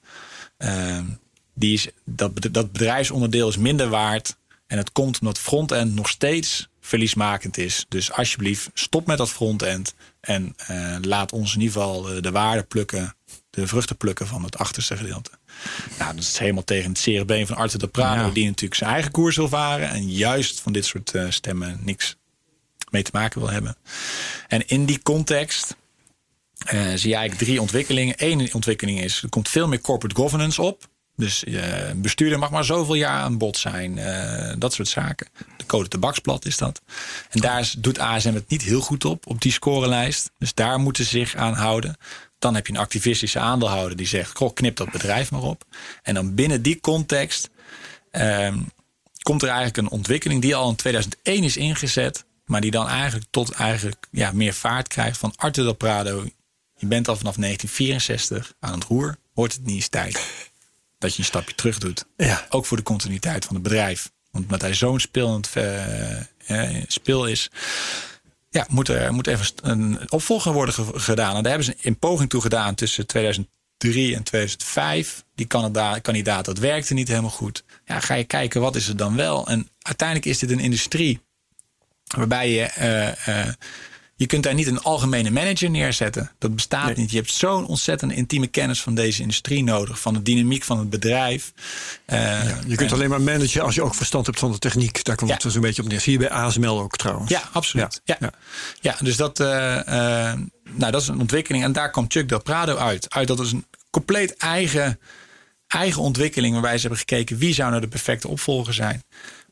Ehm, 0.57 1.05
die 1.53 1.73
is, 1.73 1.87
dat, 2.05 2.31
dat 2.51 2.71
bedrijfsonderdeel 2.71 3.47
is 3.47 3.57
minder 3.57 3.89
waard. 3.89 4.37
En 4.67 4.77
het 4.77 4.91
komt 4.91 5.19
omdat 5.19 5.39
front-end 5.39 5.95
nog 5.95 6.09
steeds 6.09 6.68
verliesmakend 6.89 7.57
is. 7.57 7.85
Dus 7.89 8.11
alsjeblieft, 8.11 8.69
stop 8.73 9.07
met 9.07 9.17
dat 9.17 9.29
front-end. 9.29 9.93
En 10.21 10.53
eh, 10.57 10.95
laat 11.01 11.31
ons 11.31 11.53
in 11.55 11.61
ieder 11.61 11.73
geval 11.75 12.09
eh, 12.09 12.21
de 12.21 12.31
waarde 12.31 12.63
plukken, 12.63 13.15
de 13.49 13.67
vruchten 13.67 13.97
plukken 13.97 14.27
van 14.27 14.43
het 14.43 14.57
achterste 14.57 14.97
gedeelte. 14.97 15.31
Nou, 15.99 16.15
dat 16.15 16.23
is 16.23 16.37
helemaal 16.37 16.63
tegen 16.63 16.89
het 16.89 16.99
zere 16.99 17.25
been 17.25 17.47
van 17.47 17.57
Arthur 17.57 17.79
de 17.79 17.87
Prado, 17.87 18.25
Ja. 18.25 18.33
die 18.33 18.45
natuurlijk 18.45 18.79
zijn 18.79 18.91
eigen 18.91 19.11
koers 19.11 19.35
wil 19.35 19.47
varen. 19.47 19.89
En 19.89 20.09
juist 20.09 20.59
van 20.59 20.71
dit 20.71 20.85
soort 20.85 21.15
eh, 21.15 21.25
stemmen 21.29 21.79
niks 21.83 22.15
mee 22.89 23.03
te 23.03 23.11
maken 23.13 23.39
wil 23.39 23.49
hebben. 23.49 23.75
En 24.47 24.67
in 24.67 24.85
die 24.85 25.01
context 25.01 25.75
zie 26.95 27.09
je 27.09 27.15
eigenlijk 27.15 27.37
drie 27.37 27.61
ontwikkelingen. 27.61 28.13
Eén 28.17 28.53
ontwikkeling 28.53 29.01
is, 29.01 29.23
er 29.23 29.29
komt 29.29 29.49
veel 29.49 29.67
meer 29.67 29.81
corporate 29.81 30.15
governance 30.15 30.61
op. 30.61 30.87
Dus 31.19 31.43
eh, 31.43 31.87
een 31.89 32.01
bestuurder 32.01 32.39
mag 32.39 32.51
maar 32.51 32.63
zoveel 32.63 32.93
jaar 32.93 33.21
aan 33.21 33.37
bod 33.37 33.57
zijn. 33.57 33.97
eh, 33.97 34.55
dat 34.57 34.73
soort 34.73 34.87
zaken. 34.87 35.27
De 35.57 35.65
code 35.65 35.87
tabaksblad 35.87 36.45
is 36.45 36.57
dat. 36.57 36.81
En 37.29 37.39
daar 37.39 37.73
doet 37.77 37.99
ASM 37.99 38.33
het 38.33 38.49
niet 38.49 38.61
heel 38.61 38.81
goed 38.81 39.05
op, 39.05 39.27
op 39.27 39.41
die 39.41 39.51
scorelijst. 39.51 40.31
Dus 40.37 40.53
daar 40.53 40.79
moeten 40.79 41.03
ze 41.03 41.09
zich 41.09 41.35
aan 41.35 41.53
houden. 41.53 41.97
Dan 42.37 42.55
heb 42.55 42.67
je 42.67 42.73
een 42.73 42.79
activistische 42.79 43.39
aandeelhouder 43.39 43.97
die 43.97 44.07
zegt... 44.07 44.37
Goh, 44.37 44.53
knip 44.53 44.75
dat 44.75 44.91
bedrijf 44.91 45.31
maar 45.31 45.41
op. 45.41 45.63
En 46.03 46.13
dan 46.13 46.35
binnen 46.35 46.61
die 46.61 46.79
context... 46.79 47.49
ehm, 48.11 48.57
komt 49.21 49.41
er 49.41 49.47
eigenlijk 49.47 49.77
een 49.77 49.89
ontwikkeling 49.89 50.41
die 50.41 50.55
al 50.55 50.69
in 50.69 50.75
2001 50.75 51.43
is 51.43 51.57
ingezet. 51.57 52.25
Maar 52.45 52.61
die 52.61 52.71
dan 52.71 52.87
eigenlijk 52.87 53.25
tot 53.29 53.51
eigenlijk, 53.51 54.07
ja, 54.11 54.31
meer 54.31 54.53
vaart 54.53 54.87
krijgt 54.87 55.17
van 55.17 55.33
Arthur 55.35 55.63
Del 55.63 55.73
Prado. 55.73 56.25
Je 56.75 56.87
bent 56.87 57.07
al 57.07 57.15
vanaf 57.15 57.35
1964 57.35 58.53
aan 58.59 58.73
het 58.73 58.83
roer. 58.83 59.17
Wordt 59.33 59.53
het 59.53 59.65
niet 59.65 59.75
eens 59.75 59.87
tijd? 59.87 60.48
Dat 60.99 61.13
je 61.13 61.19
een 61.19 61.25
stapje 61.25 61.55
terug 61.55 61.77
doet. 61.77 62.05
Ja. 62.17 62.45
Ook 62.49 62.65
voor 62.65 62.77
de 62.77 62.83
continuïteit 62.83 63.45
van 63.45 63.53
het 63.53 63.63
bedrijf. 63.63 64.11
Want 64.31 64.43
omdat 64.45 64.61
hij 64.61 64.73
zo'n 64.73 64.99
speelend 64.99 65.49
eh, 65.53 66.19
eh, 66.19 66.83
speel 66.87 67.25
is, 67.27 67.49
ja, 68.49 68.65
moet 68.69 68.87
er 68.87 69.13
moet 69.13 69.27
even 69.27 69.45
een 69.61 70.11
opvolger 70.11 70.53
worden 70.53 70.73
ge- 70.73 70.99
gedaan. 70.99 71.35
En 71.35 71.43
daar 71.43 71.51
hebben 71.51 71.73
ze 71.73 71.75
in 71.81 71.99
poging 71.99 72.29
toe 72.29 72.41
gedaan 72.41 72.75
tussen 72.75 73.07
2003 73.07 74.15
en 74.15 74.23
2005. 74.23 75.23
Die 75.35 75.45
kandidaat, 75.45 76.01
kandidaat 76.01 76.45
dat 76.45 76.57
werkte 76.57 76.93
niet 76.93 77.07
helemaal 77.07 77.29
goed. 77.29 77.63
Ja, 77.85 77.99
ga 77.99 78.13
je 78.13 78.23
kijken 78.23 78.61
wat 78.61 78.75
is 78.75 78.87
er 78.87 78.97
dan 78.97 79.15
wel. 79.15 79.47
En 79.47 79.69
uiteindelijk 79.81 80.27
is 80.27 80.39
dit 80.39 80.51
een 80.51 80.59
industrie 80.59 81.19
waarbij 82.15 82.51
je 82.51 82.61
eh, 82.63 83.27
eh, 83.47 83.53
je 84.19 84.25
kunt 84.25 84.43
daar 84.43 84.53
niet 84.53 84.67
een 84.67 84.81
algemene 84.81 85.31
manager 85.31 85.69
neerzetten. 85.69 86.31
Dat 86.37 86.55
bestaat 86.55 86.95
niet. 86.95 87.11
Je 87.11 87.17
hebt 87.17 87.31
zo'n 87.33 87.65
ontzettend 87.65 88.11
intieme 88.11 88.47
kennis 88.47 88.81
van 88.81 88.95
deze 88.95 89.21
industrie 89.21 89.63
nodig, 89.63 89.99
van 89.99 90.13
de 90.13 90.21
dynamiek 90.21 90.63
van 90.63 90.79
het 90.79 90.89
bedrijf. 90.89 91.51
Eh, 92.05 92.41
Je 92.67 92.75
kunt 92.75 92.91
alleen 92.91 93.09
maar 93.09 93.21
managen 93.21 93.61
als 93.61 93.75
je 93.75 93.81
ook 93.83 93.95
verstand 93.95 94.25
hebt 94.25 94.39
van 94.39 94.51
de 94.51 94.59
techniek. 94.59 95.03
Daar 95.03 95.15
komt 95.15 95.29
Ja. 95.29 95.35
het 95.35 95.43
dus 95.43 95.55
een 95.55 95.61
beetje 95.61 95.81
op 95.81 95.87
neer. 95.87 95.99
Zie 95.99 96.11
je 96.11 96.17
bij 96.17 96.29
ASML 96.29 96.79
ook 96.79 96.97
trouwens. 96.97 97.29
Ja, 97.29 97.41
absoluut. 97.51 98.01
Ja. 98.03 98.17
Ja. 98.19 98.31
Ja. 98.81 98.95
dus 99.01 99.15
dat, 99.17 99.39
eh, 99.39 99.77
eh, 100.31 100.39
nou, 100.73 100.91
dat 100.91 101.01
is 101.01 101.07
een 101.07 101.19
ontwikkeling. 101.19 101.63
En 101.63 101.71
daar 101.71 101.91
kwam 101.91 102.05
Chuck 102.07 102.29
Del 102.29 102.41
Prado 102.41 102.75
uit. 102.75 103.13
uit 103.13 103.27
dat 103.27 103.39
is 103.39 103.51
een 103.51 103.65
compleet 103.89 104.35
eigen, 104.37 104.99
eigen 105.67 106.01
ontwikkeling. 106.01 106.53
Waarbij 106.53 106.73
ze 106.75 106.81
hebben 106.81 106.99
gekeken 106.99 107.37
wie 107.37 107.53
zou 107.53 107.69
nou 107.69 107.81
de 107.81 107.87
perfecte 107.87 108.27
opvolger 108.27 108.73
zijn. 108.73 109.03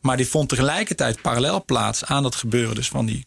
Maar 0.02 0.18
die 0.18 0.28
vond 0.28 0.50
tegelijkertijd 0.50 1.22
parallel 1.22 1.66
plaats 1.66 2.06
aan 2.06 2.24
dat 2.24 2.36
gebeuren. 2.36 2.76
Dus 2.76 2.88
van 2.88 3.06
die. 3.06 3.26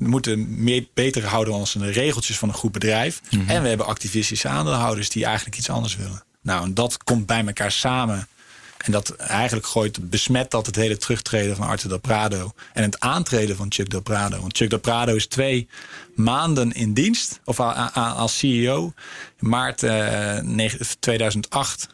We 0.00 0.08
moeten 0.08 0.62
meer, 0.64 0.86
beter 0.94 1.26
houden 1.26 1.54
aan 1.54 1.64
de 1.72 1.90
regeltjes 1.90 2.38
van 2.38 2.48
een 2.48 2.54
goed 2.54 2.72
bedrijf. 2.72 3.20
En 3.46 3.62
we 3.62 3.68
hebben 3.68 3.86
activistische 3.86 4.48
aandeelhouders 4.48 5.10
die 5.10 5.24
eigenlijk 5.24 5.56
iets 5.58 5.70
anders 5.70 5.96
willen. 5.96 6.22
Nou, 6.42 6.64
en 6.64 6.74
dat 6.74 7.04
komt 7.04 7.26
bij 7.26 7.44
elkaar 7.46 7.72
samen. 7.72 8.28
En 8.76 8.92
dat 8.92 9.10
eigenlijk 9.16 9.66
gooit, 9.66 10.10
besmet 10.10 10.50
dat 10.50 10.66
het 10.66 10.76
hele 10.76 10.96
terugtreden 10.96 11.56
van 11.56 11.66
Arthur 11.66 11.88
Del 11.88 11.98
Prado. 11.98 12.52
En 12.72 12.82
het 12.82 13.00
aantreden 13.00 13.56
van 13.56 13.66
Chuck 13.72 13.90
Del 13.90 14.00
Prado. 14.00 14.40
Want 14.40 14.56
Chuck 14.56 14.70
Del 14.70 14.78
Prado 14.78 15.14
is 15.14 15.26
twee 15.26 15.68
maanden 16.14 16.72
in 16.72 16.92
dienst. 16.92 17.40
Of 17.44 17.60
als 17.60 18.38
CEO. 18.38 18.92
Maart 19.38 19.82
eh, 19.82 20.38
negen- 20.38 20.98
2008. 21.00 21.86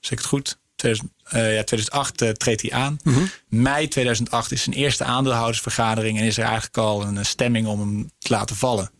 Zeg 0.00 0.12
ik 0.12 0.18
het 0.18 0.26
goed? 0.26 0.58
2000, 0.82 1.10
eh, 1.24 1.54
ja, 1.54 1.64
2008 1.64 2.22
eh, 2.22 2.28
treedt 2.28 2.62
hij 2.62 2.72
aan. 2.72 2.96
Mei 3.48 3.88
2008 3.88 4.52
is 4.52 4.62
zijn 4.62 4.76
eerste 4.76 5.04
aandeelhoudersvergadering. 5.04 6.18
En 6.18 6.24
is 6.24 6.36
er 6.36 6.44
eigenlijk 6.44 6.76
al 6.76 7.02
een 7.02 7.26
stemming 7.26 7.66
om 7.66 7.80
hem 7.80 8.10
te 8.18 8.32
laten 8.32 8.56
vallen. 8.56 8.90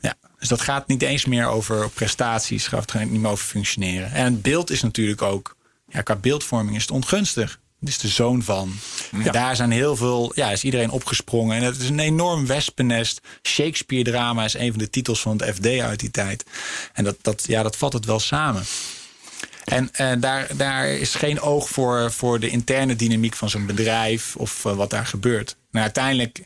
Ja, 0.00 0.14
dus 0.38 0.48
dat 0.48 0.60
gaat 0.60 0.86
niet 0.86 1.02
eens 1.02 1.24
meer 1.24 1.46
over 1.46 1.90
prestaties, 1.90 2.66
gaat 2.66 2.92
het 2.92 3.10
niet 3.10 3.20
meer 3.20 3.30
over 3.30 3.44
functioneren. 3.44 4.12
En 4.12 4.24
het 4.24 4.42
beeld 4.42 4.70
is 4.70 4.82
natuurlijk 4.82 5.22
ook, 5.22 5.56
ja, 5.88 6.02
qua 6.02 6.16
beeldvorming 6.16 6.76
is 6.76 6.82
het 6.82 6.90
ongunstig. 6.90 7.60
Het 7.80 7.88
is 7.88 7.98
de 7.98 8.08
zoon 8.08 8.42
van. 8.42 8.72
En 9.12 9.32
Daar 9.32 9.56
zijn 9.56 9.70
heel 9.70 9.96
veel, 9.96 10.32
ja, 10.34 10.50
is 10.50 10.64
iedereen 10.64 10.90
opgesprongen. 10.90 11.56
En 11.56 11.62
het 11.62 11.80
is 11.80 11.88
een 11.88 11.98
enorm 11.98 12.46
wespennest. 12.46 13.20
Shakespeare-drama 13.42 14.44
is 14.44 14.54
een 14.54 14.70
van 14.70 14.78
de 14.78 14.90
titels 14.90 15.20
van 15.20 15.36
het 15.36 15.54
FD 15.54 15.66
uit 15.66 16.00
die 16.00 16.10
tijd. 16.10 16.44
En 16.92 17.04
dat, 17.04 17.16
dat, 17.22 17.44
ja, 17.46 17.62
dat 17.62 17.76
vat 17.76 17.92
het 17.92 18.04
wel 18.04 18.20
samen. 18.20 18.62
En 19.70 19.88
eh, 19.92 20.12
daar, 20.18 20.46
daar 20.56 20.88
is 20.88 21.14
geen 21.14 21.40
oog 21.40 21.68
voor, 21.68 22.12
voor 22.12 22.40
de 22.40 22.48
interne 22.48 22.96
dynamiek 22.96 23.34
van 23.34 23.50
zo'n 23.50 23.66
bedrijf 23.66 24.36
of 24.36 24.64
eh, 24.64 24.74
wat 24.74 24.90
daar 24.90 25.06
gebeurt. 25.06 25.56
Nou, 25.70 25.84
uiteindelijk 25.84 26.40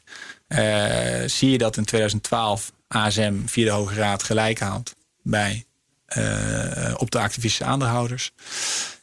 eh, 0.47 1.22
zie 1.27 1.51
je 1.51 1.59
dat 1.59 1.77
in 1.77 1.85
2012 1.85 2.72
ASM 2.89 3.35
via 3.47 3.64
de 3.64 3.70
Hoge 3.70 3.95
Raad 3.95 4.22
gelijk 4.22 4.61
haalt 4.61 4.95
bij, 5.22 5.64
eh, 6.07 6.95
op 6.97 7.11
de 7.11 7.18
activistische 7.18 7.64
aandeelhouders. 7.64 8.33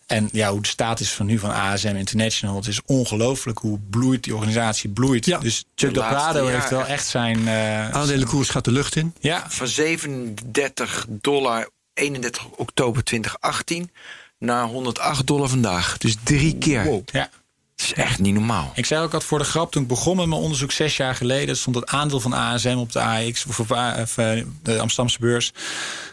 En 0.08 0.30
ja, 0.32 0.52
hoe 0.52 0.62
de 0.62 0.68
status 0.68 1.12
van 1.12 1.26
nu 1.26 1.40
van 1.40 1.52
ASM 1.52 1.96
International, 1.96 2.56
het 2.56 2.68
is 2.68 2.80
ongelooflijk 2.86 3.58
hoe 3.60 3.80
bloeit 3.90 4.24
die 4.24 4.36
organisatie 4.36 4.90
bloeit. 4.90 5.26
Ja. 5.26 5.38
Dus 5.38 5.58
Chuck 5.76 5.94
De 5.94 6.00
Del 6.00 6.10
laatste 6.10 6.32
Prado 6.32 6.48
heeft 6.48 6.70
wel 6.70 6.86
echt 6.86 7.08
zijn. 7.08 7.48
eh, 7.48 7.90
Aandelenkoers 7.90 8.50
gaat 8.50 8.66
de 8.66 8.72
lucht 8.72 8.96
in. 8.96 9.14
ja, 9.20 9.46
Van 9.50 9.68
37 9.68 11.06
dollar 11.10 11.70
31 11.94 12.46
oktober 12.46 13.04
2018 13.04 13.92
naar 14.38 14.66
108 14.66 15.28
dollar 15.28 15.50
vandaag. 15.50 15.98
Dus 15.98 16.16
drie 16.24 16.58
keer. 16.58 17.02
ja. 17.06 17.30
Dat 17.76 17.90
is 17.90 18.04
echt 18.04 18.20
niet 18.20 18.34
normaal. 18.34 18.72
Ik 18.76 18.86
zei 18.86 19.04
ook 19.04 19.14
al 19.14 19.22
voor 19.22 19.40
de 19.40 19.46
grap, 19.46 19.72
toen 19.72 19.82
ik 19.82 19.88
begon 19.88 20.18
met 20.18 20.26
mijn 20.26 20.42
onderzoek 20.42 20.72
zes 20.72 20.98
jaar 20.98 21.16
geleden, 21.16 21.58
stond 21.58 21.76
het 21.76 21.88
aandeel 21.88 22.20
van 22.20 22.34
ASM 22.34 22.76
op 22.78 22.92
de 22.92 23.02
AX, 23.02 23.46
of 23.46 23.60
op 23.60 23.72
of, 23.72 24.18
eh, 24.18 24.44
de 24.64 24.80
Amsterdamse 24.80 25.20
beurs, 25.20 25.52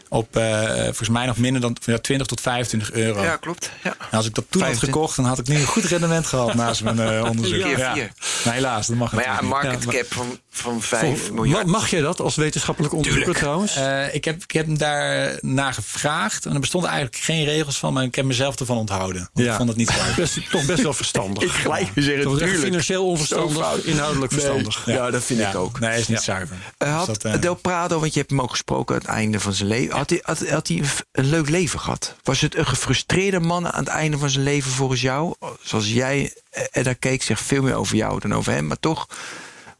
op 0.08 0.36
eh, 0.36 0.74
volgens 0.84 1.08
mij 1.08 1.26
nog 1.26 1.36
minder 1.36 1.60
dan 1.60 1.76
ja, 1.84 1.98
20 1.98 2.26
tot 2.26 2.40
25 2.40 2.92
euro. 2.92 3.22
Ja, 3.22 3.36
klopt. 3.36 3.70
Ja. 3.82 3.94
En 4.10 4.16
als 4.16 4.26
ik 4.26 4.34
dat 4.34 4.44
toen 4.48 4.60
had 4.62 4.70
25. 4.70 4.88
gekocht, 4.88 5.16
dan 5.16 5.24
had 5.24 5.38
ik 5.38 5.48
nu 5.48 5.56
een 5.56 5.66
goed 5.66 5.84
rendement 5.84 6.26
gehad 6.26 6.54
naast 6.54 6.82
mijn 6.82 6.98
eh, 7.00 7.24
onderzoek. 7.30 7.76
Ja. 7.76 7.92
vier. 7.94 8.12
Maar 8.44 8.54
helaas, 8.54 8.86
dat 8.86 8.96
mag 8.96 9.12
Maar 9.12 9.24
ja, 9.24 9.38
een 9.38 9.48
natuurlijk 9.48 9.72
niet. 9.72 9.82
market 9.84 9.92
Ja, 9.92 10.00
cap 10.00 10.12
van, 10.12 10.38
van 10.50 10.82
5 10.82 11.28
Ma- 11.28 11.34
miljard. 11.34 11.66
Mag 11.66 11.90
jij 11.90 12.00
dat 12.00 12.20
als 12.20 12.36
wetenschappelijk 12.36 12.94
onderzoeker 12.94 13.34
trouwens? 13.34 13.76
Eh, 13.76 14.14
ik, 14.14 14.24
heb, 14.24 14.42
ik 14.42 14.50
heb 14.50 14.66
hem 14.66 14.78
daar 14.78 15.38
naar 15.40 15.74
gevraagd. 15.74 16.46
En 16.46 16.54
er 16.54 16.60
bestonden 16.60 16.90
eigenlijk 16.90 17.22
geen 17.24 17.44
regels 17.44 17.78
van, 17.78 17.92
maar 17.92 18.04
ik 18.04 18.14
heb 18.14 18.24
mezelf 18.24 18.60
ervan 18.60 18.76
onthouden. 18.76 19.30
Want 19.32 19.46
Ik 19.48 19.52
vond 19.54 19.68
het 19.68 19.76
niet 19.78 19.90
uit. 20.06 20.14
Best, 20.16 20.50
toch 20.50 20.64
best 20.66 20.82
wel 20.82 20.92
verstandig. 20.92 21.42
Ik 21.42 21.50
gelijk 21.50 21.88
zeggen, 21.94 22.22
Toch 22.22 22.32
echt 22.32 22.40
tuurlijk. 22.42 22.64
financieel 22.64 23.06
onverstandig, 23.06 23.84
inhoudelijk 23.84 24.32
verstandig. 24.32 24.82
Ja, 24.86 25.10
dat 25.10 25.24
vind 25.24 25.40
ik 25.40 25.54
ook. 25.54 25.80
Nee, 25.80 25.98
is 26.00 26.08
niet 26.08 26.20
zuiver. 26.20 26.56
Eh, 26.78 26.96
had 26.96 27.06
Dus 27.06 27.18
dat, 27.18 27.42
Del 27.42 27.54
Prado, 27.54 28.00
want 28.00 28.12
je 28.12 28.18
hebt 28.18 28.30
hem 28.30 28.40
ook 28.40 28.50
gesproken 28.50 28.94
aan 28.94 29.00
het 29.00 29.10
einde 29.10 29.40
van 29.40 29.52
zijn 29.52 29.68
leven. 29.68 29.94
Had 29.98 30.10
hij, 30.10 30.20
hij 30.68 30.82
een, 31.12 31.24
leuk 31.24 31.48
leven 31.48 31.80
gehad? 31.80 32.14
Was 32.22 32.40
het 32.40 32.56
een 32.56 32.66
gefrustreerde 32.66 33.40
man 33.40 33.68
aan 33.72 33.84
het 33.84 33.92
einde 33.92 34.18
van 34.18 34.30
zijn 34.30 34.44
leven 34.44 34.70
volgens 34.70 35.00
jou? 35.00 35.34
Zoals 35.62 35.92
jij 35.92 36.32
eh, 36.50 36.64
er 36.70 36.84
naar 36.84 36.94
keek, 36.94 37.22
zegt 37.22 37.42
veel 37.42 37.62
meer 37.62 37.74
over 37.74 37.96
jou 37.96 38.20
dan 38.20 38.34
over 38.34 38.52
hem, 38.52 38.66
maar 38.66 38.80
toch. 38.80 39.08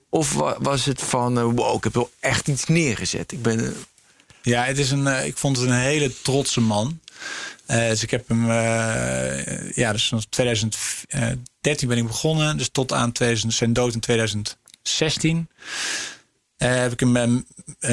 Of 0.08 0.32
wa- 0.34 0.56
was 0.60 0.84
het 0.84 1.02
van, 1.02 1.38
eh, 1.38 1.44
wow, 1.44 1.76
ik 1.76 1.84
heb 1.84 1.94
wel 1.94 2.10
echt 2.20 2.48
iets 2.48 2.64
neergezet. 2.64 3.32
Ik 3.32 3.42
ben, 3.42 3.64
eh, 3.66 3.70
Ja, 4.42 4.64
het 4.64 4.78
is 4.78 4.90
een, 4.90 5.06
eh, 5.06 5.26
ik 5.26 5.36
vond 5.36 5.56
het 5.56 5.66
een 5.66 5.72
hele 5.74 6.12
trotse 6.22 6.60
man. 6.60 7.00
Eh, 7.66 7.88
dus 7.88 8.02
ik 8.02 8.10
heb 8.10 8.28
hem, 8.28 8.50
eh, 8.50 9.70
ja, 9.72 9.92
dus 9.92 10.08
vanaf 10.08 10.24
2013 10.28 11.88
ben 11.88 11.98
ik 11.98 12.06
begonnen. 12.06 12.56
Dus 12.56 12.68
tot 12.72 12.92
aan 12.92 13.12
2000, 13.12 13.54
zijn 13.54 13.72
dood 13.72 13.94
in 13.94 14.00
2016. 14.00 15.48
Eh, 16.58 16.74
heb 16.74 16.92
ik 16.92 17.00
hem 17.00 17.16
eh, 17.16 17.92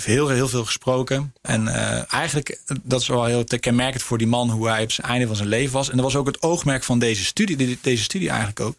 heel, 0.00 0.28
heel 0.28 0.48
veel 0.48 0.64
gesproken. 0.64 1.32
En 1.42 1.68
eh, 1.68 2.12
eigenlijk, 2.12 2.60
dat 2.82 3.00
is 3.00 3.08
wel 3.08 3.24
heel 3.24 3.44
kenmerkend 3.60 4.02
voor 4.02 4.18
die 4.18 4.26
man, 4.26 4.50
hoe 4.50 4.68
hij 4.68 4.82
op 4.82 4.88
het 4.88 4.98
einde 4.98 5.26
van 5.26 5.36
zijn 5.36 5.48
leven 5.48 5.72
was. 5.72 5.88
En 5.90 5.96
dat 5.96 6.04
was 6.04 6.16
ook 6.16 6.26
het 6.26 6.42
oogmerk 6.42 6.84
van 6.84 6.98
deze 6.98 7.24
studie, 7.24 7.56
de- 7.56 7.78
deze 7.80 8.02
studie 8.02 8.28
eigenlijk 8.28 8.60
ook. 8.60 8.76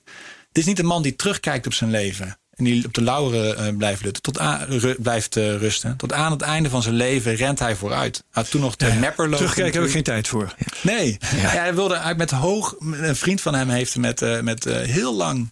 Het 0.47 0.57
is 0.57 0.65
niet 0.65 0.79
een 0.79 0.85
man 0.85 1.01
die 1.01 1.15
terugkijkt 1.15 1.65
op 1.65 1.73
zijn 1.73 1.89
leven. 1.89 2.37
En 2.55 2.63
die 2.65 2.85
op 2.85 2.93
de 2.93 3.01
lauweren 3.01 3.57
eh, 3.57 3.75
blijft, 3.77 4.03
lutten, 4.03 4.23
tot 4.23 4.39
aan, 4.39 4.63
ru- 4.63 4.95
blijft 4.99 5.35
rusten. 5.35 5.95
Tot 5.97 6.13
aan 6.13 6.31
het 6.31 6.41
einde 6.41 6.69
van 6.69 6.81
zijn 6.81 6.95
leven 6.95 7.35
rent 7.35 7.59
hij 7.59 7.75
vooruit. 7.75 8.15
Hij 8.15 8.41
had 8.43 8.51
toen 8.51 8.61
nog 8.61 8.75
de 8.75 8.85
Ja, 8.85 9.11
Terugkijken 9.15 9.73
heb 9.79 9.83
ik 9.83 9.91
geen 9.91 10.03
tijd 10.03 10.27
voor. 10.27 10.53
Nee, 10.81 11.17
ja. 11.21 11.27
hij 11.37 11.75
wilde 11.75 11.97
uit 11.97 12.17
met 12.17 12.31
hoog. 12.31 12.75
Een 12.79 13.15
vriend 13.15 13.41
van 13.41 13.53
hem 13.55 13.69
heeft 13.69 13.97
met, 13.97 14.41
met 14.43 14.63
heel 14.63 15.15
lang 15.15 15.49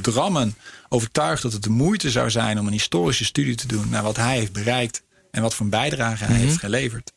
drammen 0.00 0.54
overtuigd 0.92 1.42
dat 1.42 1.52
het 1.52 1.62
de 1.62 1.70
moeite 1.70 2.10
zou 2.10 2.30
zijn 2.30 2.58
om 2.58 2.66
een 2.66 2.72
historische 2.72 3.24
studie 3.24 3.54
te 3.54 3.66
doen 3.66 3.88
naar 3.88 4.02
wat 4.02 4.16
hij 4.16 4.36
heeft 4.36 4.52
bereikt 4.52 5.02
en 5.30 5.42
wat 5.42 5.54
voor 5.54 5.64
een 5.64 5.70
bijdrage 5.70 6.24
hij 6.24 6.36
heeft 6.36 6.58
geleverd. 6.58 7.12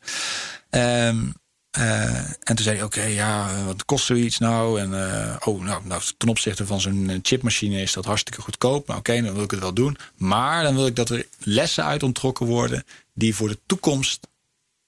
Ehm, 0.70 1.26
eh, 1.70 2.18
en 2.18 2.54
toen 2.54 2.58
zei 2.64 2.76
hij: 2.76 2.84
Oké, 2.84 3.02
ja, 3.02 3.64
wat 3.64 3.84
kost 3.84 4.04
zoiets 4.04 4.38
nou? 4.38 4.80
En 4.80 5.10
eh, 5.10 5.36
oh, 5.44 5.64
nou, 5.64 5.86
nou, 5.86 6.02
ten 6.16 6.28
opzichte 6.28 6.66
van 6.66 6.80
zo'n 6.80 7.10
eh, 7.10 7.18
chipmachine 7.22 7.82
is 7.82 7.92
dat 7.92 8.04
hartstikke 8.04 8.40
goedkoop. 8.40 8.86
Maar 8.86 8.96
oké, 8.96 9.22
dan 9.22 9.34
wil 9.34 9.42
ik 9.42 9.50
het 9.50 9.60
wel 9.60 9.74
doen. 9.74 9.96
Maar 10.16 10.62
dan 10.62 10.74
wil 10.74 10.86
ik 10.86 10.96
dat 10.96 11.10
er 11.10 11.26
lessen 11.38 11.84
uit 11.84 12.02
onttrokken 12.02 12.46
worden 12.46 12.84
die 13.14 13.34
voor 13.34 13.48
de 13.48 13.58
toekomst 13.66 14.28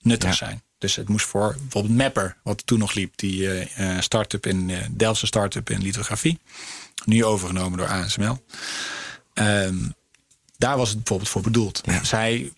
nuttig 0.00 0.34
zijn. 0.34 0.62
Dus 0.78 0.96
het 0.96 1.08
moest 1.08 1.26
voor 1.26 1.56
bijvoorbeeld 1.60 1.96
Mapper, 1.96 2.36
wat 2.42 2.66
toen 2.66 2.78
nog 2.78 2.94
liep, 2.94 3.12
die 3.16 3.50
eh, 3.50 4.00
start-up 4.00 4.46
in 4.46 4.68
uh, 4.68 4.78
Delftse 4.90 5.26
start-up 5.26 5.70
in 5.70 5.82
lithografie, 5.82 6.38
nu 7.04 7.24
overgenomen 7.24 7.78
door 7.78 7.88
ASML. 7.88 8.44
Ehm, 9.34 9.76
daar 10.58 10.76
was 10.76 10.88
het 10.88 10.98
bijvoorbeeld 10.98 11.30
voor 11.30 11.42
bedoeld. 11.42 11.80
Zij 12.02 12.52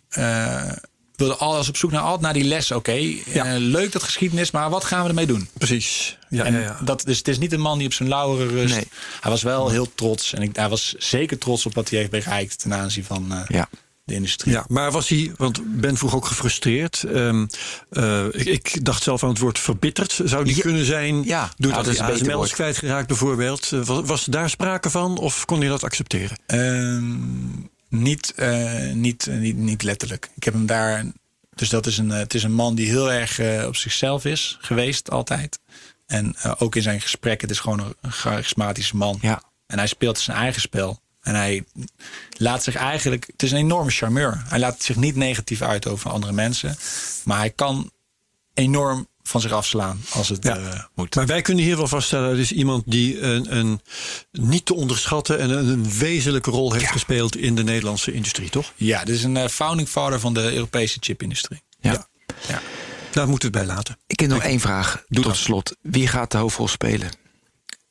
wilde 1.19 1.37
alles 1.37 1.69
op 1.69 1.77
zoek 1.77 1.91
naar 1.91 2.01
altijd 2.01 2.21
naar 2.21 2.33
die 2.33 2.45
les. 2.45 2.71
Oké, 2.71 2.93
eh, 2.93 3.55
leuk 3.57 3.93
dat 3.93 4.03
geschiedenis, 4.03 4.51
maar 4.51 4.71
wat 4.71 4.85
gaan 4.85 5.03
we 5.03 5.09
ermee 5.09 5.27
doen? 5.27 5.49
Precies. 5.53 6.19
Ja, 6.29 6.45
en 6.45 6.61
ja. 6.61 6.79
Dat, 6.85 7.03
dus 7.05 7.19
het 7.19 7.29
is 7.29 7.39
niet 7.39 7.53
een 7.53 7.61
man 7.61 7.79
die 7.79 7.87
op 7.87 7.93
zijn 7.93 8.09
lauweren 8.09 8.49
rust. 8.49 8.75
Nee. 8.75 8.89
Hij 9.21 9.31
was 9.31 9.43
wel 9.43 9.71
heel 9.71 9.95
trots. 9.95 10.33
En 10.33 10.43
ik, 10.43 10.57
hij 10.57 10.69
was 10.69 10.95
zeker 10.99 11.39
trots 11.39 11.67
op 11.67 11.75
wat 11.75 11.89
hij 11.89 11.99
heeft 11.99 12.11
bereikt 12.11 12.59
ten 12.59 12.75
aanzien 12.75 13.05
van 13.05 13.33
eh, 13.33 13.41
ja. 13.49 13.69
De 14.09 14.15
industrie. 14.15 14.53
Ja, 14.53 14.65
maar 14.69 14.91
was 14.91 15.09
hij, 15.09 15.33
want 15.37 15.81
Ben 15.81 15.97
vroeg 15.97 16.15
ook 16.15 16.27
gefrustreerd. 16.27 17.03
Ehm, 17.03 17.47
eh, 17.91 18.25
ik, 18.25 18.47
ik 18.47 18.85
dacht 18.85 19.03
zelf 19.03 19.23
aan 19.23 19.29
het 19.29 19.39
woord 19.39 19.59
verbitterd. 19.59 20.21
Zou 20.25 20.45
die 20.45 20.57
Ja, 20.57 20.63
kunnen 20.63 20.85
zijn 20.85 21.25
ja, 21.25 21.53
doordat 21.57 21.85
ja, 21.85 21.91
dat 21.91 21.99
hij 21.99 22.15
ASML 22.15 22.45
is 22.45 22.53
kwijtgeraakt 22.53 23.07
bijvoorbeeld? 23.07 23.73
Eh, 23.73 23.83
Was, 23.85 24.07
was 24.07 24.25
daar 24.25 24.51
sprake 24.51 24.91
van 24.91 25.19
of 25.19 25.45
kon 25.45 25.61
hij 25.61 25.69
dat 25.69 25.85
accepteren? 25.85 26.39
Ehm, 26.47 27.17
niet, 27.89 28.33
eh, 28.37 28.93
niet, 28.93 29.27
niet, 29.31 29.57
niet 29.57 29.83
letterlijk. 29.83 30.31
Ik 30.35 30.45
heb 30.45 30.55
hem 30.55 30.67
daar 30.67 31.05
Dus 31.55 31.69
dat 31.69 31.87
is 31.87 31.99
een, 31.99 32.11
het 32.11 32.35
is 32.35 32.43
een 32.43 32.53
man 32.53 32.75
die 32.75 32.89
heel 32.89 33.13
erg 33.13 33.41
op 33.67 33.77
zichzelf 33.77 34.25
is 34.25 34.59
geweest, 34.61 35.11
altijd. 35.11 35.59
En 36.07 36.37
ook 36.59 36.77
in 36.77 36.83
zijn 36.83 37.01
gesprekken, 37.01 37.49
het 37.49 37.57
is 37.57 37.63
gewoon 37.63 37.81
een, 37.81 37.95
een 38.01 38.13
charismatische 38.13 38.97
man. 38.97 39.19
Ja. 39.21 39.43
En 39.67 39.79
hij 39.79 39.87
speelt 39.87 40.19
zijn 40.19 40.37
eigen 40.37 40.61
spel. 40.61 41.01
En 41.29 41.35
hij 41.35 41.65
laat 42.31 42.63
zich 42.63 42.75
eigenlijk. 42.75 43.27
Het 43.33 43.43
is 43.43 43.51
een 43.51 43.59
enorme 43.59 43.91
charmeur. 43.91 44.43
Hij 44.49 44.59
laat 44.59 44.83
zich 44.83 44.97
niet 44.97 45.17
negatief 45.17 45.63
uit 45.63 45.87
over 45.87 46.11
andere 46.11 46.33
mensen. 46.33 46.77
Maar 47.25 47.39
hij 47.39 47.51
kan 47.51 47.91
enorm 48.55 49.09
van 49.23 49.41
zich 49.41 49.53
afslaan 49.53 50.01
als 50.13 50.29
het 50.29 50.45
Ja. 50.45 50.57
eh, 50.57 50.85
moet. 50.95 51.15
Maar 51.15 51.27
wij 51.27 51.43
kunnen 51.43 51.65
hier 51.65 51.77
wel 51.77 51.87
vaststellen, 51.89 52.31
het 52.31 52.39
is 52.39 52.53
iemand 52.53 52.83
die 52.87 53.21
een, 53.21 53.57
een 53.57 53.81
niet 54.33 54.67
te 54.67 54.75
onderschatten 54.75 55.39
en 55.39 55.51
een, 55.51 55.67
een 55.67 55.91
wezenlijke 55.99 56.51
rol 56.51 56.73
heeft 56.73 56.91
gespeeld 56.91 57.37
in 57.37 57.55
de 57.55 57.63
Nederlandse 57.65 58.13
industrie, 58.13 58.51
toch? 58.51 58.73
Ja, 58.77 59.05
dit 59.05 59.15
is 59.15 59.23
een 59.25 59.37
eh, 59.37 59.49
founding 59.49 59.89
father 59.89 60.21
van 60.21 60.35
de 60.35 60.53
Europese 60.53 60.97
chipindustrie. 61.01 61.63
Ja. 61.81 62.09
Ja. 62.49 62.61
Daar 63.13 63.29
moeten 63.29 63.51
we 63.53 63.59
het 63.59 63.67
bij 63.67 63.77
laten. 63.77 63.99
Ik 64.07 64.21
heb 64.21 64.29
nog 64.31 64.43
één 64.43 64.61
vraag 64.61 64.93
Doe 65.09 65.23
tot 65.23 65.33
dat. 65.33 65.37
slot. 65.43 65.77
Wie 65.83 66.07
gaat 66.07 66.31
de 66.31 66.39
hoofdrol 66.39 66.69
spelen 66.69 67.11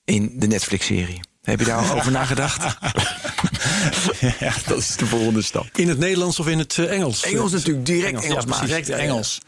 in 0.05 0.31
de 0.39 0.47
Netflix-serie? 0.47 1.19
Heb 1.47 1.59
je 1.59 1.65
daar 1.65 1.77
al 1.89 1.95
over 1.95 2.11
nagedacht? 2.11 2.63
ja, 4.39 4.53
dat 4.67 4.77
is 4.77 4.95
de 4.95 5.05
volgende 5.05 5.41
stap. 5.41 5.65
In 5.75 5.87
het 5.89 5.97
Nederlands 5.99 6.39
of 6.39 6.47
in 6.47 6.59
het 6.59 6.77
eh, 6.77 6.91
Engels? 6.91 7.23
Engels 7.23 7.51
natuurlijk, 7.51 7.85
direct 7.85 8.07
Engels, 8.07 8.25
Engels. 8.25 8.43
ja, 8.43 8.49
maar- 8.49 8.65
Direct 8.65 8.89
Engels. 8.89 9.39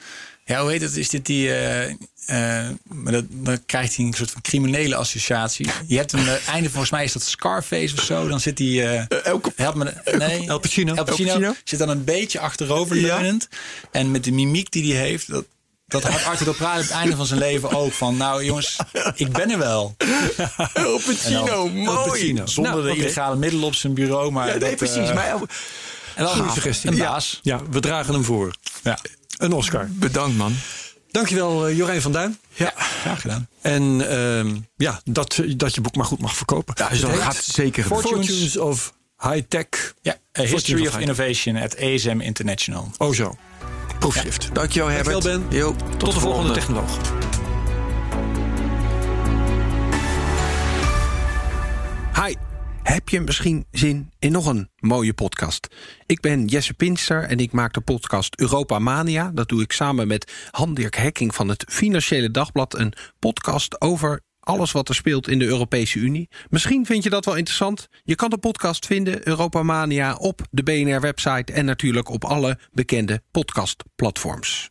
Ja, 0.45 0.61
hoe 0.61 0.71
heet 0.71 0.81
het? 0.81 0.95
Is 0.97 1.09
dit 1.09 1.25
die. 1.25 1.53
eh, 1.53 1.89
eh, 1.89 2.69
maar 2.83 3.11
dat, 3.13 3.25
dan 3.29 3.65
krijgt 3.65 3.95
hij 3.95 4.05
een 4.05 4.13
soort 4.13 4.31
van 4.31 4.41
criminele 4.41 4.95
associatie. 4.95 5.69
Je 5.87 5.97
hebt 5.97 6.11
een 6.13 6.27
eh, 6.27 6.47
einde, 6.47 6.69
volgens 6.69 6.91
mij 6.91 7.03
is 7.03 7.13
dat 7.13 7.21
Scarface 7.23 7.95
of 7.97 8.03
zo. 8.03 8.27
Dan 8.27 8.39
zit 8.39 8.57
hij. 8.59 8.97
eh 9.09 9.21
help 9.55 9.75
me. 9.75 9.93
Nee, 10.17 10.47
El 10.47 10.59
Pacino. 10.59 10.95
El 10.95 11.03
Pacino, 11.03 11.29
El 11.29 11.35
Pacino. 11.39 11.55
zit 11.63 11.79
dan 11.79 11.89
een 11.89 12.03
beetje 12.03 12.39
achteroverleunend. 12.39 13.47
En 13.91 14.11
met 14.11 14.23
de 14.23 14.31
mimiek 14.31 14.71
die 14.71 14.93
hij 14.95 15.01
heeft. 15.03 15.31
Dat, 15.31 15.45
dat 15.89 16.03
had 16.03 16.23
Arthur 16.25 16.45
de 16.45 16.53
Prade 16.53 16.77
op 16.81 16.87
het 16.87 16.91
einde 16.95 17.15
van 17.15 17.25
zijn 17.25 17.39
leven 17.39 17.71
ook. 17.71 17.91
Van 17.91 18.17
nou 18.17 18.43
jongens, 18.45 18.77
ik 19.15 19.31
ben 19.31 19.51
er 19.51 19.57
wel. 19.57 19.95
El 20.73 20.99
Pacino, 21.05 21.45
El 21.45 21.69
mooi. 21.69 22.09
Pacino. 22.09 22.45
Zonder 22.45 22.73
Nou, 22.73 22.83
de 22.87 22.95
illegale 22.95 23.35
middelen 23.35 23.65
op 23.65 23.75
zijn 23.75 23.93
bureau. 23.93 24.31
Maar 24.31 24.45
Ja, 24.47 24.51
nee, 24.51 24.69
dat, 24.69 24.75
precies. 24.75 25.09
eh, 25.09 25.15
maar 25.15 25.27
El- 25.27 25.47
en 26.15 26.23
dan 26.25 26.35
Goeie 26.35 26.51
suggestie. 26.51 26.89
een 26.89 26.95
Ja. 26.95 27.09
baas. 27.11 27.39
Ja, 27.43 27.59
we 27.71 27.79
dragen 27.79 28.13
hem 28.13 28.23
voor. 28.23 28.55
Ja. 28.83 28.99
Een 29.37 29.53
Oscar. 29.53 29.87
bedankt, 29.91 30.37
man. 30.37 30.55
Dankjewel, 31.11 31.67
eh, 31.67 31.77
Jorijn 31.77 32.01
van 32.01 32.11
Duin. 32.11 32.39
ja, 32.53 32.73
graag 33.01 33.21
gedaan. 33.21 33.47
En 33.61 34.09
ehm, 34.09 34.55
ja, 34.77 35.01
dat, 35.05 35.39
dat 35.55 35.75
je 35.75 35.81
boek 35.81 35.95
maar 35.95 36.05
goed 36.05 36.19
mag 36.21 36.35
verkopen. 36.35 36.73
Ja, 36.77 36.87
Het 36.89 37.01
dat 37.01 37.11
gaat 37.11 37.35
zeker 37.43 37.83
gebeuren. 37.83 38.09
Fortunes 38.11 38.57
of 38.57 38.93
High 39.21 39.41
Tech. 39.47 39.93
Ja, 40.01 40.15
A 40.39 40.41
History 40.41 40.85
of 40.85 40.91
van 40.91 41.01
Innovation 41.01 41.55
at 41.57 41.77
ASM 41.77 42.19
International. 42.21 42.91
Oh 42.97 43.13
zo. 43.13 43.37
Proefschrift. 43.99 44.55
Dankjewel, 44.55 44.89
Herbert. 44.89 45.23
Dankjewel, 45.23 45.47
Ben. 45.49 45.57
Jo, 45.57 45.75
Tot, 45.97 46.13
de 46.13 46.19
volgende 46.19 46.53
technoloog. 46.53 46.97
Hi, 52.13 52.35
heb 52.83 53.09
je 53.09 53.19
misschien 53.19 53.65
zin 53.71 54.11
in 54.19 54.31
nog 54.31 54.45
een 54.45 54.69
mooie 54.79 55.13
podcast? 55.13 55.67
Ik 56.05 56.19
ben 56.19 56.45
Jesse 56.45 56.73
Pinster 56.73 57.23
en 57.23 57.37
ik 57.37 57.51
maak 57.51 57.73
de 57.73 57.81
podcast 57.81 58.39
Europa 58.39 58.79
Mania. 58.79 59.31
Dat 59.33 59.49
doe 59.49 59.61
ik 59.61 59.71
samen 59.71 60.07
met 60.07 60.31
Han-Dirk 60.51 60.95
Hekking 60.95 61.35
van 61.35 61.47
het 61.47 61.65
Financiële 61.67 62.31
Dagblad. 62.31 62.77
Een 62.77 62.93
podcast 63.19 63.81
over 63.81 64.21
alles 64.39 64.71
wat 64.71 64.89
er 64.89 64.95
speelt 64.95 65.27
in 65.27 65.39
de 65.39 65.45
Europese 65.45 65.99
Unie. 65.99 66.29
Misschien 66.49 66.85
vind 66.85 67.03
je 67.03 67.09
dat 67.09 67.25
wel 67.25 67.35
interessant. 67.35 67.87
Je 68.03 68.15
kan 68.15 68.29
de 68.29 68.37
podcast 68.37 68.85
vinden, 68.85 69.27
Europa 69.27 69.63
Mania, 69.63 70.15
op 70.15 70.41
de 70.51 70.63
BNR-website... 70.63 71.53
en 71.53 71.65
natuurlijk 71.65 72.09
op 72.09 72.23
alle 72.23 72.59
bekende 72.71 73.21
podcastplatforms. 73.31 74.69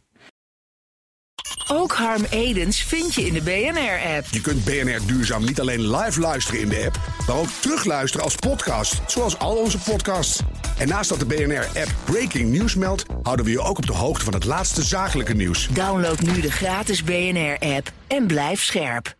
Ook 1.67 1.93
Harm 1.93 2.25
Edens 2.31 2.83
vind 2.83 3.15
je 3.15 3.27
in 3.27 3.33
de 3.33 3.43
BNR-app. 3.43 4.27
Je 4.31 4.41
kunt 4.41 4.65
BNR 4.65 5.07
Duurzaam 5.07 5.45
niet 5.45 5.61
alleen 5.61 5.97
live 5.97 6.21
luisteren 6.21 6.61
in 6.61 6.69
de 6.69 6.85
app, 6.87 6.99
maar 7.27 7.37
ook 7.37 7.49
terugluisteren 7.61 8.25
als 8.25 8.35
podcast, 8.35 9.01
zoals 9.07 9.39
al 9.39 9.57
onze 9.57 9.79
podcasts. 9.79 10.41
En 10.79 10.89
naast 10.89 11.09
dat 11.09 11.19
de 11.19 11.27
BNR-app 11.27 11.95
Breaking 12.05 12.53
News 12.53 12.75
meldt, 12.75 13.05
houden 13.23 13.45
we 13.45 13.51
je 13.51 13.61
ook 13.61 13.79
op 13.79 13.87
de 13.87 13.93
hoogte 13.93 14.25
van 14.25 14.35
het 14.35 14.45
laatste 14.45 14.83
zakelijke 14.83 15.35
nieuws. 15.35 15.69
Download 15.69 16.21
nu 16.21 16.41
de 16.41 16.51
gratis 16.51 17.05
BNR-app 17.05 17.93
en 18.07 18.27
blijf 18.27 18.63
scherp. 18.63 19.18